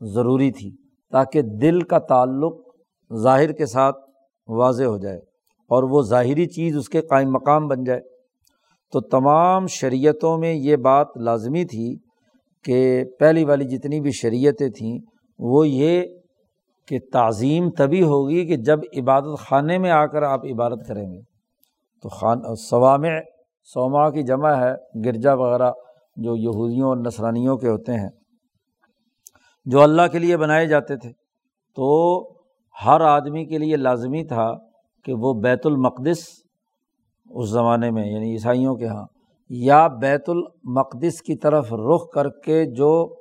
ضروری 0.00 0.50
تھی 0.50 0.76
تاکہ 1.10 1.42
دل 1.42 1.80
کا 1.80 1.98
تعلق 1.98 2.65
ظاہر 3.14 3.52
کے 3.52 3.66
ساتھ 3.66 3.96
واضح 4.48 4.84
ہو 4.84 4.98
جائے 4.98 5.18
اور 5.68 5.82
وہ 5.82 6.02
ظاہری 6.02 6.46
چیز 6.46 6.76
اس 6.76 6.88
کے 6.88 7.00
قائم 7.00 7.30
مقام 7.30 7.66
بن 7.66 7.84
جائے۔ 7.84 8.00
تو 8.92 9.00
تمام 9.00 9.66
شریعتوں 9.66 10.38
میں 10.38 10.54
یہ 10.54 10.76
بات 10.76 11.08
لازمی 11.16 11.64
تھی 11.64 11.96
کہ 12.64 13.04
پہلی 13.20 13.44
والی 13.44 13.64
جتنی 13.64 14.00
بھی 14.00 14.10
شریعتیں 14.10 14.68
تھیں، 14.68 14.98
وہ 15.38 15.68
یہ 15.68 16.02
کہ 16.86 16.98
تعظیم 17.12 17.70
تبھی 17.70 18.02
ہوگی 18.02 18.46
کہ 18.46 18.56
جب 18.56 18.78
عبادت 18.96 19.38
خانے 19.38 19.78
میں 19.78 19.90
آ 19.90 20.06
کر 20.06 20.22
آپ 20.22 20.40
عبادت 20.44 20.88
کریں 20.88 21.12
گے۔ 21.12 21.20
تو 22.02 22.08
خان 22.08 22.54
ثوام 22.70 23.02
سوما 23.64 24.10
کی 24.10 24.22
جمع 24.22 24.50
ہے، 24.50 25.02
گرجا 25.04 25.34
وغیرہ 25.34 25.72
جو 26.16 26.36
یہودیوں 26.36 26.88
اور 26.88 26.96
نسرانیوں 26.96 27.56
کے 27.56 27.68
ہوتے 27.68 27.92
ہیں، 27.92 28.10
جو 29.64 29.82
اللہ 29.82 30.02
کے 30.12 30.18
لیے 30.18 30.36
بنائے 30.36 30.66
جاتے 30.66 30.96
تھے۔ 30.96 31.12
تو 31.74 32.35
ہر 32.84 33.00
آدمی 33.00 33.46
کے 33.46 33.58
لیے 33.58 33.76
لازمی 33.76 34.24
تھا 34.24 34.54
کہ 35.04 35.14
وہ 35.14 35.34
بیت 35.34 35.66
المقدس 35.66 36.18
اس 37.30 37.48
زمانے 37.48 37.90
میں 37.90 38.06
یعنی 38.06 38.32
عیسائیوں 38.32 38.76
کے 38.76 38.84
یہاں 38.84 39.06
یا 39.50 39.86
بیت 39.86 40.30
المقدس 40.30 41.22
کی 41.22 41.36
طرف 41.36 41.72
رخ 41.72 42.08
کر 42.14 42.28
کے 42.28 42.64
جو 42.76 43.14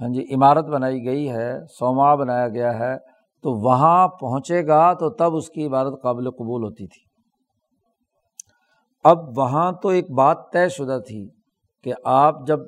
ہاں 0.00 0.08
جی 0.08 0.34
عمارت 0.34 0.64
بنائی 0.64 1.06
گئی 1.06 1.30
ہے 1.30 1.66
سوما 1.78 2.14
بنایا 2.14 2.48
گیا 2.48 2.78
ہے، 2.78 2.98
تو 3.42 3.50
وہاں 3.52 4.08
پہنچے 4.08 4.66
گا 4.66 4.92
تو 4.92 5.10
تب 5.10 5.36
اس 5.36 5.50
کی 5.50 5.66
عبادت 5.66 6.02
قابل 6.02 6.30
قبول 6.30 6.64
ہوتی 6.64 6.86
تھی۔ 6.86 7.02
اب 9.04 9.38
وہاں 9.38 9.72
تو 9.72 9.88
ایک 9.88 10.10
بات 10.10 10.36
طے 10.52 10.68
شدہ 10.68 10.98
تھی 11.08 11.28
کہ 11.82 11.92
آپ 12.04 12.46
جب 12.46 12.58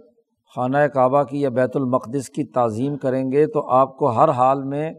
خانہ 0.57 0.79
کعبہ 0.95 1.23
کی 1.23 1.41
یا 1.41 1.49
بیت 1.49 1.77
المقدس 1.77 2.29
کی 2.29 2.45
تعظیم 2.45 2.97
کریں 2.97 3.33
گے 3.33 3.47
تو 3.47 3.69
آپ 3.71 3.97
کو 3.97 4.11
ہر 4.11 4.29
حال 4.29 4.63
میں 4.63 4.93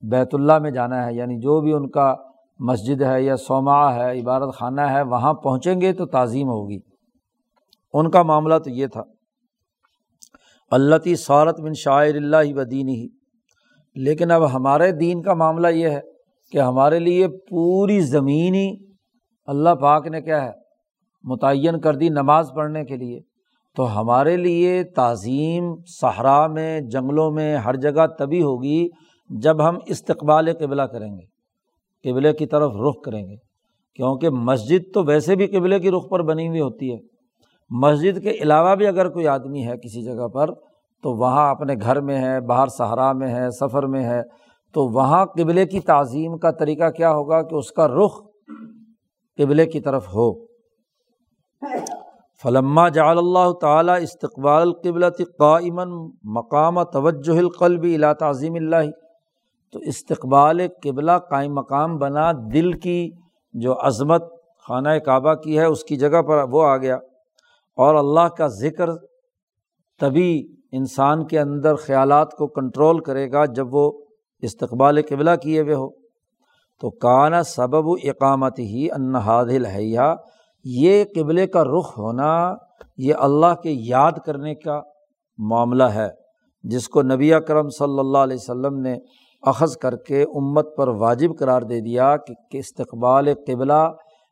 بیت 0.00 0.28
اللہ 0.32 0.58
میں 0.58 0.70
جانا 0.70 1.06
ہے 1.06 1.14
یعنی 1.14 1.38
جو 1.38 1.60
بھی 1.60 1.72
ان 1.72 1.88
کا 1.90 2.14
مسجد 2.58 3.02
ہے 3.02 3.22
یا 3.22 3.36
سوما 3.36 3.94
ہے 3.94 4.20
عبادت 4.20 4.54
خانہ 4.54 4.80
ہے، 4.80 5.02
وہاں 5.02 5.34
پہنچیں 5.34 5.80
گے 5.80 5.92
تو 5.92 6.06
تعظیم 6.06 6.48
ہوگی۔ 6.48 6.78
ان 7.94 8.10
کا 8.10 8.22
معاملہ 8.22 8.58
تو 8.58 8.70
یہ 8.70 8.86
تھا۔ 8.86 9.02
اللہ 10.70 11.14
صارت 11.14 11.60
بن 11.60 11.74
شاعر 11.74 12.14
اللہ 12.14 12.56
ودین 12.56 12.88
ہی 12.88 13.08
لیکن 13.94 14.30
اب 14.30 14.54
ہمارے 14.54 14.92
دین 14.92 15.22
کا 15.22 15.34
معاملہ 15.34 15.68
یہ 15.68 15.88
ہے 15.88 16.00
کہ 16.52 16.58
ہمارے 16.58 16.98
لیے 16.98 17.28
پوری 17.28 18.00
زمین 18.00 18.54
ہی 18.54 18.76
اللہ 19.46 19.74
پاک 19.74 20.06
نے 20.06 20.22
کیا 20.22 20.44
ہے، 20.44 20.50
متعین 21.24 21.80
کر 21.80 21.94
دی 21.94 22.08
نماز 22.08 22.52
پڑھنے 22.54 22.84
کے 22.84 22.96
لیے۔ 22.96 23.20
تو 23.76 24.00
ہمارے 24.00 24.36
لیے 24.36 24.84
تعظیم 24.84 25.74
صحرا 25.86 26.46
میں، 26.46 26.80
جنگلوں 26.80 27.30
میں، 27.30 27.56
ہر 27.56 27.76
جگہ 27.76 28.06
تبھی 28.06 28.42
ہوگی۔ 28.42 28.88
جب 29.30 29.68
ہم 29.68 29.78
استقبال 29.86 30.52
قبلہ 30.52 30.82
کریں 30.82 31.18
گے، 31.18 31.26
قبلے 32.10 32.32
کی 32.32 32.46
طرف 32.46 32.72
رخ 32.88 32.94
کریں 33.04 33.28
گے، 33.28 33.36
کیونکہ 33.94 34.30
مسجد 34.30 34.92
تو 34.94 35.04
ویسے 35.04 35.36
بھی 35.36 35.46
قبلے 35.46 35.80
کی 35.80 35.90
رخ 35.90 36.08
پر 36.10 36.22
بنی 36.22 36.48
ہوئی 36.48 36.60
ہوتی 36.60 36.92
ہے۔ 36.92 36.98
مسجد 37.70 38.22
کے 38.22 38.30
علاوہ 38.30 38.74
بھی 38.74 38.86
اگر 38.86 39.08
کوئی 39.08 39.26
آدمی 39.26 39.66
ہے 39.66 39.76
کسی 39.76 40.02
جگہ 40.02 40.28
پر، 40.28 40.54
تو 41.02 41.16
وہاں 41.16 41.50
اپنے 41.50 41.74
گھر 41.74 42.00
میں 42.00 42.18
ہے، 42.18 42.40
باہر 42.40 42.66
صحرا 42.66 43.12
میں 43.12 43.34
ہے، 43.34 43.50
سفر 43.50 43.86
میں 43.86 44.04
ہے، 44.04 44.22
تو 44.72 44.84
وہاں 44.88 45.26
قبلے 45.26 45.66
کی 45.66 45.80
تعظیم 45.80 46.38
کا 46.38 46.50
طریقہ 46.50 46.90
کیا 46.90 47.10
ہوگا 47.10 47.42
کہ 47.42 47.54
اس 47.54 47.72
کا 47.72 47.88
رخ 47.88 48.20
قبلے 49.38 49.66
کی 49.66 49.80
طرف 49.80 50.08
ہو۔ 50.08 50.46
فلما 52.42 52.88
جعل 52.88 53.18
اللہ 53.18 53.52
تعالیٰ 53.52 54.00
استقبال 54.02 54.62
القبلۃ 54.62 55.22
قائمن 55.38 55.88
مقام 56.24 56.82
توجہ 56.82 57.38
القلب 57.38 57.82
الا 57.82 58.12
تعظیم 58.12 58.54
اللہ۔ 58.54 58.90
تو 59.72 59.78
استقبال 59.78 60.60
قبلہ 60.82 61.12
قائم 61.30 61.54
مقام 61.54 61.96
بنا 61.96 62.32
دل 62.32 62.72
کی 62.72 63.10
جو 63.52 63.86
عظمت 63.86 64.22
خانہ 64.68 64.98
کعبہ 64.98 65.34
کی 65.34 65.58
ہے، 65.58 65.64
اس 65.64 65.84
کی 65.84 65.96
جگہ 65.96 66.22
پر 66.22 66.44
وہ 66.50 66.62
آ 66.62 66.76
گیا۔ 66.76 66.96
اور 67.76 67.94
اللہ 67.94 68.28
کا 68.28 68.46
ذکر 68.46 68.90
تبھی 70.00 70.54
انسان 70.72 71.26
کے 71.26 71.40
اندر 71.40 71.74
خیالات 71.74 72.32
کو 72.32 72.46
کنٹرول 72.46 73.00
کرے 73.00 73.32
گا 73.32 73.44
جب 73.44 73.74
وہ 73.74 74.04
استقبال 74.42 75.00
قبلہ 75.08 75.30
کیے 75.42 75.60
ہوئے 75.60 75.74
ہو۔ 75.74 75.88
تو 76.80 76.90
کانا 76.90 77.42
سبب 77.42 77.86
و 77.86 77.92
اقامت 77.92 78.58
ہی 78.58 78.90
انحاد 78.90 79.44
الحیہ، 79.44 80.14
یہ 80.64 81.04
قبلے 81.14 81.46
کا 81.46 81.64
رخ 81.64 81.98
ہونا 81.98 82.54
یہ 82.96 83.14
اللہ 83.14 83.54
کے 83.62 83.70
یاد 83.70 84.12
کرنے 84.26 84.54
کا 84.54 84.80
معاملہ 85.38 85.84
ہے، 85.84 86.08
جس 86.62 86.88
کو 86.88 87.02
نبی 87.02 87.34
اکرم 87.34 87.68
صلی 87.68 87.98
اللہ 87.98 88.18
علیہ 88.18 88.36
وسلم 88.36 88.78
نے 88.78 88.98
اخذ 89.42 89.76
کر 89.76 89.96
کے 89.96 90.22
امت 90.22 90.76
پر 90.76 90.88
واجب 90.88 91.38
قرار 91.38 91.62
دے 91.62 91.80
دیا 91.80 92.16
کہ 92.16 92.56
استقبال 92.56 93.28
قبلہ 93.46 93.88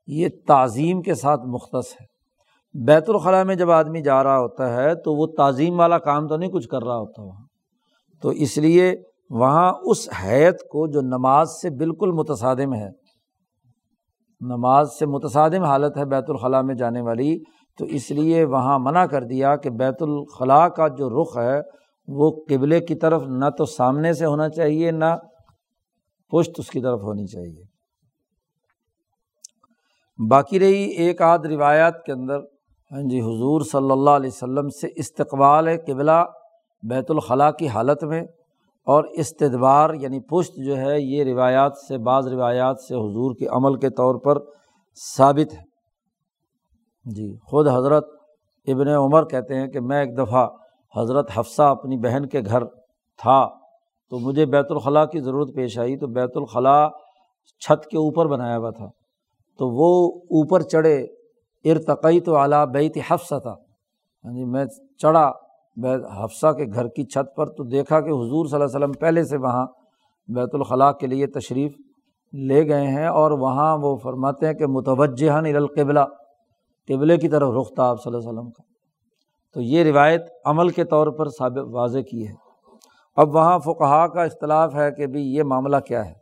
یہ 0.07 0.29
تعظیم 0.47 1.03
کے 1.03 1.15
ساتھ 1.15 1.41
مختص 1.47 1.93
ہے۔ 2.01 2.19
بیت 2.87 3.11
الخلاء 3.11 3.43
میں 3.43 3.55
جب 3.55 3.71
آدمی 3.71 4.03
جا 4.03 4.23
رہا 4.23 4.39
ہوتا 4.39 4.75
ہے 4.77 4.95
تو 4.95 5.15
وہ 5.15 5.27
تعظیم 5.37 5.79
والا 5.79 5.99
کام 5.99 6.27
تو 6.27 6.37
نہیں 6.37 6.51
کچھ 6.51 6.69
کر 6.69 6.83
رہا 6.83 6.97
ہوتا 6.97 7.23
وہاں۔ 7.23 7.47
تو 8.23 8.29
اس 8.29 8.59
لیے 8.59 8.95
وہاں 9.31 9.73
اس 9.83 10.09
حیت 10.23 10.61
کو 10.61 10.87
جو 10.87 11.01
نماز 11.01 11.49
سے 11.51 11.71
بالکل 11.71 12.13
متصادم 12.13 12.75
ہے، 12.75 12.89
نماز 14.41 14.89
سے 14.99 15.07
متصادم 15.07 15.65
حالت 15.65 15.97
ہے 15.97 16.05
بیت 16.05 16.25
الخلاء 16.29 16.61
میں 16.61 16.75
جانے 16.75 17.01
والی، 17.01 17.39
تو 17.79 17.85
اس 17.85 18.11
لیے 18.11 18.45
وہاں 18.45 18.79
منع 18.79 19.07
کر 19.07 19.25
دیا 19.25 19.57
کہ 19.57 19.71
بیت 19.71 20.03
الخلاء 20.03 20.67
کا 20.67 20.89
جو 20.89 21.23
رخ 21.23 21.39
ہے 21.39 21.78
وہ 22.09 22.31
قبلے 22.49 22.81
کی 22.81 22.95
طرف 22.97 23.23
نہ 23.31 23.49
تو 23.59 23.65
سامنے 23.69 24.13
سے 24.13 24.25
ہونا 24.27 24.49
چاہیے، 24.51 24.91
نہ 24.93 25.15
پشت 26.33 26.59
اس 26.59 26.71
کی 26.71 26.81
طرف 26.81 27.01
ہونی 27.03 27.27
چاہیے۔ 27.27 27.65
باقی 30.19 30.59
رہی 30.61 30.85
ایک 31.03 31.21
آدھ 31.23 31.47
روایات 31.47 32.05
کے 32.05 32.13
اندر 32.13 32.39
ہاں 32.91 33.03
جی 33.11 33.21
حضور 33.21 33.61
صلی 33.71 33.91
اللہ 33.91 34.11
علیہ 34.13 34.31
وسلم 34.33 34.69
سے 34.71 34.89
استقبال 34.97 35.69
قبلہ 35.87 36.25
بیت 36.83 37.11
الخلاء 37.11 37.51
کی 37.59 37.69
حالت 37.69 38.05
میں، 38.05 38.21
اور 38.87 39.05
استدبار 39.15 39.95
یعنی 39.95 40.21
پشت 40.29 40.55
جو 40.67 40.77
ہے، 40.77 40.95
یہ 40.99 41.25
روایات 41.25 41.73
سے، 41.79 41.99
بعض 42.05 42.27
روایات 42.29 42.81
سے 42.81 42.95
حضور 42.95 43.35
کے 43.39 43.47
عمل 43.57 43.75
کے 43.81 43.91
طور 43.97 44.21
پر 44.25 44.39
ثابت 44.99 45.53
ہے۔ 45.55 45.65
جی 47.07 47.29
خود 47.51 47.69
حضرت 47.69 48.07
ابن 48.69 48.89
عمر 48.91 49.25
کہتے 49.27 49.59
ہیں 49.59 49.67
کہ 49.67 49.81
میں 49.81 49.99
ایک 50.01 50.17
دفعہ 50.19 50.47
حضرت 50.97 51.31
حفصہ 51.39 51.63
اپنی 51.63 51.97
بہن 51.97 52.27
کے 52.27 52.41
گھر 52.41 52.65
تھا 53.19 53.49
تو 54.11 54.19
مجھے 54.19 54.47
بیت 54.47 54.67
الخلاء 54.71 55.05
کی 55.05 55.21
ضرورت 55.21 55.55
پیش 55.55 55.79
آئی 55.79 55.97
تو 55.97 56.07
بیت 56.07 56.31
الخلاء 56.35 56.89
چھت 57.61 57.87
کے 57.87 57.97
اوپر 57.97 58.27
بنایا 58.27 58.59
ہوا 58.59 58.71
تھا۔ 58.71 58.87
تو 59.59 59.69
وہ 59.69 60.21
اوپر 60.21 60.63
چڑھے 60.63 61.07
ارتقی 61.65 62.21
تو 62.21 62.37
اعلیٰ 62.37 62.67
بیت 62.67 62.99
حفصہ 63.11 63.35
تھا۔ 63.35 63.55
ہاں 64.25 64.33
جی 64.33 64.45
میں 64.45 64.65
چڑھا 64.99 65.33
بیت 65.77 66.01
حفصہ 66.25 66.47
کے 66.47 66.65
گھر 66.75 66.89
کی 66.89 67.05
چھت 67.05 67.37
پر 67.37 67.47
تو 67.47 67.65
دیکھا 67.65 68.01
کہ 68.01 68.11
حضور 68.11 68.47
صلی 68.47 68.55
اللہ 68.55 68.65
علیہ 68.65 68.77
وسلم 68.77 68.93
پہلے 68.93 69.25
سے 69.25 69.37
وہاں 69.37 69.67
بیت 70.29 70.49
الخلاء 70.53 70.91
کے 70.91 71.07
لیے 71.07 71.27
تشریف 71.27 71.73
لے 72.33 72.69
گئے 72.69 72.87
ہیں 72.87 73.07
اور 73.07 73.31
وہاں 73.31 73.79
وہ 73.79 73.97
فرماتے 73.97 74.47
ہیں 74.47 74.55
کہ 74.55 74.67
متوجہ 74.67 75.31
القبلہ، 75.31 76.01
قبلے 76.89 77.17
کی 77.17 77.29
طرف 77.29 77.55
رخ 77.61 77.75
تھا 77.75 77.89
آپ 77.89 78.03
صلی 78.03 78.15
اللہ 78.15 78.31
علیہ 78.31 78.39
وسلم 78.39 78.51
کا۔ 78.51 78.63
تو 79.59 79.63
یہ 79.63 79.85
روایت 79.85 80.23
عمل 80.45 80.69
کے 80.69 80.85
طور 80.85 81.07
پر 81.07 81.29
ثابت 81.29 81.65
واضح 81.71 81.99
کی 82.11 82.29
ہے۔ 82.29 82.33
اب 83.17 83.35
وہاں 83.35 83.59
فقہا 83.59 84.07
کا 84.07 84.23
اختلاف 84.23 84.75
ہے 84.75 84.91
کہ 84.93 85.07
بھائی 85.07 85.35
یہ 85.35 85.43
معاملہ 85.43 85.77
کیا 85.77 86.07
ہے۔ 86.07 86.13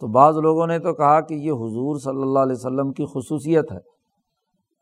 تو 0.00 0.06
بعض 0.06 0.36
لوگوں 0.36 0.66
نے 0.66 0.78
تو 0.78 0.94
کہا 0.94 1.20
کہ 1.20 1.34
یہ 1.34 1.52
حضور 1.52 1.96
صلی 1.96 2.22
اللہ 2.22 2.38
علیہ 2.38 2.56
وسلم 2.56 2.92
کی 2.92 3.04
خصوصیت 3.04 3.72
ہے۔ 3.72 3.78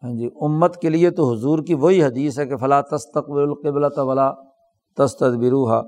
ہاں 0.02 0.12
جی 0.12 0.26
امت 0.26 0.76
کے 0.76 0.88
لیے 0.88 1.10
تو 1.10 1.32
حضور 1.32 1.58
کی 1.58 1.74
وہی 1.74 2.04
حدیث 2.04 2.38
ہے 2.38 2.46
کہ 2.46 2.56
فلاں 2.56 2.82
تستقبل 2.82 3.42
القبل 3.42 3.88
طلا 3.88 4.30
تستبروحا 4.96 5.80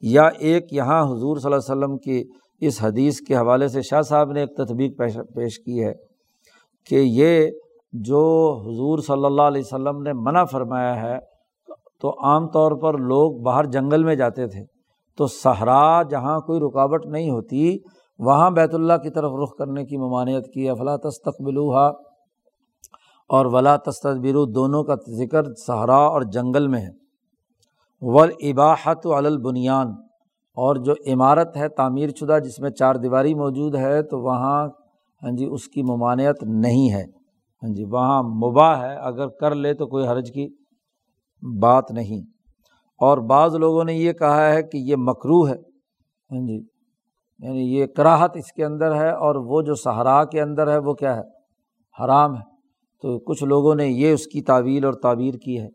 یا 0.00 0.22
ایک 0.22 0.72
یہاں 0.72 1.02
حضور 1.02 1.36
صلی 1.36 1.52
اللہ 1.52 1.72
علیہ 1.72 1.84
وسلم 1.84 1.98
کی 1.98 2.24
اس 2.60 2.84
حدیث 2.84 3.20
کے 3.20 3.36
حوالے 3.36 3.68
سے 3.68 3.82
شاہ 3.82 4.02
صاحب 4.02 4.32
نے 4.32 4.40
ایک 4.40 4.56
تطبیق 4.56 4.98
پیش 4.98 5.16
پیش 5.34 5.58
کی 5.58 5.84
ہے 5.84 5.92
کہ 6.90 6.94
یہ 6.94 7.50
جو 7.92 8.56
حضور 8.62 8.98
صلی 8.98 9.24
اللہ 9.24 9.42
علیہ 9.42 9.62
وسلم 9.64 10.02
نے 10.02 10.12
منع 10.12 10.44
فرمایا 10.44 11.02
ہے 11.02 11.37
تو 12.00 12.10
عام 12.24 12.48
طور 12.48 12.72
پر 12.72 12.98
لوگ 12.98 13.42
باہر 13.42 13.64
جنگل 13.64 14.04
میں 14.04 14.14
جاتے 14.14 14.46
تھے۔ 14.46 14.64
تو 15.16 15.26
صحرا 15.26 16.02
جہاں 16.02 16.40
کوئی 16.40 16.60
رکاوٹ 16.60 17.06
نہیں 17.06 17.30
ہوتی، 17.30 17.78
وہاں 18.18 18.50
بیت 18.50 18.74
اللہ 18.74 18.92
کی 19.02 19.10
طرف 19.10 19.32
رخ 19.42 19.56
کرنے 19.58 19.84
کی 19.84 19.96
ممانعت 19.96 20.44
کی۔ 20.54 20.68
افلا 20.68 20.96
تستقبلوہا، 20.96 21.86
اور 23.28 23.46
ولا 23.46 23.76
تصبر 23.76 24.46
دونوں 24.52 24.84
کا 24.84 24.94
ذکر 25.08 25.42
صحرا 25.54 25.96
اور 25.96 26.22
جنگل 26.22 26.68
میں 26.68 26.80
ہے۔ 26.80 27.08
اباحت 28.50 29.06
البنیان، 29.06 29.86
اور 30.56 30.76
جو 30.76 30.92
عمارت 31.06 31.56
ہے، 31.56 31.68
تعمیر 31.68 32.08
شدہ، 32.20 32.38
جس 32.44 32.58
میں 32.58 32.70
چار 32.70 32.94
دیواری 32.94 33.34
موجود 33.34 33.74
ہے، 33.74 34.02
تو 34.02 34.18
وہاں 34.18 34.68
ہاں 35.22 35.30
جی 35.30 35.44
اس 35.44 35.68
کی 35.68 35.82
ممانعت 35.82 36.42
نہیں 36.42 36.92
ہے۔ 36.92 37.02
ہاں 37.62 37.74
جی 37.74 37.84
وہاں 37.84 38.22
مباح 38.22 38.82
ہے۔ 38.82 38.96
اگر 38.96 39.28
کر 39.28 39.54
لے 39.54 39.74
تو 39.74 39.86
کوئی 39.86 40.06
حرج 40.06 40.30
کی 40.32 40.48
بات 41.42 41.90
نہیں۔ 41.90 42.20
اور 43.00 43.18
بعض 43.18 43.54
لوگوں 43.54 43.84
نے 43.84 43.94
یہ 43.94 44.12
کہا 44.12 44.52
ہے 44.52 44.62
کہ 44.62 44.76
یہ 44.76 44.96
مکرو 44.98 45.48
ہے۔ 45.48 45.54
ہاں 46.30 46.46
جی۔ 46.46 46.62
یعنی 47.38 47.78
یہ 47.78 47.86
کراہت 47.86 48.30
اس 48.34 48.52
کے 48.52 48.64
اندر 48.64 48.94
ہے 48.94 49.10
اور 49.10 49.34
وہ 49.34 49.62
جو 49.62 49.74
صحرا 49.74 50.24
کے 50.24 50.40
اندر 50.40 50.72
ہے 50.72 50.78
وہ 50.78 50.94
کیا 50.94 51.16
ہے؟ 51.16 51.22
حرام 52.04 52.34
ہے۔ 52.34 52.58
تو 53.02 53.18
کچھ 53.18 53.44
لوگوں 53.44 53.74
نے 53.74 53.86
یہ 53.86 54.12
اس 54.12 54.26
کی 54.26 54.42
تعویل 54.42 54.84
اور 54.84 54.94
تعبیر 54.94 55.34
کی 55.34 55.60
ہے۔ 55.60 55.68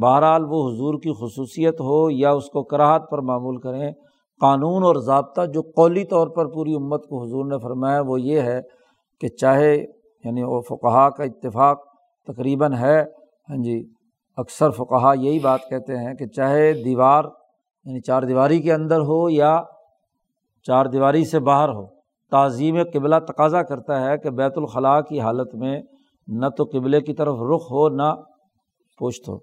بہرحال 0.00 0.42
وہ 0.42 0.70
حضور 0.70 0.94
کی 0.94 1.12
خصوصیت 1.12 1.80
ہو 1.80 2.10
یا 2.10 2.30
اس 2.30 2.46
کو 2.46 2.64
کراہت 2.64 3.10
پر 3.10 3.18
معمول 3.18 3.56
کریں، 3.60 3.92
قانون 4.40 4.82
اور 4.82 4.96
ضابطہ 4.96 5.46
جو 5.46 5.62
قولی 5.62 6.04
طور 6.04 6.28
پر 6.28 6.46
پوری 6.46 6.74
امت 6.74 7.04
کو 7.08 7.22
حضور 7.22 7.44
نے 7.44 7.58
فرمایا 7.62 8.00
وہ 8.00 8.20
یہ 8.20 8.40
ہے 8.40 8.60
کہ 9.20 9.28
چاہے 9.28 9.76
یعنی 10.24 10.42
وہ 10.42 10.60
فقہا 10.60 11.10
کا 11.10 11.24
اتفاق 11.24 11.78
تقریباً 12.26 12.72
ہے۔ 12.72 13.00
ہاں 13.50 13.62
جی۔ 13.62 13.84
اکثر 14.38 14.70
فقہا 14.70 15.12
یہی 15.12 15.38
بات 15.38 15.60
کہتے 15.70 15.96
ہیں 15.96 16.14
کہ 16.14 16.26
چاہے 16.26 16.72
دیوار 16.82 17.24
یعنی 17.84 18.00
چار 18.00 18.22
دیواری 18.22 18.60
کے 18.62 18.72
اندر 18.72 19.00
ہو 19.00 19.30
یا 19.30 19.62
چار 20.66 20.86
دیواری 20.86 21.24
سے 21.24 21.38
باہر 21.38 21.68
ہو، 21.68 21.86
تعظیم 22.32 22.76
قبلہ 22.92 23.16
تقاضا 23.28 23.62
کرتا 23.62 24.00
ہے 24.00 24.18
کہ 24.18 24.30
بیت 24.30 24.52
الخلاء 24.56 25.00
کی 25.00 25.20
حالت 25.20 25.54
میں 25.54 25.82
نہ 26.28 26.46
تو 26.56 26.64
قبلے 26.64 27.00
کی 27.00 27.14
طرف 27.14 27.36
رخ 27.52 27.70
ہو، 27.70 27.88
نہ 27.88 28.12
پوشت 28.98 29.28
ہو۔ 29.28 29.38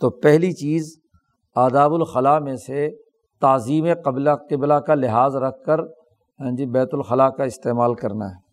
تو 0.00 0.10
پہلی 0.10 0.52
چیز 0.52 0.94
آداب 1.54 1.94
الخلاء 1.94 2.38
میں 2.38 2.56
سے 2.56 2.88
تعظیم 3.40 3.86
قبلہ 4.04 4.30
قبلہ 4.50 4.74
کا 4.74 4.94
لحاظ 4.94 5.36
رکھ 5.36 5.62
کر 5.66 5.80
ہاں 6.40 6.50
جی 6.56 6.66
بیت 6.66 6.88
الخلاء 6.92 7.28
کا 7.28 7.44
استعمال 7.44 7.94
کرنا 7.94 8.26
ہے۔ 8.26 8.44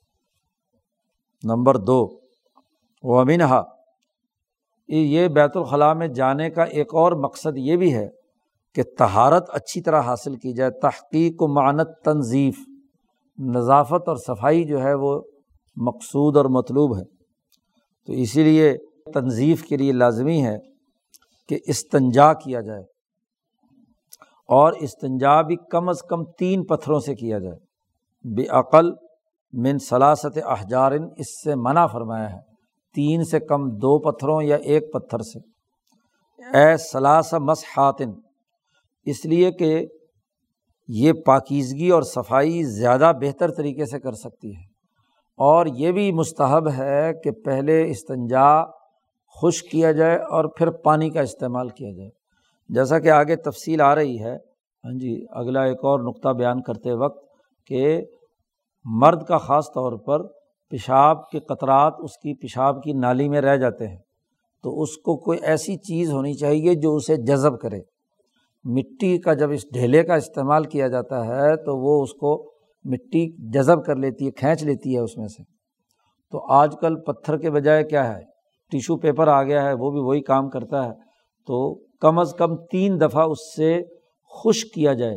نمبر 1.44 1.78
دو، 1.78 2.00
ومنہا 3.04 3.62
یہ 4.88 5.28
بیت 5.28 5.58
الخلاء 5.58 5.94
میں 5.94 6.08
جانے 6.08 6.50
کا 6.50 6.64
ایک 6.64 6.96
اور 6.96 7.12
مقصد 7.12 7.58
یہ 7.58 7.76
بھی 7.76 7.96
ہے 7.96 8.10
کہ 8.76 8.84
تہارت 8.98 9.50
اچھی 9.50 9.82
طرح 9.82 10.02
حاصل 10.02 10.36
کی 10.36 10.54
جائے، 10.54 10.72
تحقیق 10.72 11.42
و 11.42 11.48
معنت 11.48 11.88
تنظیف، 12.06 12.56
نظافت 13.38 14.08
اور 14.08 14.16
صفائی 14.16 14.64
جو 14.64 14.84
ہے 14.84 14.94
وہ 14.94 15.22
مقصود 15.76 16.38
اور 16.38 16.46
مطلوب 16.46 16.98
ہے۔ 16.98 17.04
تو 18.06 18.14
اسی 18.14 18.44
لیے 18.44 18.78
تنظیف 19.14 19.64
کے 19.64 19.78
لیے 19.78 19.92
لازمی 19.92 20.46
ہے 20.46 20.58
کہ 21.50 21.60
استنجا 21.68 22.34
کیا 22.34 22.62
جائے 22.62 22.84
اور 24.48 24.74
استنجا 24.74 25.42
بھی 25.42 25.56
کم 25.72 25.90
از 25.90 26.02
کم 26.10 26.24
تین 26.24 26.66
پتھروں 26.66 27.00
سے 27.00 27.16
کیا 27.16 27.40
جائے۔ 27.40 27.58
بے 28.36 28.48
عقل 28.48 28.92
من 29.54 29.78
سلاست 29.78 30.40
احجارن 30.46 31.08
اس 31.18 31.44
سے 31.44 31.56
منع 31.56 31.86
فرمایا 31.86 32.34
ہے۔ 32.34 32.53
تین 32.96 33.24
سے 33.24 33.40
کم 33.40 33.70
دو 33.70 34.00
پتھروں 34.00 34.42
یا 34.42 34.56
ایک 34.56 34.94
پتھر 34.94 35.20
سے۔ 35.20 35.40
اے 36.58 36.78
سلاس 36.78 37.34
مسحاتن، 37.34 38.12
اس 39.06 39.26
لیے 39.26 39.52
کہ 39.52 39.88
یہ 40.88 41.14
پاکیزگی 41.26 41.90
اور 41.90 42.02
صفائی 42.02 42.64
زیادہ 42.64 43.12
بہتر 43.22 43.52
طریقے 43.52 43.86
سے 43.86 44.00
کر 44.00 44.12
سکتی 44.12 44.56
ہے۔ 44.56 44.62
اور 45.38 45.66
یہ 45.66 45.92
بھی 45.92 46.12
مستحب 46.12 46.70
ہے 46.70 47.14
کہ 47.24 47.32
پہلے 47.32 47.90
استنجا 47.90 48.66
خشک 49.42 49.72
کیا 49.72 49.92
جائے 49.92 50.16
اور 50.16 50.46
پھر 50.46 50.72
پانی 50.72 51.10
کا 51.10 51.22
استعمال 51.22 51.70
کیا 51.70 51.92
جائے۔ 51.92 52.10
جیسا 52.70 53.00
کہ 53.00 53.10
آگے 53.10 53.36
تفصیل 53.36 53.82
آ 53.82 53.96
رہی 53.96 54.20
ہے 54.20 54.36
ہاں 54.84 55.00
جی 55.00 55.26
اگلا 55.30 55.64
ایک 55.64 55.78
اور 55.78 56.00
نقطہ 56.00 56.30
بیان 56.30 56.62
کرتے 56.62 56.94
وقت 56.94 57.26
کہ 57.68 58.02
مرد 58.86 59.24
کا 59.24 59.38
خاص 59.38 59.68
طور 59.68 59.94
پر 59.94 60.43
پیشاب 60.74 61.30
کے 61.30 61.40
قطرات 61.40 61.94
اس 62.00 62.18
کی 62.18 62.34
پیشاب 62.34 62.84
کی 62.84 62.94
نالی 62.94 63.30
میں 63.30 63.42
رہ 63.42 63.58
جاتے 63.58 63.88
ہیں۔ 63.88 63.98
تو 64.64 64.82
اس 64.82 64.98
کو 64.98 65.18
کوئی 65.18 65.40
ایسی 65.42 65.78
چیز 65.78 66.12
ہونی 66.12 66.34
چاہیے 66.34 66.74
جو 66.74 66.96
اسے 66.96 67.16
جذب 67.16 67.60
کرے۔ 67.60 67.80
مٹی 68.64 69.18
کا 69.18 69.34
جب 69.34 69.52
اس 69.52 69.64
ڈھیلے 69.74 70.04
کا 70.04 70.16
استعمال 70.16 70.64
کیا 70.64 70.88
جاتا 70.88 71.26
ہے 71.26 71.56
تو 71.56 71.78
وہ 71.78 72.04
اس 72.04 72.14
کو 72.14 72.52
مٹی 72.84 73.52
جذب 73.52 73.86
کر 73.86 73.96
لیتی 73.96 74.26
ہے، 74.26 74.32
کھینچ 74.32 74.64
لیتی 74.64 74.96
ہے 74.96 75.00
اس 75.00 75.18
میں 75.18 75.28
سے۔ 75.28 75.44
تو 76.32 76.54
آج 76.54 76.76
کل 76.82 77.02
پتھر 77.02 77.38
کے 77.38 77.52
بجائے 77.52 77.84
کیا 77.84 78.18
ہے؟ 78.18 78.22
ٹیشو 78.72 78.98
پیپر 78.98 79.28
آ 79.28 79.44
گیا 79.44 79.64
ہے، 79.64 79.74
وہ 79.74 79.92
بھی 79.92 80.00
وہی 80.00 80.22
کام 80.22 80.50
کرتا 80.50 80.86
ہے۔ 80.86 80.92
تو 81.48 81.76
کم 81.76 82.20
از 82.20 82.34
کم 82.38 82.56
تین 82.56 83.02
دفعہ 83.02 83.24
اس 83.24 83.56
سے 83.56 83.82
خشک 84.44 84.74
کیا 84.74 84.94
جائے 84.94 85.16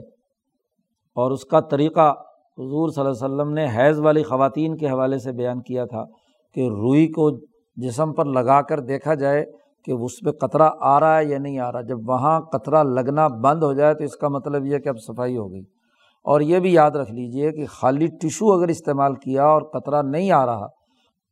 اور 1.14 1.30
اس 1.30 1.44
کا 1.44 1.60
طریقہ 1.60 2.14
حضور 2.58 2.88
صلی 2.88 3.04
اللہ 3.04 3.24
علیہ 3.24 3.34
وسلم 3.34 3.52
نے 3.52 3.66
حیض 3.76 4.00
والی 4.00 4.22
خواتین 4.22 4.76
کے 4.76 4.88
حوالے 4.88 5.18
سے 5.18 5.32
بیان 5.32 5.62
کیا 5.62 5.84
تھا 5.84 6.04
کہ 6.54 6.60
روئی 6.60 7.08
کو 7.08 7.30
جسم 7.76 8.12
پر 8.12 8.24
لگا 8.24 8.62
کر 8.62 8.80
دیکھا 8.80 9.14
جائے 9.14 9.44
کہ 9.84 9.92
اس 9.92 10.12
پہ 10.24 10.30
قطرہ 10.30 10.70
آ 10.80 11.00
رہا 11.00 11.18
ہے 11.18 11.24
یا 11.24 11.38
نہیں 11.38 11.58
آ 11.58 11.72
رہا۔ 11.72 11.80
جب 11.80 12.08
وہاں 12.08 12.40
قطرہ 12.40 12.82
لگنا 12.82 13.28
بند 13.28 13.62
ہو 13.62 13.72
جائے 13.72 13.94
تو 13.94 14.04
اس 14.04 14.16
کا 14.16 14.28
مطلب 14.28 14.66
یہ 14.66 14.78
کہ 14.78 14.88
اب 14.88 14.94
صفائی 14.98 15.36
ہو 15.36 15.52
گئی۔ 15.52 15.60
اور 16.24 16.40
یہ 16.40 16.58
بھی 16.58 16.72
یاد 16.72 16.90
رکھ 16.90 17.12
لیجیے 17.12 17.52
کہ 17.52 17.66
خالی 17.66 18.06
ٹیشو 18.06 18.52
اگر 18.52 18.68
استعمال 18.68 19.14
کیا 19.14 19.44
اور 19.44 19.62
قطرہ 19.62 20.02
نہیں 20.02 20.30
آ 20.30 20.46
رہا، 20.46 20.66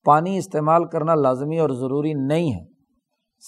پانی 0.04 0.38
استعمال 0.38 0.84
کرنا 0.84 1.14
لازمی 1.14 1.58
اور 1.58 1.70
ضروری 1.70 2.12
نہیں 2.14 2.52
ہے۔ 2.52 2.64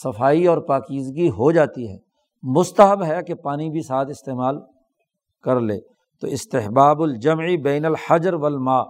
صفائی 0.05 0.47
اور 0.47 0.59
پاکیزگی 0.59 1.29
ہو 1.29 1.53
جاتی 1.53 1.91
ہے۔ 1.91 1.97
مستحب 2.43 3.05
ہے 3.05 3.22
کہ 3.27 3.35
پانی 3.35 3.70
بھی 3.70 3.83
ساتھ 3.83 4.11
استعمال 4.11 4.59
کر 5.43 5.61
لے۔ 5.61 5.79
تو 6.20 6.26
استحباب 6.26 7.02
الجمعی 7.02 7.56
بین 7.56 7.84
الحجر 7.84 8.34
والماء۔ 8.34 8.82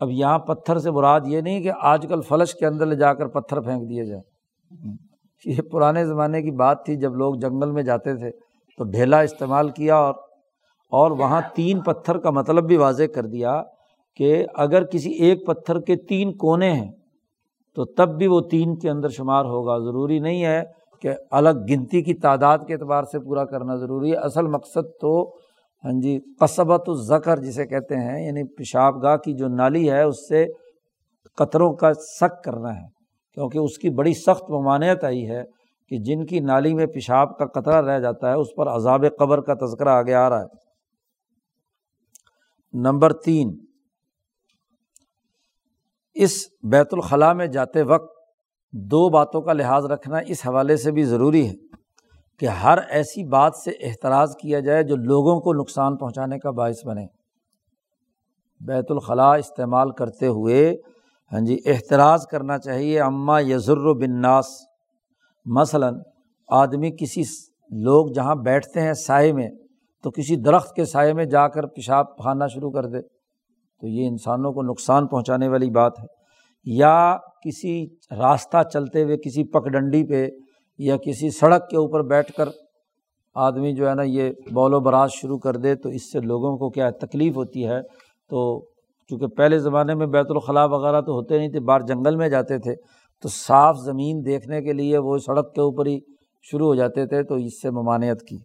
اب 0.00 0.10
یہاں 0.10 0.38
پتھر 0.38 0.78
سے 0.78 0.90
مراد 0.90 1.20
یہ 1.24 1.40
نہیں 1.40 1.60
کہ 1.60 1.70
آج 1.80 2.06
کل 2.08 2.20
فلش 2.20 2.54
کے 2.54 2.66
اندر 2.66 2.86
لے 2.86 2.96
جا 2.96 3.14
کر 3.14 3.26
پتھر 3.26 3.60
پھینک 3.60 3.88
دیے 3.88 4.04
جائیں۔ 4.04 4.22
یہ 5.44 5.62
پرانے 5.72 6.06
زمانے 6.06 6.42
کی 6.42 6.50
بات 6.50 6.84
تھی، 6.84 6.96
جب 6.96 7.14
لوگ 7.14 7.34
جنگل 7.34 7.70
میں 7.70 7.82
جاتے 7.82 8.16
تھے 8.16 8.30
تو 8.78 8.84
ڈھیلا 8.84 9.20
استعمال 9.20 9.68
کیا 9.68 9.96
اور 9.96 10.14
اور 10.92 11.10
وہاں 11.10 11.40
تین 11.54 11.80
پتھر 11.80 12.18
کا 12.18 12.30
مطلب 12.30 12.64
بھی 12.64 12.76
واضح 12.76 13.02
کر 13.14 13.26
دیا 13.26 13.62
کہ 14.16 14.46
اگر 14.54 14.84
کسی 14.84 15.10
ایک 15.10 15.46
پتھر 15.46 15.80
کے 15.80 15.96
تین 15.96 16.36
کونے 16.36 16.72
ہیں 16.72 16.90
تو 17.74 17.84
تب 17.84 18.18
بھی 18.18 18.26
وہ 18.26 18.40
تین 18.40 18.78
کے 18.78 18.90
اندر 18.90 19.08
شمار 19.08 19.44
ہوگا۔ 19.44 19.78
ضروری 19.78 20.18
نہیں 20.18 20.44
ہے 20.44 20.62
کہ 21.02 21.10
الگ 21.30 21.64
گنتی 21.70 22.02
کی 22.02 22.14
تعداد 22.14 22.58
کے 22.66 22.74
اعتبار 22.74 23.04
سے 23.04 23.18
پورا 23.18 23.44
کرنا 23.44 23.76
ضروری 23.76 24.10
ہے۔ 24.10 24.16
اصل 24.16 24.46
مقصد 24.46 24.88
تو 25.00 25.39
ہاں 25.84 26.00
جی 26.00 26.18
قصبت 26.40 26.82
الذکر 26.86 27.36
جسے 27.36 27.66
کہتے 27.66 27.94
ہیں 27.94 28.26
یعنی 28.26 28.42
پیشاب 28.56 29.02
گاہ 29.02 29.16
کی 29.16 29.32
جو 29.32 29.48
نالی 29.48 29.90
ہے، 29.90 30.02
اس 30.02 30.28
سے 30.28 30.46
قطروں 31.36 31.74
کا 31.74 31.94
سک 31.94 32.44
کرنا 32.44 32.76
ہے۔ 32.76 32.86
کیونکہ 33.34 33.58
اس 33.58 33.78
کی 33.78 33.90
بڑی 33.90 34.14
سخت 34.14 34.50
ممانعت 34.50 35.04
آئی 35.04 35.30
ہے 35.30 35.42
کہ 35.88 35.98
جن 35.98 36.26
کی 36.26 36.40
نالی 36.40 36.74
میں 36.74 36.86
پیشاب 36.86 37.38
کا 37.38 37.46
قطرہ 37.46 37.80
رہ 37.82 37.98
جاتا 37.98 38.30
ہے، 38.30 38.34
اس 38.34 38.48
پر 38.56 38.68
عذاب 38.68 39.04
قبر 39.18 39.40
کا 39.40 39.54
تذکرہ 39.54 39.88
آگے 39.88 40.14
آ 40.14 40.28
رہا 40.30 40.40
ہے۔ 40.40 40.70
نمبر 42.72 43.12
تین، 43.12 43.58
اس 46.14 46.46
بیت 46.62 46.88
الخلاء 46.92 47.32
میں 47.32 47.46
جاتے 47.46 47.82
وقت 47.82 48.10
دو 48.72 49.08
باتوں 49.08 49.42
کا 49.42 49.52
لحاظ 49.52 49.84
رکھنا 49.84 50.18
اس 50.18 50.46
حوالے 50.46 50.76
سے 50.76 50.90
بھی 50.90 51.02
ضروری 51.02 51.48
ہے۔ 51.48 51.69
کہ 52.40 52.46
ہر 52.46 52.78
ایسی 52.88 53.24
بات 53.24 53.56
سے 53.56 53.70
احتراض 53.70 54.36
کیا 54.36 54.60
جائے 54.60 54.82
جو 54.82 54.96
لوگوں 54.96 55.40
کو 55.40 55.52
نقصان 55.52 55.96
پہنچانے 55.96 56.38
کا 56.38 56.50
باعث 56.50 56.86
بنے۔ 56.86 57.06
بیت 58.60 58.84
الخلاء 58.90 59.36
استعمال 59.36 59.90
کرتے 59.90 60.26
ہوئے 60.26 60.76
ہاں 61.32 61.40
جی 61.40 61.58
احتراض 61.66 62.26
کرنا 62.26 62.58
چاہیے۔ 62.58 63.00
اماں 63.00 63.42
یزر 63.42 63.76
و 63.76 63.94
بنناس 63.94 64.46
مثلاً 65.44 65.94
آدمی 66.48 66.90
کسی 66.90 67.22
لوگ 67.70 68.06
جہاں 68.14 68.34
بیٹھتے 68.34 68.80
ہیں 68.80 68.92
سائے 68.92 69.32
میں، 69.32 69.50
تو 70.02 70.10
کسی 70.10 70.36
درخت 70.36 70.76
کے 70.76 70.84
سائے 70.84 71.12
میں 71.12 71.24
جا 71.24 71.48
کر 71.48 71.66
پیشاب 71.66 72.16
کھانا 72.16 72.46
شروع 72.46 72.70
کر 72.70 72.86
دے۔ 72.86 73.00
تو 73.80 73.86
یہ 73.86 74.08
انسانوں 74.08 74.52
کو 74.52 74.62
نقصان 74.62 75.06
پہنچانے 75.06 75.48
والی 75.48 75.70
بات 75.70 76.00
ہے۔ 76.00 76.06
یا 76.64 77.16
کسی 77.16 77.86
راستہ 78.10 78.56
چلتے 78.72 79.02
ہوئے، 79.02 79.16
کسی 79.16 79.44
پک 79.44 79.68
ڈنڈی 79.68 80.04
پہ 80.04 80.28
یا 80.82 80.96
کسی 80.96 81.30
سڑک 81.30 81.68
کے 81.68 81.76
اوپر 81.76 82.02
بیٹھ 82.02 82.32
کر 82.32 82.48
آدمی 83.34 83.74
جو 83.74 83.88
ہے 83.88 83.94
نا 83.94 84.02
یہ 84.02 84.30
بول 84.52 84.74
و 84.74 84.80
براز 84.80 85.10
شروع 85.10 85.38
کر 85.38 85.56
دے 85.56 85.74
تو 85.74 85.88
اس 85.88 86.12
سے 86.12 86.20
لوگوں 86.20 86.58
کو 86.58 86.70
کیا 86.70 86.90
تکلیف 86.90 87.36
ہوتی 87.36 87.66
ہے۔ 87.66 87.82
تو 88.28 88.60
چونکہ 89.08 89.26
پہلے 89.26 89.58
زمانے 89.58 89.94
میں 89.94 90.06
بیت 90.06 90.26
الخلاء 90.28 90.66
وغیرہ 90.66 91.00
تو 91.00 91.12
ہوتے 91.12 91.38
نہیں 91.38 91.48
تھے، 91.48 91.60
باہر 91.60 91.80
جنگل 91.80 92.16
میں 92.16 92.28
جاتے 92.28 92.58
تھے۔ 92.58 92.74
تو 93.22 93.28
صاف 93.28 93.76
زمین 93.84 94.24
دیکھنے 94.24 94.62
کے 94.62 94.72
لیے 94.72 94.98
وہ 94.98 95.18
سڑک 95.18 95.54
کے 95.54 95.60
اوپر 95.60 95.86
ہی 95.86 95.98
شروع 96.42 96.66
ہو 96.66 96.74
جاتے 96.74 97.06
تھے، 97.06 97.22
تو 97.22 97.34
اس 97.34 97.62
سے 97.62 97.70
ممانعت 97.70 98.22
کی۔ 98.22 98.36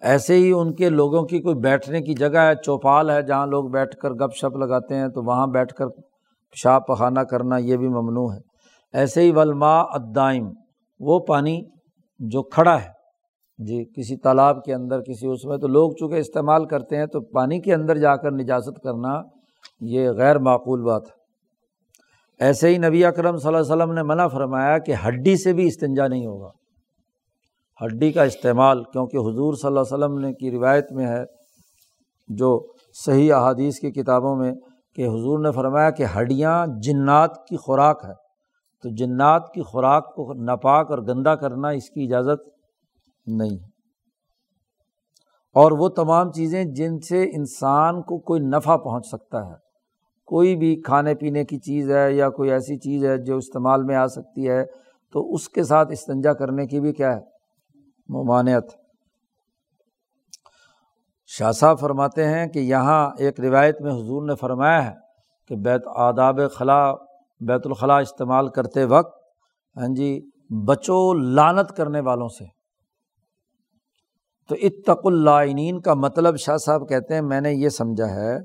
ایسے 0.00 0.34
ہی 0.34 0.52
ان 0.52 0.74
کے 0.74 0.88
لوگوں 0.88 1.22
کی 1.22 1.40
کوئی 1.40 1.54
بیٹھنے 1.54 2.00
کی 2.00 2.14
جگہ 2.14 2.38
ہے، 2.38 2.54
چوپال 2.54 3.10
ہے 3.10 3.22
جہاں 3.22 3.46
لوگ 3.46 3.64
بیٹھ 3.64 3.96
کر 3.96 4.10
گپ 4.10 4.34
شپ 4.34 4.56
لگاتے 4.56 4.94
ہیں، 4.94 5.08
تو 5.08 5.22
وہاں 5.22 5.46
بیٹھ 5.46 5.74
کر 5.74 5.88
پیشاب 5.88 6.86
پخانہ 6.86 7.20
کرنا 7.20 7.56
یہ 7.56 7.76
بھی 7.76 7.88
ممنوع 7.88 8.32
ہے۔ 8.34 8.51
ایسے 8.92 9.20
ہی 9.20 9.32
ولما 9.32 9.80
ادائم 9.80 10.50
وہ 11.00 11.18
پانی 11.18 11.62
جو 12.18 12.42
کھڑا 12.42 12.82
ہے۔ 12.82 13.02
جی 13.58 13.84
کسی 13.84 14.16
تالاب 14.16 14.64
کے 14.64 14.74
اندر، 14.74 15.00
کسی 15.00 15.26
اس 15.26 15.44
میں 15.44 15.56
تو 15.56 15.68
لوگ 15.68 15.92
چونکہ 15.92 16.14
استعمال 16.14 16.64
کرتے 16.64 16.96
ہیں 16.96 17.06
تو 17.06 17.20
پانی 17.20 17.60
کے 17.60 17.74
اندر 17.74 17.98
جا 17.98 18.16
کر 18.16 18.30
نجازت 18.30 18.82
کرنا 18.82 19.22
یہ 19.80 20.10
غیر 20.10 20.38
معقول 20.38 20.82
بات 20.82 21.02
ہے۔ 21.04 21.22
ایسے 22.44 22.68
ہی 22.68 22.78
نبی 22.78 23.04
اکرم 23.04 23.36
صلی 23.36 23.54
اللہ 23.54 23.58
علیہ 23.58 23.82
وسلم 23.82 23.92
نے 23.92 24.02
منع 24.02 24.26
فرمایا 24.26 24.78
کہ 24.78 24.94
ہڈی 25.06 25.36
سے 25.36 25.52
بھی 25.52 25.66
استنجا 25.66 26.08
نہیں 26.08 26.26
ہوگا۔ 26.26 26.50
ہڈی 27.84 28.12
کا 28.12 28.22
استعمال، 28.22 28.84
کیونکہ 28.84 29.16
حضور 29.16 29.54
صلی 29.54 29.68
اللہ 29.68 29.80
علیہ 29.80 29.94
وسلم 29.94 30.18
نے 30.18 30.32
کی 30.32 30.50
روایت 30.50 30.92
میں 30.92 31.06
ہے، 31.06 31.24
جو 32.28 32.66
صحیح 33.04 33.34
احادیث 33.34 33.78
کی 33.78 33.90
کتابوں 33.90 34.36
میں 34.36 34.52
کہ 34.94 35.06
حضور 35.06 35.38
نے 35.38 35.52
فرمایا 35.52 35.90
کہ 35.90 36.04
ہڈیاں 36.18 36.66
جنات 36.82 37.36
کی 37.48 37.56
خوراک 37.56 38.04
ہے۔ 38.04 38.21
تو 38.82 38.88
جنات 38.96 39.52
کی 39.52 39.62
خوراک 39.62 40.14
کو 40.14 40.32
ناپاک 40.34 40.90
اور 40.90 40.98
گندا 40.98 41.34
کرنا 41.34 41.68
اس 41.68 41.90
کی 41.90 42.04
اجازت 42.04 42.48
نہیں۔ 43.26 43.56
اور 45.54 45.72
وہ 45.72 45.88
تمام 45.88 46.32
چیزیں 46.32 46.64
جن 46.64 47.00
سے 47.00 47.22
انسان 47.22 48.02
کو 48.02 48.18
کوئی 48.18 48.40
نفع 48.40 48.76
پہنچ 48.76 49.06
سکتا 49.06 49.46
ہے۔ 49.46 49.54
کوئی 50.26 50.56
بھی 50.56 50.82
کھانے 50.82 51.14
پینے 51.14 51.44
کی 51.44 51.58
چیز 51.58 51.90
ہے 51.90 52.12
یا 52.12 52.30
کوئی 52.30 52.50
ایسی 52.50 52.78
چیز 52.78 53.04
ہے 53.04 53.18
جو 53.18 53.36
استعمال 53.36 53.82
میں 53.82 53.96
آ 53.96 54.06
سکتی 54.06 54.48
ہے، 54.48 54.64
تو 55.12 55.34
اس 55.34 55.48
کے 55.48 55.64
ساتھ 55.64 55.92
استنجا 55.92 56.32
کرنے 56.32 56.66
کی 56.66 56.80
بھی 56.80 56.92
کیا 56.92 57.16
ہے؟ 57.16 57.20
ممانعت۔ 58.08 58.64
شاہ 61.26 61.52
صاحب 61.52 61.80
فرماتے 61.80 62.26
ہیں 62.26 62.46
کہ 62.46 62.58
یہاں 62.58 63.10
ایک 63.18 63.40
روایت 63.40 63.80
میں 63.80 63.92
حضور 63.92 64.26
نے 64.26 64.34
فرمایا 64.34 64.90
ہے 64.90 64.96
کہ 65.48 65.56
بیت 65.56 65.82
آداب 65.86 66.40
خلا 66.54 66.92
بیت 67.46 67.60
الخلاء 67.64 68.00
استعمال 68.00 68.48
کرتے 68.48 68.84
وقت 68.84 69.22
ہاں 69.76 69.94
جی 69.94 70.30
بچو 70.64 71.14
لانت 71.14 71.76
کرنے 71.76 72.00
والوں 72.00 72.28
سے۔ 72.28 72.44
تو 74.48 74.54
اتق 74.62 75.00
اللہین 75.04 75.80
کا 75.80 75.94
مطلب 75.94 76.36
شاہ 76.36 76.56
صاحب 76.56 76.88
کہتے 76.88 77.14
ہیں، 77.14 77.22
میں 77.22 77.40
نے 77.40 77.52
یہ 77.52 77.68
سمجھا 77.68 78.10
ہے 78.10 78.38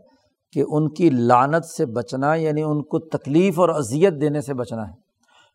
کہ 0.51 0.63
ان 0.67 0.93
کی 0.93 1.09
لانت 1.09 1.65
سے 1.65 1.85
بچنا 1.85 2.35
یعنی 2.35 2.63
ان 2.63 2.83
کو 2.83 2.99
تکلیف 2.99 3.59
اور 3.59 3.69
اذیت 3.69 4.13
دینے 4.21 4.41
سے 4.41 4.53
بچنا 4.53 4.87
ہے۔ 4.87 4.93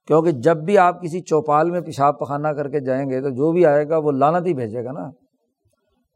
کیونکہ 0.07 0.31
جب 0.31 0.57
بھی 0.57 0.79
آپ 0.79 1.03
کسی 1.03 1.21
چوپال 1.21 1.71
میں 1.71 1.81
پیشاب 1.81 2.19
پخانہ 2.19 2.49
کر 2.49 2.69
کے 2.69 2.81
جائیں 2.81 3.11
گے 3.11 3.21
تو 3.21 3.29
جو 3.29 3.53
بھی 3.53 3.67
آئے 3.67 3.89
گا 3.89 3.99
وہ 3.99 4.13
لانت 4.13 4.47
ہی 4.47 4.55
بھیجے 4.55 4.85
گا 4.85 4.93
نا۔ 4.93 5.11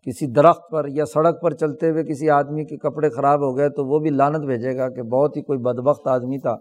کسی 0.03 0.27
درخت 0.27 0.63
پر 0.71 0.89
یا 0.89 1.05
سڑک 1.05 1.43
پر 1.43 1.55
چلتے 1.55 1.91
ہوئے 1.91 2.05
کسی 2.05 2.31
آدمی 2.31 2.65
کے 2.65 2.77
کپڑے 2.77 3.09
خراب 3.09 3.41
ہو 3.41 3.57
گئے 3.57 3.69
تو 3.69 3.87
وہ 3.87 3.99
بھی 3.99 4.11
لانت 4.11 4.45
بھیجے 4.47 4.77
گا 4.77 4.89
کہ 4.89 5.03
بہت 5.03 5.37
ہی 5.37 5.43
کوئی 5.43 5.59
بدبخت 5.59 6.07
آدمی 6.07 6.39
تھا۔ 6.39 6.57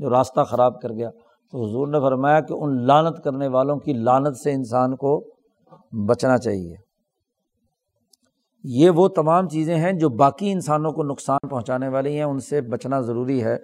جو 0.00 0.10
راستہ 0.10 0.40
خراب 0.40 0.80
کر 0.80 0.92
گیا۔ 0.92 1.10
تو 1.50 1.68
حضور 1.68 1.88
نے 1.88 2.00
فرمایا 2.00 2.40
کہ 2.40 2.52
ان 2.52 2.86
لانت 2.86 3.24
کرنے 3.24 3.48
والوں 3.48 3.76
کی 3.76 3.92
لانت 3.92 4.36
سے 4.36 4.52
انسان 4.52 4.96
کو 4.96 5.24
بچنا 6.08 6.38
چاہیے۔ 6.38 6.74
یہ 8.64 8.90
وہ 8.90 9.08
تمام 9.08 9.48
چیزیں 9.48 9.76
ہیں 9.76 9.92
جو 9.92 10.08
باقی 10.08 10.52
انسانوں 10.52 10.92
کو 10.92 11.02
نقصان 11.02 11.48
پہنچانے 11.48 11.88
والی 11.88 12.16
ہیں، 12.16 12.22
ان 12.22 12.40
سے 12.40 12.60
بچنا 12.60 13.00
ضروری 13.00 13.44
ہے۔ 13.44 13.56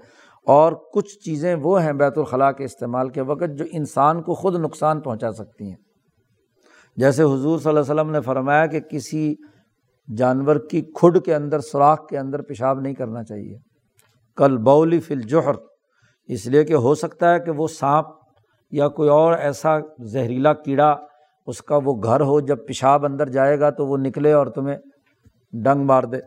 اور 0.46 0.72
کچھ 0.92 1.18
چیزیں 1.18 1.54
وہ 1.54 1.82
ہیں 1.82 1.92
بیت 1.92 2.18
الخلاء 2.18 2.50
کے 2.50 2.64
استعمال 2.64 3.08
کے 3.08 3.20
وقت 3.20 3.58
جو 3.58 3.64
انسان 3.72 4.22
کو 4.22 4.34
خود 4.34 4.54
نقصان 4.54 5.00
پہنچا 5.00 5.32
سکتی 5.32 5.68
ہیں۔ 5.68 5.76
جیسے 6.96 7.22
حضور 7.22 7.58
صلی 7.58 7.68
اللہ 7.68 7.80
علیہ 7.80 7.94
وسلم 7.94 8.10
نے 8.10 8.20
فرمایا 8.20 8.66
کہ 8.66 8.80
کسی 8.80 9.34
جانور 10.16 10.56
کی 10.56 10.82
کھڈ 10.82 11.24
کے 11.24 11.34
اندر، 11.34 11.60
سوراخ 11.60 12.06
کے 12.06 12.18
اندر 12.18 12.42
پیشاب 12.42 12.80
نہیں 12.80 12.94
کرنا 12.94 13.24
چاہیے۔ 13.24 13.56
کل 14.36 14.56
بولی 14.56 15.00
فل 15.00 15.20
جوہر 15.20 15.52
اس 16.28 16.46
لیے 16.46 16.64
کہ 16.64 16.74
ہو 16.74 16.94
سکتا 16.94 17.34
ہے 17.34 17.40
کہ 17.40 17.50
وہ 17.50 17.68
سانپ 17.68 18.06
یا 18.70 18.88
کوئی 18.88 19.08
اور 19.08 19.32
ایسا 19.32 19.78
زہریلا 20.00 20.52
کیڑا 20.52 20.96
اس 21.46 21.62
کا 21.62 21.78
وہ 21.84 21.94
گھر 22.02 22.20
ہو، 22.20 22.40
جب 22.40 22.66
پیشاب 22.66 23.04
اندر 23.04 23.28
جائے 23.28 23.60
گا 23.60 23.70
تو 23.70 23.86
وہ 23.86 23.96
نکلے 23.96 24.32
اور 24.32 24.46
تمہیں 24.46 24.76
ڈنگ 25.52 25.84
مار 25.84 26.02
دے۔ 26.02 26.18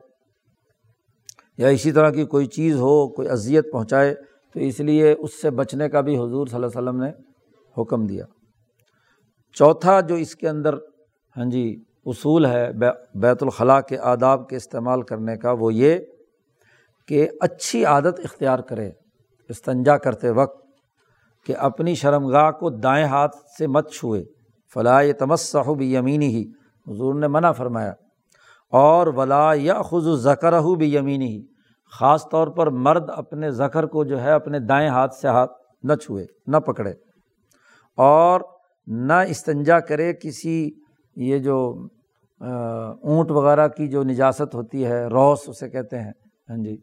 یا 1.58 1.68
اسی 1.68 1.92
طرح 1.92 2.10
کی 2.10 2.26
کوئی 2.26 2.46
چیز 2.46 2.76
ہو، 2.76 3.08
کوئی 3.08 3.30
اذیت 3.30 3.72
پہنچائے 3.72 4.16
تو 4.54 4.60
اس 4.60 4.80
لیے 4.80 5.16
اس 5.20 5.42
سے 5.42 5.50
بچنے 5.50 5.90
کا 5.90 6.02
بھی 6.02 6.18
حضور 6.18 6.48
صلی 6.48 6.56
اللہ 6.56 6.66
علیہ 6.66 6.90
وسلم 6.90 7.04
نے 7.04 7.12
حکم 7.82 8.06
دیا۔ 8.06 8.26
چوتھا 9.54 10.02
جو 10.02 10.16
اس 10.16 10.36
کے 10.36 10.50
اندر 10.50 10.74
ہاں 11.38 11.46
جی 11.46 11.84
اصول 12.06 12.46
ہے 12.46 12.72
بیت 13.16 13.44
الخلاء 13.44 13.80
کے 13.80 13.98
آداب 13.98 14.50
کے 14.50 14.56
استعمال 14.56 15.02
کرنے 15.02 15.38
کا، 15.38 15.52
وہ 15.52 15.74
یہ 15.74 16.00
کہ 17.08 17.30
اچھی 17.42 17.86
عادت 17.86 18.20
اختیار 18.24 18.60
کرے۔ 18.60 18.92
استنجا 19.50 19.98
کرتے 19.98 20.30
وقت 20.30 20.66
کہ 21.46 21.56
اپنی 21.58 21.96
شرمگاہ 21.96 22.52
کو 22.52 22.70
دائیں 22.70 23.06
ہاتھ 23.06 23.36
سے 23.58 23.68
مت 23.68 23.92
چھوئے۔ 23.92 24.24
فلاح 24.74 25.04
تمسح 25.20 25.72
بھی 25.72 25.96
یمینی 25.96 26.28
ہی 26.28 26.46
حضور 26.88 27.16
نے 27.16 27.28
منع 27.28 27.52
فرمایا۔ 27.52 27.94
اور 28.72 29.08
ولا 29.08 29.52
یا 29.56 29.82
خز 29.82 30.08
و 30.08 30.16
ذکر 30.16 30.60
ہو 30.60 30.76
بھی 30.76 30.96
یمینی 30.96 31.28
ہی 31.28 31.44
خاص 32.00 32.30
طور 32.32 32.48
پر 32.48 32.68
مرد 32.68 33.10
اپنے 33.16 33.52
ذکر 33.52 33.86
کو 33.86 34.04
جو 34.04 34.22
ہے 34.22 34.32
اپنے 34.32 34.60
دائیں 34.60 34.90
ہاتھ 34.90 35.16
سے 35.16 35.28
ہاتھ 35.28 35.52
نہ 35.84 35.94
چھوئے، 35.94 36.26
نہ 36.48 36.58
پکڑے۔ 36.58 36.94
اور 37.98 38.42
نہ 38.88 39.14
استنجا 39.14 39.80
کرے 39.80 40.14
کسی 40.14 40.70
یہ 41.16 41.40
جو 41.40 41.88
اونٹ 42.40 43.32
وغیرہ 43.32 43.68
کی 43.68 43.88
جو 43.88 44.04
نجاست 44.04 44.56
ہوتی 44.56 44.86
ہے، 44.86 45.06
روس 45.06 45.40
اسے 45.48 45.70
کہتے 45.70 46.00
ہیں۔ 46.00 46.12
ہاں 46.50 46.64
جی 46.64 46.78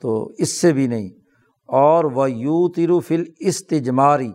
تو 0.00 0.30
اس 0.38 0.60
سے 0.60 0.72
بھی 0.72 0.86
نہیں۔ 0.86 1.21
اور 1.72 2.04
وہ 2.04 2.30
یو 2.30 2.68
تیرو 2.68 3.00
فل 3.00 3.24
استجماری 3.38 4.32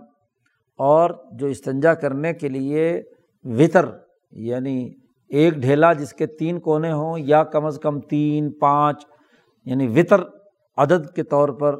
اور 0.75 1.09
جو 1.31 1.47
استنجا 1.47 1.93
کرنے 1.93 2.33
کے 2.33 2.49
لیے 2.49 3.01
وطر 3.43 3.85
یعنی 4.31 4.93
ایک 5.29 5.53
ڈھیلا 5.53 5.93
جس 5.93 6.13
کے 6.13 6.27
تین 6.27 6.59
کونے 6.59 6.91
ہوں، 6.91 7.19
یا 7.19 7.43
کم 7.43 7.65
از 7.65 7.79
کم 7.83 7.99
تین، 7.99 8.51
پانچ 8.51 9.05
یعنی 9.65 9.87
وطر 9.87 10.21
عدد 10.77 11.15
کے 11.15 11.23
طور 11.23 11.49
پر 11.49 11.75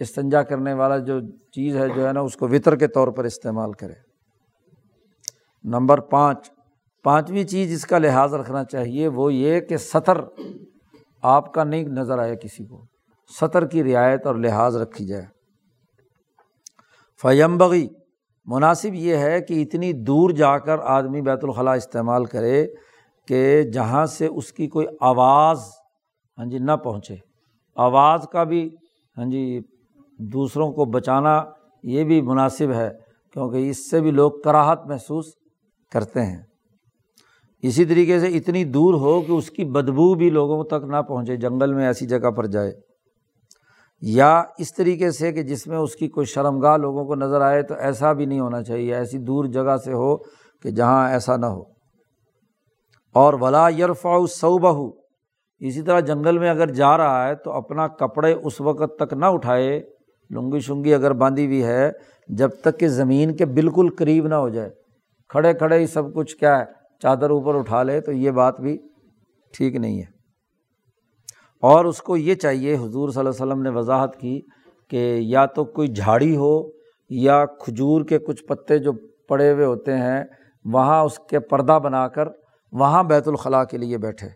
استنجا 0.00 0.42
کرنے 0.42 0.72
والا 0.72 0.98
جو 0.98 1.20
چیز 1.52 1.76
ہے، 1.76 1.88
جو 1.88 2.08
ہے 2.08 2.12
نا، 2.12 2.20
اس 2.20 2.36
کو 2.36 2.48
وطر 2.48 2.76
کے 2.76 2.86
طور 2.86 3.08
پر 3.08 3.24
استعمال 3.24 3.72
کرے۔ 3.72 3.94
نمبر 5.64 6.00
پانچ، 6.00 6.50
پانچویں 7.04 7.44
چیز 7.44 7.70
جس 7.70 7.86
کا 7.86 7.98
لحاظ 7.98 8.34
رکھنا 8.34 8.64
چاہیے، 8.64 9.08
وہ 9.08 9.34
یہ 9.34 9.60
کہ 9.60 9.76
سطر 9.76 10.20
آپ 11.22 11.54
کا 11.54 11.64
نہیں 11.64 11.84
نظر 11.84 12.18
آئے 12.18 12.36
کسی 12.36 12.64
کو۔ 12.64 12.95
سطر 13.28 13.66
کی 13.66 13.84
رعایت 13.84 14.26
اور 14.26 14.34
لحاظ 14.34 14.76
رکھی 14.76 15.06
جائے۔ 15.06 15.24
فیمبغی 17.22 17.88
مناسب 18.46 18.94
یہ 18.94 19.16
ہے 19.16 19.40
کہ 19.40 19.62
اتنی 19.62 19.92
دور 19.92 20.30
جا 20.30 20.58
کر 20.58 20.78
آدمی 20.78 21.20
بیت 21.20 21.38
الخلاء 21.42 21.74
استعمال 21.74 22.24
کرے 22.24 22.66
کہ 23.28 23.62
جہاں 23.62 24.06
سے 24.06 24.26
اس 24.26 24.52
کی 24.52 24.68
کوئی 24.68 24.86
آواز 25.00 25.58
ہاں 26.38 26.46
جی 26.46 26.58
نہ 26.58 26.72
پہنچے۔ 26.72 27.14
آواز 27.76 28.26
کا 28.32 28.44
بھی 28.44 28.76
ہاں 29.16 29.24
جی 29.24 29.60
دوسروں 30.18 30.72
کو 30.72 30.84
بچانا 30.84 31.44
یہ 31.82 32.04
بھی 32.04 32.20
مناسب 32.22 32.72
ہے، 32.72 32.90
کیونکہ 33.32 33.70
اس 33.70 33.90
سے 33.90 34.00
بھی 34.00 34.10
لوگ 34.10 34.30
کراہت 34.44 34.86
محسوس 34.86 35.26
کرتے 35.92 36.22
ہیں۔ 36.22 36.42
اسی 37.62 37.84
طریقے 37.84 38.20
سے 38.20 38.26
اتنی 38.26 38.64
دور 38.64 38.94
ہو 38.94 39.20
کہ 39.20 39.32
اس 39.32 39.50
کی 39.50 39.64
بدبو 39.64 40.14
بھی 40.14 40.30
لوگوں 40.30 40.64
تک 40.64 40.84
نہ 40.84 41.02
پہنچے، 41.02 41.36
جنگل 41.36 41.74
میں 41.74 41.86
ایسی 41.86 42.06
جگہ 42.06 42.30
پر 42.30 42.46
جائے۔ 42.46 42.72
یا 44.00 44.42
اس 44.58 44.74
طریقے 44.74 45.10
سے 45.10 45.32
کہ 45.32 45.42
جس 45.42 45.66
میں 45.66 45.78
اس 45.78 45.96
کی 45.96 46.08
کوئی 46.08 46.26
شرمگاہ 46.26 46.76
لوگوں 46.76 47.04
کو 47.04 47.14
نظر 47.14 47.40
آئے 47.40 47.62
تو 47.62 47.74
ایسا 47.74 48.12
بھی 48.12 48.26
نہیں 48.26 48.40
ہونا 48.40 48.62
چاہیے، 48.62 48.94
ایسی 48.94 49.18
دور 49.18 49.44
جگہ 49.44 49.76
سے 49.76 49.92
ہو 49.92 50.16
کہ 50.62 50.70
جہاں 50.70 51.10
ایسا 51.10 51.36
نہ 51.36 51.46
ہو۔ 51.46 51.62
اور 53.14 53.34
ولا 53.34 53.68
یرفا 53.68 54.26
سو 54.26 54.58
بہو 54.58 54.90
اسی 55.58 55.82
طرح 55.82 56.00
جنگل 56.00 56.38
میں 56.38 56.50
اگر 56.50 56.70
جا 56.70 56.96
رہا 56.96 57.28
ہے 57.28 57.34
تو 57.34 57.52
اپنا 57.52 57.88
کپڑے 57.88 58.32
اس 58.32 58.60
وقت 58.60 58.98
تک 58.98 59.12
نہ 59.12 59.24
اٹھائے، 59.24 59.82
لنگی 60.30 60.60
شنگی 60.60 60.94
اگر 60.94 61.12
باندھی 61.12 61.46
ہوئی 61.46 61.64
ہے، 61.64 61.90
جب 62.28 62.48
تک 62.48 62.80
کہ 62.80 62.88
زمین 62.88 63.36
کے 63.36 63.46
بالکل 63.46 63.88
قریب 63.98 64.26
نہ 64.26 64.34
ہو 64.34 64.48
جائے۔ 64.48 64.70
کھڑے 65.28 65.54
کھڑے 65.54 65.78
ہی 65.78 65.86
سب 65.86 66.14
کچھ 66.14 66.36
کیا 66.36 66.58
ہے، 66.58 66.64
چادر 67.02 67.30
اوپر 67.30 67.54
اٹھا 67.54 67.82
لے 67.82 68.00
تو 68.00 68.12
یہ 68.12 68.30
بات 68.30 68.60
بھی 68.60 68.78
ٹھیک 69.56 69.76
نہیں 69.76 69.98
ہے۔ 69.98 70.15
اور 71.66 71.84
اس 71.84 72.02
کو 72.02 72.16
یہ 72.16 72.34
چاہیے، 72.34 72.74
حضور 72.74 73.08
صلی 73.08 73.20
اللہ 73.20 73.30
علیہ 73.30 73.44
وسلم 73.44 73.62
نے 73.62 73.70
وضاحت 73.70 74.16
کی 74.16 74.40
کہ 74.90 75.16
یا 75.20 75.46
تو 75.46 75.64
کوئی 75.64 75.88
جھاڑی 75.88 76.36
ہو 76.36 76.52
یا 77.10 77.44
کھجور 77.60 78.04
کے 78.04 78.18
کچھ 78.18 78.44
پتے 78.44 78.78
جو 78.78 78.92
پڑے 79.28 79.52
ہوئے 79.52 79.64
ہوتے 79.64 79.96
ہیں، 79.96 80.24
وہاں 80.64 81.02
اس 81.04 81.18
کے 81.30 81.40
پردہ 81.40 81.78
بنا 81.84 82.06
کر 82.08 82.28
وہاں 82.72 83.02
بیت 83.02 83.28
الخلاء 83.28 83.62
کے 83.64 83.78
لیے 83.78 83.98
بیٹھے، 83.98 84.28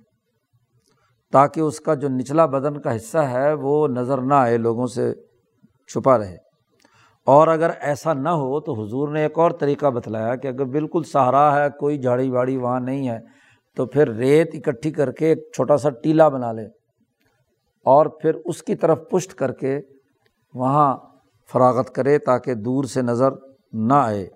تاکہ 1.33 1.61
اس 1.61 1.81
کا 1.81 1.95
جو 1.95 2.09
نچلا 2.09 2.47
بدن 2.47 2.81
کا 2.81 2.97
حصہ 2.97 3.19
ہے 3.19 3.53
وہ 3.53 3.89
نظر 3.89 4.23
نہ 4.23 4.35
آئے، 4.35 4.57
لوگوں 4.57 4.87
سے 4.87 5.13
چھپا 5.91 6.19
رہے۔ 6.19 6.37
اور 7.27 7.49
اگر 7.49 7.71
ایسا 7.81 8.13
نہ 8.13 8.29
ہو 8.29 8.61
تو 8.61 8.73
حضور 8.73 9.09
نے 9.09 9.23
ایک 9.23 9.39
اور 9.39 9.51
طریقہ 9.51 9.87
بتلایا 9.87 10.35
کہ 10.37 10.49
اگر 10.49 10.65
بالکل 10.65 11.03
سہارا 11.03 11.47
ہے، 11.57 11.69
کوئی 11.81 11.99
جھاڑی 11.99 12.31
واڑی 12.31 12.57
وہاں 12.57 12.81
نہیں 12.81 13.09
ہے، 13.09 13.19
تو 13.77 13.87
پھر 13.87 14.11
ریت 14.11 14.55
اکٹھی 14.55 14.91
کر 14.91 15.13
کے 15.13 15.27
ایک 15.27 15.39
چھوٹا 15.55 15.77
سا 15.77 15.91
ٹیلا 16.03 16.29
بنا 16.29 16.53
لے۔ 16.53 16.80
اور 17.85 18.07
پھر 18.07 18.33
اس 18.45 18.63
کی 18.63 18.75
طرف 18.75 18.99
پشت 19.11 19.35
کر 19.35 19.53
کے 19.53 19.81
وہاں 20.55 20.97
فراغت 21.53 21.95
کرے 21.95 22.19
تاکہ 22.19 22.55
دور 22.55 22.85
سے 22.85 23.03
نظر 23.03 23.31
نہ 23.73 23.95
آئے۔ 23.95 24.29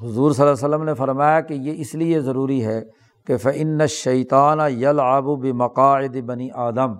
حضور 0.00 0.30
صلی 0.30 0.46
اللہ 0.46 0.54
علیہ 0.54 0.74
وسلم 0.74 0.82
نے 0.82 0.94
فرمایا 0.94 1.40
کہ 1.40 1.54
یہ 1.54 1.80
اس 1.80 1.94
لیے 1.94 2.20
ضروری 2.20 2.66
ہے 2.66 2.82
کہ 3.26 3.36
فعن 3.36 3.86
شیطان 3.86 4.58
یل 4.72 5.00
آبو 5.00 5.36
بمقاعد 5.36 6.16
بنی 6.16 6.48
آدم۔ 6.54 6.92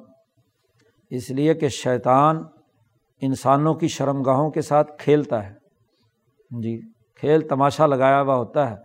اس 1.10 1.30
لیے 1.30 1.54
کہ 1.54 1.68
شیطان 1.68 2.42
انسانوں 3.20 3.74
کی 3.74 3.88
شرم 3.88 4.22
گاہوں 4.22 4.50
کے 4.50 4.60
ساتھ 4.60 4.92
کھیلتا 4.98 5.46
ہے۔ 5.46 5.54
جی 6.62 6.80
کھیل 7.20 7.48
تماشا 7.48 7.86
لگایا 7.86 8.22
ہوا 8.22 8.34
ہوتا 8.34 8.70
ہے۔ 8.70 8.76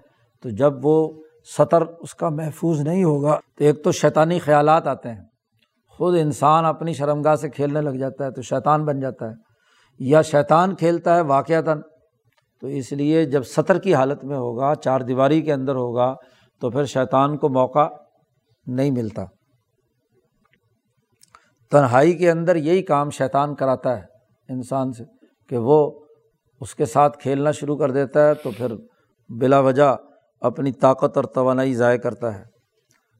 تو 0.42 0.50
جب 0.50 0.74
وہ 0.84 1.24
سطر 1.46 1.82
اس 1.82 2.16
کا 2.16 2.30
محفوظ 2.30 2.82
نہیں 2.82 3.04
ہوگا 3.04 3.39
تو 3.58 3.64
ایک 3.64 3.84
تو 3.84 3.92
شیطانی 3.92 4.39
خیالات 4.39 4.88
آتے 4.88 5.10
ہیں۔ 5.10 5.22
خود 5.89 6.18
انسان 6.20 6.66
اپنی 6.66 6.94
شرم 6.94 7.22
گاہ 7.22 7.36
سے 7.36 7.50
کھیلنے 7.50 7.82
لگ 7.82 7.89
جاتا 7.89 8.26
ہے 8.26 8.32
تو 8.32 8.42
شیطان 8.42 8.86
بن 8.86 9.00
جاتا 9.00 9.30
ہے۔ 9.30 9.34
یا 10.00 10.22
شیطان 10.22 10.76
کھیلتا 10.76 11.16
ہے 11.16 11.22
واقعتاً۔ 11.22 11.82
تو 12.62 12.68
اس 12.68 12.92
لیے 12.92 13.26
جب 13.26 13.44
سطر 13.44 13.80
کی 13.80 13.96
حالت 13.96 14.24
میں 14.24 14.38
ہوگا، 14.38 14.76
چار 14.76 15.02
دیواری 15.02 15.42
کے 15.42 15.54
اندر 15.54 15.76
ہوگا، 15.76 16.16
تو 16.62 16.70
پھر 16.70 16.86
شیطان 16.86 17.38
کو 17.38 17.50
موقع 17.50 17.88
نہیں 18.68 18.92
ملتا۔ 18.92 19.26
تنہائی 21.72 22.14
کے 22.14 22.32
اندر 22.32 22.56
یہی 22.56 22.82
کام 22.82 23.10
شیطان 23.10 23.56
کراتا 23.56 23.98
ہے 23.98 24.04
انسان 24.50 24.92
سے 24.92 25.04
کہ 25.50 25.58
وہ 25.58 26.00
اس 26.62 26.76
کے 26.76 26.86
ساتھ 26.86 27.18
کھیلنا 27.18 27.52
شروع 27.52 27.78
کر 27.78 27.92
دیتا 27.92 28.28
ہے 28.28 28.34
تو 28.34 28.52
پھر 28.52 28.72
بلا 29.30 29.60
وجہ 29.60 29.96
اپنی 30.42 30.72
طاقت 30.72 31.18
اور 31.18 31.24
توانائی 31.24 31.74
ضائع 31.74 31.98
کرتا 31.98 32.39
ہے۔ 32.39 32.44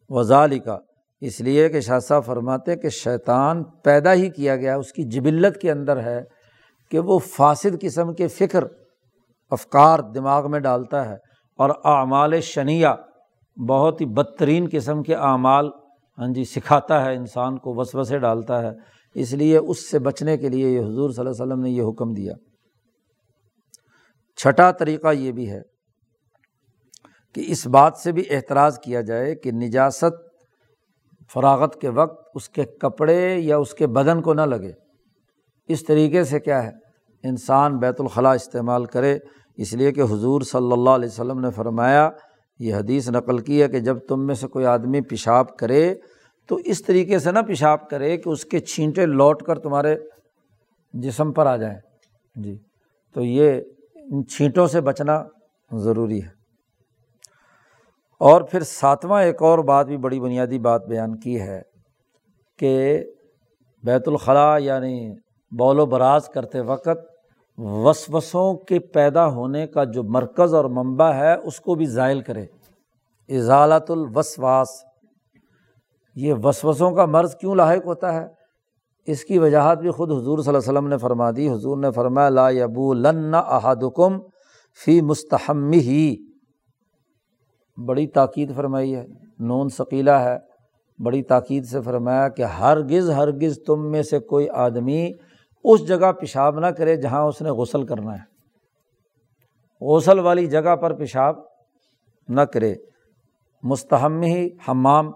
وزال 0.10 0.60
کا 0.60 0.78
اس 1.22 1.42
لیے 1.42 1.70
کہ 1.70 1.80
شاہ 1.80 2.00
صاحب 2.00 2.26
فرماتے 2.26 2.76
کہ 2.76 2.90
شیطان 2.90 3.64
پیدا 3.64 4.14
ہی 4.14 4.30
کیا 4.30 4.56
گیا، 4.56 4.76
اس 4.76 4.92
کی 4.92 5.04
جبلت 5.04 5.62
کے 5.62 5.72
اندر 5.72 6.04
ہے 6.04 6.24
کہ 6.92 7.00
وہ 7.00 7.20
فاصد 7.20 7.82
قسم 7.82 8.14
کے 8.14 8.28
فکر، 8.28 8.64
افکار 9.52 10.00
دماغ 10.00 10.52
میں 10.52 10.60
ڈالتا 10.60 11.10
ہے 11.10 11.16
اور 11.58 11.70
اعمال 11.70 12.42
شنیہ 12.42 12.88
بہت 13.68 14.02
ہی 14.02 14.06
بدترین 14.06 14.70
قسم 14.72 15.04
کے 15.04 15.16
اعمال 15.16 15.70
ہاں 16.18 16.28
جی 16.28 16.44
سکھاتا 16.44 17.06
ہے، 17.06 17.16
انسان 17.16 17.58
کو 17.58 17.74
وسو 17.76 18.04
سے 18.04 18.20
ڈالتا 18.20 18.62
ہے۔ 18.62 18.70
اس 19.14 19.34
لیے 19.34 19.58
اس 19.58 19.92
سے 19.92 20.00
بچنے 20.00 20.38
کے 20.38 20.50
لیے 20.50 20.70
یہ 20.70 20.80
حضور 20.80 21.10
صلی 21.10 21.20
اللہ 21.20 21.44
علیہ 21.44 21.44
وسلم 21.44 21.64
نے 21.64 21.70
یہ 21.70 21.84
حکم 21.84 22.14
دیا۔ 22.14 22.34
چھٹا 24.38 24.72
طریقہ 24.72 25.08
یہ 25.14 25.32
بھی 25.32 25.52
ہے 25.52 25.71
کہ 27.34 27.44
اس 27.48 27.68
بات 27.68 27.98
سے 27.98 28.12
بھی 28.12 28.24
اعتراض 28.30 28.80
کیا 28.80 29.02
جائے 29.02 29.36
کہ 29.36 29.52
نجاست 29.52 30.32
فراغت 31.34 31.82
کے 31.82 31.90
وقت 31.90 32.30
اس 32.36 32.50
کے 32.50 32.64
کپڑے 32.64 33.36
یا 33.36 33.58
اس 33.58 33.74
کے 33.74 33.88
بدن 33.88 34.22
کو 34.22 34.34
نہ 34.34 34.42
لگے۔ 34.42 34.72
اس 35.68 35.86
طریقے 35.86 36.24
سے 36.24 36.40
کیا 36.40 36.64
ہے؟ 36.64 36.72
انسان 37.24 37.78
بیت 37.78 38.02
الخلاء 38.02 38.34
استعمال 38.34 38.86
کرے۔ 38.86 39.20
اس 39.58 39.74
لیے 39.74 39.92
کہ 39.92 40.02
حضور 40.02 40.42
صلی 40.42 40.72
اللہ 40.72 40.90
علیہ 40.90 41.10
وسلم 41.10 41.40
نے 41.40 41.52
فرمایا، 41.52 42.10
یہ 42.60 42.76
حدیث 42.76 43.10
نقل 43.10 43.38
کی 43.38 43.62
ہے 43.62 43.68
کہ 43.68 43.80
جب 43.80 43.98
تم 44.00 44.26
میں 44.26 44.36
سے 44.36 44.48
کوئی 44.48 44.66
آدمی 44.66 45.02
پیشاب 45.02 45.58
کرے، 45.58 45.96
تو 46.48 46.56
اس 46.56 46.84
طریقے 46.84 47.20
سے 47.20 47.32
نہ 47.32 47.40
پیشاب 47.40 47.90
کرے 47.90 48.18
کہ 48.18 48.30
اس 48.30 48.46
کے 48.46 48.60
چھینٹے 48.60 49.06
لوٹ 49.06 49.44
کر 49.44 49.60
تمہارے 49.60 49.96
جسم 50.94 51.34
پر 51.34 51.46
آ 51.46 51.56
جائیں۔ 51.58 51.78
جی 52.36 52.58
تو 53.14 53.22
یہ 53.22 53.62
ان 53.96 54.28
چھینٹوں 54.28 54.68
سے 54.68 54.82
بچنا 54.82 55.24
ضروری 55.72 56.24
ہے۔ 56.24 56.41
اور 58.22 58.42
پھر 58.42 58.64
ساتواں 58.64 59.24
ایک 59.24 59.42
اور 59.42 59.60
بات 59.60 59.86
بھی 59.86 59.98
بڑی 59.98 60.20
بنیادی 60.20 60.60
بات 60.60 60.86
بیان 60.86 61.20
کی 61.20 61.42
ہے 61.42 61.62
کہ 62.60 63.04
بیت 63.84 64.08
الخلاء 64.08 64.58
یعنی 64.60 65.14
بول 65.58 65.80
و 65.80 65.86
براز 65.86 66.30
کرتے 66.30 66.60
وقت 66.60 66.90
وسوسوں 67.58 68.54
کے 68.54 68.80
پیدا 68.80 69.28
ہونے 69.28 69.68
کا 69.68 69.84
جو 69.84 70.04
مرکز 70.04 70.54
اور 70.54 70.66
منبع 70.66 71.12
ہے، 71.12 71.36
اس 71.36 71.60
کو 71.60 71.76
بھی 71.76 71.86
ذائل 71.86 72.22
کرے۔ 72.22 72.46
اضالت 73.30 73.92
الوسواس۔ 73.92 74.70
یہ 76.16 76.34
وسوسوں 76.44 76.92
کا 76.92 77.06
مرض 77.06 77.36
کیوں 77.36 77.56
لاحق 77.56 77.86
ہوتا 77.86 78.14
ہے؟ 78.14 78.28
اس 79.06 79.24
کی 79.24 79.40
وجاہت 79.40 79.78
بھی 79.78 79.92
خود 79.92 80.12
حضور 80.12 80.40
صلی 80.40 80.48
اللہ 80.48 80.60
علیہ 80.60 80.72
وسلم 80.72 80.88
نے 80.88 80.98
فرما 80.98 81.32
دی۔ 81.32 81.50
حضور 81.50 81.78
نے 81.78 81.92
فرمایا، 81.92 82.30
لا 82.30 82.50
یبو 82.50 82.94
لن 82.94 83.36
احدکم 83.36 84.20
فی 84.86 85.02
مستحم 85.02 85.72
ہی 85.72 86.31
بڑی 87.78 88.08
تاکید 88.08 88.56
فرمائی 88.56 88.96
ہے، 88.96 89.06
نون 89.40 89.70
ثقیلا 89.70 90.24
ہے، 90.24 90.38
بڑی 91.04 91.24
تاکید 91.24 91.66
سے 91.66 91.82
فرمایا 91.82 92.30
کہ 92.30 92.42
ہرگز 92.42 93.10
ہرگز 93.10 93.60
تم 93.68 93.92
میں 93.92 94.04
سے 94.04 94.20
کوئی 94.20 94.50
آدمی 94.50 95.12
اس 95.64 95.88
جگہ 95.88 96.12
پیشاب 96.12 96.60
نہ 96.60 96.68
کرے 96.68 96.96
جہاں 96.96 97.22
اس 97.22 97.42
نے 97.42 97.50
غسل 97.50 97.86
کرنا 97.86 98.14
ہے۔ 98.14 98.32
غسل 99.82 100.20
والی 100.20 100.46
جگہ 100.46 100.76
پر 100.76 100.94
پیشاب 100.94 101.36
نہ 102.30 102.42
کرے۔ 102.42 102.76
مستحم 103.64 104.22
ہی 104.22 104.50
حمام 104.70 105.12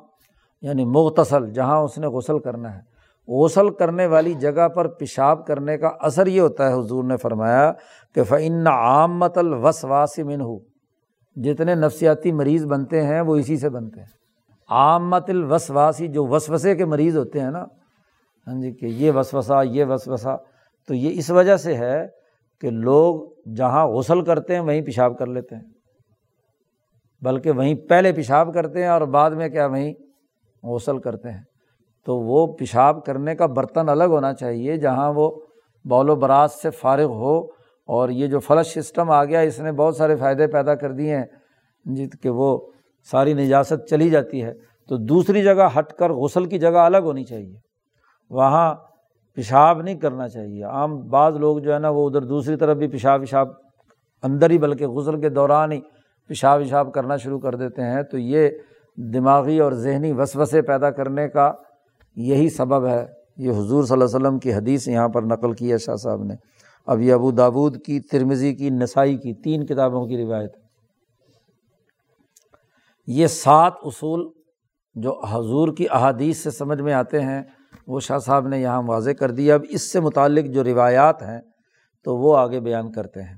یعنی 0.62 0.86
مختصل 0.86 1.52
جہاں 1.54 1.78
اس 1.78 1.98
نے 1.98 2.08
غسل 2.08 2.40
کرنا 2.40 2.78
ہے۔ 2.78 2.82
غسل 3.28 3.70
کرنے 3.70 4.08
والی 4.08 4.34
جگہ 4.34 4.68
پر 4.68 4.88
پیشاب 4.88 5.46
کرنے 5.46 5.78
کا 5.78 5.88
اثر 5.88 6.28
یہ 6.28 6.42
ہوتا 6.42 6.68
ہے، 6.68 6.74
حضور 6.74 7.04
نے 7.04 7.18
فرمایا 7.18 7.74
کہ 8.16 8.24
فعن 8.24 8.68
عامت 8.68 9.38
الوسواسمن 9.38 10.42
ہو 10.42 10.75
جتنے 11.36 11.76
نفسیاتی 11.76 12.32
مریض 12.32 12.66
بنتے 12.66 13.04
ہیں 13.04 13.22
وہ 13.22 13.36
اسی 13.36 13.58
سے 13.58 13.70
بنتے 13.70 14.00
ہیں۔ 14.00 14.08
عامت 14.70 15.30
الوسواسی 15.30 16.08
جو 16.08 16.26
وسوسے 16.26 16.76
کے 16.76 16.86
مریض 16.86 17.18
ہوتے 17.18 17.40
ہیں 17.40 17.52
نا 17.52 17.66
ہاں 18.48 18.62
جی 18.62 18.72
کہ 18.72 18.86
یہ 18.86 19.12
وسوسا 19.12 19.62
یہ 19.62 19.86
وسوسا 19.86 20.36
تو 20.88 20.94
یہ 20.94 21.20
اس 21.20 21.32
وجہ 21.32 21.58
سے 21.58 21.76
ہے 21.76 22.08
کہ 22.62 22.70
لوگ 22.70 23.22
جہاں 23.56 23.88
غسل 23.88 24.22
کرتے 24.22 24.54
ہیں 24.54 24.62
وہیں 24.62 24.82
پیشاب 24.82 25.18
کر 25.18 25.26
لیتے 25.26 25.56
ہیں۔ 25.56 25.64
بلکہ 27.22 27.52
وہیں 27.52 27.76
پہلے 27.76 28.12
پیشاب 28.12 28.54
کرتے 28.54 28.82
ہیں 28.82 28.90
اور 28.90 29.02
بعد 29.02 29.32
میں 29.32 29.50
کیا، 29.50 29.66
وہیں 29.66 29.94
غسل 30.64 30.98
کرتے 30.98 31.32
ہیں۔ 31.32 31.44
تو 32.06 32.18
وہ 32.18 32.48
پیشاب 32.54 33.06
کرنے 33.06 33.36
کا 33.36 33.46
برتن 33.46 33.90
الگ 33.90 34.04
ہونا 34.04 34.34
چاہیے 34.34 34.78
جہاں 34.78 35.14
وہ 35.14 35.32
بول 35.90 36.10
و 36.10 36.16
براز 36.16 36.52
سے 36.52 36.70
فارغ 36.70 37.06
ہو 37.06 37.55
اور 37.86 38.10
یہ 38.10 38.28
جو 38.28 38.40
فلش 38.40 38.80
سسٹم 38.80 39.12
آ 39.12 39.26
گیا، 39.26 39.40
اس 39.40 39.60
نے 39.60 39.72
بہت 39.72 39.96
سارے 39.96 40.16
فائدے 40.16 40.48
پیدا 40.48 40.76
کر 40.76 40.92
دیے 40.92 41.18
ہیں 41.18 41.26
جت 41.86 42.24
کہ 42.24 42.30
وہ 42.30 42.68
ساری 43.12 43.34
نجاست 43.34 43.90
چلی 43.90 44.10
جاتی 44.10 44.44
ہے۔ 44.44 44.54
تو 44.90 44.98
دوسری 44.98 45.44
جگہ 45.44 45.70
ہٹ 45.78 45.94
کر 45.94 46.12
غسل 46.12 46.46
کی 46.46 46.60
جگہ 46.60 46.78
الگ 46.78 46.98
ہونی 46.98 47.24
چاہیے۔ 47.24 47.56
وہاں 48.30 48.76
پیشاب 49.34 49.82
نہیں 49.82 49.96
کرنا 49.96 50.30
چاہیے۔ 50.30 50.64
عام 50.64 51.08
بعض 51.08 51.36
لوگ 51.36 51.58
جو 51.58 51.74
ہے 51.74 51.80
نا، 51.80 51.90
وہ 51.90 52.10
ادھر 52.10 52.22
دوسری 52.22 52.56
طرف 52.56 52.78
بھی 52.78 52.88
پیشاب 52.88 53.22
وشاب 53.22 53.48
اندر 54.24 54.50
ہی، 54.50 54.58
بلکہ 54.58 54.88
غسل 54.88 55.22
کے 55.22 55.30
دوران 55.30 55.72
ہی 55.72 55.82
پیشاب 56.28 56.62
وشاب 56.62 56.94
کرنا 56.94 57.18
شروع 57.18 57.40
کر 57.40 57.56
دیتے 57.56 57.82
ہیں۔ 57.82 58.04
تو 58.04 58.18
یہ 58.18 58.50
دماغی 58.98 59.60
اور 59.60 59.72
ذہنی 59.72 60.12
وسوسے 60.12 60.62
پیدا 60.62 60.92
کرنے 60.92 61.30
کا 61.30 61.54
یہی 62.16 62.50
سبب 62.50 62.88
ہے۔ 62.88 63.06
یہ 63.38 63.52
حضور 63.52 63.84
صلی 63.84 63.94
اللہ 63.94 64.06
علیہ 64.06 64.16
وسلم 64.16 64.40
کی 64.40 64.54
حدیث 64.54 64.88
یہاں 64.88 65.10
پر 65.10 65.22
نقل 65.22 65.54
کی 65.54 65.72
ہے، 65.72 65.78
شاہ 65.78 65.96
صاحب 65.96 66.24
نے۔ 66.24 66.36
اب 66.86 67.02
یہ 67.02 67.14
ابو 67.14 67.32
دابود 67.32 67.82
کی 67.86 68.00
ترمزی 68.00 68.56
کی، 68.56 68.70
نسائی 68.70 69.18
کی 69.18 69.34
تین 69.34 69.66
کتابوں 69.66 70.08
کی 70.08 70.18
روایت 70.18 70.52
یہ 73.08 73.28
سات 73.28 73.74
اصول 73.84 74.30
جو 74.96 75.22
حضور 75.26 75.76
کی 75.78 75.86
احادیث 75.92 76.38
سے 76.38 76.52
سمجھ 76.52 76.82
میں 76.82 76.94
آتے 76.94 77.22
ہیں، 77.22 77.44
وہ 77.88 78.00
شاہ 78.00 78.18
صاحب 78.18 78.48
نے 78.48 78.62
یہاں 78.62 78.82
واضح 78.82 79.12
کر 79.12 79.32
دیا۔ 79.32 79.56
اب 79.56 79.62
اس 79.70 79.92
سے 79.92 80.00
متعلق 80.00 80.46
جو 80.46 80.64
روایات 80.64 81.24
ہیں، 81.24 81.42
تو 82.04 82.18
وہ 82.18 82.38
آگے 82.38 82.60
بیان 82.60 82.92
کرتے 82.92 83.24
ہیں۔ 83.24 83.36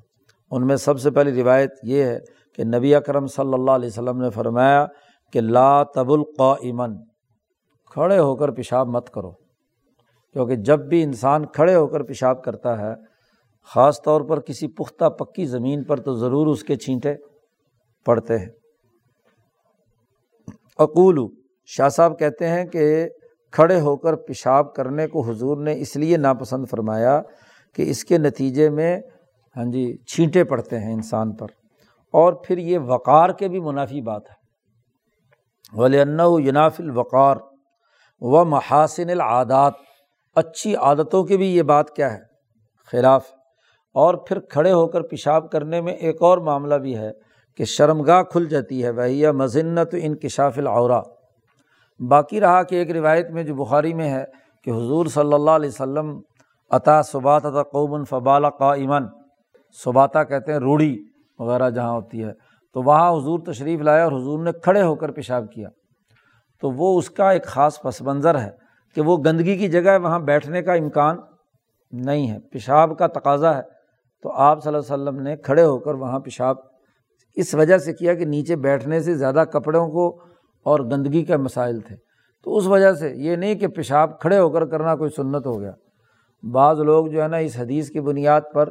ان 0.51 0.67
میں 0.67 0.75
سب 0.75 0.99
سے 0.99 1.11
پہلی 1.11 1.41
روایت 1.41 1.71
یہ 1.83 2.03
ہے 2.03 2.19
کہ 2.55 2.63
نبی 2.63 2.95
اکرم 2.95 3.27
صلی 3.27 3.53
اللہ 3.53 3.71
علیہ 3.71 3.87
وسلم 3.87 4.21
نے 4.21 4.29
فرمایا 4.29 4.85
کہ 5.33 5.41
لا 5.41 5.83
تب 5.83 6.11
القامن 6.11 6.95
کھڑے 7.91 8.19
ہو 8.19 8.35
کر 8.35 8.51
پیشاب 8.51 8.87
مت 8.87 9.09
کرو۔ 9.09 9.31
کیونکہ 10.33 10.55
جب 10.55 10.79
بھی 10.79 11.03
انسان 11.03 11.45
کھڑے 11.45 11.75
ہو 11.75 11.87
کر 11.87 12.03
پیشاب 12.03 12.43
کرتا 12.43 12.79
ہے 12.79 13.16
خاص 13.74 14.01
طور 14.01 14.22
پر 14.22 14.39
کسی 14.39 14.68
پختہ 14.68 15.09
پکی 15.09 15.45
زمین 15.45 15.84
پر 15.84 15.99
تو 15.99 16.13
ضرور 16.13 16.47
اس 16.47 16.63
کے 16.63 16.76
چھینٹے 16.76 17.13
پڑتے 18.05 18.38
ہیں۔ 18.38 18.49
اقولو، 20.78 21.28
شاہ 21.65 21.89
صاحب 21.89 22.20
کہتے 22.20 22.47
ہیں 22.47 22.65
کہ 22.65 23.07
کھڑے 23.51 23.80
ہو 23.80 23.97
کر 23.97 24.15
پیشاب 24.15 24.74
کرنے 24.74 25.07
کو 25.07 25.22
حضور 25.22 25.57
نے 25.57 25.80
اس 25.80 25.95
لیے 25.95 26.18
ناپسند 26.18 26.65
فرمایا 26.72 27.22
کہ 27.76 27.89
اس 27.89 28.05
کے 28.05 28.18
نتیجے 28.18 28.70
میں 28.70 29.01
ہاں 29.57 29.65
جی 29.65 29.97
چھینٹے 29.97 30.43
پڑتے 30.43 30.80
ہیں 30.80 30.93
انسان 30.93 31.36
پر۔ 31.36 31.47
اور 32.11 32.34
پھر 32.34 32.57
یہ 32.57 32.80
وقار 32.80 33.30
کے 33.30 33.47
بھی 33.47 33.59
منافی 33.59 34.01
بات 34.01 34.22
ہے۔ 34.30 34.36
ولی 35.82 35.97
یناف 36.47 36.80
الوقار 36.80 37.38
و 38.20 38.45
محاسن 38.45 39.09
العادات۔ 39.09 39.74
اچھی 40.36 40.76
عادتوں 40.76 41.24
کی 41.24 41.38
بھی 41.38 41.55
یہ 41.55 41.61
بات 41.61 41.89
کیا 41.89 42.13
ہے؟ 42.13 42.20
خلاف۔ 42.91 43.36
اور 43.97 44.13
پھر 44.13 44.39
کھڑے 44.39 44.71
ہو 44.71 44.87
کر 44.87 45.01
پیشاب 45.01 45.51
کرنے 45.51 45.81
میں 45.81 45.93
ایک 45.93 46.21
اور 46.21 46.37
معاملہ 46.37 46.75
بھی 46.75 46.97
ہے 46.97 47.11
کہ 47.57 47.65
شرمگاہ 47.65 48.23
کھل 48.23 48.45
جاتی 48.45 48.83
ہے، 48.83 48.89
وہی 48.89 49.31
مذنت 49.31 49.95
انکشاف 50.01 50.57
العورا 50.57 51.01
باقی 52.09 52.39
رہا 52.41 52.63
کہ 52.63 52.75
ایک 52.75 52.91
روایت 52.91 53.29
میں 53.29 53.43
جو 53.43 53.55
بخاری 53.55 53.93
میں 53.93 54.09
ہے 54.09 54.23
کہ 54.63 54.71
حضور 54.71 55.05
صلی 55.05 55.33
اللہ 55.33 55.51
علیہ 55.51 55.69
وسلم 55.69 56.19
عطا 56.71 57.01
صبات 57.01 57.45
عطا 57.45 57.63
قومن 57.63 58.05
فبال 58.05 58.49
قا 58.49 58.73
ایمن 58.73 59.03
صباتا 59.83 60.23
کہتے 60.23 60.51
ہیں 60.51 60.59
روڑی 60.59 60.97
وغیرہ 61.39 61.69
جہاں 61.69 61.91
ہوتی 61.91 62.23
ہے۔ 62.23 62.31
تو 62.73 62.81
وہاں 62.83 63.11
حضور 63.11 63.39
تشریف 63.39 63.81
لایا 63.81 64.03
اور 64.03 64.11
حضور 64.11 64.43
نے 64.43 64.51
کھڑے 64.63 64.81
ہو 64.81 64.95
کر 64.95 65.11
پیشاب 65.11 65.51
کیا۔ 65.51 65.69
تو 66.61 66.71
وہ 66.71 66.97
اس 66.97 67.09
کا 67.09 67.31
ایک 67.31 67.45
خاص 67.45 67.81
پس 67.81 68.01
منظر 68.01 68.39
ہے 68.39 68.49
کہ 68.95 69.01
وہ 69.01 69.17
گندگی 69.17 69.57
کی 69.57 69.67
جگہ 69.67 69.97
وہاں 70.03 70.19
بیٹھنے 70.19 70.61
کا 70.61 70.73
امکان 70.73 71.17
نہیں 71.91 72.31
ہے۔ 72.31 72.39
پیشاب 72.39 72.97
کا 72.97 73.07
تقاضا 73.07 73.57
ہے۔ 73.57 73.76
تو 74.24 74.32
آپ 74.32 74.63
صلی 74.63 74.76
اللہ 74.76 74.93
علیہ 74.93 75.03
وسلم 75.03 75.22
نے 75.22 75.36
کھڑے 75.38 75.63
ہو 75.63 75.80
کر 75.80 75.93
وہاں 75.93 76.20
پیشاب 76.20 76.55
اس 77.36 77.55
وجہ 77.55 77.78
سے 77.78 77.93
کیا 77.93 78.13
کہ 78.13 78.26
نیچے 78.26 78.55
بیٹھنے 78.55 78.99
سے 78.99 79.15
زیادہ 79.15 79.43
کپڑوں 79.53 79.88
کو 79.89 80.22
اور 80.63 80.80
گندگی 80.80 81.24
کے 81.26 81.38
مسائل 81.38 81.80
تھے۔ 81.80 81.95
تو 82.43 82.57
اس 82.57 82.68
وجہ 82.68 82.91
سے 82.93 83.11
یہ 83.15 83.36
نہیں 83.36 83.55
کہ 83.55 83.68
پیشاب 83.68 84.20
کھڑے 84.20 84.39
ہو 84.39 84.49
کر 84.49 84.65
کرنا 84.65 84.95
کوئی 84.95 85.09
سنت 85.09 85.47
ہو 85.47 85.61
گیا۔ 85.61 85.72
بعض 86.51 86.80
لوگ 86.80 87.07
جو 87.07 87.24
ہے 87.24 87.28
نا 87.28 87.38
اس 87.38 87.59
حدیث 87.59 87.89
کی 87.89 88.01
بنیاد 88.01 88.41
پر 88.53 88.70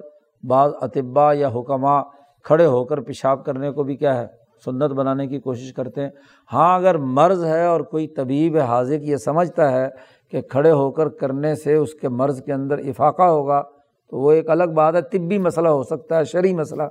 بعض 0.48 0.72
اطباء 0.80 1.32
یا 1.32 1.48
حکمہ 1.48 2.02
کھڑے 2.44 2.66
ہو 2.66 2.84
کر 2.84 3.00
پیشاب 3.00 3.44
کرنے 3.44 3.70
کو 3.70 3.82
بھی 3.82 3.96
کیا 3.96 4.16
ہے، 4.16 4.26
سنت 4.64 4.90
بنانے 4.90 5.26
کی 5.26 5.40
کوشش 5.40 5.72
کرتے 5.72 6.02
ہیں۔ 6.02 6.10
ہاں 6.52 6.76
اگر 6.76 6.98
مرض 6.98 7.44
ہے 7.44 7.64
اور 7.66 7.80
کوئی 7.80 8.06
طبیب 8.08 8.58
حاضر 8.58 9.00
یہ 9.00 9.16
سمجھتا 9.16 9.72
ہے 9.72 9.88
کہ 10.30 10.40
کھڑے 10.40 10.70
ہو 10.70 10.90
کر 10.90 11.08
کرنے 11.08 11.54
سے 11.54 11.74
اس 11.74 11.94
کے 11.94 12.08
مرض 12.08 12.42
کے 12.42 12.52
اندر 12.52 12.78
افاقہ 12.78 13.22
ہوگا 13.22 13.62
تو 14.10 14.18
وہ 14.18 14.32
ایک 14.32 14.50
الگ 14.50 14.64
بات 14.64 14.94
ہے، 14.94 15.02
طبی 15.02 15.38
مسئلہ 15.38 15.68
ہو 15.68 15.82
سکتا 15.82 16.18
ہے، 16.18 16.24
شرعی 16.24 16.54
مسئلہ 16.54 16.82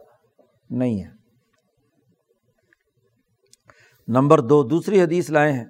نہیں 0.69 1.03
ہے۔ 1.03 1.09
نمبر 4.07 4.39
دو، 4.39 4.63
دوسری 4.63 5.01
حدیث 5.01 5.29
لائے 5.29 5.51
ہیں۔ 5.51 5.65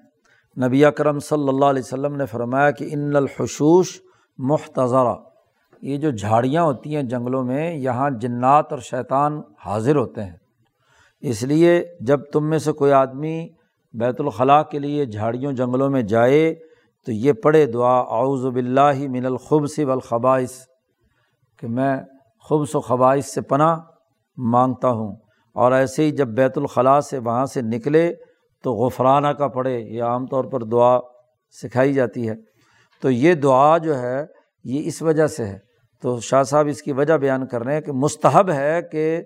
نبی 0.68 0.86
اکرم 0.86 1.20
صلی 1.20 1.50
اللہ 1.50 1.66
علیہ 1.66 1.84
وسلم 1.86 2.16
نے 2.16 2.26
فرمایا 2.26 2.72
کہ 2.72 2.88
ان 2.92 3.16
الحشوش 3.16 4.02
محتضرہ۔ 4.38 5.16
یہ 5.82 5.98
جو 5.98 6.12
جھاڑیاں 6.12 6.64
ہوتی 6.64 6.96
ہیں 6.96 7.04
جنگلوں 7.04 7.44
میں، 7.44 7.74
یہاں 7.74 8.10
جنات 8.10 8.74
اور 8.74 8.80
شیطان 8.80 9.42
حاضر 9.66 9.96
ہوتے 9.96 10.24
ہیں۔ 10.24 10.34
اس 11.22 11.44
لیے 11.44 11.84
جب 12.00 12.20
تم 12.34 12.50
میں 12.50 12.58
سے 12.58 12.72
کوئی 12.72 12.92
آدمی 12.92 13.50
بیت 13.94 14.22
الخلاء 14.22 14.62
کے 14.62 14.80
لیے 14.80 15.06
جھاڑیوں 15.06 15.54
جنگلوں 15.54 15.90
میں 15.90 16.02
جائے، 16.02 16.56
تو 17.06 17.12
یہ 17.12 17.34
پڑھے 17.34 17.66
دعا، 17.66 18.00
اعوذ 18.00 18.54
باللہ 18.54 19.08
من 19.10 19.26
الخبص 19.26 19.80
والخبائث۔ 19.80 20.52
کہ 21.60 21.68
میں 21.68 21.98
خبص 22.50 22.76
و 22.76 22.80
خبائث 22.80 23.26
سے 23.26 23.42
پناہ 23.42 23.80
مانگتا 24.38 24.90
ہوں 24.90 25.16
اور 25.54 25.72
ایسے 25.72 26.04
ہی 26.04 26.12
جب 26.12 26.28
بیت 26.28 26.58
الخلاء 26.58 27.00
سے 27.00 27.18
وہاں 27.18 27.46
سے 27.46 27.62
نکلے 27.62 28.14
تو 28.64 28.74
غفرانہ 28.74 29.28
کا 29.28 29.48
پڑھے، 29.48 29.80
یہ 29.80 30.04
عام 30.04 30.26
طور 30.26 30.46
پر 30.46 30.64
دعا 30.64 31.00
سکھائی 31.52 31.94
جاتی 31.94 32.30
ہے۔ 32.30 32.34
تو 33.02 33.12
یہ 33.12 33.34
دعا 33.34 33.78
جو 33.78 34.00
ہے، 34.00 34.26
یہ 34.64 34.88
اس 34.88 35.02
وجہ 35.02 35.28
سے 35.28 35.46
ہے۔ 35.46 35.60
تو 36.02 36.20
شاہ 36.20 36.44
صاحب 36.44 36.68
اس 36.68 36.82
کی 36.82 36.92
وجہ 36.92 37.14
بیان 37.14 37.48
کر 37.48 37.64
رہے 37.64 37.74
ہیں 37.74 37.82
کہ 37.82 37.92
مستحب 37.92 38.50
ہے 38.50 38.82
کہ 38.92 39.22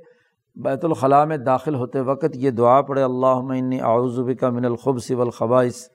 بیت 0.55 0.85
الخلاء 0.85 1.23
میں 1.23 1.37
داخل 1.37 1.75
ہوتے 1.75 1.99
وقت 1.99 2.25
یہ 2.33 2.49
دعا 2.49 2.81
پڑھے 2.81 3.03
اللہ 3.03 3.25
عمنِ 3.25 3.81
آؤزب 3.81 4.39
کا 4.39 4.49
من 4.49 4.65
الخبص 4.65 5.11
والخبائث۔ 5.11 5.89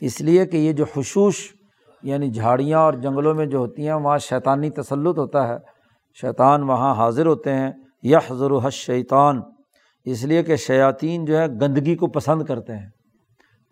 اس 0.00 0.20
لیے 0.20 0.46
کہ 0.46 0.56
یہ 0.56 0.72
جو 0.72 0.84
حشوش 0.96 1.54
یعنی 2.02 2.30
جھاڑیاں 2.30 2.78
اور 2.78 2.92
جنگلوں 2.92 3.34
میں 3.34 3.46
جو 3.46 3.58
ہوتی 3.58 3.86
ہیں، 3.86 3.94
وہاں 3.94 4.18
شیطانی 4.18 4.70
تسلط 4.70 5.18
ہوتا 5.18 5.48
ہے۔ 5.48 5.56
شیطان 6.20 6.62
وہاں 6.62 6.94
حاضر 6.94 7.26
ہوتے 7.26 7.54
ہیں۔ 7.54 7.72
یا 8.02 8.18
حضر 8.30 8.50
و 8.50 8.70
شیطان 8.70 9.40
اس 10.04 10.24
لیے 10.24 10.42
کہ 10.42 10.56
شیاطین 10.56 11.24
جو 11.24 11.38
ہے 11.38 11.46
گندگی 11.46 11.96
کو 11.96 12.06
پسند 12.06 12.42
کرتے 12.42 12.76
ہیں۔ 12.76 12.88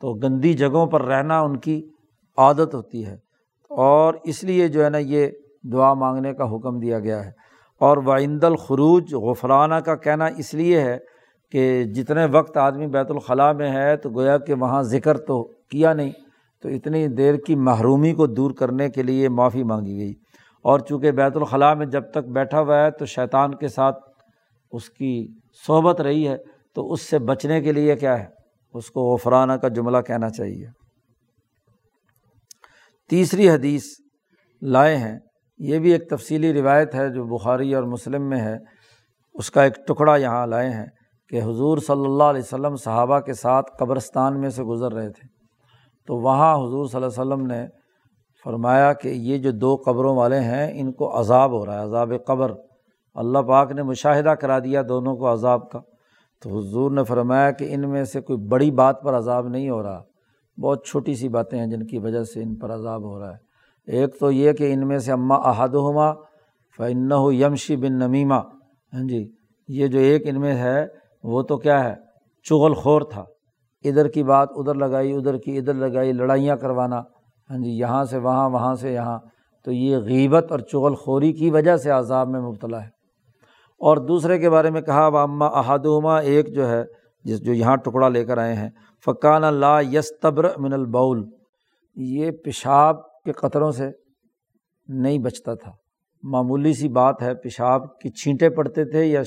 تو 0.00 0.14
گندی 0.14 0.54
جگہوں 0.54 0.86
پر 0.86 1.02
رہنا 1.02 1.40
ان 1.40 1.56
کی 1.56 1.88
عادت 2.36 2.74
ہوتی 2.74 3.06
ہے۔ 3.06 3.16
اور 3.68 4.14
اس 4.24 4.44
لیے 4.44 4.68
جو 4.68 4.84
ہے 4.84 4.90
نا، 4.90 4.98
یہ 4.98 5.26
دعا 5.72 5.94
مانگنے 5.94 6.34
کا 6.34 6.56
حکم 6.56 6.78
دیا 6.78 6.98
گیا 6.98 7.24
ہے۔ 7.24 7.30
اور 7.80 7.96
وائند 7.96 8.44
الخروج، 8.44 9.14
غفرانہ 9.14 9.74
کا 9.74 9.94
کہنا 9.94 10.26
اس 10.26 10.54
لیے 10.54 10.80
ہے 10.80 10.98
کہ 11.50 11.84
جتنے 11.84 12.24
وقت 12.24 12.56
آدمی 12.56 12.86
بیت 12.86 13.10
الخلاء 13.10 13.52
میں 13.52 13.72
ہے، 13.72 13.96
تو 13.96 14.10
گویا 14.10 14.38
کہ 14.38 14.54
وہاں 14.54 14.82
ذکر 14.82 15.18
تو 15.18 15.44
کیا 15.44 15.94
نہیں۔ 15.94 16.10
تو 16.66 16.72
اتنی 16.72 17.08
دیر 17.08 17.34
کی 17.34 17.54
محرومی 17.54 18.12
کو 18.12 18.26
دور 18.26 18.50
کرنے 18.50 18.90
کے 18.90 19.02
لیے 19.02 19.28
معافی 19.28 19.62
مانگی 19.62 19.98
گئی۔ 19.98 20.12
اور 20.62 20.80
چونکہ 20.80 21.10
بیت 21.10 21.36
الخلاء 21.36 21.74
میں 21.74 21.86
جب 21.86 22.10
تک 22.10 22.28
بیٹھا 22.34 22.60
ہوا 22.60 22.84
ہے 22.84 22.90
تو 22.90 23.06
شیطان 23.06 23.54
کے 23.54 23.68
ساتھ 23.68 23.96
اس 24.72 24.90
کی 24.90 25.28
صحبت 25.66 26.00
رہی 26.00 26.28
ہے، 26.28 26.36
تو 26.74 26.92
اس 26.92 27.00
سے 27.00 27.18
بچنے 27.18 27.60
کے 27.60 27.72
لیے 27.72 27.96
کیا 27.96 28.18
ہے؟ 28.18 28.24
اس 28.74 28.90
کو 28.90 29.14
غفرانہ 29.14 29.52
کا 29.52 29.68
جملہ 29.68 29.98
کہنا 29.98 30.30
چاہیے۔ 30.30 30.66
تیسری 33.10 33.50
حدیث 33.50 33.84
لائے 34.62 34.96
ہیں۔ 34.96 35.18
یہ 35.58 35.78
بھی 35.78 35.92
ایک 35.92 36.10
تفصیلی 36.10 36.52
روایت 36.52 36.94
ہے 36.94 37.08
جو 37.08 37.24
بخاری 37.24 37.74
اور 37.74 37.82
مسلم 37.82 38.28
میں 38.28 38.40
ہے۔ 38.40 38.56
اس 39.34 39.50
کا 39.50 39.62
ایک 39.62 39.74
ٹکڑا 39.86 40.16
یہاں 40.16 40.46
لائے 40.46 40.70
ہیں 40.70 40.86
کہ 41.28 41.42
حضور 41.42 41.78
صلی 41.78 42.04
اللہ 42.04 42.24
علیہ 42.24 42.42
وسلم 42.42 42.76
صحابہ 42.76 43.20
کے 43.20 43.34
ساتھ 43.34 43.70
قبرستان 43.78 44.40
میں 44.40 44.50
سے 44.50 44.62
گزر 44.62 44.92
رہے 44.92 45.10
تھے۔ 45.10 45.35
تو 46.06 46.16
وہاں 46.16 46.54
حضور 46.54 46.86
صلی 46.86 47.02
اللہ 47.02 47.22
علیہ 47.22 47.34
وسلم 47.34 47.46
نے 47.46 47.66
فرمایا 48.44 48.92
کہ 48.92 49.08
یہ 49.08 49.38
جو 49.38 49.50
دو 49.50 49.76
قبروں 49.76 50.16
والے 50.16 50.40
ہیں، 50.40 50.80
ان 50.80 50.92
کو 50.92 51.20
عذاب 51.20 51.50
ہو 51.50 51.66
رہا 51.66 51.74
ہے، 51.74 51.84
عذاب 51.84 52.12
قبر۔ 52.26 52.52
اللہ 53.14 53.38
پاک 53.38 53.72
نے 53.72 53.82
مشاہدہ 53.82 54.28
کرا 54.28 54.58
دیا 54.58 54.82
دونوں 54.88 55.16
کو 55.16 55.32
عذاب 55.32 55.70
کا۔ 55.70 55.80
تو 56.42 56.58
حضور 56.58 56.90
نے 56.90 57.04
فرمایا 57.04 57.50
کہ 57.50 57.74
ان 57.74 57.90
میں 57.90 58.04
سے 58.04 58.20
کوئی 58.20 58.38
بڑی 58.38 58.70
بات 58.70 59.02
پر 59.02 59.16
عذاب 59.16 59.48
نہیں 59.48 59.70
ہو 59.70 59.82
رہا۔ 59.82 60.02
بہت 60.62 60.86
چھوٹی 60.86 61.14
سی 61.14 61.28
باتیں 61.28 61.58
ہیں 61.58 61.66
جن 61.66 61.86
کی 61.86 61.98
وجہ 61.98 62.22
سے 62.22 62.42
ان 62.42 62.54
پر 62.54 62.74
عذاب 62.74 63.04
ہو 63.04 63.20
رہا 63.20 63.30
ہے۔ 63.30 63.46
ایک 63.92 64.18
تو 64.20 64.30
یہ 64.30 64.52
کہ 64.52 64.72
ان 64.72 64.88
میں 64.88 64.98
سے 64.98 65.12
اماں 65.12 65.38
احد 65.38 65.68
ہما 65.68 66.12
فن 66.76 67.08
یمشی 67.32 67.76
بن 67.76 67.92
نمیمہ۔ 67.92 68.34
ہاں 68.92 69.08
جی 69.08 69.32
یہ 69.68 69.86
جو 69.86 69.98
ایک 69.98 70.22
ان 70.26 70.40
میں 70.40 70.54
ہے، 70.54 70.86
وہ 71.22 71.42
تو 71.42 71.56
کیا 71.56 71.84
ہے؟ 71.84 71.94
چغل 72.42 72.74
خور 72.74 73.02
تھا۔ 73.02 73.24
ادھر 73.84 74.08
کی 74.08 74.22
بات 74.22 74.48
ادھر 74.56 74.74
لگائی، 74.74 75.12
ادھر 75.12 75.38
کی 75.38 75.58
ادھر 75.58 75.74
لگائی، 75.74 76.12
لڑائیاں 76.12 76.56
کروانا۔ 76.56 77.02
ہاں 77.50 77.58
جی 77.58 77.70
یہاں 77.70 78.04
سے 78.04 78.18
وہاں 78.18 78.50
وہاں 78.50 78.74
سے 78.74 78.92
یہاں۔ 78.92 79.18
تو 79.64 79.72
یہ 79.72 79.96
غیبت 79.96 80.52
اور 80.52 80.58
چغل 80.58 80.94
خوری 80.94 81.32
کی 81.32 81.50
وجہ 81.50 81.76
سے 81.76 81.90
عذاب 81.90 82.28
میں 82.28 82.40
مبتلا 82.40 82.82
ہے۔ 82.82 82.88
اور 83.78 83.96
دوسرے 83.96 84.38
کے 84.38 84.50
بارے 84.50 84.70
میں 84.70 84.80
کہا 84.80 85.06
واما 85.06 85.46
احدما 85.46 86.18
ایک 86.18 86.54
جو 86.54 86.70
ہے، 86.70 86.84
جس 87.24 87.40
جو 87.40 87.52
یہاں 87.52 87.76
ٹکڑا 87.76 88.08
لے 88.08 88.24
کر 88.24 88.38
آئے 88.38 88.54
ہیں۔ 88.54 88.70
فقان 89.04 89.44
اللہ 89.44 89.80
یستبر 89.92 90.58
من 90.58 90.72
البول۔ 90.72 91.28
یہ 91.94 92.30
پیشاب 92.30 93.22
کے 93.24 93.32
قطروں 93.32 93.70
سے 93.70 93.90
نہیں 94.88 95.18
بچتا 95.18 95.54
تھا۔ 95.54 95.72
معمولی 96.22 96.72
سی 96.72 96.88
بات 96.88 97.22
ہے، 97.22 97.34
پیشاب 97.34 97.98
کی 97.98 98.10
چھینٹیں 98.10 98.48
پڑتے 98.48 98.84
تھے 98.84 99.04
یا 99.04 99.22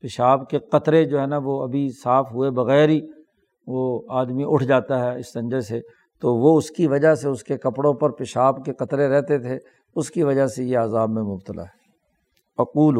پیشاب 0.00 0.48
کے 0.48 0.58
قطرے 0.58 1.04
جو 1.04 1.20
ہے 1.20 1.26
نا، 1.26 1.38
وہ 1.44 1.62
ابھی 1.62 1.90
صاف 2.04 2.32
ہوئے 2.32 2.50
بغیر 2.50 2.88
ہی 2.88 3.00
وہ 3.66 4.02
آدمی 4.08 4.44
اٹھ 4.46 4.64
جاتا 4.64 5.00
ہے 5.00 5.18
اس 5.18 5.32
سے، 5.68 5.80
تو 6.20 6.34
وہ 6.34 6.58
اس 6.58 6.70
کی 6.70 6.86
وجہ 6.86 7.14
سے 7.14 7.28
اس 7.28 7.42
کے 7.44 7.56
کپڑوں 7.56 7.94
پر 7.94 8.10
پیشاب 8.10 8.64
کے 8.64 8.72
قطرے 8.72 9.08
رہتے 9.08 9.38
تھے، 9.38 9.58
اس 9.94 10.10
کی 10.10 10.22
وجہ 10.22 10.46
سے 10.46 10.64
یہ 10.64 10.78
عذاب 10.78 11.10
میں 11.10 11.22
مبتلا 11.22 11.62
ہے۔ 11.62 11.74
اقول 12.58 12.96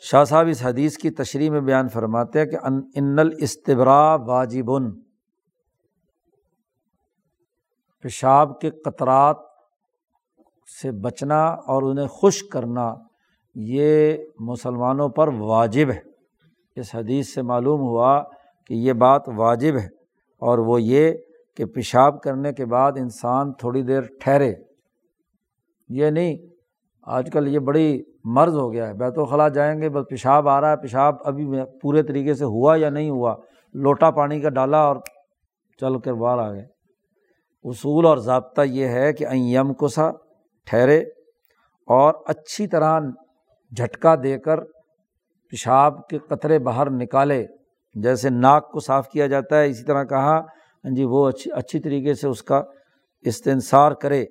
شاہ 0.00 0.24
صاحب 0.24 0.46
اس 0.46 0.66
حدیث 0.66 0.96
کی 0.96 1.10
تشریح 1.10 1.50
میں 1.50 1.60
بیان 1.60 1.88
فرماتے 1.88 2.38
ہیں 2.38 2.46
کہ 2.46 2.56
ان 2.94 3.18
الاستبرا 3.18 4.14
واجب 4.14 4.70
پیشاب 8.02 8.60
کے 8.60 8.70
قطرات 8.70 9.36
سے 10.82 10.92
بچنا 10.92 11.44
اور 11.44 11.82
انہیں 11.82 12.06
خشک 12.06 12.52
کرنا 12.52 12.94
یہ 13.54 14.16
مسلمانوں 14.40 15.08
پر 15.08 15.28
واجب 15.28 15.90
ہے۔ 15.90 16.00
اس 16.76 16.94
حدیث 16.94 17.34
سے 17.34 17.42
معلوم 17.42 17.80
ہوا 17.80 18.22
کہ 18.66 18.74
یہ 18.74 18.92
بات 18.92 19.28
واجب 19.28 19.76
ہے 19.76 19.86
اور 20.38 20.58
وہ 20.58 20.82
یہ 20.82 21.12
کہ 21.56 21.64
پیشاب 21.64 22.22
کرنے 22.22 22.52
کے 22.52 22.66
بعد 22.66 22.92
انسان 22.96 23.52
تھوڑی 23.52 23.82
دیر 23.82 24.00
ٹھہرے۔ 24.20 24.54
یہ 25.88 26.10
نہیں، 26.10 26.36
آج 27.02 27.30
کل 27.32 27.48
یہ 27.48 27.58
بڑی 27.58 28.02
مرض 28.24 28.56
ہو 28.56 28.72
گیا 28.72 28.88
ہے۔ 28.88 28.94
بیت 28.94 29.18
الخلاء 29.18 29.48
جائیں 29.48 29.82
گے، 29.82 29.88
بس 29.88 30.04
پیشاب 30.10 30.48
آ 30.48 30.60
رہا 30.60 30.70
ہے، 30.70 30.76
پیشاب 30.76 31.14
ابھی 31.24 31.46
پورے 31.82 32.02
طریقے 32.02 32.34
سے 32.34 32.44
ہوا 32.44 32.76
یا 32.76 32.90
نہیں 32.90 33.10
ہوا، 33.10 33.36
لوٹا 33.74 34.10
پانی 34.10 34.40
کا 34.40 34.48
ڈالا 34.48 34.78
اور 34.78 34.96
چل 35.80 35.98
کر 35.98 36.12
باہر 36.12 36.38
آ 36.38 36.52
گئے۔ 36.52 36.66
اصول 37.64 38.06
اور 38.06 38.18
ضابطہ 38.18 38.62
یہ 38.62 38.86
ہے 38.86 39.12
کہ 39.12 39.26
یم 39.32 39.74
کو 39.74 39.88
سا 39.88 40.10
ٹھہرے 40.66 40.98
اور 41.86 42.14
اچھی 42.26 42.66
طرح 42.66 43.00
جھٹکا 43.76 44.14
دے 44.22 44.38
کر 44.38 44.64
پیشاب 45.50 46.08
کے 46.08 46.18
قطرے 46.18 46.58
باہر 46.58 46.90
نکالے۔ 46.90 47.46
جیسے 48.02 48.30
ناک 48.30 48.72
کو 48.72 48.80
صاف 48.80 49.08
کیا 49.08 49.26
جاتا 49.26 49.60
ہے، 49.60 49.66
اسی 49.66 49.84
طرح 49.84 50.04
کہا 50.04 50.18
ہاں 50.18 50.42
جی 50.94 51.04
وہ 51.04 51.28
اچھی 51.28 51.52
اچھی 51.52 51.80
طریقے 51.80 52.14
سے 52.14 52.28
اس 52.28 52.42
کا 52.42 52.62
استنصار 53.20 53.92
کرے۔ 53.92 54.24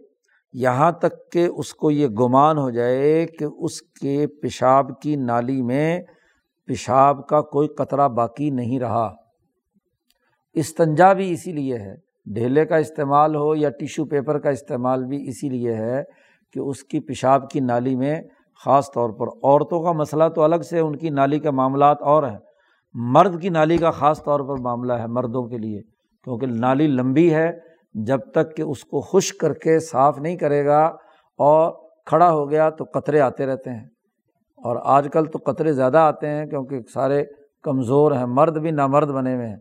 یہاں 0.53 0.91
تک 0.91 1.31
کہ 1.31 1.47
اس 1.57 1.73
کو 1.73 1.91
یہ 1.91 2.07
گمان 2.07 2.57
ہو 2.57 2.69
جائے 2.69 3.25
کہ 3.25 3.45
اس 3.59 3.81
کے 3.81 4.27
پیشاب 4.27 5.01
کی 5.01 5.15
نالی 5.15 5.61
میں 5.61 6.01
پیشاب 6.65 7.27
کا 7.27 7.41
کوئی 7.41 7.67
قطرہ 7.67 8.07
باقی 8.07 8.49
نہیں 8.49 8.79
رہا۔ 8.79 9.13
استنجا 10.53 11.13
بھی 11.13 11.31
اسی 11.31 11.51
لیے 11.51 11.77
ہے۔ 11.77 11.95
ڈھیلے 12.25 12.65
کا 12.65 12.75
استعمال 12.75 13.35
ہو 13.35 13.55
یا 13.55 13.69
ٹیشو 13.69 14.05
پیپر 14.05 14.39
کا 14.39 14.49
استعمال 14.49 15.05
بھی 15.05 15.29
اسی 15.29 15.49
لیے 15.49 15.73
ہے 15.73 16.03
کہ 16.53 16.59
اس 16.59 16.83
کی 16.83 16.99
پیشاب 16.99 17.49
کی 17.49 17.59
نالی 17.59 17.95
میں 17.95 18.21
خاص 18.65 18.91
طور 18.91 19.09
پر 19.09 19.27
عورتوں 19.27 19.83
کا 19.83 19.91
مسئلہ 19.91 20.23
تو 20.35 20.41
الگ 20.41 20.61
سے، 20.69 20.79
ان 20.79 20.95
کی 20.95 21.09
نالی 21.09 21.39
کے 21.39 21.51
معاملات 21.51 22.01
اور 22.01 22.23
ہیں۔ 22.23 22.37
مرد 22.95 23.41
کی 23.41 23.49
نالی 23.49 23.77
کا 23.77 23.91
خاص 23.91 24.23
طور 24.23 24.39
پر 24.39 24.61
معاملہ 24.61 24.93
ہے 24.93 25.07
مردوں 25.07 25.47
کے 25.47 25.57
لیے، 25.57 25.81
کیونکہ 26.23 26.47
نالی 26.47 26.87
لمبی 26.87 27.33
ہے، 27.33 27.59
جب 27.93 28.19
تک 28.33 28.57
کہ 28.57 28.61
اس 28.61 28.83
کو 28.83 29.01
خشک 29.01 29.39
کر 29.39 29.53
کے 29.53 29.79
صاف 29.79 30.19
نہیں 30.19 30.35
کرے 30.35 30.65
گا 30.65 30.85
اور 31.37 31.71
کھڑا 32.05 32.31
ہو 32.31 32.49
گیا 32.49 32.69
تو 32.69 32.85
قطرے 32.93 33.19
آتے 33.19 33.45
رہتے 33.45 33.69
ہیں۔ 33.69 33.85
اور 34.63 34.77
آج 34.83 35.07
کل 35.13 35.25
تو 35.25 35.51
قطرے 35.51 35.73
زیادہ 35.73 35.97
آتے 35.97 36.29
ہیں 36.29 36.45
کیونکہ 36.45 36.79
سارے 36.93 37.23
کمزور 37.63 38.11
ہیں، 38.11 38.25
مرد 38.25 38.57
بھی 38.57 38.71
نامرد 38.71 39.07
بنے 39.07 39.35
ہوئے 39.35 39.47
ہیں۔ 39.47 39.57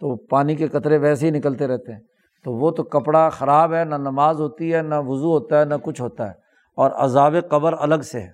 تو 0.00 0.16
پانی 0.16 0.56
کے 0.56 0.68
قطرے 0.68 0.98
ویسے 0.98 1.26
ہی 1.26 1.30
نکلتے 1.30 1.66
رہتے 1.66 1.92
ہیں۔ 1.92 2.00
تو 2.44 2.52
وہ 2.52 2.70
تو 2.70 2.82
کپڑا 2.82 3.28
خراب 3.28 3.74
ہے، 3.74 3.84
نہ 3.84 3.94
نماز 3.94 4.40
ہوتی 4.40 4.74
ہے، 4.74 4.82
نہ 4.82 4.94
وضو 4.98 5.32
ہوتا 5.32 5.60
ہے، 5.60 5.64
نہ 5.64 5.74
کچھ 5.82 6.02
ہوتا 6.02 6.26
ہے۔ 6.26 6.32
اور 6.76 6.90
عذاب 6.90 7.34
قبر 7.50 7.74
الگ 7.78 8.02
سے 8.02 8.20
ہے۔ 8.20 8.30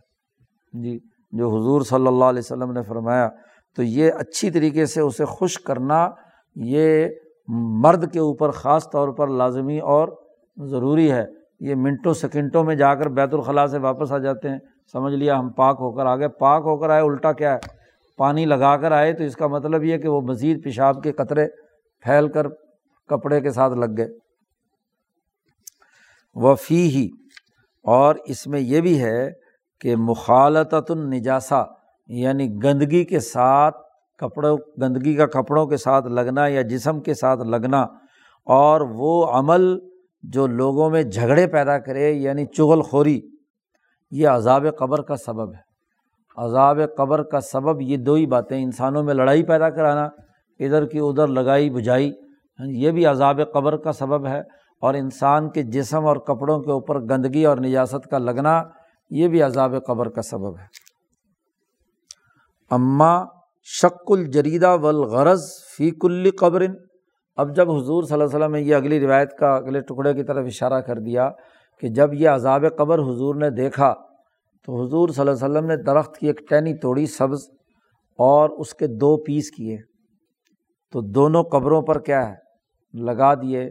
جی 0.72 0.98
جو 1.30 1.48
حضور 1.48 1.80
صلی 1.80 2.07
اللہ 2.07 2.24
علیہ 2.24 2.38
وسلم 2.38 2.72
نے 2.72 2.82
فرمایا 2.82 3.28
تو 3.77 3.83
یہ 3.83 4.12
اچھی 4.12 4.51
طریقے 4.51 4.87
سے 4.87 5.01
اسے 5.01 5.25
خوش 5.25 5.59
کرنا 5.59 6.11
یہ 6.55 7.07
مرد 7.49 8.12
کے 8.12 8.18
اوپر 8.18 8.51
خاص 8.51 8.91
طور 8.91 9.09
پر 9.09 9.29
لازمی 9.29 9.79
اور 9.79 10.09
ضروری 10.57 11.12
ہے۔ 11.12 11.25
یہ 11.61 11.75
منٹوں 11.75 12.14
سیکنڈوں 12.14 12.64
میں 12.64 12.75
جا 12.75 12.95
کر 12.95 13.09
بیت 13.09 13.35
الخلاء 13.35 13.66
سے 13.66 13.79
واپس 13.79 14.12
آ 14.12 14.18
جاتے 14.18 14.49
ہیں۔ 14.49 14.59
سمجھ 14.93 15.14
لیا 15.14 15.39
ہم 15.39 15.51
پاک 15.51 15.77
ہو 15.81 15.93
کر 15.93 16.07
آ 16.07 16.16
گئے 16.16 16.29
پاک 16.29 16.62
ہو 16.64 16.77
کر 16.77 16.91
آئے، 16.91 17.03
الٹا 17.03 17.33
کیا 17.33 17.55
ہے؟ 17.55 17.59
پانی 18.16 18.45
لگا 18.45 18.77
کر 18.77 18.93
آئے 18.93 19.12
تو 19.12 19.25
اس 19.25 19.37
کا 19.37 19.47
مطلب 19.47 19.85
یہ 19.85 19.99
کہ 19.99 20.09
وہ 20.09 20.20
مزید 20.20 20.64
پیشاب 20.64 21.03
کے 21.03 21.12
قطرے 21.12 21.47
پھیل 22.01 22.29
کر 22.29 22.47
کپڑے 23.09 23.41
کے 23.41 23.51
ساتھ 23.51 23.73
لگ 23.73 23.87
گئے۔ 23.99 24.09
وہ 26.35 26.55
فی 26.55 26.89
ہی 26.89 27.09
اور 27.85 28.14
اس 28.25 28.47
میں 28.47 28.61
یہ 28.61 28.81
بھی 28.81 29.03
ہے 29.03 29.31
کہ 29.81 29.97
مخالطت 29.97 30.91
النجاسا 30.91 31.62
یعنی 32.07 32.55
گندگی 32.62 33.05
کے 33.05 33.20
ساتھ 33.20 33.76
کپڑوں، 34.18 34.59
گندگی 34.80 35.14
کا 35.14 35.26
کپڑوں 35.26 35.66
کے 35.66 35.76
ساتھ 35.76 36.07
لگنا 36.07 36.46
یا 36.46 36.62
جسم 36.62 37.00
کے 37.00 37.14
ساتھ 37.14 37.40
لگنا 37.40 37.82
اور 38.44 38.80
وہ 38.80 39.26
عمل 39.26 39.78
جو 40.22 40.46
لوگوں 40.46 40.90
میں 40.90 41.03
جھگڑے 41.03 41.46
پیدا 41.46 41.78
کرے 41.78 42.12
یعنی 42.12 42.46
چغل 42.46 42.82
خوری، 42.82 43.20
یہ 44.11 44.28
عذاب 44.28 44.66
قبر 44.78 45.03
کا 45.03 45.16
سبب 45.16 45.55
ہے۔ 45.55 45.72
عذاب 46.36 46.80
قبر 46.96 47.22
کا 47.22 47.40
سبب 47.40 47.80
یہ 47.80 47.96
دو 47.96 48.14
ہی 48.14 48.26
باتیں، 48.26 48.62
انسانوں 48.62 49.03
میں 49.03 49.14
لڑائی 49.14 49.42
پیدا 49.42 49.70
کرانا، 49.70 50.05
ادھر 50.61 50.86
کی 50.86 50.98
ادھر 50.98 51.26
لگائی 51.26 51.70
بجھائی، 51.70 52.12
یہ 52.66 52.90
بھی 52.90 53.07
عذاب 53.07 53.40
قبر 53.55 53.76
کا 53.76 53.92
سبب 53.92 54.26
ہے۔ 54.26 54.42
اور 54.80 54.94
انسان 54.94 55.50
کے 55.50 55.62
جسم 55.62 56.07
اور 56.07 56.16
کپڑوں 56.16 56.61
کے 56.61 56.70
اوپر 56.70 57.00
گندگی 57.00 57.44
اور 57.44 57.59
نجاست 57.59 58.11
کا 58.11 58.18
لگنا، 58.18 58.62
یہ 59.11 59.28
بھی 59.28 59.42
عذاب 59.42 59.74
قبر 59.86 60.09
کا 60.09 60.22
سبب 60.22 60.59
ہے۔ 60.59 60.91
اماں 62.73 63.27
شک 63.68 64.12
الجریدہ 64.12 64.77
والغرض 64.77 65.43
فی 65.77 65.91
کل 65.91 66.31
قبر 66.31 66.62
اب 67.37 67.55
جب 67.57 67.70
حضور 67.70 68.03
صلی 68.03 68.12
اللہ 68.12 68.25
علیہ 68.25 68.37
وسلم 68.37 68.55
نے 68.55 68.61
یہ 68.61 68.75
اگلی 68.75 69.01
روایت 69.01 69.37
کا، 69.39 69.55
اگلے 69.57 69.81
ٹکڑے 69.81 70.14
کی 70.14 70.23
طرف 70.23 70.47
اشارہ 70.47 70.81
کر 70.81 70.99
دیا 70.99 71.31
کہ 71.83 71.89
جب 71.89 72.14
یہ 72.14 72.29
عذاب 72.29 72.64
قبر 72.79 72.99
حضور 72.99 73.35
نے 73.35 73.51
دیکھا 73.51 73.93
تو 74.64 74.85
حضور 74.85 75.09
صلی 75.09 75.20
اللہ 75.20 75.45
علیہ 75.45 75.45
وسلم 75.45 75.66
نے 75.66 75.77
درخت 75.77 76.16
کی 76.16 76.27
ایک 76.27 76.41
ٹہنی 76.49 76.75
توڑی 76.79 77.07
سبز 77.07 77.49
اور 78.18 78.51
اس 78.51 78.75
کے 78.75 78.87
دو 78.87 79.16
پیس 79.16 79.51
کیے۔ 79.51 79.77
تو 80.93 81.01
دونوں 81.01 81.43
قبروں 81.43 81.83
پر 81.83 81.99
کیا 81.99 82.29
ہے؟ 82.29 82.35
لگا 82.95 83.35
دیے۔ 83.35 83.64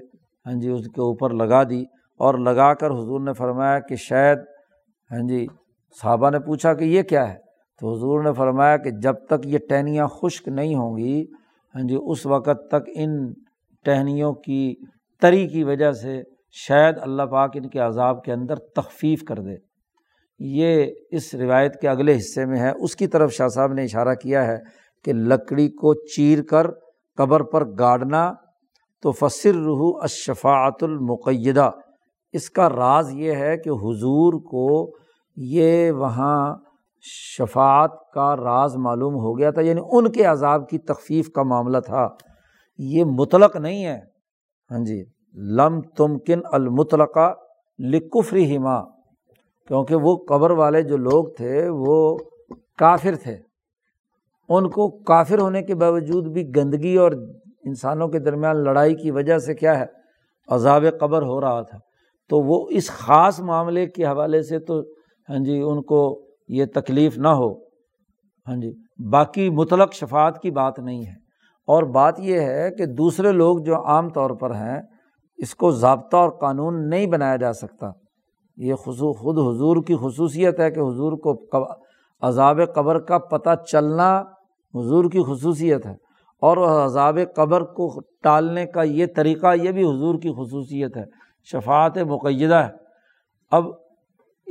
ہاں 0.45 0.54
جی 0.62 0.70
اس 0.70 0.86
کے 0.86 1.02
اوپر 1.02 1.34
لگا 1.34 1.64
دی 1.64 1.82
اور 2.20 2.34
لگا 2.34 2.74
کر 2.74 2.91
حضور 2.91 3.20
نے 3.20 3.34
فرمایا 3.34 3.80
کہ 3.80 3.95
شاید 3.95 4.38
ہاں 5.12 5.28
جی 5.28 5.45
صحابہ 6.02 6.30
نے 6.30 6.39
پوچھا 6.39 6.74
کہ 6.74 6.84
یہ 6.84 7.04
کیا 7.04 7.30
ہے؟ 7.34 7.51
تو 7.82 7.93
حضور 7.93 8.23
نے 8.23 8.34
فرمایا 8.34 8.77
کہ 8.77 8.91
جب 8.91 9.13
تک 9.13 9.45
یہ 9.45 9.57
ٹہنیاں 9.69 10.07
خشک 10.07 10.47
نہیں 10.47 10.75
ہوں 10.75 10.97
گی 10.97 11.25
ہاں 11.75 11.88
جی 11.88 11.97
اس 12.01 12.25
وقت 12.25 12.67
تک 12.71 12.89
ان 12.95 13.34
ٹہنیوں 13.86 14.34
کی 14.34 14.75
تری 15.21 15.47
کی 15.47 15.63
وجہ 15.63 15.91
سے 15.91 16.21
شاید 16.51 16.95
اللہ 17.01 17.23
پاک 17.23 17.51
ان 17.55 17.69
کے 17.69 17.79
عذاب 17.79 18.23
کے 18.23 18.34
اندر 18.34 18.55
تخفیف 18.55 19.23
کر 19.23 19.36
دے۔ 19.36 19.55
یہ 20.39 20.86
اس 21.11 21.36
روایت 21.36 21.82
کے 21.82 21.88
اگلے 21.88 22.17
حصے 22.17 22.45
میں 22.45 22.59
ہے۔ 22.59 22.71
اس 22.79 22.95
کی 22.95 23.07
طرف 23.07 23.34
شاہ 23.34 23.47
صاحب 23.47 23.73
نے 23.73 23.84
اشارہ 23.84 24.13
کیا 24.15 24.47
ہے 24.47 24.57
کہ 25.05 25.13
لکڑی 25.13 25.69
کو 25.69 25.93
چیر 25.93 26.41
کر 26.41 26.67
قبر 27.17 27.43
پر 27.43 27.65
گاڑنا 27.79 28.34
تو 29.03 29.11
فصر 29.11 29.53
رحو 29.53 29.97
اشفاعت 29.97 30.84
المقیدہ 30.84 31.69
اس 32.34 32.49
کا 32.49 32.69
راز 32.69 33.13
یہ 33.13 33.32
ہے 33.32 33.57
کہ 33.57 33.69
حضور 33.69 34.34
کو 34.34 34.95
یہ 35.38 35.91
وہاں 35.91 36.55
شفاعت 37.02 37.91
کا 38.14 38.36
راز 38.36 38.76
معلوم 38.76 39.16
ہو 39.16 39.38
گیا 39.38 39.52
تھا 39.52 39.62
یعنی 39.62 39.82
ان 39.91 40.12
کے 40.12 40.24
عذاب 40.24 40.70
کی 40.70 40.78
تخفیف 40.78 41.30
کا 41.30 41.43
معاملہ 41.43 41.78
تھا۔ 41.78 42.08
یہ 42.78 43.04
مطلق 43.04 43.56
نہیں 43.56 43.86
ہے۔ 43.86 43.99
ہاں 44.72 44.80
جی۔ 44.80 45.04
لم 45.34 45.82
تمکن 45.82 46.39
المطلقہ 46.52 47.34
لکفری 47.80 48.58
ہما 48.58 48.82
کیونکہ 49.68 49.95
وہ 49.95 50.18
قبر 50.28 50.52
والے 50.52 50.82
جو 50.82 50.97
لوگ 50.97 51.26
تھے، 51.38 51.70
وہ 51.70 52.18
کافر 52.78 53.16
تھے۔ 53.24 53.38
ان 54.49 54.70
کو 54.70 54.89
کافر 54.89 55.39
ہونے 55.39 55.62
کے 55.62 55.76
باوجود 55.76 56.28
بھی 56.28 56.56
گندگی 56.56 56.95
اور 56.95 57.12
انسانوں 57.64 58.08
کے 58.08 58.20
درمیان 58.20 58.64
لڑائی 58.64 58.95
کی 58.95 59.12
وجہ 59.12 59.38
سے 59.38 59.56
کیا 59.56 59.80
ہے، 59.80 59.86
عذاب 60.47 60.86
قبر 60.99 61.22
ہو 61.22 61.41
رہا 61.41 61.62
تھا۔ 61.62 61.78
تو 62.30 62.39
وہ 62.39 62.68
اس 62.70 62.89
خاص 62.89 63.39
معاملے 63.39 63.86
کے 63.86 64.06
حوالے 64.06 64.41
سے 64.41 64.60
تو 64.60 64.82
ہاں 65.30 65.43
جی 65.43 65.62
ان 65.62 65.82
کو 65.82 66.30
یہ 66.52 66.66
تکلیف 66.66 67.18
نہ 67.18 67.28
ہو۔ 67.28 67.54
ہاں 68.47 68.56
جی 68.56 68.74
باقی 69.10 69.49
مطلق 69.49 69.93
شفات 69.93 70.41
کی 70.41 70.52
بات 70.52 70.80
نہیں 70.80 71.06
ہے۔ 71.06 71.14
اور 71.68 71.84
بات 71.84 72.20
یہ 72.20 72.39
ہے 72.39 72.70
کہ 72.78 72.86
دوسرے 72.86 73.32
لوگ 73.32 73.58
جو 73.60 73.86
عام 73.86 74.10
طور 74.10 74.30
پر 74.30 74.52
ہیں، 74.52 74.82
اس 75.38 75.56
کو 75.56 75.72
ضابطہ 75.72 76.18
اور 76.18 76.30
قانون 76.30 76.89
نہیں 76.89 77.06
بنایا 77.06 77.36
جا 77.36 77.54
سکتا۔ 77.54 77.91
یہ 78.58 78.76
خصو، 78.76 79.14
خود 79.14 79.38
حضور 79.38 79.78
کی 79.84 79.95
خصوصیت 79.95 80.60
ہے 80.60 80.72
کہ 80.72 80.80
حضور 80.80 81.14
کو 81.14 81.45
عذاب 82.22 82.60
قبر 82.76 82.99
کا 82.99 83.18
پتہ 83.18 83.49
چلنا 83.72 84.20
حضور 84.76 85.06
کی 85.06 85.22
خصوصیت 85.24 85.86
ہے۔ 85.86 85.95
اور 86.41 86.58
عذاب 86.86 87.20
قبر 87.36 87.62
کو 87.62 87.99
ٹالنے 88.24 88.66
کا 88.66 88.84
یہ 88.84 89.06
طریقہ 89.16 89.47
یہ 89.56 89.72
بھی 89.72 89.84
حضور 89.84 90.16
کی 90.16 90.30
خصوصیت 90.30 90.97
ہے۔ 90.97 91.06
شفاعت 91.43 91.97
مقیدہ 91.97 92.56
ہے۔ 92.56 92.70
اب 93.52 93.64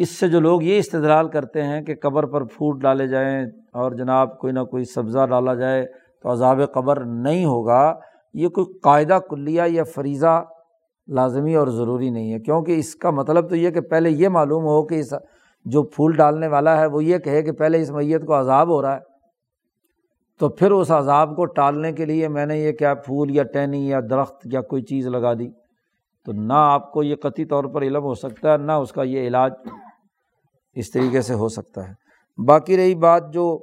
اس 0.00 0.18
سے 0.18 0.28
جو 0.28 0.40
لوگ 0.40 0.62
یہ 0.62 0.78
استدلال 0.78 1.28
کرتے 1.28 1.62
ہیں 1.62 1.80
کہ 1.82 1.94
قبر 2.02 2.26
پر 2.26 2.44
پھوٹ 2.44 2.80
ڈالے 2.80 3.06
جائیں 3.06 3.46
اور 3.72 3.92
جناب 3.92 4.38
کوئی 4.38 4.52
نہ 4.52 4.60
کوئی 4.60 4.84
سبزہ 4.84 5.26
ڈالا 5.26 5.54
جائے 5.54 5.86
تو 6.22 6.32
عذاب 6.32 6.60
قبر 6.74 7.04
نہیں 7.04 7.44
ہوگا، 7.44 7.94
یہ 8.34 8.48
کوئی 8.48 8.78
قاعدہ 8.78 9.18
کلیہ 9.30 9.62
یا 9.66 9.82
فریضہ 9.84 10.44
لازمی 11.08 11.54
اور 11.54 11.66
ضروری 11.66 12.10
نہیں 12.10 12.32
ہے۔ 12.32 12.38
کیونکہ 12.38 12.78
اس 12.78 12.94
کا 12.96 13.10
مطلب 13.10 13.48
تو 13.50 13.56
یہ 13.56 13.70
کہ 13.70 13.80
پہلے 13.80 14.10
یہ 14.10 14.28
معلوم 14.28 14.64
ہو 14.64 14.82
کہ 14.86 15.00
اس 15.00 15.14
جو 15.64 15.82
پھول 15.82 16.16
ڈالنے 16.16 16.46
والا 16.46 16.80
ہے 16.80 16.86
وہ 16.86 17.04
یہ 17.04 17.18
کہے 17.18 17.42
کہ 17.42 17.52
پہلے 17.52 17.80
اس 17.80 17.90
میت 17.90 18.26
کو 18.26 18.40
عذاب 18.40 18.68
ہو 18.68 18.82
رہا 18.82 18.94
ہے۔ 18.94 19.00
تو 20.38 20.48
پھر 20.48 20.70
اس 20.70 20.90
عذاب 20.90 21.36
کو 21.36 21.44
ٹالنے 21.44 21.92
کے 21.92 22.04
لیے 22.04 22.28
میں 22.28 22.46
نے 22.46 22.58
یہ 22.58 22.72
کیا 22.72 22.94
پھول 22.94 23.30
یا 23.30 23.42
ٹہنی 23.42 23.88
یا 23.88 24.00
درخت 24.10 24.36
یا 24.44 24.60
کوئی 24.60 24.82
چیز 24.82 25.06
لگا 25.06 25.34
دی۔ 25.34 25.48
تو 26.26 26.32
نہ 26.32 26.52
آپ 26.52 26.92
کو 26.92 27.02
یہ 27.02 27.16
قطعی 27.16 27.44
طور 27.44 27.64
پر 27.64 27.82
علم 27.82 28.02
ہو 28.02 28.14
سکتا 28.14 28.52
ہے، 28.52 28.58
نہ 28.58 28.72
اس 28.72 28.92
کا 28.92 29.02
یہ 29.02 29.26
علاج 29.26 29.52
اس 30.74 30.90
طریقے 30.90 31.20
سے 31.20 31.34
ہو 31.34 31.48
سکتا 31.48 31.88
ہے۔ 31.88 31.94
باقی 32.46 32.76
رہی 32.76 32.94
بات 32.94 33.32
جو 33.32 33.58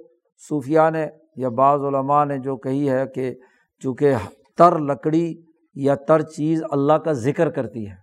صوفیہ 0.50 0.90
نے 0.94 1.08
یا 1.36 1.50
بعض 1.50 1.82
علماء 1.82 2.26
نے 2.26 2.38
جو 2.38 2.58
کہی 2.58 2.90
ہے 2.90 3.06
کہ 3.08 3.34
چونکہ 3.80 4.14
تر 4.58 4.80
لکڑی 4.80 5.34
یا 5.76 5.96
تر 5.96 6.22
چیز 6.22 6.64
اللہ 6.72 6.94
کا 6.94 7.12
ذکر 7.12 7.50
کرتی 7.50 7.88
ہے۔ 7.88 7.96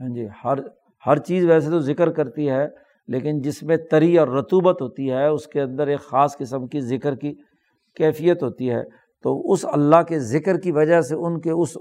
ہاں 0.00 0.14
جی 0.14 0.26
ہر 0.44 0.58
ہر 1.06 1.16
چیز 1.16 1.46
ویسے 1.46 1.70
تو 1.70 1.78
ذکر 1.78 2.10
کرتی 2.10 2.50
ہے، 2.50 2.66
لیکن 3.08 3.40
جس 3.40 3.62
میں 3.62 3.76
تری 3.90 4.18
اور 4.18 4.28
رتوبت 4.28 4.82
ہوتی 4.82 5.10
ہے، 5.10 5.26
اس 5.26 5.46
کے 5.46 5.60
اندر 5.60 5.86
ایک 5.86 6.00
خاص 6.00 6.36
قسم 6.36 6.66
کی 6.66 6.80
ذکر 6.80 7.14
کی 7.14 7.34
کیفیت 7.96 8.42
ہوتی 8.42 8.70
ہے۔ 8.70 8.82
تو 9.22 9.52
اس 9.52 9.64
اللہ 9.64 10.02
کے 10.08 10.18
ذکر 10.18 10.58
کی 10.58 10.72
وجہ 10.72 11.00
سے 11.00 11.14
ان 11.14 11.40
کے 11.40 11.50
اس 11.50 11.76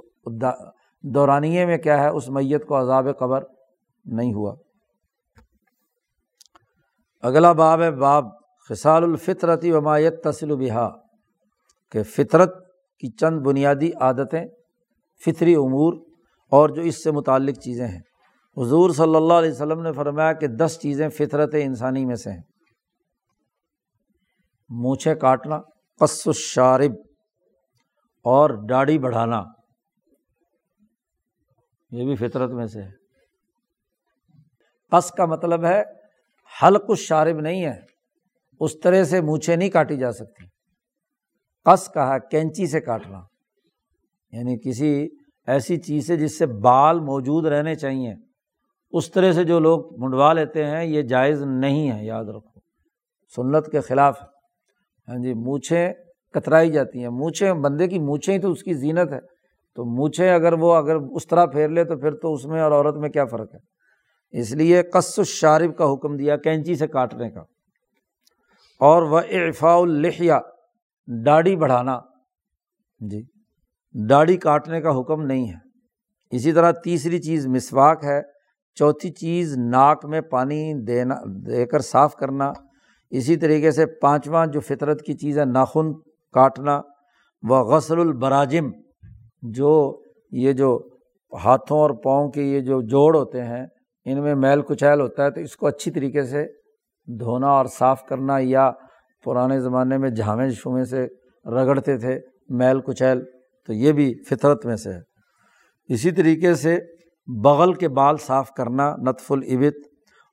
دورانیے 1.04 1.66
میں 1.66 1.78
کیا 1.78 2.04
ہے، 2.04 2.10
اس 2.10 2.30
میت 2.30 2.66
کو 2.66 2.80
عذاب 2.80 3.08
قبر 3.20 3.44
نہیں 4.06 4.34
ہوا۔ 4.34 4.56
اگلا 7.24 7.52
باب 7.52 7.82
ہے 7.82 7.92
باب 7.92 8.26
خسال 8.70 9.04
الفطرتی 9.04 9.72
ومایت 9.72 10.24
تسل 10.24 10.52
و 10.52 10.58
بہا، 10.58 10.90
کہ 11.92 12.04
فطرت 12.04 12.56
کی 13.00 13.12
چند 13.12 13.40
بنیادی 13.40 13.92
عادتیں، 14.02 14.46
فطری 15.26 15.56
امور 15.56 15.94
اور 16.52 16.70
جو 16.70 16.82
اس 16.82 17.04
سے 17.04 17.12
متعلق 17.12 17.60
چیزیں 17.60 17.88
ہیں۔ 17.88 18.02
حضور 18.58 18.90
صلی 18.90 19.16
اللہ 19.16 19.34
علیہ 19.34 19.52
وسلم 19.52 19.82
نے 19.82 19.94
فرمایا 19.94 20.34
کہ 20.34 20.48
دس 20.48 20.78
چیزیں 20.82 21.10
فطرت 21.10 21.56
انسانی 21.60 22.06
میں 22.06 22.16
سے 22.16 22.32
ہیں۔ 22.32 22.42
مونچھیں 24.70 25.16
کاٹنا، 25.16 25.60
قص 26.02 26.28
الشارب 26.28 26.92
اور 28.26 28.50
داڑھی 28.70 29.00
بڑھانا، 29.00 29.44
یہ 31.92 32.06
بھی 32.06 32.16
فطرت 32.16 32.52
میں 32.52 32.68
سے 32.68 32.82
ہے 32.82 32.92
قص 34.92 35.12
کا 35.12 35.26
مطلب 35.26 35.66
ہے 35.66 35.84
حلق 36.62 36.86
الشارب 36.90 37.40
نہیں 37.40 37.66
ہے، 37.66 37.80
اس 38.60 38.80
طرح 38.80 39.04
سے 39.04 39.22
مونچھیں 39.22 39.56
نہیں 39.56 39.70
کاٹی 39.70 39.98
جا 39.98 40.12
سکتی۔ 40.12 40.46
قص 41.66 41.94
کہا، 41.94 42.18
کینچی 42.18 42.68
سے 42.68 42.82
کاٹنا۔ 42.82 43.22
یعنی 44.32 44.70
کسی 44.70 45.08
ایسی 45.48 45.78
چیز 45.78 46.08
سے 46.08 46.18
جس 46.18 46.38
سے 46.38 46.46
بال 46.46 47.00
موجود 47.00 47.46
رہنے 47.46 47.76
چاہیے۔ 47.76 48.14
اس 48.92 49.12
طرح 49.12 49.32
سے 49.32 49.44
جو 49.44 49.60
لوگ 49.60 50.04
منڈوا 50.04 50.34
لیتے 50.34 50.66
ہیں، 50.66 50.86
یہ 50.86 51.02
جائز 51.02 51.42
نہیں 51.42 51.92
ہے، 51.92 52.06
یاد 52.06 52.26
رکھو۔ 52.26 52.60
سنت 53.36 53.72
کے 53.72 53.82
خلاف 53.82 54.22
ہاں 55.08 55.24
جی 55.24 55.34
مونچھیں 55.34 55.94
کترائی 56.34 56.72
جاتی 56.72 57.00
ہیں۔ 57.00 57.10
مونچھیں، 57.10 57.54
بندے 57.54 57.88
کی 57.88 58.00
مونچھیں 58.00 58.36
ہی 58.36 58.42
تو 58.42 58.52
اس 58.52 58.64
کی 58.64 58.74
زینت 58.74 59.14
ہے۔ 59.14 59.20
تو 59.76 59.86
مونچھیں 59.86 60.32
اگر 60.32 60.54
وہ، 60.54 60.76
اگر 60.76 60.96
اس 60.96 61.28
طرح 61.28 61.46
پھیر 61.46 61.70
لے 61.70 61.84
تو 61.84 61.98
پھر 61.98 62.12
تو 62.12 62.34
اس 62.34 62.46
میں 62.46 62.62
اور 62.62 62.72
عورت 62.72 62.96
میں 62.96 63.10
کیا 63.10 63.26
فرق 63.26 63.56
ہے؟ 63.56 63.73
اس 64.34 64.52
لیے 64.52 64.84
قص 64.84 65.20
الشارب 65.20 65.78
کا 65.78 65.94
حکم 65.94 66.18
دیا، 66.18 66.38
کینچی 66.38 66.76
سے 66.76 66.88
کاٹنے 66.88 67.30
کا۔ 67.30 67.42
اور 68.80 69.04
وہ 69.04 69.20
ارفا 69.20 69.74
الحیا 69.74 70.40
داڑھی 71.26 71.56
بڑھانا۔ 71.56 72.00
جی 73.00 73.24
داڑھی 74.10 74.38
کاٹنے 74.38 74.82
کا 74.82 75.00
حکم 75.00 75.22
نہیں 75.22 75.50
ہے۔ 75.50 75.58
اسی 76.32 76.52
طرح 76.52 76.72
تیسری 76.72 77.20
چیز 77.20 77.48
مسواک 77.48 78.04
ہے۔ 78.04 78.22
چوتھی 78.76 79.12
چیز 79.12 79.58
ناک 79.58 80.06
میں 80.06 80.22
پانی 80.22 80.74
دینا، 80.74 81.16
دے 81.26 81.66
کر 81.66 81.80
صاف 81.80 82.16
کرنا۔ 82.16 82.54
اسی 83.10 83.36
طریقے 83.36 83.72
سے 83.72 83.86
پانچواں 83.86 84.48
جو 84.48 84.60
فطرت 84.60 85.02
کی 85.02 85.14
چیز 85.14 85.40
ہے، 85.40 85.46
ناخن 85.46 85.94
کاٹنا۔ 86.32 86.82
و 87.50 87.56
غسل 87.56 88.00
البراجم، 88.00 88.72
جو 89.42 90.02
یہ 90.32 90.54
جو 90.54 90.90
ہاتھوں 91.44 91.80
اور 91.80 91.90
پاؤں 91.90 92.30
کے 92.30 92.42
یہ 92.42 92.60
جو 92.60 92.82
جوڑ 92.82 93.18
ہوتے 93.18 93.44
ہیں 93.44 93.66
ان 94.06 94.22
میں 94.22 94.36
میل 94.36 94.62
کچیل 94.62 95.02
ہوتا 95.02 95.26
ہے 95.26 95.32
تو 95.32 95.42
اس 95.42 95.56
کو 95.56 95.68
اچھی 95.68 95.92
طریقے 95.92 96.24
سے 96.24 96.48
دھونا 97.20 97.48
اور 97.48 97.66
صاف 97.66 98.06
کرنا 98.06 98.38
یا 98.40 98.72
پرانے 99.24 99.60
زمانے 99.60 99.98
میں 99.98 100.10
جھامے 100.10 100.50
شومے 100.50 100.86
سے 100.86 101.08
رگڑتے 101.46 101.98
تھے 101.98 102.20
میل 102.50 102.82
کچیل، 102.82 103.24
تو 103.68 103.74
یہ 103.74 103.92
بھی 103.92 104.14
فطرت 104.30 104.66
میں 104.66 104.76
سے 104.76 104.94
ہے۔ 104.94 105.00
اسی 105.90 106.12
طریقے 106.12 106.54
سے 106.54 106.80
بغل 107.44 107.74
کے 107.74 107.90
بال 107.90 108.18
صاف 108.18 108.52
کرنا، 108.52 108.96
نطف 108.96 109.32
العبت 109.32 109.88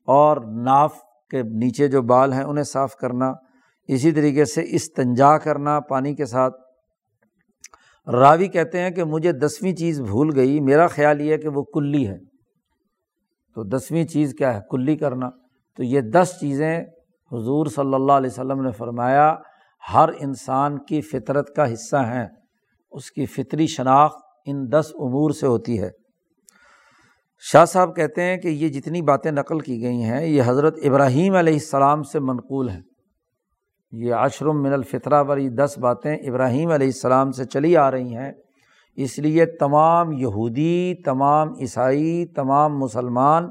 اور 0.06 0.36
ناف 0.64 0.94
کے 1.30 1.42
نیچے 1.42 1.88
جو 1.88 2.02
بال 2.02 2.32
ہیں 2.32 2.42
انہیں 2.42 2.64
صاف 2.64 2.96
کرنا۔ 2.96 3.32
اسی 3.88 4.12
طریقے 4.12 4.44
سے 4.44 4.62
استنجا 4.66 5.38
کرنا 5.38 5.80
پانی 5.80 6.14
کے 6.14 6.24
ساتھ۔ 6.24 6.54
راوی 8.08 8.48
کہتے 8.48 8.78
ہیں 8.78 8.90
کہ 8.90 9.04
مجھے 9.04 9.32
دسویں 9.32 9.72
چیز 9.72 10.00
بھول 10.00 10.30
گئی، 10.36 10.60
میرا 10.60 10.86
خیال 10.86 11.20
یہ 11.20 11.32
ہے 11.32 11.38
کہ 11.38 11.48
وہ 11.48 11.62
کلی 11.62 12.08
ہے۔ 12.08 12.29
تو 13.54 13.62
دسویں 13.62 14.04
چیز 14.04 14.34
کیا 14.38 14.54
ہے؟ 14.54 14.60
کلی 14.70 14.96
کرنا۔ 14.96 15.30
تو 15.76 15.82
یہ 15.82 16.00
دس 16.00 16.36
چیزیں 16.40 16.80
حضور 17.32 17.66
صلی 17.66 17.94
اللہ 17.94 18.12
علیہ 18.12 18.30
وسلم 18.30 18.62
نے 18.62 18.72
فرمایا، 18.72 19.36
ہر 19.94 20.08
انسان 20.20 20.78
کی 20.78 21.00
فطرت 21.00 21.56
کا 21.56 21.72
حصہ 21.72 21.96
ہیں۔ 21.96 22.26
اس 22.90 23.10
کی 23.10 23.26
فطری 23.26 23.66
شناخت 23.66 24.16
ان 24.46 24.72
دس 24.72 24.90
امور 24.94 25.30
سے 25.30 25.46
ہوتی 25.46 25.82
ہے۔ 25.82 25.90
شاہ 27.52 27.64
صاحب 27.64 27.96
کہتے 27.96 28.22
ہیں 28.22 28.36
کہ 28.36 28.48
یہ 28.48 28.68
جتنی 28.68 29.02
باتیں 29.02 29.30
نقل 29.30 29.60
کی 29.60 29.82
گئی 29.82 30.02
ہیں، 30.02 30.26
یہ 30.26 30.42
حضرت 30.46 30.78
ابراہیم 30.82 31.34
علیہ 31.34 31.52
السلام 31.52 32.02
سے 32.02 32.20
منقول 32.20 32.68
ہیں۔ 32.68 32.80
یہ 33.92 34.14
عشرم 34.14 34.62
من 34.62 34.72
الفطرہ 34.72 35.24
پر 35.24 35.38
یہ 35.38 35.48
دس 35.48 35.78
باتیں 35.78 36.16
ابراہیم 36.16 36.70
علیہ 36.70 36.86
السلام 36.86 37.32
سے 37.32 37.44
چلی 37.44 37.76
آ 37.76 37.90
رہی 37.90 38.16
ہیں۔ 38.16 38.32
اس 38.96 39.18
لیے 39.18 39.46
تمام 39.46 40.12
یہودی، 40.12 40.94
تمام 41.04 41.48
عیسائی، 41.60 42.26
تمام 42.26 42.78
مسلمان 42.78 43.48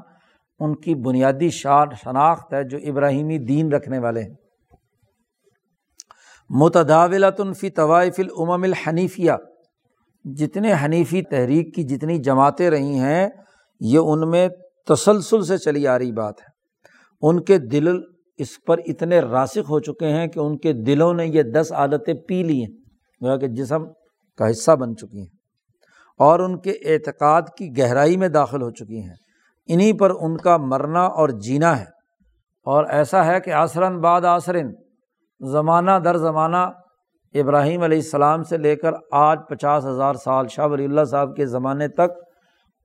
ان 0.60 0.76
کی 0.76 0.96
بنیادی 0.96 1.50
شان 1.50 1.88
شناخت 2.04 2.54
ہے 2.54 2.64
جو 2.64 2.78
ابراہیمی 2.78 3.38
دین 3.38 3.72
رکھنے 3.72 4.00
والے 4.00 4.22
ہیں۔ 4.22 4.36
متداولۃ 6.50 7.54
طوائف 7.76 8.20
العمم 8.20 8.64
الحنیفیہ۔ 8.64 9.32
جتنے 10.24 10.74
حنیفی 10.86 11.22
تحریک 11.22 11.76
کی 11.76 11.84
جتنی 11.84 12.18
جماعتیں 12.18 12.70
رہی 12.70 13.00
ہیں، 13.00 13.30
یہ 13.80 14.00
ان 14.00 14.30
میں 14.30 14.50
تسلسل 14.88 15.44
سے 15.44 15.58
چلی 15.58 15.88
آ 15.88 16.00
رہی 16.00 16.12
بات 16.12 16.42
ہے۔ 16.42 16.46
ان 17.22 17.44
کے 17.44 17.58
دل 17.58 18.02
اس 18.38 18.64
پر 18.68 18.78
اتنے 18.86 19.20
راسک 19.20 19.60
ہو 19.70 19.80
چکے 19.80 20.08
ہیں 20.08 20.28
کہ 20.28 20.40
ان 20.40 20.58
کے 20.58 20.74
دلوں 20.74 21.14
نے 21.14 21.26
یہ 21.26 21.44
دس 21.44 21.72
عادتیں 21.72 22.14
پی 22.14 22.44
لی 22.44 22.66
ہیں۔ 22.66 22.72
کہ 23.38 23.48
جسم 23.48 23.86
کا 24.40 24.52
حصہ 24.52 24.72
بن 24.72 24.96
چکی 24.96 25.20
ہیں 25.20 25.38
اور 26.18 26.40
ان 26.40 26.60
کے 26.60 26.72
اعتقاد 26.72 27.42
کی 27.58 27.78
گہرائی 27.78 28.18
میں 28.18 28.28
داخل 28.28 28.62
ہو 28.62 28.72
چکی 28.72 29.02
ہیں۔ 29.02 29.16
انہیں 29.68 29.94
پر 29.94 30.12
ان 30.20 30.38
کا 30.38 30.58
مرنا 30.58 31.04
اور 31.04 31.30
جینا 31.30 31.80
ہے۔ 31.80 31.86
اور 32.64 32.86
ایسا 32.90 33.26
ہے 33.26 33.40
کہ 33.40 33.52
آسرن 33.52 34.00
بعد 34.00 34.22
آسرن 34.22 34.72
زمانہ 35.52 35.92
در 36.04 36.18
زمانہ، 36.18 36.58
ابراہیم 37.34 37.82
علیہ 37.82 37.98
السلام 37.98 38.44
سے 38.44 38.58
لے 38.58 38.76
کر 38.76 38.92
آج 39.12 39.40
پچاس 39.50 39.86
ہزار 39.86 40.14
سال 40.14 40.48
شاہ 40.48 40.68
ولی 40.68 40.86
اللہ 40.86 41.04
صاحب 41.04 41.36
کے 41.36 41.46
زمانے 41.46 41.88
تک 41.88 42.18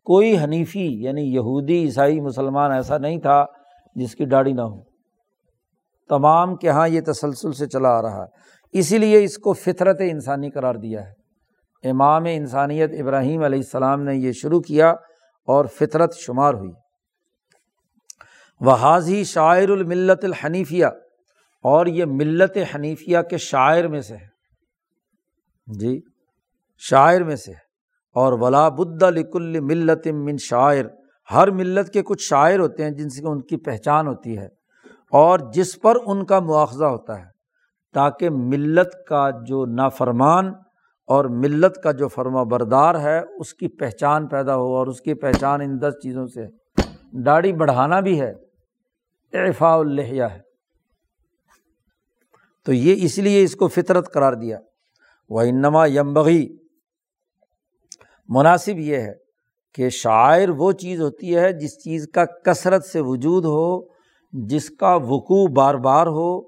کوئی 0.05 0.39
حنیفی 0.39 1.03
یعنی 1.03 1.35
یہودی، 1.35 1.85
عیسائی، 1.85 2.21
مسلمان 2.21 2.73
ایسا 2.73 2.99
نہیں 2.99 3.19
تھا 3.19 3.45
جس 3.95 4.15
کی 4.15 4.27
داڑھی 4.27 4.53
نہ 4.53 4.61
ہو۔ 4.61 4.83
تمام 6.09 6.57
کے 6.57 6.69
یہاں 6.69 6.89
یہ 6.89 7.01
تسلسل 7.07 7.53
سے 7.53 7.67
چلا 7.67 7.89
آ 7.89 8.03
رہا 8.03 8.23
ہے۔ 8.23 8.27
اسی 8.73 8.99
لیے 8.99 9.25
اس 9.25 9.39
کو 9.39 9.53
فطرت 9.53 9.97
انسانی 10.01 10.51
قرار 10.51 10.75
دیا 10.75 11.07
ہے۔ 11.07 11.24
امام 11.85 12.25
انسانیت 12.29 12.91
ابراہیم 13.01 13.43
علیہ 13.43 13.59
السلام 13.59 14.03
نے 14.03 14.15
یہ 14.17 14.33
شروع 14.33 14.61
کیا 14.61 14.91
اور 15.49 15.65
فطرت 15.75 16.17
شمار 16.17 16.55
ہوئی۔ 16.55 16.73
وہ 18.61 18.73
حاضی 18.73 19.23
شاعر 19.25 19.69
الملت 19.69 20.25
الحنیفیہ، 20.25 20.87
اور 21.65 21.87
یہ 21.87 22.05
ملت 22.09 22.57
حنیفیہ 22.75 23.19
کے 23.31 23.37
شاعر 23.39 23.89
میں 23.89 24.01
سے 24.01 24.17
ہے۔ 24.17 25.79
جی 25.79 26.01
شاعر 26.83 27.21
میں 27.21 27.37
سے 27.37 27.53
ہے۔ 27.53 27.63
اور 28.17 28.33
ولا 28.33 28.69
بد 28.69 29.03
لکل 29.03 29.61
ملت 29.61 30.07
من 30.15 30.37
شاعر، 30.41 30.85
ہر 31.29 31.51
ملت 31.51 31.93
کے 31.93 32.03
کچھ 32.03 32.23
شاعر 32.23 32.59
ہوتے 32.59 32.85
ہیں 32.85 32.91
جن 32.91 33.09
سے 33.09 33.27
ان 33.29 33.41
کی 33.43 33.57
پہچان 33.57 34.07
ہوتی 34.07 34.37
ہے، 34.39 34.47
اور 35.13 35.39
جس 35.55 35.81
پر 35.83 35.97
ان 36.07 36.25
کا 36.25 36.41
مواخذہ 36.41 36.85
ہوتا 36.85 37.19
ہے، 37.19 37.27
تاکہ 37.95 38.31
ملت 38.31 38.95
کا 39.09 39.29
جو 39.47 39.65
نافرمان 39.75 40.53
اور 41.07 41.25
ملت 41.25 41.77
کا 41.83 41.93
جو 41.93 42.09
فرما 42.09 42.43
بردار 42.43 42.95
ہے، 43.01 43.21
اس 43.39 43.55
کی 43.55 43.69
پہچان 43.69 44.27
پیدا 44.27 44.57
ہو 44.57 44.77
اور 44.77 44.87
اس 44.87 45.01
کی 45.01 45.15
پہچان 45.15 45.61
ان 45.61 45.81
دس 45.81 45.95
چیزوں 46.03 46.27
سے 46.27 46.47
داڑھی 47.13 47.53
بڑھانا 47.53 48.01
بھی 48.01 48.21
ہے۔ 48.21 48.33
ارفا 49.33 49.75
الحیہ 49.75 50.23
ہے۔ 50.23 50.41
تو 52.67 52.73
یہ 52.73 53.05
اس 53.05 53.19
لیے 53.19 53.43
اس 53.43 53.57
کو 53.57 53.69
فطرت 53.69 54.13
قرار 54.13 54.33
دیا۔ 54.33 54.59
وہ 55.31 55.41
انما 55.41 55.87
یمبغی 55.87 56.57
مناسب 58.29 58.79
یہ 58.79 58.97
ہے 58.97 59.13
کہ 59.75 59.89
شاعر 59.89 60.49
وہ 60.49 60.73
چیز 60.73 61.01
ہوتی 61.01 61.37
ہے 61.37 61.53
جس 61.53 61.85
چیز 61.85 62.09
کا 62.15 62.25
کثرت 62.25 62.85
سے 62.85 63.01
وجود 63.01 63.45
ہو، 63.45 63.81
جس 64.33 64.71
کا 64.71 64.95
وقوع 64.95 65.49
بار 65.55 65.75
بار 65.75 66.07
ہو 66.07 66.39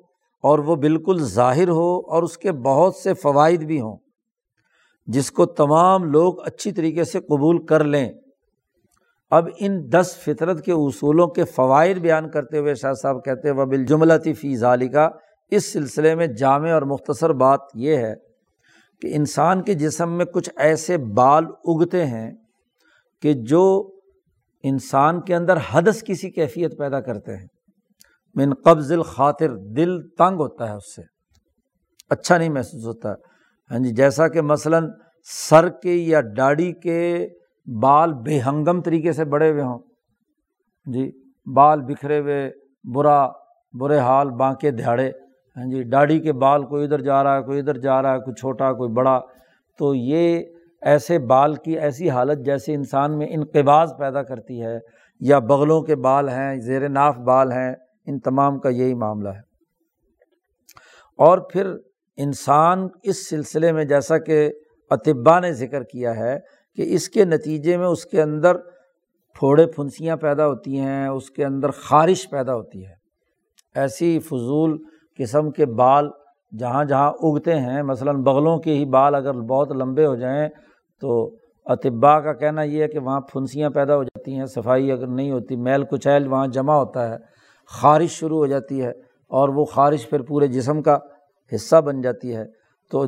اور 0.43 0.59
وہ 0.59 0.77
بالکل 0.77 1.19
ظاہر 1.19 1.69
ہو 1.69 1.99
اور 1.99 2.23
اس 2.23 2.39
کے 2.39 2.53
بہت 2.53 2.95
سے 2.95 3.15
فوائد 3.15 3.65
بھی 3.65 3.81
ہوں۔ 3.81 3.97
جس 5.07 5.31
کو 5.33 5.47
تمام 5.47 6.05
لوگ 6.05 6.47
اچھی 6.47 6.73
طریقے 6.73 7.05
سے 7.05 7.21
قبول 7.21 7.67
کر 7.67 7.85
لیں۔ 7.85 8.13
اب 9.31 9.49
ان 9.59 9.93
دس 9.93 10.17
فطرت 10.17 10.65
کے 10.65 10.73
اصولوں 10.73 11.27
کے 11.27 11.45
فوائد 11.45 11.99
بیان 11.99 12.31
کرتے 12.31 12.59
ہوئے 12.59 12.75
شاہ 12.75 12.93
صاحب 12.93 13.25
کہتے 13.25 13.51
وہ 13.51 13.65
بالجملتی 13.65 14.33
فی 14.33 14.57
ظالی 14.57 14.89
اس 15.51 15.73
سلسلے 15.73 16.15
میں 16.15 16.27
جامع 16.27 16.71
اور 16.71 16.83
مختصر 16.83 17.33
بات 17.33 17.61
یہ 17.75 17.97
ہے 17.97 18.15
کہ 19.01 19.17
انسان 19.17 19.63
کے 19.63 19.75
جسم 19.75 20.13
میں 20.13 20.25
کچھ 20.25 20.51
ایسے 20.57 20.99
بال 20.99 21.45
اگتے 21.65 22.07
ہیں 22.07 22.31
کہ 23.23 23.33
جو 23.33 23.91
انسان 24.63 25.21
کے 25.21 25.35
اندر 25.35 25.59
حدث 25.71 26.05
کسی 26.05 26.31
کیفیت 26.31 26.79
پیدا 26.79 27.01
کرتے 27.01 27.37
ہیں۔ 27.37 27.47
من 28.35 28.55
قبض 28.55 28.93
الخاطر، 28.93 29.57
دل 29.57 30.09
تنگ 30.09 30.37
ہوتا 30.37 30.69
ہے 30.69 30.75
اس 30.75 30.95
سے۔ 30.97 31.03
اچھا 32.11 32.39
نہیں 32.39 32.49
محسوس 32.49 32.87
ہوتا۔ 32.87 33.36
ہاں 33.71 33.79
جی 33.79 33.91
جیسا 33.91 34.29
کہ 34.29 34.41
مثلاً 34.41 34.89
سر 35.23 35.69
کے 35.69 35.93
یا 35.93 36.21
ڈاڑی 36.21 36.73
کے 36.73 37.29
بال 37.81 38.15
بے 38.15 38.41
ہنگم 38.41 38.81
طریقے 38.81 39.13
سے 39.13 39.25
بڑے 39.25 39.51
ہوئے 39.51 39.63
ہوں۔ 39.63 39.79
جی 40.87 41.11
بال 41.55 41.81
بکھرے 41.81 42.19
ہوئے، 42.21 42.51
برا، 42.95 43.29
برے 43.75 43.99
حال 43.99 44.31
بانکے 44.31 44.71
دھاڑے 44.71 45.11
ہاں 45.57 45.71
جی 45.71 45.83
ڈاڑھی 45.83 46.21
کے 46.21 46.33
بال 46.33 46.65
کوئی 46.65 46.85
ادھر 46.85 47.01
جا 47.01 47.23
رہا 47.23 47.37
ہے، 47.37 47.43
کوئی 47.43 47.59
ادھر 47.59 47.79
جا 47.79 48.03
رہا 48.03 48.15
ہے، 48.15 48.19
کوئی 48.19 48.35
چھوٹا، 48.35 48.73
کوئی 48.73 48.91
بڑا۔ 48.91 49.21
تو 49.79 49.95
یہ 49.95 50.43
ایسے 50.83 51.19
بال 51.19 51.55
کی 51.55 51.79
ایسی 51.79 52.11
حالت 52.11 52.39
جیسے 52.39 52.75
انسان 52.75 53.19
میں 53.19 53.27
انقباز 53.31 53.93
پیدا 53.99 54.23
کرتی 54.23 54.63
ہے، 54.63 54.79
یا 55.21 55.39
بغلوں 55.39 55.83
کے 55.83 55.97
بال 55.97 56.29
ہیں، 56.29 56.61
زیر 56.61 56.89
ناف 56.89 57.17
بال 57.17 57.53
ہیں، 57.53 57.75
ان 58.07 58.21
تمام 58.21 58.59
کا 58.59 58.69
یہی 58.69 58.95
معاملہ 58.95 59.29
ہے۔ 59.29 59.41
اور 61.19 61.39
پھر 61.39 61.77
انسان 62.17 62.89
اس 63.03 63.29
سلسلے 63.29 63.73
میں 63.73 63.85
جیسا 63.85 64.19
کہ 64.19 64.51
اطبا 64.91 65.41
نے 65.41 65.53
ذکر 65.53 65.83
کیا 65.83 66.17
ہے 66.17 66.39
کہ 66.77 66.85
اس 66.95 67.09
کے 67.09 67.25
نتیجے 67.25 67.77
میں 67.77 67.87
اس 67.87 68.05
کے 68.07 68.23
اندر 68.23 68.57
پھوڑے 69.39 69.67
پھنسیاں 69.67 70.17
پیدا 70.17 70.47
ہوتی 70.47 70.79
ہیں، 70.79 71.09
اس 71.09 71.31
کے 71.31 71.45
اندر 71.45 71.71
خارش 71.71 72.31
پیدا 72.31 72.55
ہوتی 72.55 72.87
ہے۔ 72.87 72.95
ایسی 73.75 74.19
فضول 74.19 74.77
قسم 75.19 75.51
کے 75.51 75.67
بال 75.67 76.09
جہاں 76.59 76.85
جہاں 76.85 77.11
اگتے 77.11 77.59
ہیں، 77.59 77.83
مثلاً 77.83 78.23
بغلوں 78.23 78.59
کے 78.59 78.75
ہی 78.75 78.85
بال 78.85 79.15
اگر 79.15 79.33
بہت 79.33 79.73
لمبے 79.73 80.07
ہو 80.07 80.15
جائیں 80.15 80.49
تو 81.03 81.35
اطباء 81.65 82.19
کا 82.19 82.33
کہنا 82.33 82.63
یہ 82.63 82.83
ہے 82.83 82.89
کہ 82.89 82.99
وہاں 82.99 83.21
پھنسیاں 83.21 83.71
پیدا 83.71 83.97
ہو 83.97 84.03
جاتی 84.05 84.35
ہیں، 84.35 84.47
صفائی 84.47 84.93
اگر 84.93 85.07
نہیں 85.07 85.31
ہوتی، 85.31 85.57
میل 85.57 85.85
کچیل 85.85 86.27
وہاں 86.27 86.47
جمع 86.47 86.75
ہوتا 86.75 87.11
ہے، 87.11 87.17
خارش 87.67 88.11
شروع 88.11 88.39
ہو 88.39 88.47
جاتی 88.47 88.83
ہے 88.85 88.91
اور 89.31 89.49
وہ 89.49 89.65
خارش 89.65 90.09
پھر 90.11 90.23
پورے 90.23 90.47
جسم 90.47 90.83
کا 90.83 90.99
حصہ 91.55 91.81
بن 91.81 92.01
جاتی 92.01 92.37
ہے، 92.37 92.45
تو 92.91 93.05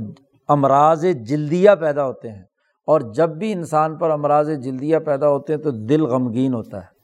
امراض 0.48 1.04
جلدیہ 1.04 1.70
پیدا 1.80 2.06
ہوتے 2.06 2.30
ہیں۔ 2.30 2.42
اور 2.86 3.00
جب 3.00 3.30
بھی 3.30 3.52
انسان 3.52 3.96
پر 3.96 4.10
امراض 4.10 4.50
جلدیہ 4.50 4.98
پیدا 4.98 5.28
ہوتے 5.28 5.54
ہیں، 5.54 5.60
تو 5.60 5.70
دل 5.70 6.02
غمگین 6.02 6.54
ہوتا 6.54 6.76
ہے۔ 6.76 6.98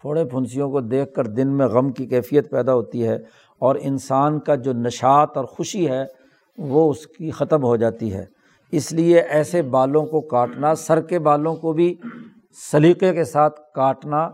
تھوڑے 0.00 0.24
پھنسیوں 0.24 0.70
کو 0.70 0.80
دیکھ 0.80 1.14
کر 1.14 1.26
دن 1.26 1.48
میں 1.48 1.66
غم 1.66 1.92
کی 1.92 2.06
کیفیت 2.06 2.50
پیدا 2.50 2.74
ہوتی 2.74 3.08
ہے 3.08 3.14
اور 3.58 3.76
انسان 3.80 4.40
کا 4.40 4.54
جو 4.54 4.72
نشاط 4.72 5.36
اور 5.36 5.44
خوشی 5.44 5.88
ہے، 5.88 6.04
وہ 6.58 6.90
اس 6.90 7.06
کی 7.06 7.30
ختم 7.30 7.64
ہو 7.64 7.76
جاتی 7.76 8.14
ہے۔ 8.14 8.24
اس 8.72 8.92
لیے 8.92 9.20
ایسے 9.20 9.62
بالوں 9.62 10.06
کو 10.06 10.20
کاٹنا، 10.20 10.74
سر 10.74 11.00
کے 11.00 11.18
بالوں 11.18 11.54
کو 11.54 11.72
بھی 11.72 11.94
سلیقے 12.72 13.14
کے 13.14 13.24
ساتھ 13.24 13.60
کاٹنا 13.74 14.24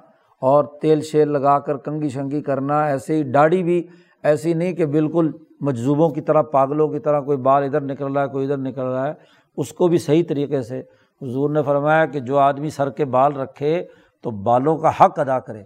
اور 0.41 0.65
تیل 0.83 1.01
شیل 1.01 1.33
لگا 1.33 1.59
کر 1.59 1.77
کنگھی 1.77 2.09
شنگی 2.09 2.43
کرنا، 2.43 2.85
ایسے 2.85 3.17
ہی 3.17 3.23
داڑھی 3.23 3.63
بھی، 3.63 3.87
ایسی 4.23 4.55
نہیں 4.55 4.73
کہ 4.73 4.87
بالکل 4.87 5.31
مجذوبوں 5.61 6.11
کی 6.11 6.21
طرح، 6.21 6.43
پاگلوں 6.43 6.89
کی 6.89 6.99
طرح 6.99 7.21
کوئی 7.21 7.39
بال 7.39 7.65
ادھر 7.65 7.81
نکل 7.81 8.13
رہا 8.13 8.23
ہے، 8.23 8.29
کوئی 8.29 8.45
ادھر 8.45 8.57
نکل 8.57 8.83
رہا 8.83 9.09
ہے، 9.09 9.13
اس 9.57 9.73
کو 9.73 9.89
بھی 9.89 9.99
صحیح 9.99 10.23
طریقے 10.29 10.63
سے۔ 10.63 10.81
حضور 11.23 11.51
نے 11.51 11.63
فرمایا 11.63 12.07
کہ 12.07 12.21
جو 12.21 12.39
آدمی 12.39 12.71
سر 12.71 12.91
کے 12.91 13.05
بال 13.05 13.37
رکھے 13.37 13.85
تو 14.23 14.31
بالوں 14.31 14.79
کا 14.79 14.89
حق 14.89 15.19
ادا 15.19 15.41
کرے۔ 15.41 15.61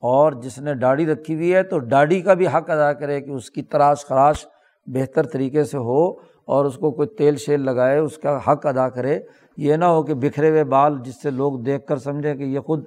اور 0.00 0.32
جس 0.32 0.58
نے 0.58 0.74
داڑھی 0.74 1.06
رکھی 1.06 1.34
ہوئی 1.34 1.54
ہے 1.54 1.62
تو 1.62 1.78
داڑھی 1.78 2.20
کا 2.20 2.34
بھی 2.34 2.46
حق 2.46 2.70
ادا 2.70 2.92
کرے 2.92 3.20
کہ 3.20 3.30
اس 3.30 3.50
کی 3.50 3.62
تراش 3.62 4.06
خراش 4.06 4.46
بہتر 4.86 5.26
طریقے 5.26 5.64
سے 5.64 5.78
ہو 5.78 6.10
اور 6.44 6.64
اس 6.64 6.76
کو 6.76 6.90
کوئی 6.90 7.08
تیل 7.08 7.36
شیل 7.36 7.64
لگائے، 7.64 7.98
اس 7.98 8.18
کا 8.18 8.36
حق 8.36 8.66
ادا 8.66 8.88
کرے۔ 8.88 9.20
یہ 9.56 9.76
نہ 9.76 9.84
ہو 9.84 10.02
کہ 10.02 10.14
بکھرے 10.14 10.50
ہوئے 10.50 10.64
بال 10.64 10.98
جس 11.04 11.22
سے 11.22 11.30
لوگ 11.30 11.58
دیکھ 11.58 11.86
کر 11.86 11.96
سمجھیں 11.96 12.34
کہ 12.34 12.42
یہ 12.42 12.60
خود 12.60 12.84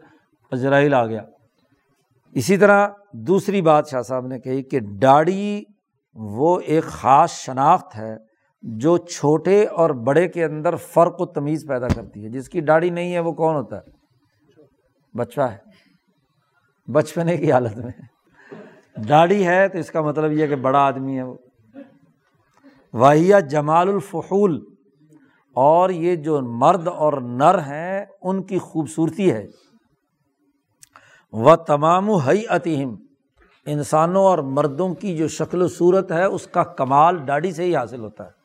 اجرائیل 0.51 0.93
آ 0.93 1.05
گیا۔ 1.05 1.21
اسی 2.33 2.57
طرح 2.57 2.88
دوسری 3.13 3.61
بات 3.61 3.88
شاہ 3.88 4.01
صاحب 4.01 4.27
نے 4.27 4.39
کہی 4.39 4.63
کہ 4.63 4.79
داڑھی 4.79 5.63
وہ 6.13 6.59
ایک 6.59 6.83
خاص 6.83 7.31
شناخت 7.31 7.95
ہے 7.95 8.17
جو 8.61 8.97
چھوٹے 8.97 9.65
اور 9.65 9.89
بڑے 9.89 10.27
کے 10.27 10.43
اندر 10.43 10.75
فرق 10.75 11.21
و 11.21 11.25
تمیز 11.25 11.65
پیدا 11.67 11.88
کرتی 11.88 12.23
ہے۔ 12.23 12.29
جس 12.29 12.49
کی 12.49 12.61
داڑھی 12.61 12.89
نہیں 12.89 13.13
ہے 13.13 13.19
وہ 13.19 13.31
کون 13.31 13.55
ہوتا 13.55 13.77
ہے؟ 13.77 13.81
بچہ 15.17 15.41
ہے۔ 15.41 15.57
بچپنے 16.91 17.38
کی 17.38 17.51
حالت 17.51 17.77
میں۔ 17.77 17.91
داڑھی 19.09 19.47
ہے 19.47 19.67
تو 19.67 19.77
اس 19.77 19.91
کا 19.91 20.01
مطلب 20.01 20.31
یہ 20.31 20.47
کہ 20.47 20.55
بڑا 20.55 20.79
آدمی 20.79 21.17
ہے 21.17 21.23
وہ۔ 21.23 21.35
واحیہ 22.93 23.35
جمال 23.51 23.89
الفحول۔ 23.89 24.65
اور 25.55 25.89
یہ 25.89 26.15
جو 26.15 26.41
مرد 26.41 26.88
اور 26.88 27.13
نر 27.13 27.57
ہیں، 27.57 28.05
ان 28.21 28.43
کی 28.43 28.57
خوبصورتی 28.57 29.31
ہے۔ 29.31 29.47
وہ 31.31 31.55
تمام 31.55 32.09
ہئی 32.09 32.47
انسانوں 33.65 34.23
اور 34.23 34.38
مردوں 34.38 34.93
کی 34.93 35.17
جو 35.17 35.27
شکل 35.27 35.61
و 35.61 35.67
صورت 35.67 36.11
ہے، 36.11 36.23
اس 36.23 36.47
کا 36.47 36.63
کمال 36.63 37.27
داڑھی 37.27 37.51
سے 37.51 37.63
ہی 37.63 37.75
حاصل 37.75 37.99
ہوتا 37.99 38.25
ہے۔ 38.25 38.41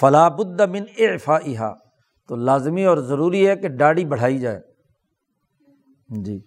فلاح 0.00 0.28
من 0.66 0.82
افا 0.98 1.72
تو 2.28 2.36
لازمی 2.36 2.84
اور 2.84 2.96
ضروری 2.96 3.48
ہے 3.48 3.56
کہ 3.56 3.68
داڑھی 3.68 4.04
بڑھائی 4.04 4.38
جائے۔ 4.38 4.60
جی۔ 6.08 6.40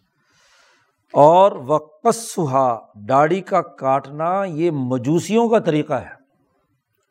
اور 1.13 1.51
وقصہ 1.51 2.79
داڑھی 2.95 3.41
کا 3.41 3.61
کاٹنا 3.61 4.43
یہ 4.43 4.71
مجوسیوں 4.71 5.49
کا 5.49 5.59
طریقہ 5.59 5.93
ہے۔ 5.93 6.23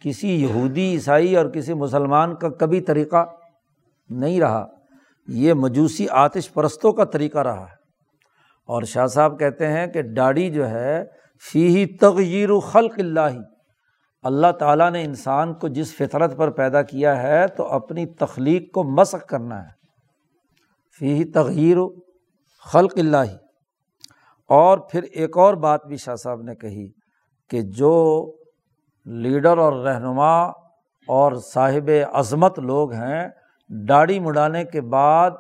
کسی 0.03 0.43
یہودی، 0.43 0.93
عیسائی 0.93 1.37
اور 1.37 1.47
کسی 1.47 1.75
مسلمان 1.75 2.35
کا 2.35 2.49
کبھی 2.49 2.81
طریقہ 2.81 3.25
نہیں 4.11 4.41
رہا۔ 4.41 4.67
یہ 5.29 5.53
مجوسی 5.53 6.09
آتش 6.11 6.53
پرستوں 6.53 6.93
کا 6.93 7.05
طریقہ 7.05 7.39
رہا 7.39 7.63
ہے۔ 7.63 7.82
اور 8.67 8.83
شاہ 8.83 9.07
صاحب 9.07 9.39
کہتے 9.39 9.67
ہیں 9.67 9.87
کہ 9.87 10.03
داڑھی 10.03 10.51
جو 10.51 10.71
ہے 10.71 11.05
فی 11.53 11.77
ہی 11.77 11.87
تغیر 11.87 12.51
و 12.51 12.61
خلق 12.61 12.93
اللہ۔ 12.99 13.39
اللہ 14.23 14.53
تعالیٰ 14.59 14.91
نے 14.91 15.05
انسان 15.05 15.55
کو 15.55 15.69
جس 15.69 15.97
فطرت 15.97 16.37
پر 16.37 16.51
پیدا 16.51 16.83
کیا 16.83 17.23
ہے، 17.23 17.49
تو 17.49 17.67
اپنی 17.67 18.07
تخلیق 18.07 18.73
کو 18.73 18.85
مسق 18.85 19.29
کرنا 19.29 19.63
ہے۔ 19.63 19.69
فی 20.99 21.15
ہی 21.15 21.25
تغیر 21.25 21.77
و 21.77 21.89
خلق 22.73 22.93
اللہ۔ 22.97 23.37
اور 24.49 24.79
پھر 24.79 25.03
ایک 25.03 25.39
اور 25.39 25.55
بات 25.55 25.87
بھی 25.87 25.97
شاہ 25.97 26.15
صاحب 26.15 26.43
نے 26.43 26.55
کہی 26.55 26.89
کہ 27.51 27.63
جو 27.63 28.35
لیڈر 29.05 29.59
اور 29.59 29.73
رہنما 29.73 30.43
اور 31.09 31.33
صاحب 31.33 31.91
عظمت 32.13 32.59
لوگ 32.59 32.93
ہیں 32.93 33.29
داڑھی 33.69 34.21
مڈانے 34.21 34.65
کے 34.65 34.81
بعد 34.81 35.31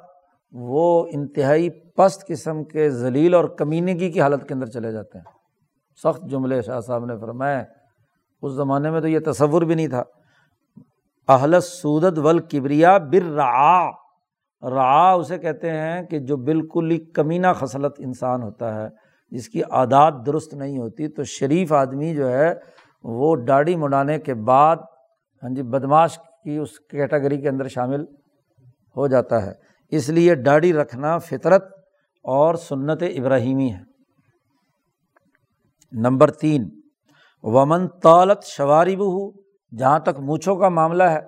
وہ 0.53 1.07
انتہائی 1.13 1.69
پست 1.97 2.27
قسم 2.27 2.65
کے 2.65 2.91
ذلیل 2.91 3.35
اور 3.35 3.45
کمینگی 3.45 4.11
کی 4.11 4.21
حالت 4.21 4.49
کے 4.49 4.55
اندر 4.55 4.67
چلے 4.67 4.93
جاتے 4.93 5.19
ہیں۔ 5.19 5.25
سخت 6.03 6.31
جملے 6.31 6.63
شاہ 6.63 6.81
صاحب 6.81 7.05
نے 7.05 7.17
فرمائے، 7.17 7.65
اس 8.43 8.53
زمانے 8.53 8.91
میں 8.91 9.01
تو 9.01 9.09
یہ 9.09 9.19
تصور 9.27 9.63
بھی 9.63 9.75
نہیں 9.75 9.89
تھا۔ 9.89 10.03
اہل 11.29 11.61
سودت 11.61 12.19
ول 12.19 12.39
کبریا 12.39 12.99
بر 12.99 13.23
را 13.23 13.91
را 14.71 15.11
اسے 15.11 15.39
کہتے 15.39 15.71
ہیں 15.71 16.03
کہ 16.03 16.19
جو 16.19 16.37
بالکل 16.37 16.91
ہی 16.91 16.99
کمینہ 16.99 17.47
خصلت 17.57 17.93
انسان 17.99 18.43
ہوتا 18.43 18.75
ہے، 18.75 18.89
جس 19.31 19.49
کی 19.49 19.63
عادات 19.63 20.15
درست 20.27 20.55
نہیں 20.55 20.79
ہوتی، 20.79 21.09
تو 21.09 21.25
شریف 21.25 21.73
آدمی 21.73 22.15
جو 22.15 22.29
ہے، 22.29 22.55
وہ 23.05 23.37
داڑھی 23.37 23.77
مڈانے 23.77 24.19
کے 24.19 24.35
بعد 24.35 24.77
ہاں 25.43 25.55
جی 25.55 25.63
بدماش 25.63 26.19
کی 26.19 26.57
اس 26.57 26.81
کیٹاگری 26.81 27.41
کے 27.41 27.49
اندر 27.49 27.69
شامل 27.69 28.03
ہو 28.97 29.07
جاتا 29.07 29.47
ہے۔ 29.47 29.53
اس 29.91 30.09
لیے 30.09 30.35
داڑھی 30.35 30.73
رکھنا 30.73 31.19
فطرت 31.19 31.82
اور 32.23 32.55
سنت 32.55 33.03
ابراہیمی 33.03 33.73
ہے۔ 33.73 33.81
نمبر 35.93 36.31
تین، 36.31 36.69
ومن 37.43 37.89
طالت 37.89 38.45
شواری 38.45 38.97
بہ 38.97 39.31
جہاں 39.79 39.99
تک 39.99 40.21
مونچھوں 40.21 40.57
کا 40.57 40.69
معاملہ 40.69 41.03
ہے، 41.03 41.21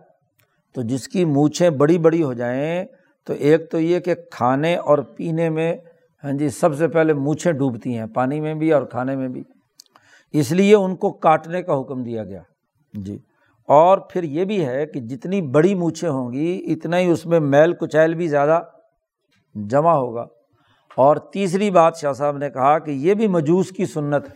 تو 0.75 0.83
جس 0.83 1.09
کی 1.09 1.25
مونچھیں 1.25 1.71
بڑی 1.71 1.99
بڑی 1.99 2.23
ہو 2.23 2.33
جائیں، 2.33 2.85
تو 3.27 3.33
ایک 3.33 3.71
تو 3.71 3.81
یہ 3.81 4.01
کہ 4.01 4.15
کھانے 4.15 4.77
اور 4.77 4.99
پینے 4.99 5.51
میں 5.51 5.77
ہاں 6.25 6.33
جی 6.33 6.49
سب 6.49 6.77
سے 6.77 6.89
پہلے 6.89 7.15
مونچھیں 7.15 7.53
ڈوبتی 7.53 7.99
ہیں، 7.99 8.07
پانی 8.07 8.41
میں 8.41 8.55
بھی 8.55 8.73
اور 8.73 8.83
کھانے 8.83 9.17
میں 9.17 9.29
بھی۔ 9.29 9.43
اس 10.33 10.53
لیے 10.53 10.75
ان 10.75 10.97
کو 10.97 11.13
کاٹنے 11.13 11.63
کا 11.63 11.81
حکم 11.81 12.03
دیا 12.03 12.25
گیا۔ 12.25 12.43
جی۔ 12.95 13.19
اور 13.69 13.99
پھر 13.99 14.23
یہ 14.23 14.45
بھی 14.45 14.67
ہے 14.67 14.87
کہ 14.87 15.01
جتنی 15.01 15.43
بڑی 15.43 15.75
مونچھیں 15.75 16.11
ہوں 16.11 16.33
گی، 16.33 16.65
اتنا 16.69 16.99
ہی 16.99 17.11
اس 17.11 17.27
میں 17.27 17.41
میل 17.41 17.73
کچیل 17.73 18.15
بھی 18.15 18.29
زیادہ 18.29 18.63
جمع 19.55 19.93
ہوگا۔ 19.93 20.27
اور 20.97 21.17
تیسری 21.17 21.71
بات 21.71 21.97
شاہ 21.97 22.13
صاحب 22.13 22.37
نے 22.37 22.51
کہا 22.51 22.79
کہ 22.79 22.91
یہ 22.91 23.15
بھی 23.15 23.27
مجوس 23.27 23.71
کی 23.71 23.87
سنت 23.87 24.29
ہے۔ 24.29 24.35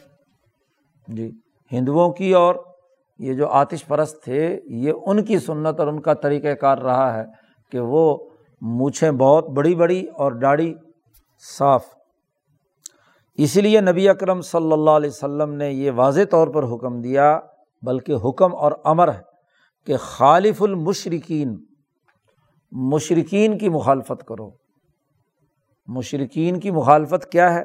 جی 1.08 1.30
ہندوؤں 1.72 2.12
کی 2.12 2.32
اور 2.32 2.54
یہ 3.18 3.34
جو 3.34 3.48
آتش 3.48 3.86
پرست 3.86 4.24
تھے، 4.24 4.60
یہ 4.64 4.92
ان 5.06 5.24
کی 5.24 5.38
سنت 5.38 5.80
اور 5.80 5.88
ان 5.88 6.00
کا 6.00 6.14
طریقۂ 6.14 6.56
کار 6.60 6.78
رہا 6.78 7.18
ہے 7.18 7.24
کہ 7.72 7.80
وہ 7.80 8.18
مونچھیں 8.60 9.10
بہت 9.10 9.48
بڑی 9.48 9.74
بڑی 9.74 10.06
اور 10.16 10.32
داڑھی 10.32 10.74
صاف۔ 11.58 11.84
اسی 13.34 13.60
لیے 13.60 13.80
نبی 13.80 14.08
اکرم 14.08 14.40
صلی 14.40 14.72
اللہ 14.72 14.90
علیہ 14.90 15.10
وسلم 15.10 15.54
نے 15.54 15.70
یہ 15.70 15.90
واضح 15.90 16.20
طور 16.30 16.48
پر 16.48 16.62
حکم 16.62 17.00
دیا، 17.00 17.40
بلکہ 17.82 18.14
حکم 18.24 18.56
اور 18.56 18.72
امر 18.84 19.12
ہے 19.12 19.20
کہ 19.86 19.96
خالف 19.96 20.62
المشرقین 20.62 21.56
مشرقین 22.72 23.58
کی 23.58 23.68
مخالفت 23.68 24.24
کرو۔ 24.24 24.67
مشرقین 25.88 26.60
کی 26.60 26.70
مخالفت 26.70 27.30
کیا 27.32 27.54
ہے 27.54 27.62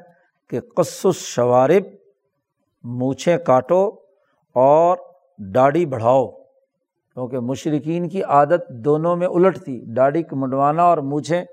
کہ 0.50 0.60
قصص 0.76 1.16
شوارب 1.16 1.84
مونچھیں 2.84 3.38
کاٹو 3.38 3.88
اور 4.56 4.98
داڑھی 5.38 5.86
بڑھاؤ، 5.86 6.28
کیونکہ 6.28 7.40
مشرقین 7.40 8.10
کی 8.10 8.24
عادت 8.24 8.70
دونوں 8.86 9.16
میں 9.16 9.28
الٹ 9.28 9.60
تھی، 9.64 9.82
داڑھی 9.96 10.24
منڈوانا 10.32 10.84
اور 10.84 10.98
مونچھیں 10.98 11.44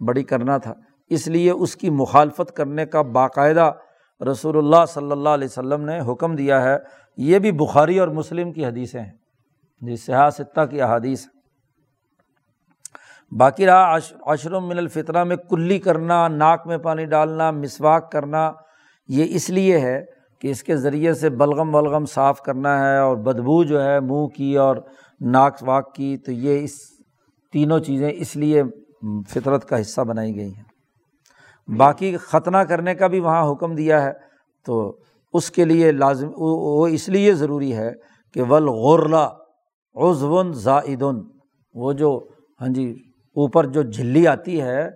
بڑی 0.00 0.22
کرنا 0.22 0.58
تھا۔ 0.58 0.74
اس 1.10 1.28
لیے 1.28 1.50
اس 1.50 1.76
کی 1.76 1.90
مخالفت 1.90 2.52
کرنے 2.52 2.86
کا 2.86 3.02
باقاعدہ 3.02 3.72
رسول 4.20 4.58
اللہ 4.58 4.84
صلی 4.88 5.10
اللہ 5.10 5.28
علیہ 5.28 5.48
وسلم 5.50 5.84
نے 5.84 5.98
حکم 6.12 6.34
دیا 6.36 6.62
ہے۔ 6.62 6.76
یہ 7.16 7.38
بھی 7.38 7.52
بخاری 7.52 7.98
اور 7.98 8.08
مسلم 8.08 8.52
کی 8.52 8.66
حدیثیں 8.66 9.00
ہیں 9.00 9.12
جی 9.80 9.96
سیاستہ 9.96 10.64
کی 10.64 10.80
احادیث۔ 10.82 11.26
باقی 13.32 13.66
رہا 13.66 13.96
عشرم 14.26 14.68
من 14.68 14.78
الفطرہ 14.78 15.24
میں 15.24 15.36
کلی 15.36 15.78
کرنا، 15.78 16.28
ناک 16.28 16.66
میں 16.66 16.78
پانی 16.78 17.04
ڈالنا، 17.04 17.50
مسواک 17.50 18.12
کرنا، 18.12 18.52
یہ 19.08 19.24
اس 19.28 19.50
لیے 19.50 19.78
ہے 19.78 20.04
کہ 20.40 20.48
اس 20.48 20.62
کے 20.62 20.76
ذریعے 20.76 21.14
سے 21.14 21.30
بلغم 21.30 21.74
ولغم 21.74 22.06
صاف 22.06 22.40
کرنا 22.40 22.78
ہے 22.78 22.98
اور 22.98 23.16
بدبو 23.16 23.64
جو 23.64 23.82
ہے 23.84 24.00
منہ 24.00 24.26
کی 24.26 24.56
اور 24.56 24.76
ناک 25.20 25.56
واک 25.62 25.94
کی، 25.94 26.16
تو 26.16 26.32
یہ 26.32 26.64
اس 26.64 26.72
تینوں 27.52 27.80
چیزیں 27.80 28.10
اس 28.10 28.36
لیے 28.36 28.62
فطرت 29.32 29.68
کا 29.68 29.80
حصہ 29.80 30.00
بنائی 30.00 30.36
گئی 30.36 30.54
ہیں۔ 30.54 31.76
باقی 31.76 32.16
ختنہ 32.16 32.58
کرنے 32.58 32.94
کا 32.94 33.06
بھی 33.06 33.20
وہاں 33.20 33.52
حکم 33.52 33.74
دیا 33.74 34.02
ہے، 34.02 34.12
تو 34.66 34.98
اس 35.32 35.50
کے 35.50 35.64
لیے 35.64 35.92
لازم، 35.92 36.28
وہ 36.36 36.86
اس 36.86 37.08
لیے 37.08 37.34
ضروری 37.34 37.76
ہے 37.76 37.90
کہ 38.34 38.42
ولغرلا 38.42 39.26
عزون 39.96 40.52
زائدن 40.52 41.20
وہ 41.74 41.92
جو 41.92 42.28
ہاں 42.60 42.68
جی 42.68 43.05
اوپر 43.36 43.66
جو 43.66 43.82
جھلی 43.82 44.26
آتی 44.26 44.62
ہے 44.62 44.90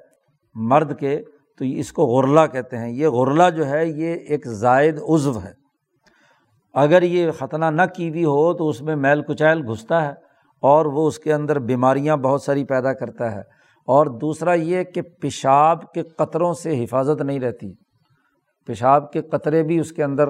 مرد 0.55 0.99
کے، 0.99 1.23
تو 1.59 1.65
اس 1.65 1.93
کو 1.93 2.07
غرلا 2.07 2.47
کہتے 2.47 2.79
ہیں۔ 2.79 2.91
یہ 2.91 3.09
غرلا 3.09 3.49
جو 3.49 3.67
ہے، 3.67 3.87
یہ 3.87 4.15
ایک 4.15 4.47
زائد 4.47 4.99
عزو 5.09 5.41
ہے۔ 5.45 5.53
اگر 6.75 7.03
یہ 7.03 7.31
ختنہ 7.31 7.65
نہ 7.65 7.83
کی 7.97 8.09
ہوئی 8.11 8.25
ہو، 8.25 8.53
تو 8.53 8.69
اس 8.69 8.83
میں 8.83 8.97
میل 8.97 9.23
کچیل 9.23 9.71
گھستا 9.71 10.07
ہے 10.07 10.13
اور 10.63 10.87
وہ 10.87 11.09
اس 11.09 11.19
کے 11.19 11.33
اندر 11.33 11.59
بیماریاں 11.59 12.17
بہت 12.17 12.43
ساری 12.43 12.65
پیدا 12.65 12.93
کرتا 12.93 13.33
ہے۔ 13.33 13.41
اور 13.87 14.07
دوسرا 14.07 14.53
یہ 14.55 14.83
کہ 14.83 15.03
پیشاب 15.03 15.93
کے 15.93 16.03
قطروں 16.03 16.55
سے 16.55 16.85
حفاظت 16.85 17.23
نہیں 17.23 17.41
رہتی۔ 17.41 17.73
پیشاب 18.67 19.13
کے 19.13 19.23
قطرے 19.23 19.63
بھی 19.63 19.81
اس 19.81 19.93
کے 19.93 20.05
اندر 20.05 20.29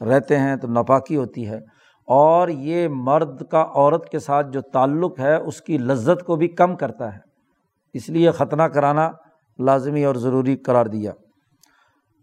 رہتے 0.00 0.38
ہیں، 0.38 0.56
تو 0.56 0.68
ناپاکی 0.68 1.16
ہوتی 1.16 1.48
ہے۔ 1.48 1.58
اور 2.06 2.48
یہ 2.48 2.88
مرد 2.88 3.42
کا 3.50 3.66
عورت 3.74 4.08
کے 4.08 4.18
ساتھ 4.18 4.46
جو 4.50 4.60
تعلق 4.60 5.20
ہے، 5.20 5.36
اس 5.36 5.60
کی 5.60 5.78
لذت 5.78 6.24
کو 6.24 6.36
بھی 6.36 6.48
کم 6.48 6.76
کرتا 6.76 7.14
ہے۔ 7.14 7.27
اس 7.92 8.08
لیے 8.08 8.30
ختنہ 8.30 8.62
کرانا 8.62 9.10
لازمی 9.58 10.04
اور 10.04 10.14
ضروری 10.14 10.56
قرار 10.56 10.86
دیا۔ 10.86 11.12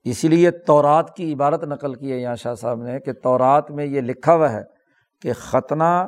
اسی 0.04 0.28
لیے 0.28 0.52
تورات 0.52 1.16
کی 1.16 1.34
عبارت 1.34 1.64
نقل 1.64 1.94
کی 1.94 2.12
ہے، 2.12 2.18
یہاں 2.18 2.36
شاہ 2.36 2.54
صاحب 2.54 2.84
نے، 2.84 3.00
کہ 3.00 3.14
تورات 3.14 3.72
میں 3.72 3.86
یہ 3.86 4.02
لکھا 4.02 4.36
ہوا 4.36 4.52
ہے 4.52 4.62
کہ 5.22 5.34
ختنہ 5.34 6.08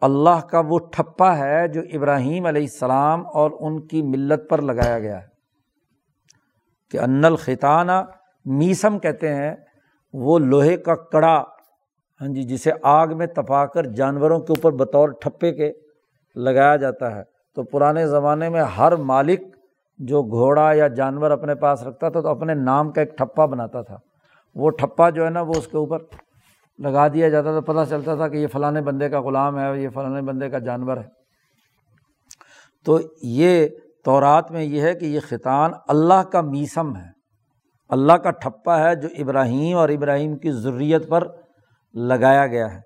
اللہ 0.00 0.40
کا 0.50 0.62
وہ 0.68 0.78
ٹھپا 0.78 1.38
ہے 1.38 1.68
جو 1.68 1.80
ابراہیم 1.92 2.46
علیہ 2.46 2.62
السلام 2.62 3.26
اور 3.26 3.50
ان 3.60 3.86
کی 3.86 4.02
ملت 4.02 4.50
پر 4.50 4.62
لگایا 4.62 4.98
گیا 4.98 5.22
ہے۔ 5.22 5.26
کہ 6.90 6.98
ان 6.98 7.24
الخطانہ 7.24 8.02
میسم 8.44 8.98
کہتے 8.98 9.34
ہیں، 9.34 9.54
وہ 10.12 10.38
لوہے 10.38 10.76
کا 10.76 10.94
کڑا 10.94 11.44
ہاں 12.20 12.28
جی 12.28 12.42
جسے 12.42 12.70
آگ 12.82 13.08
میں 13.16 13.26
تپا 13.26 13.66
کر 13.66 13.86
جانوروں 13.86 14.40
کے 14.40 14.52
اوپر 14.52 14.72
بطور 14.72 15.08
ٹھپے 15.08 15.52
کے 15.52 15.72
لگایا 16.36 16.76
جاتا 16.76 17.16
ہے۔ 17.16 17.33
تو 17.54 17.62
پرانے 17.62 18.06
زمانے 18.06 18.48
میں 18.48 18.62
ہر 18.62 18.96
مالک 18.96 19.40
جو 19.98 20.22
گھوڑا 20.22 20.72
یا 20.72 20.88
جانور 20.88 21.30
اپنے 21.30 21.54
پاس 21.54 21.82
رکھتا 21.82 22.08
تھا 22.08 22.20
تو 22.20 22.28
اپنے 22.28 22.54
نام 22.54 22.92
کا 22.92 23.00
ایک 23.00 23.18
ٹھپا 23.18 23.46
بناتا 23.46 23.82
تھا۔ 23.82 23.96
وہ 24.54 24.70
ٹھپا 24.70 25.10
جو 25.10 25.24
ہے 25.24 25.30
نا 25.30 25.40
وہ 25.40 25.52
اس 25.56 25.66
کے 25.66 25.76
اوپر 25.76 25.98
لگا 26.78 27.08
دیا 27.08 27.28
جاتا 27.28 27.60
تھا، 27.60 27.72
پتہ 27.72 27.90
چلتا 27.90 28.14
تھا 28.14 28.28
کہ 28.28 28.36
یہ 28.36 28.46
فلاں 28.46 28.72
بندے 28.72 29.08
کا 29.08 29.20
غلام 29.20 29.58
ہے، 29.58 29.82
یہ 29.82 29.88
فلاں 29.88 30.22
بندے 30.22 30.50
کا 30.50 30.58
جانور 30.58 30.96
ہے۔ 30.96 31.24
تو 32.84 32.98
یہ 33.22 33.68
تورات 34.04 34.50
میں 34.50 34.62
یہ 34.62 34.80
ہے 34.80 34.94
کہ 34.94 35.04
یہ 35.04 35.20
خطان 35.20 35.70
اللہ 35.88 36.22
کا 36.32 36.40
میسم 36.40 36.96
ہے۔ 36.96 37.14
اللہ 37.88 38.12
کا 38.12 38.30
ٹھپا 38.30 38.78
ہے 38.78 38.94
جو 38.94 39.08
ابراہیم 39.18 39.76
اور 39.76 39.88
ابراہیم 39.88 40.36
کی 40.36 40.50
ضروریت 40.50 41.08
پر 41.08 41.26
لگایا 41.94 42.46
گیا 42.46 42.74
ہے۔ 42.74 42.80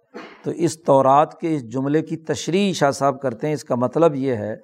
تو 0.49 0.55
اس 0.57 0.83
تورات 0.83 1.39
کے 1.41 1.55
اس 1.55 1.69
جملے 1.73 2.03
کی 2.03 2.17
تشریح 2.17 2.73
شاہ 2.73 2.91
صاحب 2.91 3.21
کرتے 3.21 3.47
ہیں۔ 3.47 3.55
اس 3.55 3.65
کا 3.65 3.75
مطلب 3.75 4.15
یہ 4.15 4.35
ہے 4.35 4.55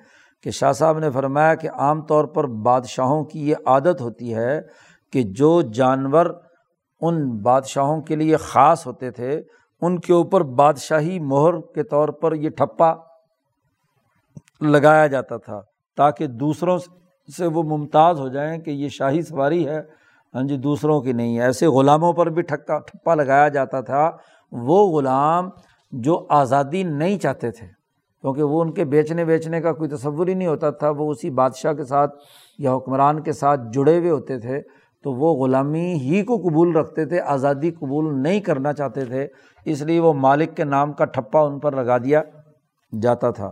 کہ 0.42 0.50
شاہ 0.50 0.72
صاحب 0.72 0.98
نے 0.98 1.10
فرمایا 1.10 1.54
کہ 1.54 1.68
عام 1.70 2.00
طور 2.02 2.24
پر 2.24 2.46
بادشاہوں 2.46 3.24
کی 3.24 3.48
یہ 3.48 3.54
عادت 3.66 4.00
ہوتی 4.00 4.34
ہے 4.34 4.60
کہ 5.12 5.22
جو 5.22 5.60
جانور 5.62 6.26
ان 7.00 7.38
بادشاہوں 7.42 8.00
کے 8.02 8.16
لیے 8.16 8.36
خاص 8.36 8.86
ہوتے 8.86 9.10
تھے، 9.10 9.42
ان 9.80 9.98
کے 10.00 10.12
اوپر 10.12 10.42
بادشاہی 10.42 11.18
مہر 11.18 11.60
کے 11.60 11.82
طور 11.82 12.08
پر 12.08 12.34
یہ 12.34 12.48
ٹھپا 12.48 12.94
لگایا 14.60 15.06
جاتا 15.06 15.36
تھا 15.36 15.60
تاکہ 15.96 16.26
دوسروں 16.26 16.78
سے 17.36 17.46
وہ 17.46 17.62
ممتاز 17.62 18.20
ہو 18.20 18.28
جائیں 18.28 18.58
کہ 18.58 18.70
یہ 18.70 18.88
شاہی 18.88 19.22
سواری 19.22 19.68
ہے۔ 19.68 19.78
ہاں 20.34 20.42
جی 20.42 20.56
دوسروں 20.56 21.00
کی 21.00 21.12
نہیں 21.12 21.38
ہے 21.38 21.42
ایسے 21.42 21.66
غلاموں 21.66 22.12
پر 22.12 22.30
بھی 22.30 22.42
ٹھکا، 22.42 22.78
ٹھپا 22.78 23.14
لگایا 23.14 23.48
جاتا 23.48 23.80
تھا۔ 23.80 24.10
وہ 24.52 25.00
غلام 25.00 25.48
جو 26.02 26.26
آزادی 26.30 26.82
نہیں 26.82 27.18
چاہتے 27.18 27.50
تھے، 27.50 27.66
کیونکہ 28.24 28.42
وہ 28.42 28.62
ان 28.62 28.72
کے 28.72 28.84
بیچنے 28.84 29.24
بیچنے 29.24 29.60
کا 29.60 29.72
کوئی 29.72 29.90
تصور 29.90 30.28
ہی 30.28 30.34
نہیں 30.34 30.48
ہوتا 30.48 30.70
تھا، 30.70 30.90
وہ 30.90 31.10
اسی 31.10 31.30
بادشاہ 31.30 31.72
کے 31.72 31.84
ساتھ 31.84 32.14
یا 32.58 32.74
حکمران 32.74 33.22
کے 33.22 33.32
ساتھ 33.32 33.60
جڑے 33.74 33.98
ہوئے 33.98 34.10
ہوتے 34.10 34.38
تھے، 34.38 34.60
تو 35.04 35.12
وہ 35.12 35.34
غلامی 35.34 35.92
ہی 35.92 36.22
کو 36.22 36.36
قبول 36.38 36.76
رکھتے 36.76 37.04
تھے، 37.04 37.20
آزادی 37.20 37.70
قبول 37.70 38.22
نہیں 38.22 38.40
کرنا 38.40 38.72
چاہتے 38.72 39.04
تھے، 39.04 39.26
اس 39.64 39.82
لیے 39.82 40.00
وہ 40.00 40.12
مالک 40.12 40.56
کے 40.56 40.64
نام 40.64 40.92
کا 40.92 41.04
ٹھپا 41.04 41.40
ان 41.40 41.58
پر 41.58 41.72
لگا 41.72 41.98
دیا 41.98 42.22
جاتا 42.92 43.30
تھا۔ 43.30 43.50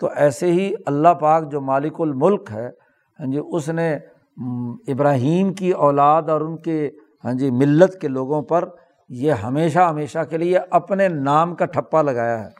تو 0.00 0.08
ایسے 0.14 0.52
ہی 0.52 0.72
اللہ 0.86 1.08
پاک 1.08 1.50
جو 1.52 1.60
مالک 1.60 2.00
الملک 2.00 2.50
ہے 2.52 2.66
ہاں 3.18 3.26
جی 3.26 3.40
اس 3.52 3.68
نے 3.68 3.94
ابراہیم 4.88 5.52
کی 5.54 5.70
اولاد 5.70 6.22
اور 6.28 6.40
ان 6.40 6.56
کے 6.56 6.90
ہاں 7.24 7.32
جی 7.32 7.50
ملت 7.50 8.00
کے 8.00 8.08
لوگوں 8.08 8.42
پر 8.42 8.64
یہ 9.08 9.32
ہمیشہ 9.32 9.78
ہمیشہ 9.78 10.18
کے 10.30 10.38
لیے 10.38 10.58
اپنے 10.70 11.08
نام 11.08 11.54
کا 11.54 11.64
ٹھپا 11.64 12.02
لگایا 12.02 12.44
ہے۔ 12.44 12.50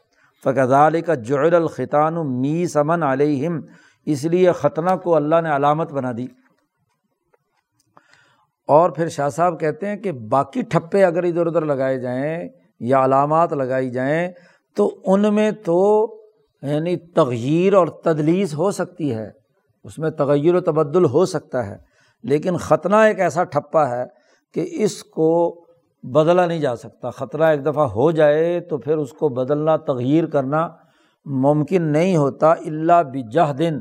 فقضال 0.44 1.00
کا 1.00 1.14
جعل 1.14 1.54
الخطان 1.54 2.40
می 2.40 2.66
سمن 2.66 3.02
علیہم 3.02 3.60
اس 4.06 4.24
لیے 4.24 4.52
ختنہ 4.52 4.90
کو 5.04 5.16
اللہ 5.16 5.40
نے 5.40 5.56
علامت 5.56 5.92
بنا 5.92 6.12
دی۔ 6.16 6.26
اور 8.68 8.90
پھر 8.90 9.08
شاہ 9.08 9.28
صاحب 9.28 9.60
کہتے 9.60 9.86
ہیں 9.86 9.96
کہ 9.96 10.12
باقی 10.12 10.62
ٹھپے 10.62 11.04
اگر 11.04 11.22
ادھر 11.22 11.46
ادھر 11.46 11.64
لگائے 11.64 11.98
جائیں 12.00 12.48
یا 12.80 13.04
علامات 13.04 13.52
لگائی 13.52 13.90
جائیں 13.90 14.28
تو 14.76 14.94
ان 15.04 15.34
میں 15.34 15.50
تو 15.50 16.06
یعنی 16.62 16.96
تغیر 16.96 17.74
اور 17.74 17.86
تدلیس 17.86 18.54
ہو 18.54 18.70
سکتی 18.70 19.14
ہے۔ 19.14 19.30
اس 19.84 19.98
میں 19.98 20.10
تغیر 20.10 20.54
و 20.54 20.60
تبدل 20.60 21.04
ہو 21.04 21.24
سکتا 21.24 21.66
ہے۔ 21.66 21.76
لیکن 22.22 22.56
ختنہ 22.56 22.96
ایک 22.96 23.20
ایسا 23.20 23.44
ٹھپا 23.44 23.90
ہے 23.90 24.04
کہ 24.54 24.66
اس 24.70 25.04
کو 25.04 25.63
بدلا 26.12 26.46
نہیں 26.46 26.60
جا 26.60 26.76
سکتا۔ 26.76 27.10
خطرہ 27.10 27.42
ایک 27.42 27.66
دفعہ 27.66 27.84
ہو 27.84 28.10
جائے 28.10 28.60
تو 28.60 28.78
پھر 28.78 28.96
اس 28.96 29.12
کو 29.12 29.28
بدلنا 29.28 29.76
تغیر 29.76 30.26
کرنا 30.26 30.68
ممکن 31.24 31.82
نہیں 31.82 32.16
ہوتا 32.16 32.52
اللہ 32.52 33.02
بجہ 33.12 33.52
دن 33.52 33.78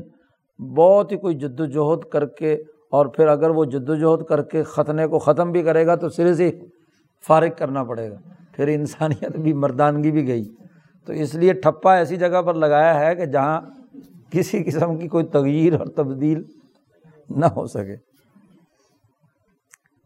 بہت 0.76 1.12
ہی 1.12 1.16
کوئی 1.16 1.34
جد 1.34 1.60
وجہد 1.60 2.08
کر 2.08 2.26
کے 2.26 2.54
اور 2.90 3.06
پھر 3.06 3.26
اگر 3.26 3.50
وہ 3.50 3.64
جد 3.64 3.88
وجہد 3.88 4.24
کر 4.24 4.42
کے 4.42 4.62
ختنے 4.62 5.06
کو 5.06 5.18
ختم 5.18 5.52
بھی 5.52 5.62
کرے 5.62 5.86
گا 5.86 5.94
تو 5.94 6.08
سرے 6.08 6.34
سے 6.34 6.50
فارغ 7.26 7.48
کرنا 7.58 7.84
پڑے 7.84 8.10
گا۔ 8.10 8.16
پھر 8.52 8.68
انسانیت 8.68 9.36
بھی، 9.36 9.52
مردانگی 9.52 10.10
بھی 10.10 10.28
گئی۔ 10.28 10.44
تو 11.06 11.12
اس 11.12 11.34
لیے 11.34 11.52
ٹھپا 11.52 11.94
ایسی 11.94 12.16
جگہ 12.16 12.42
پر 12.42 12.54
لگایا 12.54 13.00
ہے 13.00 13.14
کہ 13.14 13.26
جہاں 13.26 13.60
کسی 14.30 14.62
قسم 14.62 14.98
کی 14.98 15.08
کوئی 15.08 15.24
تغیر 15.24 15.78
اور 15.78 15.86
تبدیل 15.86 16.42
نہ 17.30 17.46
ہو 17.46 17.66
سکے۔ 17.66 17.96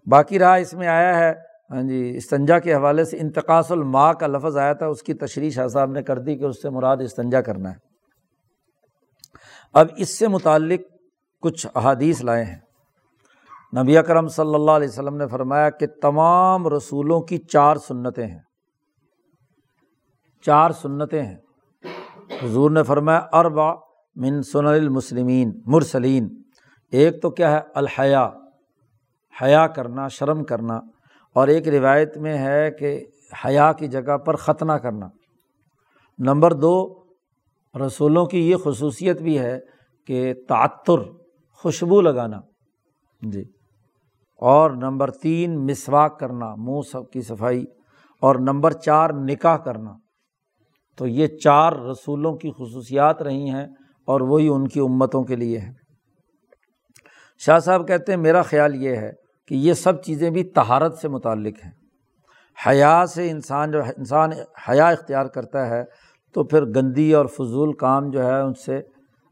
باقی 0.06 0.38
رہا 0.38 0.54
اس 0.54 0.74
میں 0.74 0.88
آیا 0.88 1.18
ہے 1.18 1.47
ہاں 1.70 1.82
جی 1.82 2.12
استنجا 2.16 2.58
کے 2.58 2.74
حوالے 2.74 3.04
سے 3.04 3.18
انتقاص 3.20 3.72
الماء 3.72 4.12
کا 4.12 4.26
لفظ 4.26 4.56
آیا 4.56 4.72
تھا، 4.72 4.86
اس 4.86 5.02
کی 5.02 5.14
تشریح 5.14 5.50
شاہ 5.50 5.66
صاحب 5.66 5.90
نے 5.90 6.02
کر 6.02 6.18
دی 6.18 6.36
کہ 6.36 6.44
اس 6.44 6.62
سے 6.62 6.70
مراد 6.70 6.96
استنجا 6.96 7.40
کرنا 7.40 7.70
ہے۔ 7.70 7.74
اب 9.72 9.86
اس 9.96 10.18
سے 10.18 10.28
متعلق 10.28 10.80
کچھ 11.40 11.66
احادیث 11.74 12.20
لائے 12.24 12.44
ہیں۔ 12.44 12.58
نبی 13.82 13.98
اکرم 13.98 14.28
صلی 14.28 14.54
اللہ 14.54 14.70
علیہ 14.70 14.88
وسلم 14.88 15.16
نے 15.16 15.26
فرمایا 15.26 15.70
کہ 15.70 15.86
تمام 16.02 16.68
رسولوں 16.68 17.20
کی 17.20 17.38
چار 17.38 17.76
سنتیں 17.76 18.26
ہیں۔ 18.26 18.38
چار 20.42 20.70
سنتیں 20.70 21.22
ہیں۔ 21.22 21.36
حضور 22.42 22.70
نے 22.70 22.82
فرمایا 22.82 23.20
اربا 23.32 23.74
من 24.16 24.42
سن 24.42 24.66
المسلمین، 24.66 25.60
مرسلین۔ 25.66 26.42
ایک 26.92 27.22
تو 27.22 27.30
کیا 27.30 27.50
ہے؟ 27.50 27.60
الحیا۔ 27.74 28.30
حیا 29.42 29.66
کرنا، 29.66 30.08
شرم 30.08 30.44
کرنا۔ 30.44 30.80
اور 31.39 31.48
ایک 31.48 31.69
روایت 31.69 32.16
میں 32.16 32.39
ہے 32.39 32.70
کہ 32.70 33.06
حیا 33.44 33.73
کی 33.73 33.89
جگہ 33.89 34.16
پر 34.16 34.36
ختنہ 34.36 34.73
کرنا۔ 34.73 35.09
نمبر 36.19 36.52
دو، 36.52 37.05
رسولوں 37.86 38.27
کی 38.27 38.51
یہ 38.51 38.56
خصوصیت 38.56 39.23
بھی 39.23 39.39
ہے 39.39 39.59
کہ 40.06 40.35
تعطر، 40.48 40.97
خوشبو 41.52 42.01
لگانا۔ 42.01 42.40
جی۔ 43.20 43.44
اور 44.36 44.70
نمبر 44.70 45.10
تین، 45.10 45.65
مسواک 45.65 46.20
کرنا، 46.20 46.55
منہ 46.55 46.81
سب 46.93 47.10
کی 47.10 47.20
صفائی۔ 47.20 47.65
اور 48.20 48.36
نمبر 48.36 48.73
چار، 48.73 49.10
نکاح 49.10 49.56
کرنا۔ 49.56 49.93
تو 50.97 51.06
یہ 51.06 51.27
چار 51.27 51.73
رسولوں 51.73 52.36
کی 52.36 52.51
خصوصیات 52.51 53.23
رہی 53.23 53.51
ہیں 53.51 53.66
اور 54.06 54.20
وہی 54.20 54.48
ان 54.48 54.69
کی 54.69 54.81
امتوں 54.81 55.24
کے 55.24 55.36
لیے 55.36 55.59
ہے 55.59 55.70
شاہ 57.39 57.59
صاحب 57.59 57.89
کہتے 57.89 58.12
ہیں، 58.12 58.20
میرا 58.20 58.43
خیال 58.43 58.74
یہ 58.74 58.97
ہے 58.97 59.27
کہ 59.48 59.54
یہ 59.54 59.72
سب 59.72 60.02
چیزیں 60.02 60.30
بھی 60.30 60.44
تہارت 60.44 60.98
سے 60.98 61.08
متعلق 61.08 61.64
ہیں۔ 61.64 61.70
حیا 62.66 63.04
سے 63.06 63.30
انسان 63.30 63.70
جو 63.70 63.82
انسان 63.82 64.30
حیا 64.68 64.88
اختیار 64.88 65.26
کرتا 65.26 65.68
ہے 65.68 65.84
تو 66.34 66.44
پھر 66.44 66.64
گندی 66.64 67.14
اور 67.14 67.26
فضول 67.26 67.72
کام 67.72 68.10
جو 68.10 68.24
ہے، 68.24 68.40
ان 68.40 68.54
سے 68.54 68.80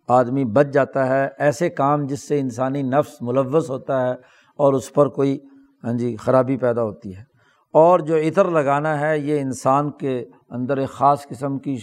آدمی 0.09 0.44
بچ 0.44 0.66
جاتا 0.66 1.06
ہے۔ 1.06 1.28
ایسے 1.38 1.70
کام 1.70 2.06
جس 2.06 2.28
سے 2.28 2.40
انسانی 2.40 2.82
نفس 2.82 3.22
ملوث 3.22 3.70
ہوتا 3.70 4.06
ہے 4.06 4.12
اور 4.56 4.72
اس 4.72 4.93
پر 4.93 5.09
کوئی 5.09 5.38
ہاں 5.84 5.93
جی 5.93 6.16
خرابی 6.16 6.56
پیدا 6.56 6.82
ہوتی 6.82 7.16
ہے۔ 7.16 7.22
اور 7.72 8.01
جو 8.01 8.16
عطر 8.16 8.51
لگانا 8.51 9.01
ہے، 9.01 9.18
یہ 9.18 9.40
انسان 9.40 9.90
کے 9.90 10.24
اندر 10.48 10.76
ایک 10.76 10.88
خاص 10.88 11.22
قسم 11.22 11.59
کی 11.59 11.76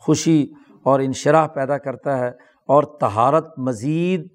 خوشی 0.00 0.46
اور 0.84 1.00
انشراح 1.00 1.46
پیدا 1.46 1.78
کرتا 1.78 2.18
ہے 2.18 2.28
اور 2.68 2.82
تہارت 2.82 3.58
مزید 3.58 4.26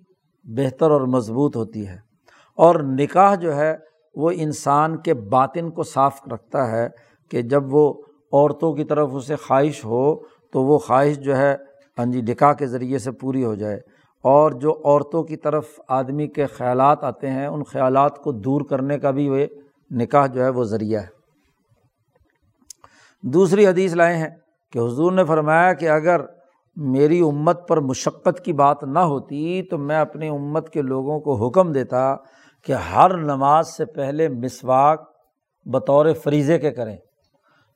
بہتر 0.44 0.92
اور 0.92 1.02
مضبوط 1.02 1.56
ہوتی 1.56 1.88
ہے۔ 1.88 2.13
اور 2.58 2.76
نکاح 2.76 3.36
جو 3.36 3.56
ہے 3.56 3.76
وہ 4.16 4.32
انسان 4.36 4.98
کے 4.98 5.14
باطن 5.14 5.72
کو 5.72 5.84
صاف 5.84 6.20
رکھتا 6.34 6.72
ہے 6.72 6.90
کہ 7.32 7.42
جب 7.42 7.74
وہ 7.76 7.94
عورتوں 8.34 8.74
کی 8.74 8.84
طرف 8.84 9.10
اسے 9.14 9.36
خواہش 9.36 9.86
ہو 9.86 10.16
تو 10.52 10.64
وہ 10.64 10.78
خواہش 10.78 11.18
جو 11.18 11.38
ہے 11.38 11.56
ہاں 11.98 12.06
جی 12.06 12.22
نکاح 12.22 12.54
کے 12.54 12.68
ذریعے 12.68 12.98
سے 12.98 13.12
پوری 13.12 13.46
ہو 13.46 13.56
جائے۔ 13.56 13.78
اور 14.24 14.52
جو 14.52 14.82
عورتوں 14.86 15.24
کی 15.24 15.36
طرف 15.36 15.66
آدمی 15.88 16.28
کے 16.28 16.46
خیالات 16.46 17.04
آتے 17.04 17.30
ہیں، 17.30 17.48
ان 17.48 17.64
خیالات 17.64 18.18
کو 18.18 18.32
دور 18.32 18.62
کرنے 18.62 19.00
کا 19.00 19.12
بھی 19.12 19.30
وہ 19.30 19.38
نکاح 19.92 20.26
جو 20.26 20.44
ہے 20.44 20.50
وہ 20.50 20.64
ذریعہ 20.64 21.02
ہے۔ 21.02 21.08
دوسری 23.22 23.68
حدیث 23.68 23.94
لائے 23.94 24.18
ہیں 24.18 24.30
کہ 24.72 24.80
حضور 24.80 25.12
نے 25.12 25.26
فرمایا 25.26 25.74
کہ 25.74 25.90
اگر 25.90 26.22
میری 26.76 27.20
امت 27.20 27.68
پر 27.68 27.80
مشقت 27.80 28.46
کی 28.46 28.54
بات 28.54 28.84
نہ 28.84 29.00
ہوتی 29.00 29.64
تو 29.64 29.78
میں 29.78 29.98
اپنی 29.98 30.28
امت 30.28 30.70
کے 30.70 30.82
لوگوں 30.82 31.20
کو 31.20 31.48
حکم 31.48 31.72
دیتا 31.72 32.16
کہ 32.64 32.74
ہر 32.74 33.18
نماز 33.18 33.68
سے 33.68 33.86
پہلے 33.86 34.30
مسواک 34.30 35.10
بطور 35.66 36.06
فریضے 36.24 36.60
کے 36.60 36.72
کریں۔ 36.72 36.98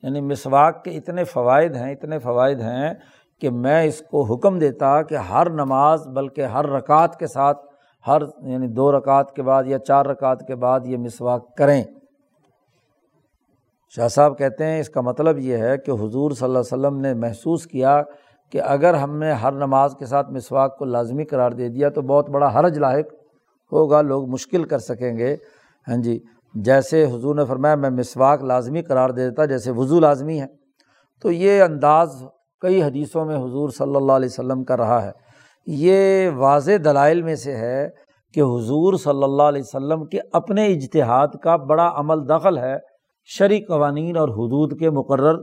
یعنی 0.02 0.20
مسواک 0.20 0.84
کے 0.84 0.90
اتنے 0.90 1.24
فوائد 1.24 1.76
ہیں، 1.76 1.92
اتنے 1.92 2.18
فوائد 2.18 2.60
ہیں 2.60 2.94
کہ 3.40 3.50
میں 3.50 3.84
اس 3.84 4.02
کو 4.10 4.34
حکم 4.34 4.58
دیتا 4.58 5.02
کہ 5.02 5.14
ہر 5.14 5.50
نماز 5.50 6.08
بلکہ 6.08 6.44
ہر 6.44 6.66
رکعت 6.66 7.18
کے 7.18 7.26
ساتھ، 7.26 7.58
ہر 8.06 8.22
یعنی 8.42 8.66
دو 8.66 8.98
رکعت 8.98 9.32
کے 9.32 9.42
بعد 9.42 9.64
یا 9.66 9.78
چار 9.78 10.06
رکعت 10.06 10.46
کے 10.46 10.54
بعد 10.54 10.80
یہ 10.84 10.96
مسواک 10.96 11.56
کریں۔ 11.56 11.84
شاہ 13.96 14.08
صاحب 14.08 14.38
کہتے 14.38 14.66
ہیں 14.66 14.80
اس 14.80 14.88
کا 14.88 15.00
مطلب 15.00 15.38
یہ 15.38 15.56
ہے 15.56 15.78
کہ 15.78 15.90
حضور 15.90 16.30
صلی 16.30 16.46
اللہ 16.46 16.58
علیہ 16.58 16.86
وسلم 16.86 17.00
نے 17.00 17.14
محسوس 17.14 17.66
کیا 17.66 18.02
کہ 18.50 18.60
اگر 18.62 18.94
ہم 18.94 19.18
نے 19.18 19.32
ہر 19.32 19.52
نماز 19.52 19.96
کے 19.98 20.06
ساتھ 20.06 20.30
مسواک 20.30 20.78
کو 20.78 20.84
لازمی 20.84 21.24
قرار 21.24 21.50
دے 21.50 21.68
دیا 21.68 21.88
تو 21.88 22.02
بہت 22.02 22.30
بڑا 22.30 22.54
حرج 22.54 22.78
لاحق 22.78 23.17
ہوگا، 23.72 24.02
لوگ 24.02 24.28
مشکل 24.28 24.64
کر 24.64 24.78
سکیں 24.78 25.18
گے۔ 25.18 25.36
ہاں 25.88 25.96
جی 25.96 26.20
جیسے 26.54 27.04
حضور 27.04 27.34
نے 27.34 27.44
فرمایا، 27.44 27.74
میں 27.74 27.90
مسواک 27.90 28.42
لازمی 28.42 28.82
قرار 28.82 29.10
دے 29.10 29.28
دیتا، 29.28 29.44
جیسے 29.44 29.70
وضو 29.70 30.00
لازمی 30.00 30.40
ہے۔ 30.40 30.46
تو 31.22 31.32
یہ 31.32 31.62
انداز 31.62 32.24
کئی 32.60 32.82
حدیثوں 32.82 33.24
میں 33.24 33.36
حضور 33.36 33.68
صلی 33.68 33.96
اللہ 33.96 34.12
علیہ 34.12 34.28
وسلم 34.32 34.64
کا 34.64 34.76
رہا 34.76 35.04
ہے۔ 35.04 35.10
یہ 35.66 36.30
واضح 36.30 36.72
دلائل 36.84 37.22
میں 37.22 37.34
سے 37.34 37.56
ہے 37.56 37.88
کہ 38.34 38.40
حضور 38.40 38.94
صلی 38.94 39.24
اللہ 39.24 39.42
علیہ 39.42 39.62
وسلم 39.64 40.04
کے 40.04 40.18
اپنے 40.32 40.66
اجتہاد 40.66 41.28
کا 41.42 41.56
بڑا 41.56 41.92
عمل 41.94 42.28
دخل 42.28 42.58
ہے 42.58 42.76
شرع 43.24 43.54
قوانین 43.68 44.16
اور 44.16 44.28
حدود 44.28 44.78
کے 44.78 44.90
مقرر 44.90 45.34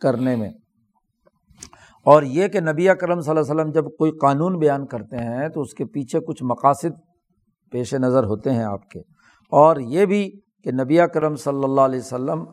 کرنے 0.00 0.36
میں۔ 0.36 0.50
اور 2.04 2.22
یہ 2.22 2.48
کہ 2.48 2.60
نبی 2.60 2.86
کرم 3.00 3.20
صلی 3.20 3.30
اللہ 3.30 3.40
علیہ 3.40 3.60
وسلم 3.60 3.70
جب 3.70 3.84
کوئی 3.98 4.10
قانون 4.10 4.58
بیان 4.58 4.86
کرتے 4.86 5.16
ہیں 5.16 5.48
تو 5.48 5.60
اس 5.60 5.74
کے 5.74 5.84
پیچھے 5.84 6.20
کچھ 6.20 6.42
مقاصد 6.42 7.07
پیش 7.70 7.94
نظر 7.94 8.24
ہوتے 8.24 8.50
ہیں 8.50 8.64
آپ 8.64 8.90
کے۔ 8.90 9.00
اور 9.50 9.76
یہ 9.76 10.04
بھی 10.04 10.40
کہ 10.64 10.70
نبی 10.72 10.98
کرم 11.14 11.36
صلی 11.36 11.64
اللہ 11.64 11.80
علیہ 11.80 11.98
وسلم 11.98 12.44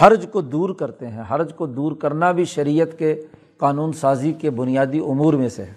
حرج 0.00 0.26
کو 0.32 0.40
دور 0.40 0.74
کرتے 0.74 1.08
ہیں۔ 1.08 1.22
حرج 1.30 1.54
کو 1.54 1.66
دور 1.66 1.92
کرنا 1.92 2.32
بھی 2.32 2.44
شریعت 2.44 2.98
کے 2.98 3.26
قانون 3.56 3.92
سازی 3.92 4.32
کے 4.32 4.50
بنیادی 4.50 4.98
امور 4.98 5.34
میں 5.34 5.48
سے 5.48 5.64
ہے۔ 5.64 5.74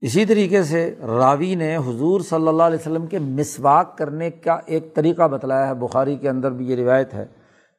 اسی 0.00 0.24
طریقے 0.24 0.62
سے 0.62 0.94
راوی 1.02 1.54
نے 1.54 1.76
حضور 1.76 2.20
صلی 2.20 2.48
اللہ 2.48 2.62
علیہ 2.62 2.78
وسلم 2.80 3.06
کے 3.06 3.18
مسواک 3.18 3.98
کرنے 3.98 4.30
کا 4.30 4.58
ایک 4.66 4.94
طریقہ 4.94 5.28
بتلایا 5.28 5.68
ہے۔ 5.68 5.74
بخاری 5.74 6.16
کے 6.16 6.28
اندر 6.28 6.50
بھی 6.50 6.70
یہ 6.70 6.76
روایت 6.76 7.14
ہے 7.14 7.26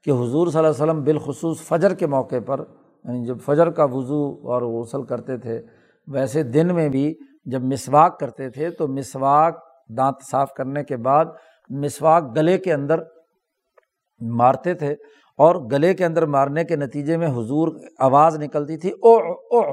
کہ 0.03 0.11
حضور 0.11 0.47
صلی 0.47 0.57
اللہ 0.57 0.69
علیہ 0.69 0.83
وسلم 0.83 1.03
بالخصوص 1.03 1.61
فجر 1.61 1.93
کے 1.93 2.07
موقع 2.07 2.35
پر 2.45 2.63
یعنی 3.03 3.25
جب 3.25 3.37
فجر 3.45 3.69
کا 3.69 3.83
وضو 3.83 4.51
اور 4.51 4.61
غسل 4.61 5.03
کرتے 5.03 5.37
تھے، 5.37 5.61
ویسے 6.07 6.43
دن 6.43 6.75
میں 6.75 6.89
بھی 6.89 7.13
جب 7.47 7.63
مسواک 7.63 8.19
کرتے 8.19 8.49
تھے 8.49 8.69
تو 8.69 8.87
مسواک 8.87 9.59
دانت 9.97 10.23
صاف 10.31 10.53
کرنے 10.53 10.83
کے 10.83 10.97
بعد 10.97 11.25
مسواک 11.69 12.35
گلے 12.35 12.57
کے 12.57 12.73
اندر 12.73 13.03
مارتے 14.21 14.73
تھے 14.73 14.91
اور 15.39 15.55
گلے 15.71 15.93
کے 15.93 16.05
اندر 16.05 16.25
مارنے 16.25 16.63
کے 16.63 16.75
نتیجے 16.75 17.17
میں 17.17 17.27
حضور 17.27 17.71
آواز 17.99 18.37
نکلتی 18.39 18.77
تھی 18.77 18.91
او 18.91 19.15
او 19.51 19.63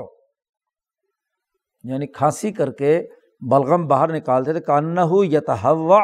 یعنی 1.84 2.06
کھانسی 2.06 2.52
کر 2.52 2.70
کے 2.70 3.00
بلغم 3.42 3.86
باہر 3.86 4.12
نکالتے 4.14 4.52
تھے 4.52 4.60
کان 4.60 4.98
ہو 4.98 5.24
یتہوا 5.24 6.00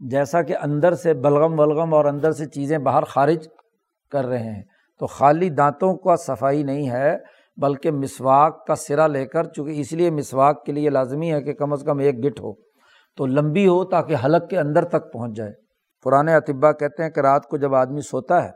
جیسا 0.00 0.42
کہ 0.42 0.56
اندر 0.62 0.94
سے 0.94 1.14
بلغم 1.14 1.58
ولغم 1.60 1.94
اور 1.94 2.04
اندر 2.04 2.32
سے 2.32 2.46
چیزیں 2.46 2.78
باہر 2.78 3.04
خارج 3.04 3.48
کر 4.12 4.26
رہے 4.26 4.50
ہیں 4.52 4.62
تو 5.00 5.06
خالی 5.06 5.48
دانتوں 5.50 5.94
کا 5.96 6.16
صفائی 6.16 6.62
نہیں 6.62 6.90
ہے 6.90 7.16
بلکہ 7.56 7.90
مسواک 7.90 8.66
کا 8.66 8.74
سرا 8.74 9.06
لے 9.06 9.26
کر، 9.26 9.44
چونکہ 9.44 9.80
اس 9.80 9.92
لیے 9.92 10.10
مسواک 10.10 10.64
کے 10.64 10.72
لیے 10.72 10.90
لازمی 10.90 11.32
ہے 11.32 11.42
کہ 11.42 11.52
کم 11.52 11.72
از 11.72 11.82
کم 11.86 11.98
ایک 11.98 12.26
گٹ 12.26 12.40
ہو، 12.40 12.52
تو 13.16 13.26
لمبی 13.26 13.66
ہو 13.66 13.84
تاکہ 13.84 14.16
حلق 14.24 14.50
کے 14.50 14.58
اندر 14.58 14.84
تک 14.84 15.12
پہنچ 15.12 15.36
جائے۔ 15.36 15.52
پرانے 16.02 16.34
اطبا 16.34 16.72
کہتے 16.72 17.02
ہیں 17.02 17.10
کہ 17.10 17.20
رات 17.20 17.46
کو 17.46 17.56
جب 17.56 17.74
آدمی 17.74 18.00
سوتا 18.00 18.44
ہے، 18.44 18.50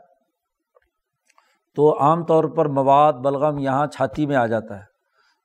تو 1.75 1.99
عام 1.99 2.25
طور 2.25 2.43
پر 2.43 2.65
مواد، 2.65 3.13
بلغم 3.13 3.57
یہاں 3.57 3.87
چھاتی 3.87 4.25
میں 4.25 4.35
آ 4.35 4.45
جاتا 4.45 4.79
ہے۔ 4.79 4.83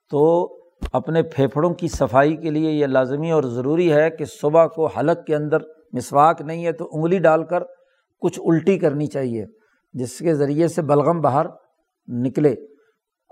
تو 0.09 0.47
اپنے 0.93 1.23
پھیپھڑوں 1.23 1.73
کی 1.73 1.87
صفائی 1.87 2.35
کے 2.35 2.49
لیے 2.49 2.71
یہ 2.71 2.85
لازمی 2.85 3.31
اور 3.31 3.43
ضروری 3.43 3.93
ہے 3.93 4.09
کہ 4.09 4.25
صبح 4.25 4.67
کو 4.67 4.85
حلق 4.85 5.25
کے 5.27 5.35
اندر 5.35 5.57
مسواک 5.93 6.41
نہیں 6.41 6.65
ہے، 6.65 6.71
تو 6.71 6.89
انگلی 6.91 7.19
ڈال 7.19 7.43
کر 7.43 7.63
کچھ 8.19 8.39
الٹی 8.45 8.79
کرنی 8.79 9.07
چاہیے، 9.07 9.45
جس 9.93 10.19
کے 10.19 10.33
ذریعے 10.33 10.67
سے 10.67 10.81
بلغم 10.81 11.21
باہر 11.21 11.45
نکلے۔ 12.07 12.55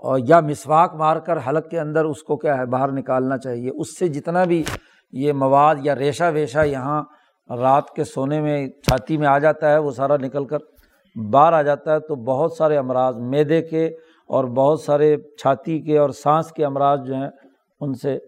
اور 0.04 0.18
یا 0.28 0.40
مسواک 0.40 0.94
مار 0.94 1.16
کر 1.16 1.38
حلق 1.48 1.68
کے 1.70 1.80
اندر 1.80 2.04
اس 2.04 2.22
کو 2.22 2.36
کیا 2.36 2.58
ہے، 2.58 2.66
باہر 2.66 2.92
نکالنا 2.92 3.38
چاہیے۔ 3.38 3.70
اس 3.70 3.98
سے 3.98 4.08
جتنا 4.08 4.44
بھی 4.44 4.64
یہ 5.12 5.32
مواد 5.32 5.74
یا 5.82 5.94
ریشہ 5.94 6.24
ویشہ 6.34 6.66
یہاں 6.66 7.02
رات 7.50 7.90
کے 7.90 8.04
سونے 8.04 8.40
میں 8.40 8.68
چھاتی 8.68 9.16
میں 9.16 9.26
آ 9.26 9.38
جاتا 9.38 9.70
ہے، 9.70 9.78
وہ 9.78 9.90
سارا 9.90 10.16
نکل 10.16 10.44
کر 10.44 10.58
باہر 11.30 11.52
آ 11.52 11.62
جاتا 11.62 11.92
ہے۔ 11.92 12.00
تو 12.00 12.14
بہت 12.14 12.52
سارے 12.52 12.76
امراض، 12.76 13.16
میدے 13.16 13.62
کے 13.62 13.86
اور 14.28 14.44
بہت 14.44 14.80
سارے 14.80 15.16
چھاتی 15.16 15.80
کے 15.80 15.98
اور 15.98 16.10
سانس 16.10 16.52
کے 16.52 16.64
امراض 16.64 17.00
جو 17.06 17.14
ہیں، 17.14 17.28
ان 17.80 17.94
سے 17.94 18.18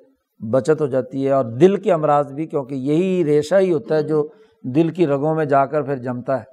بچت 0.50 0.80
ہو 0.80 0.86
جاتی 0.86 1.26
ہے۔ 1.26 1.32
اور 1.32 1.44
دل 1.44 1.76
کے 1.76 1.92
امراض 1.92 2.32
بھی، 2.32 2.46
کیونکہ 2.46 2.74
یہی 2.74 3.24
ریشہ 3.24 3.54
ہی 3.54 3.72
ہوتا 3.72 3.94
ہے 3.94 4.02
جو 4.02 4.28
دل 4.62 4.88
کی 4.88 5.06
رگوں 5.06 5.34
میں 5.34 5.44
جا 5.44 5.66
کر 5.66 5.82
پھر 5.82 5.96
جمتا 5.96 6.38
ہے۔ 6.38 6.44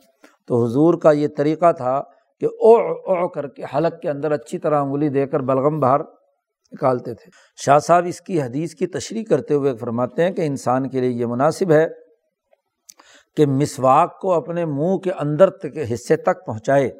تو 0.48 0.66
حضور 0.66 0.94
کا 0.94 1.12
یہ 1.12 1.28
طریقہ 1.38 1.72
تھا 1.72 2.02
کہ 2.44 2.48
او 2.48 2.76
او 2.92 3.28
کر 3.28 3.48
کے 3.48 3.64
حلق 3.76 4.02
کے 4.02 4.10
اندر 4.10 4.32
اچھی 4.32 4.58
طرح 4.58 4.82
انگلی 4.82 5.10
دے 5.10 5.28
کر 5.28 5.40
بلغم 5.40 5.80
باہر 5.80 6.00
نکالتے 6.72 7.14
تھے۔ 7.14 7.32
شاہ 7.56 7.80
صاحب 7.80 8.04
اس 8.08 8.22
کی 8.22 8.42
حدیث 8.42 8.76
کی 8.76 8.88
تشریح 8.88 9.24
کرتے 9.30 9.54
ہوئے 9.54 9.78
فرماتے 9.78 10.24
ہیں 10.24 10.32
کہ 10.32 10.42
انسان 10.42 10.90
کے 10.90 11.02
لیے 11.02 11.10
یہ 11.10 11.26
مناسب 11.26 11.72
ہے 11.72 11.88
کہ 13.38 13.46
مسواک 13.46 14.20
کو 14.20 14.34
اپنے 14.34 14.66
منہ 14.66 14.98
کے 14.98 15.12
اندر 15.12 15.50
کے 15.50 15.94
حصے 15.94 16.16
تک 16.16 16.46
پہنچائے 16.46 16.92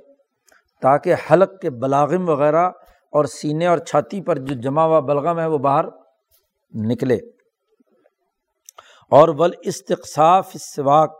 تاکہ 0.82 1.16
حلق 1.32 1.60
کے 1.62 1.70
بلاغم 1.70 2.30
وغیرہ 2.30 2.70
اور 3.12 3.26
سینے 3.26 3.68
اور 3.68 3.78
چھاتی 3.78 4.22
پر 4.22 4.36
جو 4.36 4.56
جمع 4.62 4.84
ہوا 4.84 5.00
بلغم 5.00 5.40
ہے 5.40 5.46
وہ 5.46 5.58
باہر 5.58 5.86
نکلے۔ 6.74 7.16
اور 9.12 9.30
ول 9.30 9.52
استقصاف 9.62 10.56
سواک 10.60 11.12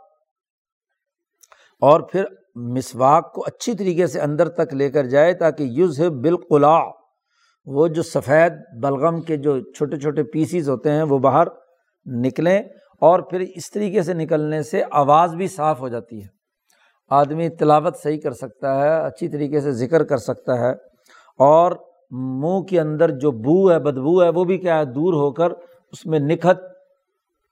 اور 1.80 2.00
پھر 2.00 2.24
مسواک 2.56 3.32
کو 3.32 3.44
اچھی 3.46 3.74
طریقے 3.74 4.06
سے 4.06 4.20
اندر 4.20 4.48
تک 4.48 4.74
لے 4.74 4.90
کر 4.90 5.04
جائے 5.04 5.34
تاکہ 5.34 5.62
یوز 5.62 6.00
بالقلا 6.00 6.78
وہ 7.66 7.88
جو 7.88 8.02
سفید 8.02 8.52
بلغم 8.82 9.20
کے 9.22 9.36
جو 9.36 9.60
چھوٹے 9.60 9.96
چھوٹے 9.96 10.22
پیسیز 10.22 10.68
ہوتے 10.68 10.90
ہیں 10.90 11.02
وہ 11.02 11.18
باہر 11.18 11.46
نکلیں 12.06 12.60
اور 13.00 13.20
پھر 13.20 13.40
اس 13.40 13.70
طریقے 13.70 14.02
سے 14.02 14.14
نکلنے 14.14 14.62
سے 14.62 14.82
آواز 14.92 15.34
بھی 15.34 15.48
صاف 15.48 15.80
ہو 15.80 15.88
جاتی 15.88 16.22
ہے۔ 16.22 16.28
آدمی 17.10 17.48
تلاوت 17.48 17.96
صحیح 17.96 18.20
کر 18.20 18.32
سکتا 18.32 18.74
ہے، 18.82 19.06
اچھی 19.06 19.28
طریقے 19.28 19.60
سے 19.60 19.70
ذکر 19.70 20.04
کر 20.04 20.16
سکتا 20.16 20.58
ہے 20.58 20.70
اور 21.38 21.72
منہ 22.10 22.60
کے 22.60 22.80
اندر 22.80 23.10
جو 23.10 23.30
بو 23.30 23.70
ہے، 23.70 23.78
بدبو 23.78 24.22
ہے، 24.22 24.28
وہ 24.28 24.44
بھی 24.44 24.58
کیا 24.58 24.78
ہے، 24.78 24.84
دور 24.84 25.14
ہو 25.14 25.32
کر 25.32 25.50
اس 25.92 26.06
میں 26.06 26.18
نکھت 26.18 26.62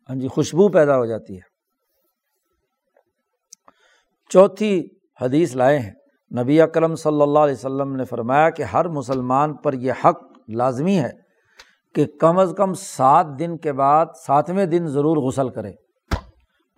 ہاں 0.08 0.16
جی 0.16 0.28
خوشبو 0.28 0.68
پیدا 0.68 0.96
ہو 0.96 1.06
جاتی 1.06 1.36
ہے۔ 1.36 1.51
چوتھی 4.32 4.88
حدیث 5.20 5.56
لائے 5.56 5.78
ہیں۔ 5.78 5.90
نبی 6.42 6.60
اکرم 6.60 6.94
صلی 6.94 7.22
اللہ 7.22 7.38
علیہ 7.38 7.54
وسلم 7.54 7.96
نے 7.96 8.04
فرمایا 8.04 8.50
کہ 8.50 8.62
ہر 8.62 8.88
مسلمان 8.88 9.56
پر 9.56 9.72
یہ 9.72 9.92
حق 10.04 10.22
لازمی 10.48 10.98
ہے 10.98 11.10
کہ 11.94 12.06
کم 12.20 12.38
از 12.38 12.54
کم 12.56 12.74
سات 12.74 13.26
دن 13.38 13.56
کے 13.58 13.72
بعد 13.72 14.06
ساتویں 14.26 14.66
دن 14.66 14.86
ضرور 14.86 15.16
غسل 15.16 15.48
کرے۔ 15.48 15.72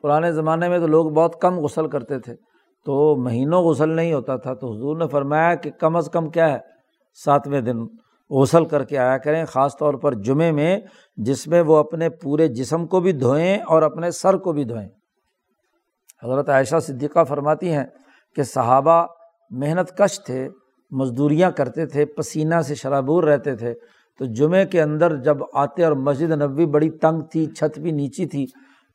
پرانے 0.03 0.33
زمانے 0.33 0.69
میں 0.69 0.79
تو 0.79 0.87
لوگ 0.87 1.11
بہت 1.11 1.41
کم 1.41 1.59
غسل 1.59 1.89
کرتے 1.89 2.19
تھے، 2.19 2.35
تو 2.85 3.17
مہینوں 3.17 3.63
غسل 3.63 3.89
نہیں 3.89 4.13
ہوتا 4.13 4.37
تھا، 4.37 4.55
تو 4.55 4.73
حضور 4.73 4.97
نے 4.97 5.09
فرمایا 5.09 5.55
کہ 5.55 5.71
کم 5.71 5.97
از 5.97 6.11
کم 6.13 6.31
کیا 6.31 6.53
ہے، 6.53 6.59
ساتویں 7.25 7.61
دن 7.61 7.77
غسل 8.31 8.65
کر 8.65 8.85
کے 8.85 8.99
آیا 8.99 9.19
کریں۔ 9.19 9.45
خاص 9.45 9.77
طور 9.77 9.95
پر 9.95 10.15
جمعے 10.15 10.53
میں، 10.53 10.81
جس 11.17 11.47
میں 11.47 11.61
وہ 11.61 11.77
اپنے 11.77 12.11
پورے 12.11 12.49
جسم 12.49 12.87
کو 12.87 13.01
بھی 13.01 13.13
دھوئیں 13.13 13.59
اور 13.59 13.83
اپنے 13.83 14.11
سر 14.11 14.37
کو 14.37 14.53
بھی 14.53 14.65
دھوئیں۔ 14.65 14.89
حضرت 16.25 16.49
عائشہ 16.49 16.77
صدیقہ 16.83 17.25
فرماتی 17.25 17.73
ہیں 17.73 17.85
کہ 18.37 18.43
صحابہ 18.43 19.07
محنت 19.51 19.99
کش 19.99 20.21
تھے، 20.21 20.49
مزدوریاں 20.91 21.51
کرتے 21.51 21.87
تھے، 21.87 22.05
پسینہ 22.05 22.61
سے 22.61 22.75
شرابور 22.75 23.25
رہتے 23.25 23.57
تھے۔ 23.57 23.75
تو 24.19 24.25
جمعے 24.25 24.67
کے 24.67 24.83
اندر 24.83 25.17
جب 25.17 25.37
آتے 25.55 25.85
اور 25.85 25.93
مسجد 25.93 26.31
نبوی 26.31 26.67
بڑی 26.67 26.91
تنگ 26.91 27.21
تھی، 27.21 27.47
چھت 27.47 27.79
بھی 27.79 27.91
نیچی 27.91 28.27
تھی، 28.27 28.47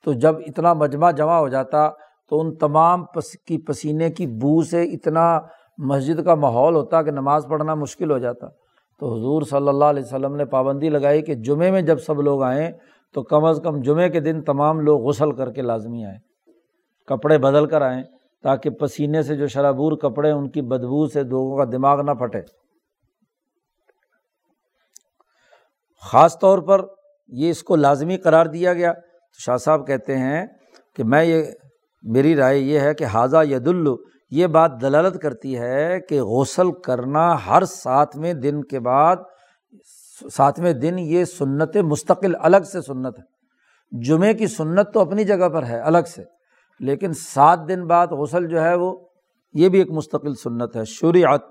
تو 0.04 0.14
جب 0.14 0.36
اتنا 0.48 0.74
مجمع 0.74 1.12
جمع 1.12 1.40
ہو 1.40 1.48
جاتا، 1.48 1.90
تو 2.30 2.40
ان 2.40 2.56
تمام 2.56 3.06
پس، 3.06 3.32
کی 3.32 3.58
پسینے 3.58 4.10
کی 4.10 4.28
بو 4.28 4.62
سے 4.64 4.84
اتنا 4.84 5.40
مسجد 5.78 6.24
کا 6.26 6.36
ماحول 6.36 6.76
ہوتا 6.76 7.02
کہ 7.02 7.12
نماز 7.12 7.46
پڑھنا 7.50 7.76
مشکل 7.76 8.12
ہو 8.12 8.18
جاتا۔ 8.18 8.48
تو 9.00 9.14
حضور 9.14 9.42
صلی 9.42 9.70
اللہ 9.70 9.86
علیہ 9.86 10.04
وسلم 10.04 10.36
نے 10.36 10.46
پابندی 10.46 10.90
لگائی 10.90 11.22
کہ 11.22 11.34
جمعے 11.34 11.72
میں 11.72 11.82
جب 11.82 12.00
سب 12.00 12.22
لوگ 12.22 12.44
آئیں، 12.44 12.72
تو 13.14 13.24
کم 13.24 13.46
از 13.46 13.62
کم 13.64 13.82
جمعے 13.82 14.10
کے 14.10 14.20
دن 14.20 14.42
تمام 14.42 14.80
لوگ 14.80 15.02
غسل 15.02 15.32
کر 15.32 15.52
کے 15.52 15.62
لازمی 15.62 16.06
آئیں۔ 16.06 16.18
کپڑے 17.10 17.38
بدل 17.38 17.66
کر 17.66 17.82
آئیں 17.82 18.04
تاکہ 18.44 18.70
پسینے 18.70 19.24
سے 19.24 19.36
جو 19.36 19.48
شرابور 19.48 19.98
کپڑے 19.98 20.32
ان 20.32 20.50
کی 20.50 20.62
بدبو 20.62 21.08
سے 21.08 21.24
لوگوں 21.24 21.58
کا 21.58 21.64
دماغ 21.72 22.02
نہ 22.02 22.12
پھٹے۔ 22.12 22.42
خاص 26.02 26.40
طور 26.40 26.60
پر 26.60 26.82
یہ 27.28 27.50
اس 27.50 27.64
کو 27.64 27.76
لازمی 27.76 28.18
قرار 28.18 28.46
دیا 28.46 28.74
گیا۔ 28.74 28.94
تو 28.94 29.40
شاہ 29.40 29.58
صاحب 29.58 29.88
کہتے 29.88 30.18
ہیں 30.18 30.46
کہ 30.96 31.04
میں 31.04 31.24
یہ، 31.26 31.44
میری 32.04 32.36
رائے 32.36 32.60
یہ 32.60 32.80
ہے 32.80 32.94
کہ 32.94 33.04
حاضہ 33.04 33.38
ید 33.44 33.68
الو 33.68 33.96
یہ 34.32 34.48
بات 34.48 34.72
دلالت 34.82 35.22
کرتی 35.22 35.60
ہے 35.60 36.00
کہ 36.00 36.22
غسل 36.22 36.72
کرنا 36.72 37.46
ہر 37.46 37.66
ساتویں 37.66 38.34
دن 38.34 38.64
کے 38.64 38.80
بعد، 38.80 39.16
ساتویں 40.34 40.74
دن 40.74 41.00
یہ 41.00 41.26
سنت 41.26 41.78
مستقل 41.78 42.36
الگ 42.40 42.64
سے 42.72 42.82
سنت 42.82 43.20
ہے۔ 43.20 43.40
جمعے 44.02 44.34
کی 44.34 44.48
سنت 44.48 44.94
تو 44.94 45.00
اپنی 45.00 45.24
جگہ 45.24 45.50
پر 45.50 45.66
ہے، 45.66 45.80
الگ 45.80 46.06
سے۔ 46.08 46.39
لیکن 46.80 47.14
سات 47.14 47.60
دن 47.68 47.88
بعد 47.88 48.08
غسل 48.08 48.48
جو 48.48 48.64
ہے 48.64 48.76
وہ، 48.76 48.98
یہ 49.54 49.70
بھی 49.70 49.80
ایک 49.80 49.92
مستقل 49.92 50.36
سنت 50.36 50.76
ہے، 50.76 50.86
شریعت۔ 50.86 51.42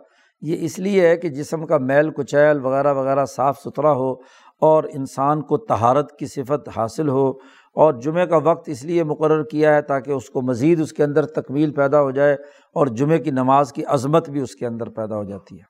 یہ 0.41 0.57
اس 0.61 0.79
لیے 0.79 1.09
ہے 1.09 1.17
کہ 1.17 1.29
جسم 1.29 1.67
کا 1.67 1.79
میل، 1.79 2.11
کچیل 2.11 2.61
وغیرہ 2.61 2.95
وغیرہ 2.95 3.25
صاف 3.25 3.59
ستھرا 3.59 3.93
ہو 3.93 4.13
اور 4.61 4.85
انسان 4.85 5.43
کو 5.43 5.59
تہارت 5.59 6.19
کی 6.19 6.27
صفت 6.27 6.69
حاصل 6.77 7.09
ہو۔ 7.09 7.33
اور 7.69 7.95
جمعہ 7.95 8.25
کا 8.25 8.37
وقت 8.37 8.69
اس 8.69 8.85
لیے 8.85 9.05
مقرر 9.05 9.43
کیا 9.43 9.75
ہے 9.75 9.83
تاکہ 9.83 10.11
اس 10.11 10.31
کو 10.31 10.43
مزید 10.43 10.81
اس 10.81 10.93
کے 10.93 11.05
اندر 11.05 11.27
تکمیل 11.27 11.73
پیدا 11.73 12.03
ہو 12.03 12.11
جائے 12.11 12.35
اور 12.75 12.87
جمعہ 12.87 13.19
کی 13.19 13.31
نماز 13.31 13.73
کی 13.73 13.85
عظمت 13.85 14.31
بھی 14.31 14.41
اس 14.41 14.55
کے 14.55 14.67
اندر 14.67 14.89
پیدا 14.89 15.17
ہو 15.17 15.25
جاتی 15.25 15.57
ہے۔ 15.57 15.63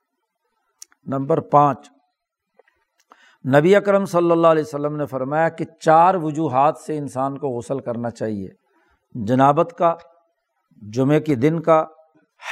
نمبر 1.06 1.40
پانچ۔ 1.40 1.78
نبی 3.56 3.76
اکرم 3.76 4.05
صلی 4.05 4.30
اللہ 4.30 4.47
علیہ 4.47 4.62
وسلم 4.66 4.97
نے 4.97 5.06
فرمایا 5.06 5.48
کہ 5.48 5.64
چار 5.80 6.14
وجوہات 6.14 6.74
سے 6.86 6.98
انسان 6.98 7.39
کو 7.39 7.48
غسل 7.48 7.78
کرنا 7.78 8.10
چاہیے۔ 8.10 8.48
جنابت 9.14 9.74
کا، 9.78 9.94
جمعے 10.93 11.20
کے 11.20 11.35
دن 11.35 11.60
کا 11.60 11.85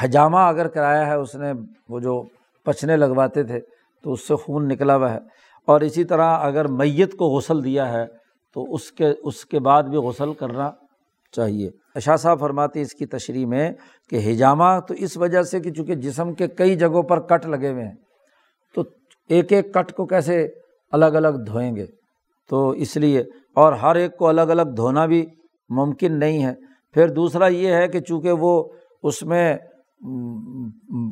حجامہ 0.00 0.36
اگر 0.36 0.68
کرایا 0.68 1.06
ہے، 1.06 1.14
اس 1.14 1.34
نے 1.34 1.52
وہ 1.88 2.00
جو 2.00 2.22
پچنے 2.64 2.96
لگواتے 2.96 3.42
تھے، 3.42 3.60
تو 4.02 4.12
اس 4.12 4.28
سے 4.28 4.34
خون 4.34 4.68
نکلا 4.68 4.96
ہوا 4.96 5.12
ہے۔ 5.12 5.18
اور 5.64 5.80
اسی 5.80 6.04
طرح 6.04 6.38
اگر 6.38 6.64
میت 6.64 7.12
کو 7.12 7.24
غسل 7.24 7.64
دیا 7.64 7.92
ہے، 7.92 8.06
تو 8.54 8.74
اس 8.74 8.92
کے 8.92 9.12
اس 9.22 9.44
کے 9.44 9.58
بعد 9.58 9.82
بھی 9.82 9.98
غسل 9.98 10.32
کرنا 10.32 10.70
چاہیے۔ 11.32 11.70
اشا 11.94 12.16
صاحب 12.16 12.40
فرماتے 12.40 12.80
اس 12.80 12.94
کی 12.94 13.06
تشریح 13.06 13.46
میں 13.46 13.72
کہ 14.10 14.32
ہجامہ 14.32 14.80
تو 14.88 14.94
اس 14.94 15.16
وجہ 15.16 15.42
سے 15.42 15.60
کہ 15.60 15.70
چونکہ 15.70 15.94
جسم 15.94 16.34
کے 16.34 16.48
کئی 16.48 16.76
جگہوں 16.76 17.02
پر 17.02 17.20
کٹ 17.20 17.46
لگے 17.46 17.72
ہوئے 17.72 17.84
ہیں، 17.84 17.94
تو 18.74 18.82
ایک 19.28 19.52
ایک 19.52 19.74
کٹ 19.74 19.92
کو 19.92 20.06
کیسے 20.06 20.48
الگ 20.92 21.04
الگ 21.04 21.28
دھوئیں 21.28 21.76
گے؟ 21.76 21.86
تو 22.48 22.70
اس 22.70 22.96
لیے، 22.96 23.24
اور 23.54 23.72
ہر 23.72 23.94
ایک 23.94 24.16
کو 24.16 24.28
الگ 24.28 24.40
الگ 24.40 24.62
دھونا 24.62 25.06
بھی 25.06 25.26
ممکن 25.68 26.18
نہیں 26.18 26.44
ہے۔ 26.44 26.54
پھر 26.94 27.08
دوسرا 27.08 27.46
یہ 27.46 27.72
ہے 27.72 27.88
کہ 27.88 28.00
چونکہ 28.00 28.32
وہ 28.32 28.64
اس 29.02 29.22
میں 29.22 29.56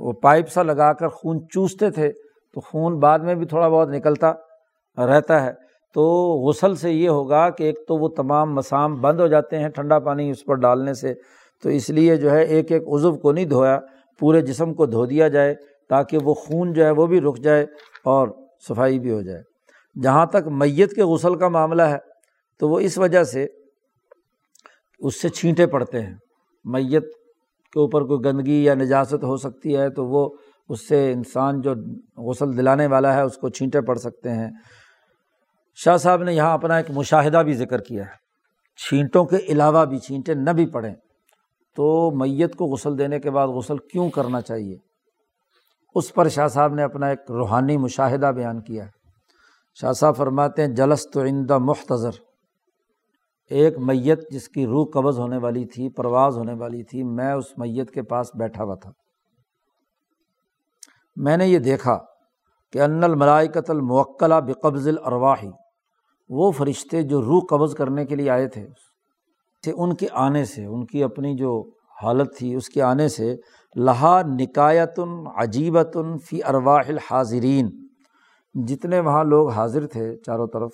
وہ 0.01 0.12
پائپ 0.12 0.48
سا 0.48 0.62
لگا 0.62 0.93
کر 0.93 1.09
خون 1.09 1.48
چوستے 1.48 1.90
تھے، 1.90 2.12
تو 2.55 2.60
خون 2.60 2.98
بعد 2.98 3.18
میں 3.18 3.35
بھی 3.35 3.47
تھوڑا 3.47 3.68
بہت 3.68 3.89
نکلتا 3.89 4.32
رہتا 5.06 5.44
ہے۔ 5.44 5.52
تو 5.93 6.02
غسل 6.48 6.74
سے 6.74 6.93
یہ 6.93 7.09
ہوگا 7.09 7.51
کہ 7.51 7.62
ایک 7.62 7.78
تو 7.89 7.97
وہ 7.97 8.09
تمام 8.09 8.55
مسام 8.55 9.01
بند 9.01 9.20
ہو 9.20 9.26
جاتے 9.26 9.59
ہیں 9.59 9.68
ٹھنڈا 9.68 9.98
پانی 9.98 10.31
اس 10.31 10.44
پر 10.44 10.55
ڈالنے 10.55 10.94
سے۔ 10.94 11.14
تو 11.62 11.68
اس 11.68 11.90
لیے 11.90 12.16
جو 12.16 12.31
ہے 12.31 12.43
ایک 12.43 12.72
ایک 12.72 12.82
عزو 12.82 13.12
کو 13.12 13.32
نہیں 13.32 13.44
دھویا، 13.44 13.78
پورے 14.18 14.40
جسم 14.40 14.74
کو 14.74 14.86
دھو 14.86 15.06
دیا 15.06 15.28
جائے 15.28 15.55
تاکہ 15.89 16.18
وہ 16.22 16.35
خون 16.35 16.72
جو 16.72 16.85
ہے 16.85 16.90
وہ 16.90 17.06
بھی 17.06 17.20
رک 17.20 17.39
جائے 17.39 17.66
اور 18.05 18.28
صفائی 18.68 18.98
بھی 18.98 19.10
ہو 19.10 19.22
جائے۔ 19.22 19.43
جہاں 20.02 20.26
تک 20.26 20.47
میت 20.47 20.93
کے 20.94 21.02
غسل 21.02 21.35
کا 21.35 21.48
معاملہ 21.48 21.82
ہے، 21.82 21.98
تو 22.59 22.68
وہ 22.68 22.78
اس 22.78 22.98
وجہ 22.98 23.22
سے 23.22 23.47
اس 25.05 25.22
سے 25.22 25.28
چھینٹے 25.28 25.66
پڑتے 25.66 26.02
ہیں۔ 26.02 26.14
میت 26.64 27.05
کے 27.72 27.81
اوپر 27.81 28.02
کوئی 28.02 28.24
گندگی 28.24 28.64
یا 28.64 28.74
نجاست 28.74 29.24
ہو 29.24 29.36
سکتی 29.36 29.76
ہے 29.76 29.90
تو 29.90 30.06
وہ 30.06 30.31
اس 30.68 30.89
سے 30.89 31.12
انسان 31.12 31.60
جو 31.60 31.74
غسل 32.16 32.56
دلانے 32.56 32.86
والا 32.86 33.14
ہے 33.14 33.20
اس 33.20 33.36
کو 33.36 33.48
چھینٹے 33.48 33.81
پڑ 33.81 33.97
سکتے 33.97 34.31
ہیں۔ 34.31 34.51
شاہ 35.74 35.97
صاحب 35.97 36.22
نے 36.22 36.35
یہاں 36.35 36.55
اپنا 36.55 36.76
ایک 36.76 36.90
مشاہدہ 36.90 37.43
بھی 37.44 37.52
ذکر 37.52 37.81
کیا 37.81 38.02
ہے۔ 38.02 38.24
چھینٹوں 38.76 39.24
کے 39.24 39.36
علاوہ 39.36 39.85
بھی 39.85 39.98
چھینٹے 39.98 40.35
نہ 40.35 40.51
بھی 40.51 40.66
پڑیں 40.66 40.94
تو 41.76 42.10
میت 42.10 42.56
کو 42.56 42.64
غسل 42.64 42.98
دینے 42.98 43.20
کے 43.20 43.31
بعد 43.31 43.48
غسل 43.48 43.76
کیوں 43.76 44.10
کرنا 44.10 44.40
چاہیے؟ 44.40 44.76
اس 45.94 46.14
پر 46.14 46.28
شاہ 46.28 46.48
صاحب 46.48 46.74
نے 46.74 46.82
اپنا 46.82 47.06
ایک 47.06 47.18
روحانی 47.31 47.76
مشاہدہ 47.76 48.32
بیان 48.36 48.60
کیا 48.60 48.85
ہے۔ 48.85 48.90
شاہ 49.81 49.93
صاحب 49.93 50.16
فرماتے 50.16 50.62
ہیں 50.62 50.68
جلس 50.68 51.06
تو 51.12 51.22
عندہ 51.22 51.59
مختصر 51.59 52.34
ایک 53.50 53.78
میت 53.78 54.30
جس 54.30 54.48
کی 54.48 54.66
روح 54.66 54.86
قبض 54.92 55.18
ہونے 55.18 55.36
والی 55.36 55.64
تھی، 55.64 55.88
پرواز 55.88 56.38
ہونے 56.38 56.52
والی 56.52 56.82
تھی، 56.82 57.02
میں 57.02 57.32
اس 57.32 57.58
میت 57.58 57.90
کے 57.90 58.02
پاس 58.02 58.30
بیٹھا 58.34 58.64
ہوا 58.64 58.74
تھا۔ 58.74 58.90
میں 61.16 61.36
نے 61.36 61.46
یہ 61.46 61.58
دیکھا 61.58 61.98
کہ 62.72 62.80
ان 62.80 63.04
الملائی 63.04 63.48
قتل 63.48 63.80
موکلا 63.80 64.40
بقبض 64.40 64.88
الرواحی 64.88 65.50
وہ 66.28 66.52
فرشتے 66.52 67.02
جو 67.02 67.22
روح 67.22 67.40
قبض 67.50 67.74
کرنے 67.74 68.06
کے 68.06 68.14
لیے 68.14 68.30
آئے 68.30 68.48
تھے 68.48 68.66
ان 69.76 69.94
کے 69.94 70.06
آنے 70.12 70.44
سے، 70.44 70.64
ان 70.64 70.86
کی 70.86 71.04
اپنی 71.04 71.36
جو 71.36 71.70
حالت 72.02 72.36
تھی، 72.36 72.54
اس 72.54 72.68
کے 72.68 72.82
آنے 72.82 73.08
سے، 73.08 73.36
لہا 73.76 74.22
نکایتن 74.22 75.26
عجیبتن 75.36 76.18
فی 76.18 76.44
ارواح 76.44 76.82
الحاضرین۔ 76.88 77.88
جتنے 78.54 79.00
وہاں 79.00 79.24
لوگ 79.24 79.48
حاضر 79.48 79.86
تھے 79.86 80.16
چاروں 80.16 80.46
طرف 80.46 80.70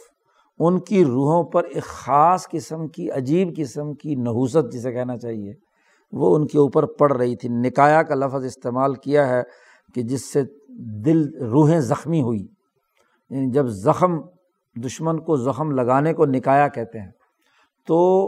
ان 0.60 0.80
کی 0.80 1.04
روحوں 1.04 1.44
پر 1.44 1.64
ایک 1.64 1.82
خاص 1.82 2.48
قسم 2.48 2.88
کی، 2.88 3.10
عجیب 3.10 3.56
قسم 3.56 3.94
کی 3.94 4.14
نحوست 4.14 4.72
جسے 4.72 4.92
کہنا 4.92 5.16
چاہیے، 5.16 5.52
وہ 6.12 6.36
ان 6.36 6.46
کے 6.46 6.58
اوپر 6.58 6.86
پڑ 6.86 7.16
رہی 7.16 7.36
تھی۔ 7.36 7.48
نکایا 7.48 8.02
کا 8.02 8.14
لفظ 8.14 8.44
استعمال 8.44 8.94
کیا 8.94 9.28
ہے 9.28 9.42
کہ 9.94 10.02
جس 10.02 10.32
سے 10.32 10.42
دل، 11.04 11.44
روحیں 11.44 11.80
زخمی 11.80 12.22
ہوئی۔ 12.22 12.46
یعنی 13.30 13.50
جب 13.50 13.66
زخم، 13.66 14.20
دشمن 14.84 15.20
کو 15.20 15.36
زخم 15.36 15.70
لگانے 15.70 16.14
کو 16.14 16.26
نکایا 16.26 16.68
کہتے 16.68 17.00
ہیں، 17.00 17.10
تو 17.86 18.26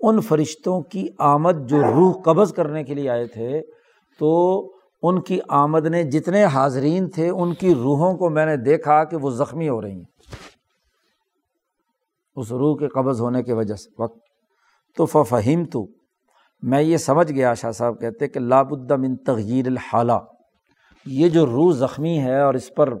ان 0.00 0.20
فرشتوں 0.20 0.80
کی 0.80 1.08
آمد 1.18 1.68
جو 1.68 1.82
روح 1.82 2.12
قبض 2.22 2.52
کرنے 2.52 2.84
کے 2.84 2.94
لیے 2.94 3.10
آئے 3.10 3.26
تھے، 3.26 3.60
تو 4.18 4.60
ان 5.02 5.20
کی 5.20 5.40
آمد 5.48 5.86
نے 5.86 6.02
جتنے 6.02 6.44
حاضرین 6.44 7.10
تھے، 7.10 7.30
ان 7.30 7.54
کی 7.54 7.74
روحوں 7.74 8.14
کو 8.14 8.30
میں 8.30 8.46
نے 8.46 8.56
دیکھا 8.56 9.04
کہ 9.04 9.16
وہ 9.16 9.30
زخمی 9.30 9.68
ہو 9.68 9.82
رہی 9.82 9.92
ہیں۔ 9.92 10.14
اس 12.36 12.52
روح 12.52 12.76
کے 12.76 12.88
قبض 12.88 13.20
ہونے 13.20 13.42
کی 13.42 13.52
وجہ 13.52 13.74
سے۔ 13.74 14.02
وقت۔ 14.02 14.18
تو 14.96 15.06
فہیم 15.06 15.64
تو 15.64 15.86
میں 16.62 16.82
یہ 16.82 16.96
سمجھ 16.96 17.32
گیا 17.32 17.54
شاہ 17.54 17.70
صاحب 17.70 18.00
کہتے 18.00 18.28
کہ 18.28 18.40
لاب 18.40 18.72
من 18.90 19.16
تغیر 19.16 19.66
الحالہ۔ 19.66 20.12
یہ 21.06 21.28
جو 21.28 21.46
روح 21.46 21.72
زخمی 21.72 22.18
ہے 22.18 22.40
اور 22.40 22.54
اس 22.54 22.74
پر 22.74 22.92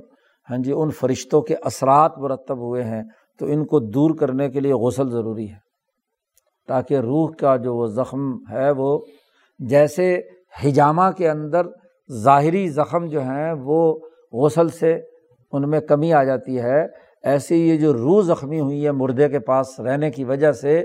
ہاں 0.50 0.58
جی 0.58 0.72
ان 0.76 0.90
فرشتوں 0.90 1.42
کے 1.42 1.54
اثرات 1.54 2.18
مرتب 2.18 2.58
ہوئے 2.58 2.84
ہیں، 2.84 3.02
تو 3.38 3.46
ان 3.46 3.66
کو 3.66 3.80
دور 3.80 4.10
کرنے 4.16 4.50
کے 4.50 4.60
لیے 4.60 4.72
غسل 4.72 5.10
ضروری 5.10 5.50
ہے۔ 5.50 5.56
تاکہ 6.68 6.98
روح 6.98 7.30
کا 7.38 7.56
جو 7.56 7.76
وہ 7.76 7.86
زخم 7.86 8.36
ہے، 8.50 8.70
وہ 8.70 8.98
جیسے 9.58 10.20
ہجامہ 10.64 11.10
کے 11.16 11.30
اندر 11.30 11.66
ظاہری 12.12 12.68
زخم 12.68 13.06
جو 13.06 13.20
ہیں، 13.20 13.52
وہ 13.52 13.98
غسل 14.32 14.68
سے 14.68 15.00
ان 15.52 15.70
میں 15.70 15.80
کمی 15.80 16.12
آ 16.12 16.24
جاتی 16.24 16.60
ہے۔ 16.60 17.03
ایسے 17.24 17.56
یہ 17.56 17.76
جو 17.78 17.92
روح 17.92 18.22
زخمی 18.22 18.60
ہوئی 18.60 18.84
ہے 18.86 18.90
مردے 18.92 19.28
کے 19.28 19.38
پاس 19.38 19.78
رہنے 19.80 20.10
کی 20.10 20.24
وجہ 20.24 20.52
سے 20.52 20.84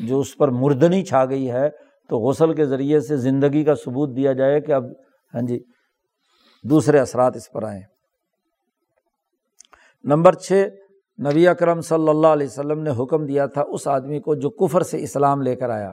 جو 0.00 0.20
اس 0.20 0.36
پر 0.36 0.48
مردنی 0.48 1.04
چھا 1.04 1.24
گئی 1.24 1.50
ہے، 1.50 1.68
تو 2.10 2.18
غسل 2.18 2.52
کے 2.54 2.64
ذریعے 2.64 3.00
سے 3.00 3.16
زندگی 3.16 3.64
کا 3.64 3.74
ثبوت 3.74 4.16
دیا 4.16 4.32
جائے 4.32 4.60
کہ 4.60 4.72
اب 4.72 4.84
ہاں 5.34 5.42
جی 5.42 5.58
دوسرے 6.64 6.98
اثرات 6.98 7.36
اس 7.36 7.50
پر 7.52 7.62
آئیں 7.62 7.82
نمبر 10.04 10.34
چھ، 10.34 10.68
نبی 11.18 11.46
اکرم 11.48 11.80
صلی 11.80 12.08
اللہ 12.08 12.26
علیہ 12.26 12.46
وسلم 12.46 12.80
نے 12.82 12.90
حکم 12.90 13.26
دیا 13.26 13.46
تھا 13.46 13.62
اس 13.62 13.86
آدمی 13.88 14.20
کو 14.20 14.34
جو 14.34 14.50
کفر 14.50 14.82
سے 14.82 15.02
اسلام 15.02 15.42
لے 15.42 15.54
کر 15.56 15.70
آیا۔ 15.70 15.92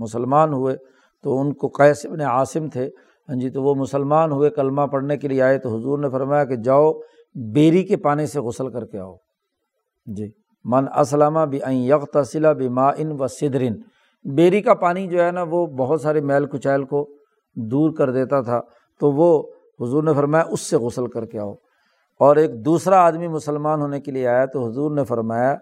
مسلمان 0.00 0.52
ہوئے 0.52 0.76
تو 1.22 1.40
ان 1.40 1.52
کو 1.54 1.68
قیس 1.68 2.06
ابن 2.06 2.20
عاصم 2.20 2.68
تھے۔ 2.68 2.88
ہاں 3.28 3.36
جی 3.40 3.50
تو 3.50 3.62
وہ 3.62 3.74
مسلمان 3.74 4.32
ہوئے، 4.32 4.50
کلمہ 4.50 4.82
پڑھنے 4.82 5.16
کے 5.16 5.28
لیے 5.28 5.42
آئے 5.42 5.58
تو 5.58 5.76
حضور 5.76 5.98
نے 5.98 6.10
فرمایا 6.10 6.44
کہ 6.44 6.56
جاؤ 6.56 6.92
بیری 7.34 7.84
کے 7.84 7.96
پانی 7.96 8.26
سے 8.26 8.40
غسل 8.40 8.70
کر 8.70 8.86
کے 8.86 8.98
آؤ۔ 8.98 9.14
جی۔ 10.06 10.30
من 10.64 10.84
اسلامہ 10.98 11.40
بھی 11.40 11.62
این 11.62 11.76
یک 11.76 12.12
تصلہ 12.12 12.48
بھی 12.48 12.68
ما 12.68 12.88
ان 12.88 13.12
و 13.18 13.26
صدرن 13.26 13.74
بیری 14.34 14.62
کا 14.62 14.74
پانی 14.74 15.06
جو 15.06 15.24
ہے 15.24 15.30
نا 15.30 15.42
وہ 15.42 15.66
بہت 15.66 16.00
سارے 16.00 16.20
میل 16.20 16.46
کچیل 16.46 16.84
کو 16.84 17.08
دور 17.56 17.90
کر 17.94 18.10
دیتا 18.10 18.40
تھا، 18.40 18.60
تو 19.00 19.12
وہ 19.12 19.42
حضور 19.80 20.02
نے 20.02 20.14
فرمایا 20.14 20.44
اس 20.50 20.60
سے 20.60 20.76
غسل 20.76 21.06
کر 21.06 21.24
کے 21.26 21.38
آؤ۔ 21.38 21.54
اور 22.18 22.36
ایک 22.36 22.64
دوسرا 22.64 22.96
آدمی 22.96 23.28
مسلمان 23.28 23.80
ہونے 23.80 24.00
کے 24.00 24.10
لیے 24.10 24.28
آیا 24.28 24.46
تو 24.46 24.68
حضور 24.68 24.90
نے 24.90 25.04
فرمایا 25.04 25.54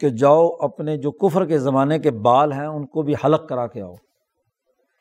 کہ 0.00 0.08
جاؤ 0.08 0.48
اپنے 0.60 0.96
جو 0.96 1.10
کفر 1.10 1.44
کے 1.44 1.58
زمانے 1.58 1.98
کے 1.98 2.10
بال 2.10 2.52
ہیں 2.52 2.66
ان 2.66 2.86
کو 2.86 3.02
بھی 3.02 3.14
حلق 3.24 3.48
کرا 3.48 3.66
کے 3.66 3.82
آؤ۔ 3.82 3.94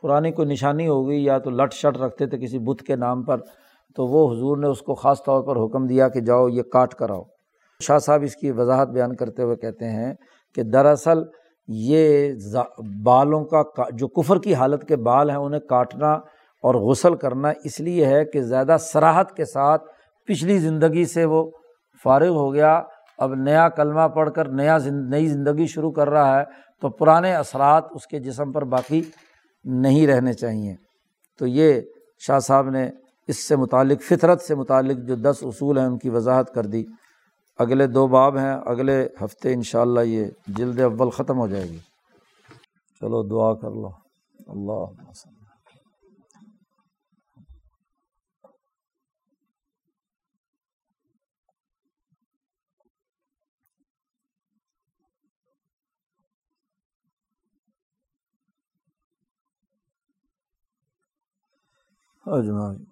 پرانی 0.01 0.31
کوئی 0.31 0.47
نشانی 0.47 0.87
ہو 0.87 1.07
گئی 1.07 1.23
یا 1.23 1.37
تو 1.37 1.49
لٹ 1.49 1.73
شٹ 1.73 1.97
رکھتے 1.97 2.25
تھے 2.25 2.37
کسی 2.37 2.59
بت 2.59 2.81
کے 2.81 2.95
نام 2.95 3.23
پر 3.23 3.37
تو 3.97 4.07
وہ 4.07 4.31
حضور 4.31 4.57
نے 4.57 4.67
اس 4.67 4.81
کو 4.81 4.95
خاص 4.95 5.23
طور 5.23 5.43
پر 5.43 5.55
حکم 5.55 5.85
دیا 5.85 6.09
کہ 6.09 6.19
جاؤ 6.19 6.47
یہ 6.47 6.63
کاٹ 6.63 6.93
کر 6.93 7.09
آؤ۔ 7.09 7.21
شاہ 7.83 7.97
صاحب 7.97 8.21
اس 8.23 8.35
کی 8.35 8.51
وضاحت 8.51 8.87
بیان 8.87 9.15
کرتے 9.15 9.43
ہوئے 9.43 9.55
کہتے 9.55 9.89
ہیں 9.89 10.13
کہ 10.55 10.63
دراصل 10.63 11.23
یہ 11.67 12.33
بالوں 13.03 13.45
کا 13.45 13.63
جو 13.91 14.07
کفر 14.07 14.39
کی 14.39 14.55
حالت 14.55 14.87
کے 14.87 14.95
بال 14.95 15.29
ہیں 15.29 15.37
انہیں 15.37 15.59
کاٹنا 15.59 16.11
اور 16.63 16.75
غسل 16.75 17.15
کرنا 17.15 17.51
اس 17.63 17.79
لیے 17.79 18.05
ہے 18.05 18.25
کہ 18.25 18.41
زیادہ 18.41 18.75
سراحت 18.79 19.35
کے 19.35 19.45
ساتھ 19.45 19.83
پچھلی 20.25 20.57
زندگی 20.57 21.05
سے 21.05 21.25
وہ 21.25 21.51
فارغ 22.03 22.29
ہو 22.29 22.53
گیا۔ 22.53 22.81
اب 23.17 23.33
نیا 23.33 23.69
کلمہ 23.69 24.07
پڑھ 24.07 24.29
کر 24.35 24.47
نیا 24.47 24.77
نئی 25.09 25.27
زندگی 25.27 25.65
شروع 25.65 25.91
کر 25.91 26.09
رہا 26.09 26.39
ہے 26.39 26.43
تو 26.81 26.89
پرانے 26.89 27.35
اثرات 27.35 27.83
اس 27.91 28.07
کے 28.07 28.19
جسم 28.19 28.51
پر 28.51 28.65
باقی 28.65 29.01
نہیں 29.63 30.07
رہنے 30.07 30.33
چاہئیں۔ 30.33 30.75
تو 31.39 31.47
یہ 31.47 31.81
شاہ 32.27 32.39
صاحب 32.39 32.69
نے 32.69 32.89
اس 33.27 33.47
سے 33.47 33.55
متعلق، 33.55 34.01
فطرت 34.01 34.41
سے 34.41 34.55
متعلق 34.55 35.07
جو 35.07 35.15
دس 35.15 35.37
اصول 35.41 35.77
ہیں 35.77 35.85
ان 35.85 35.97
کی 35.97 36.09
وضاحت 36.09 36.53
کر 36.53 36.65
دی۔ 36.65 36.85
اگلے 37.57 37.87
دو 37.87 38.07
باب 38.07 38.37
ہیں، 38.37 38.55
اگلے 38.65 39.07
ہفتے 39.23 39.53
ان 39.53 39.61
شاء 39.61 39.81
اللہ 39.81 39.99
یہ 39.99 40.25
جلد 40.47 40.79
اول 40.79 41.09
ختم 41.09 41.37
ہو 41.37 41.47
جائے 41.47 41.69
گی۔ 41.69 41.79
چلو 42.99 43.27
دعا 43.27 43.53
کر 43.53 43.71
لو۔ 43.71 43.89
اللہ 44.47 44.93
اجمائی 62.25 62.86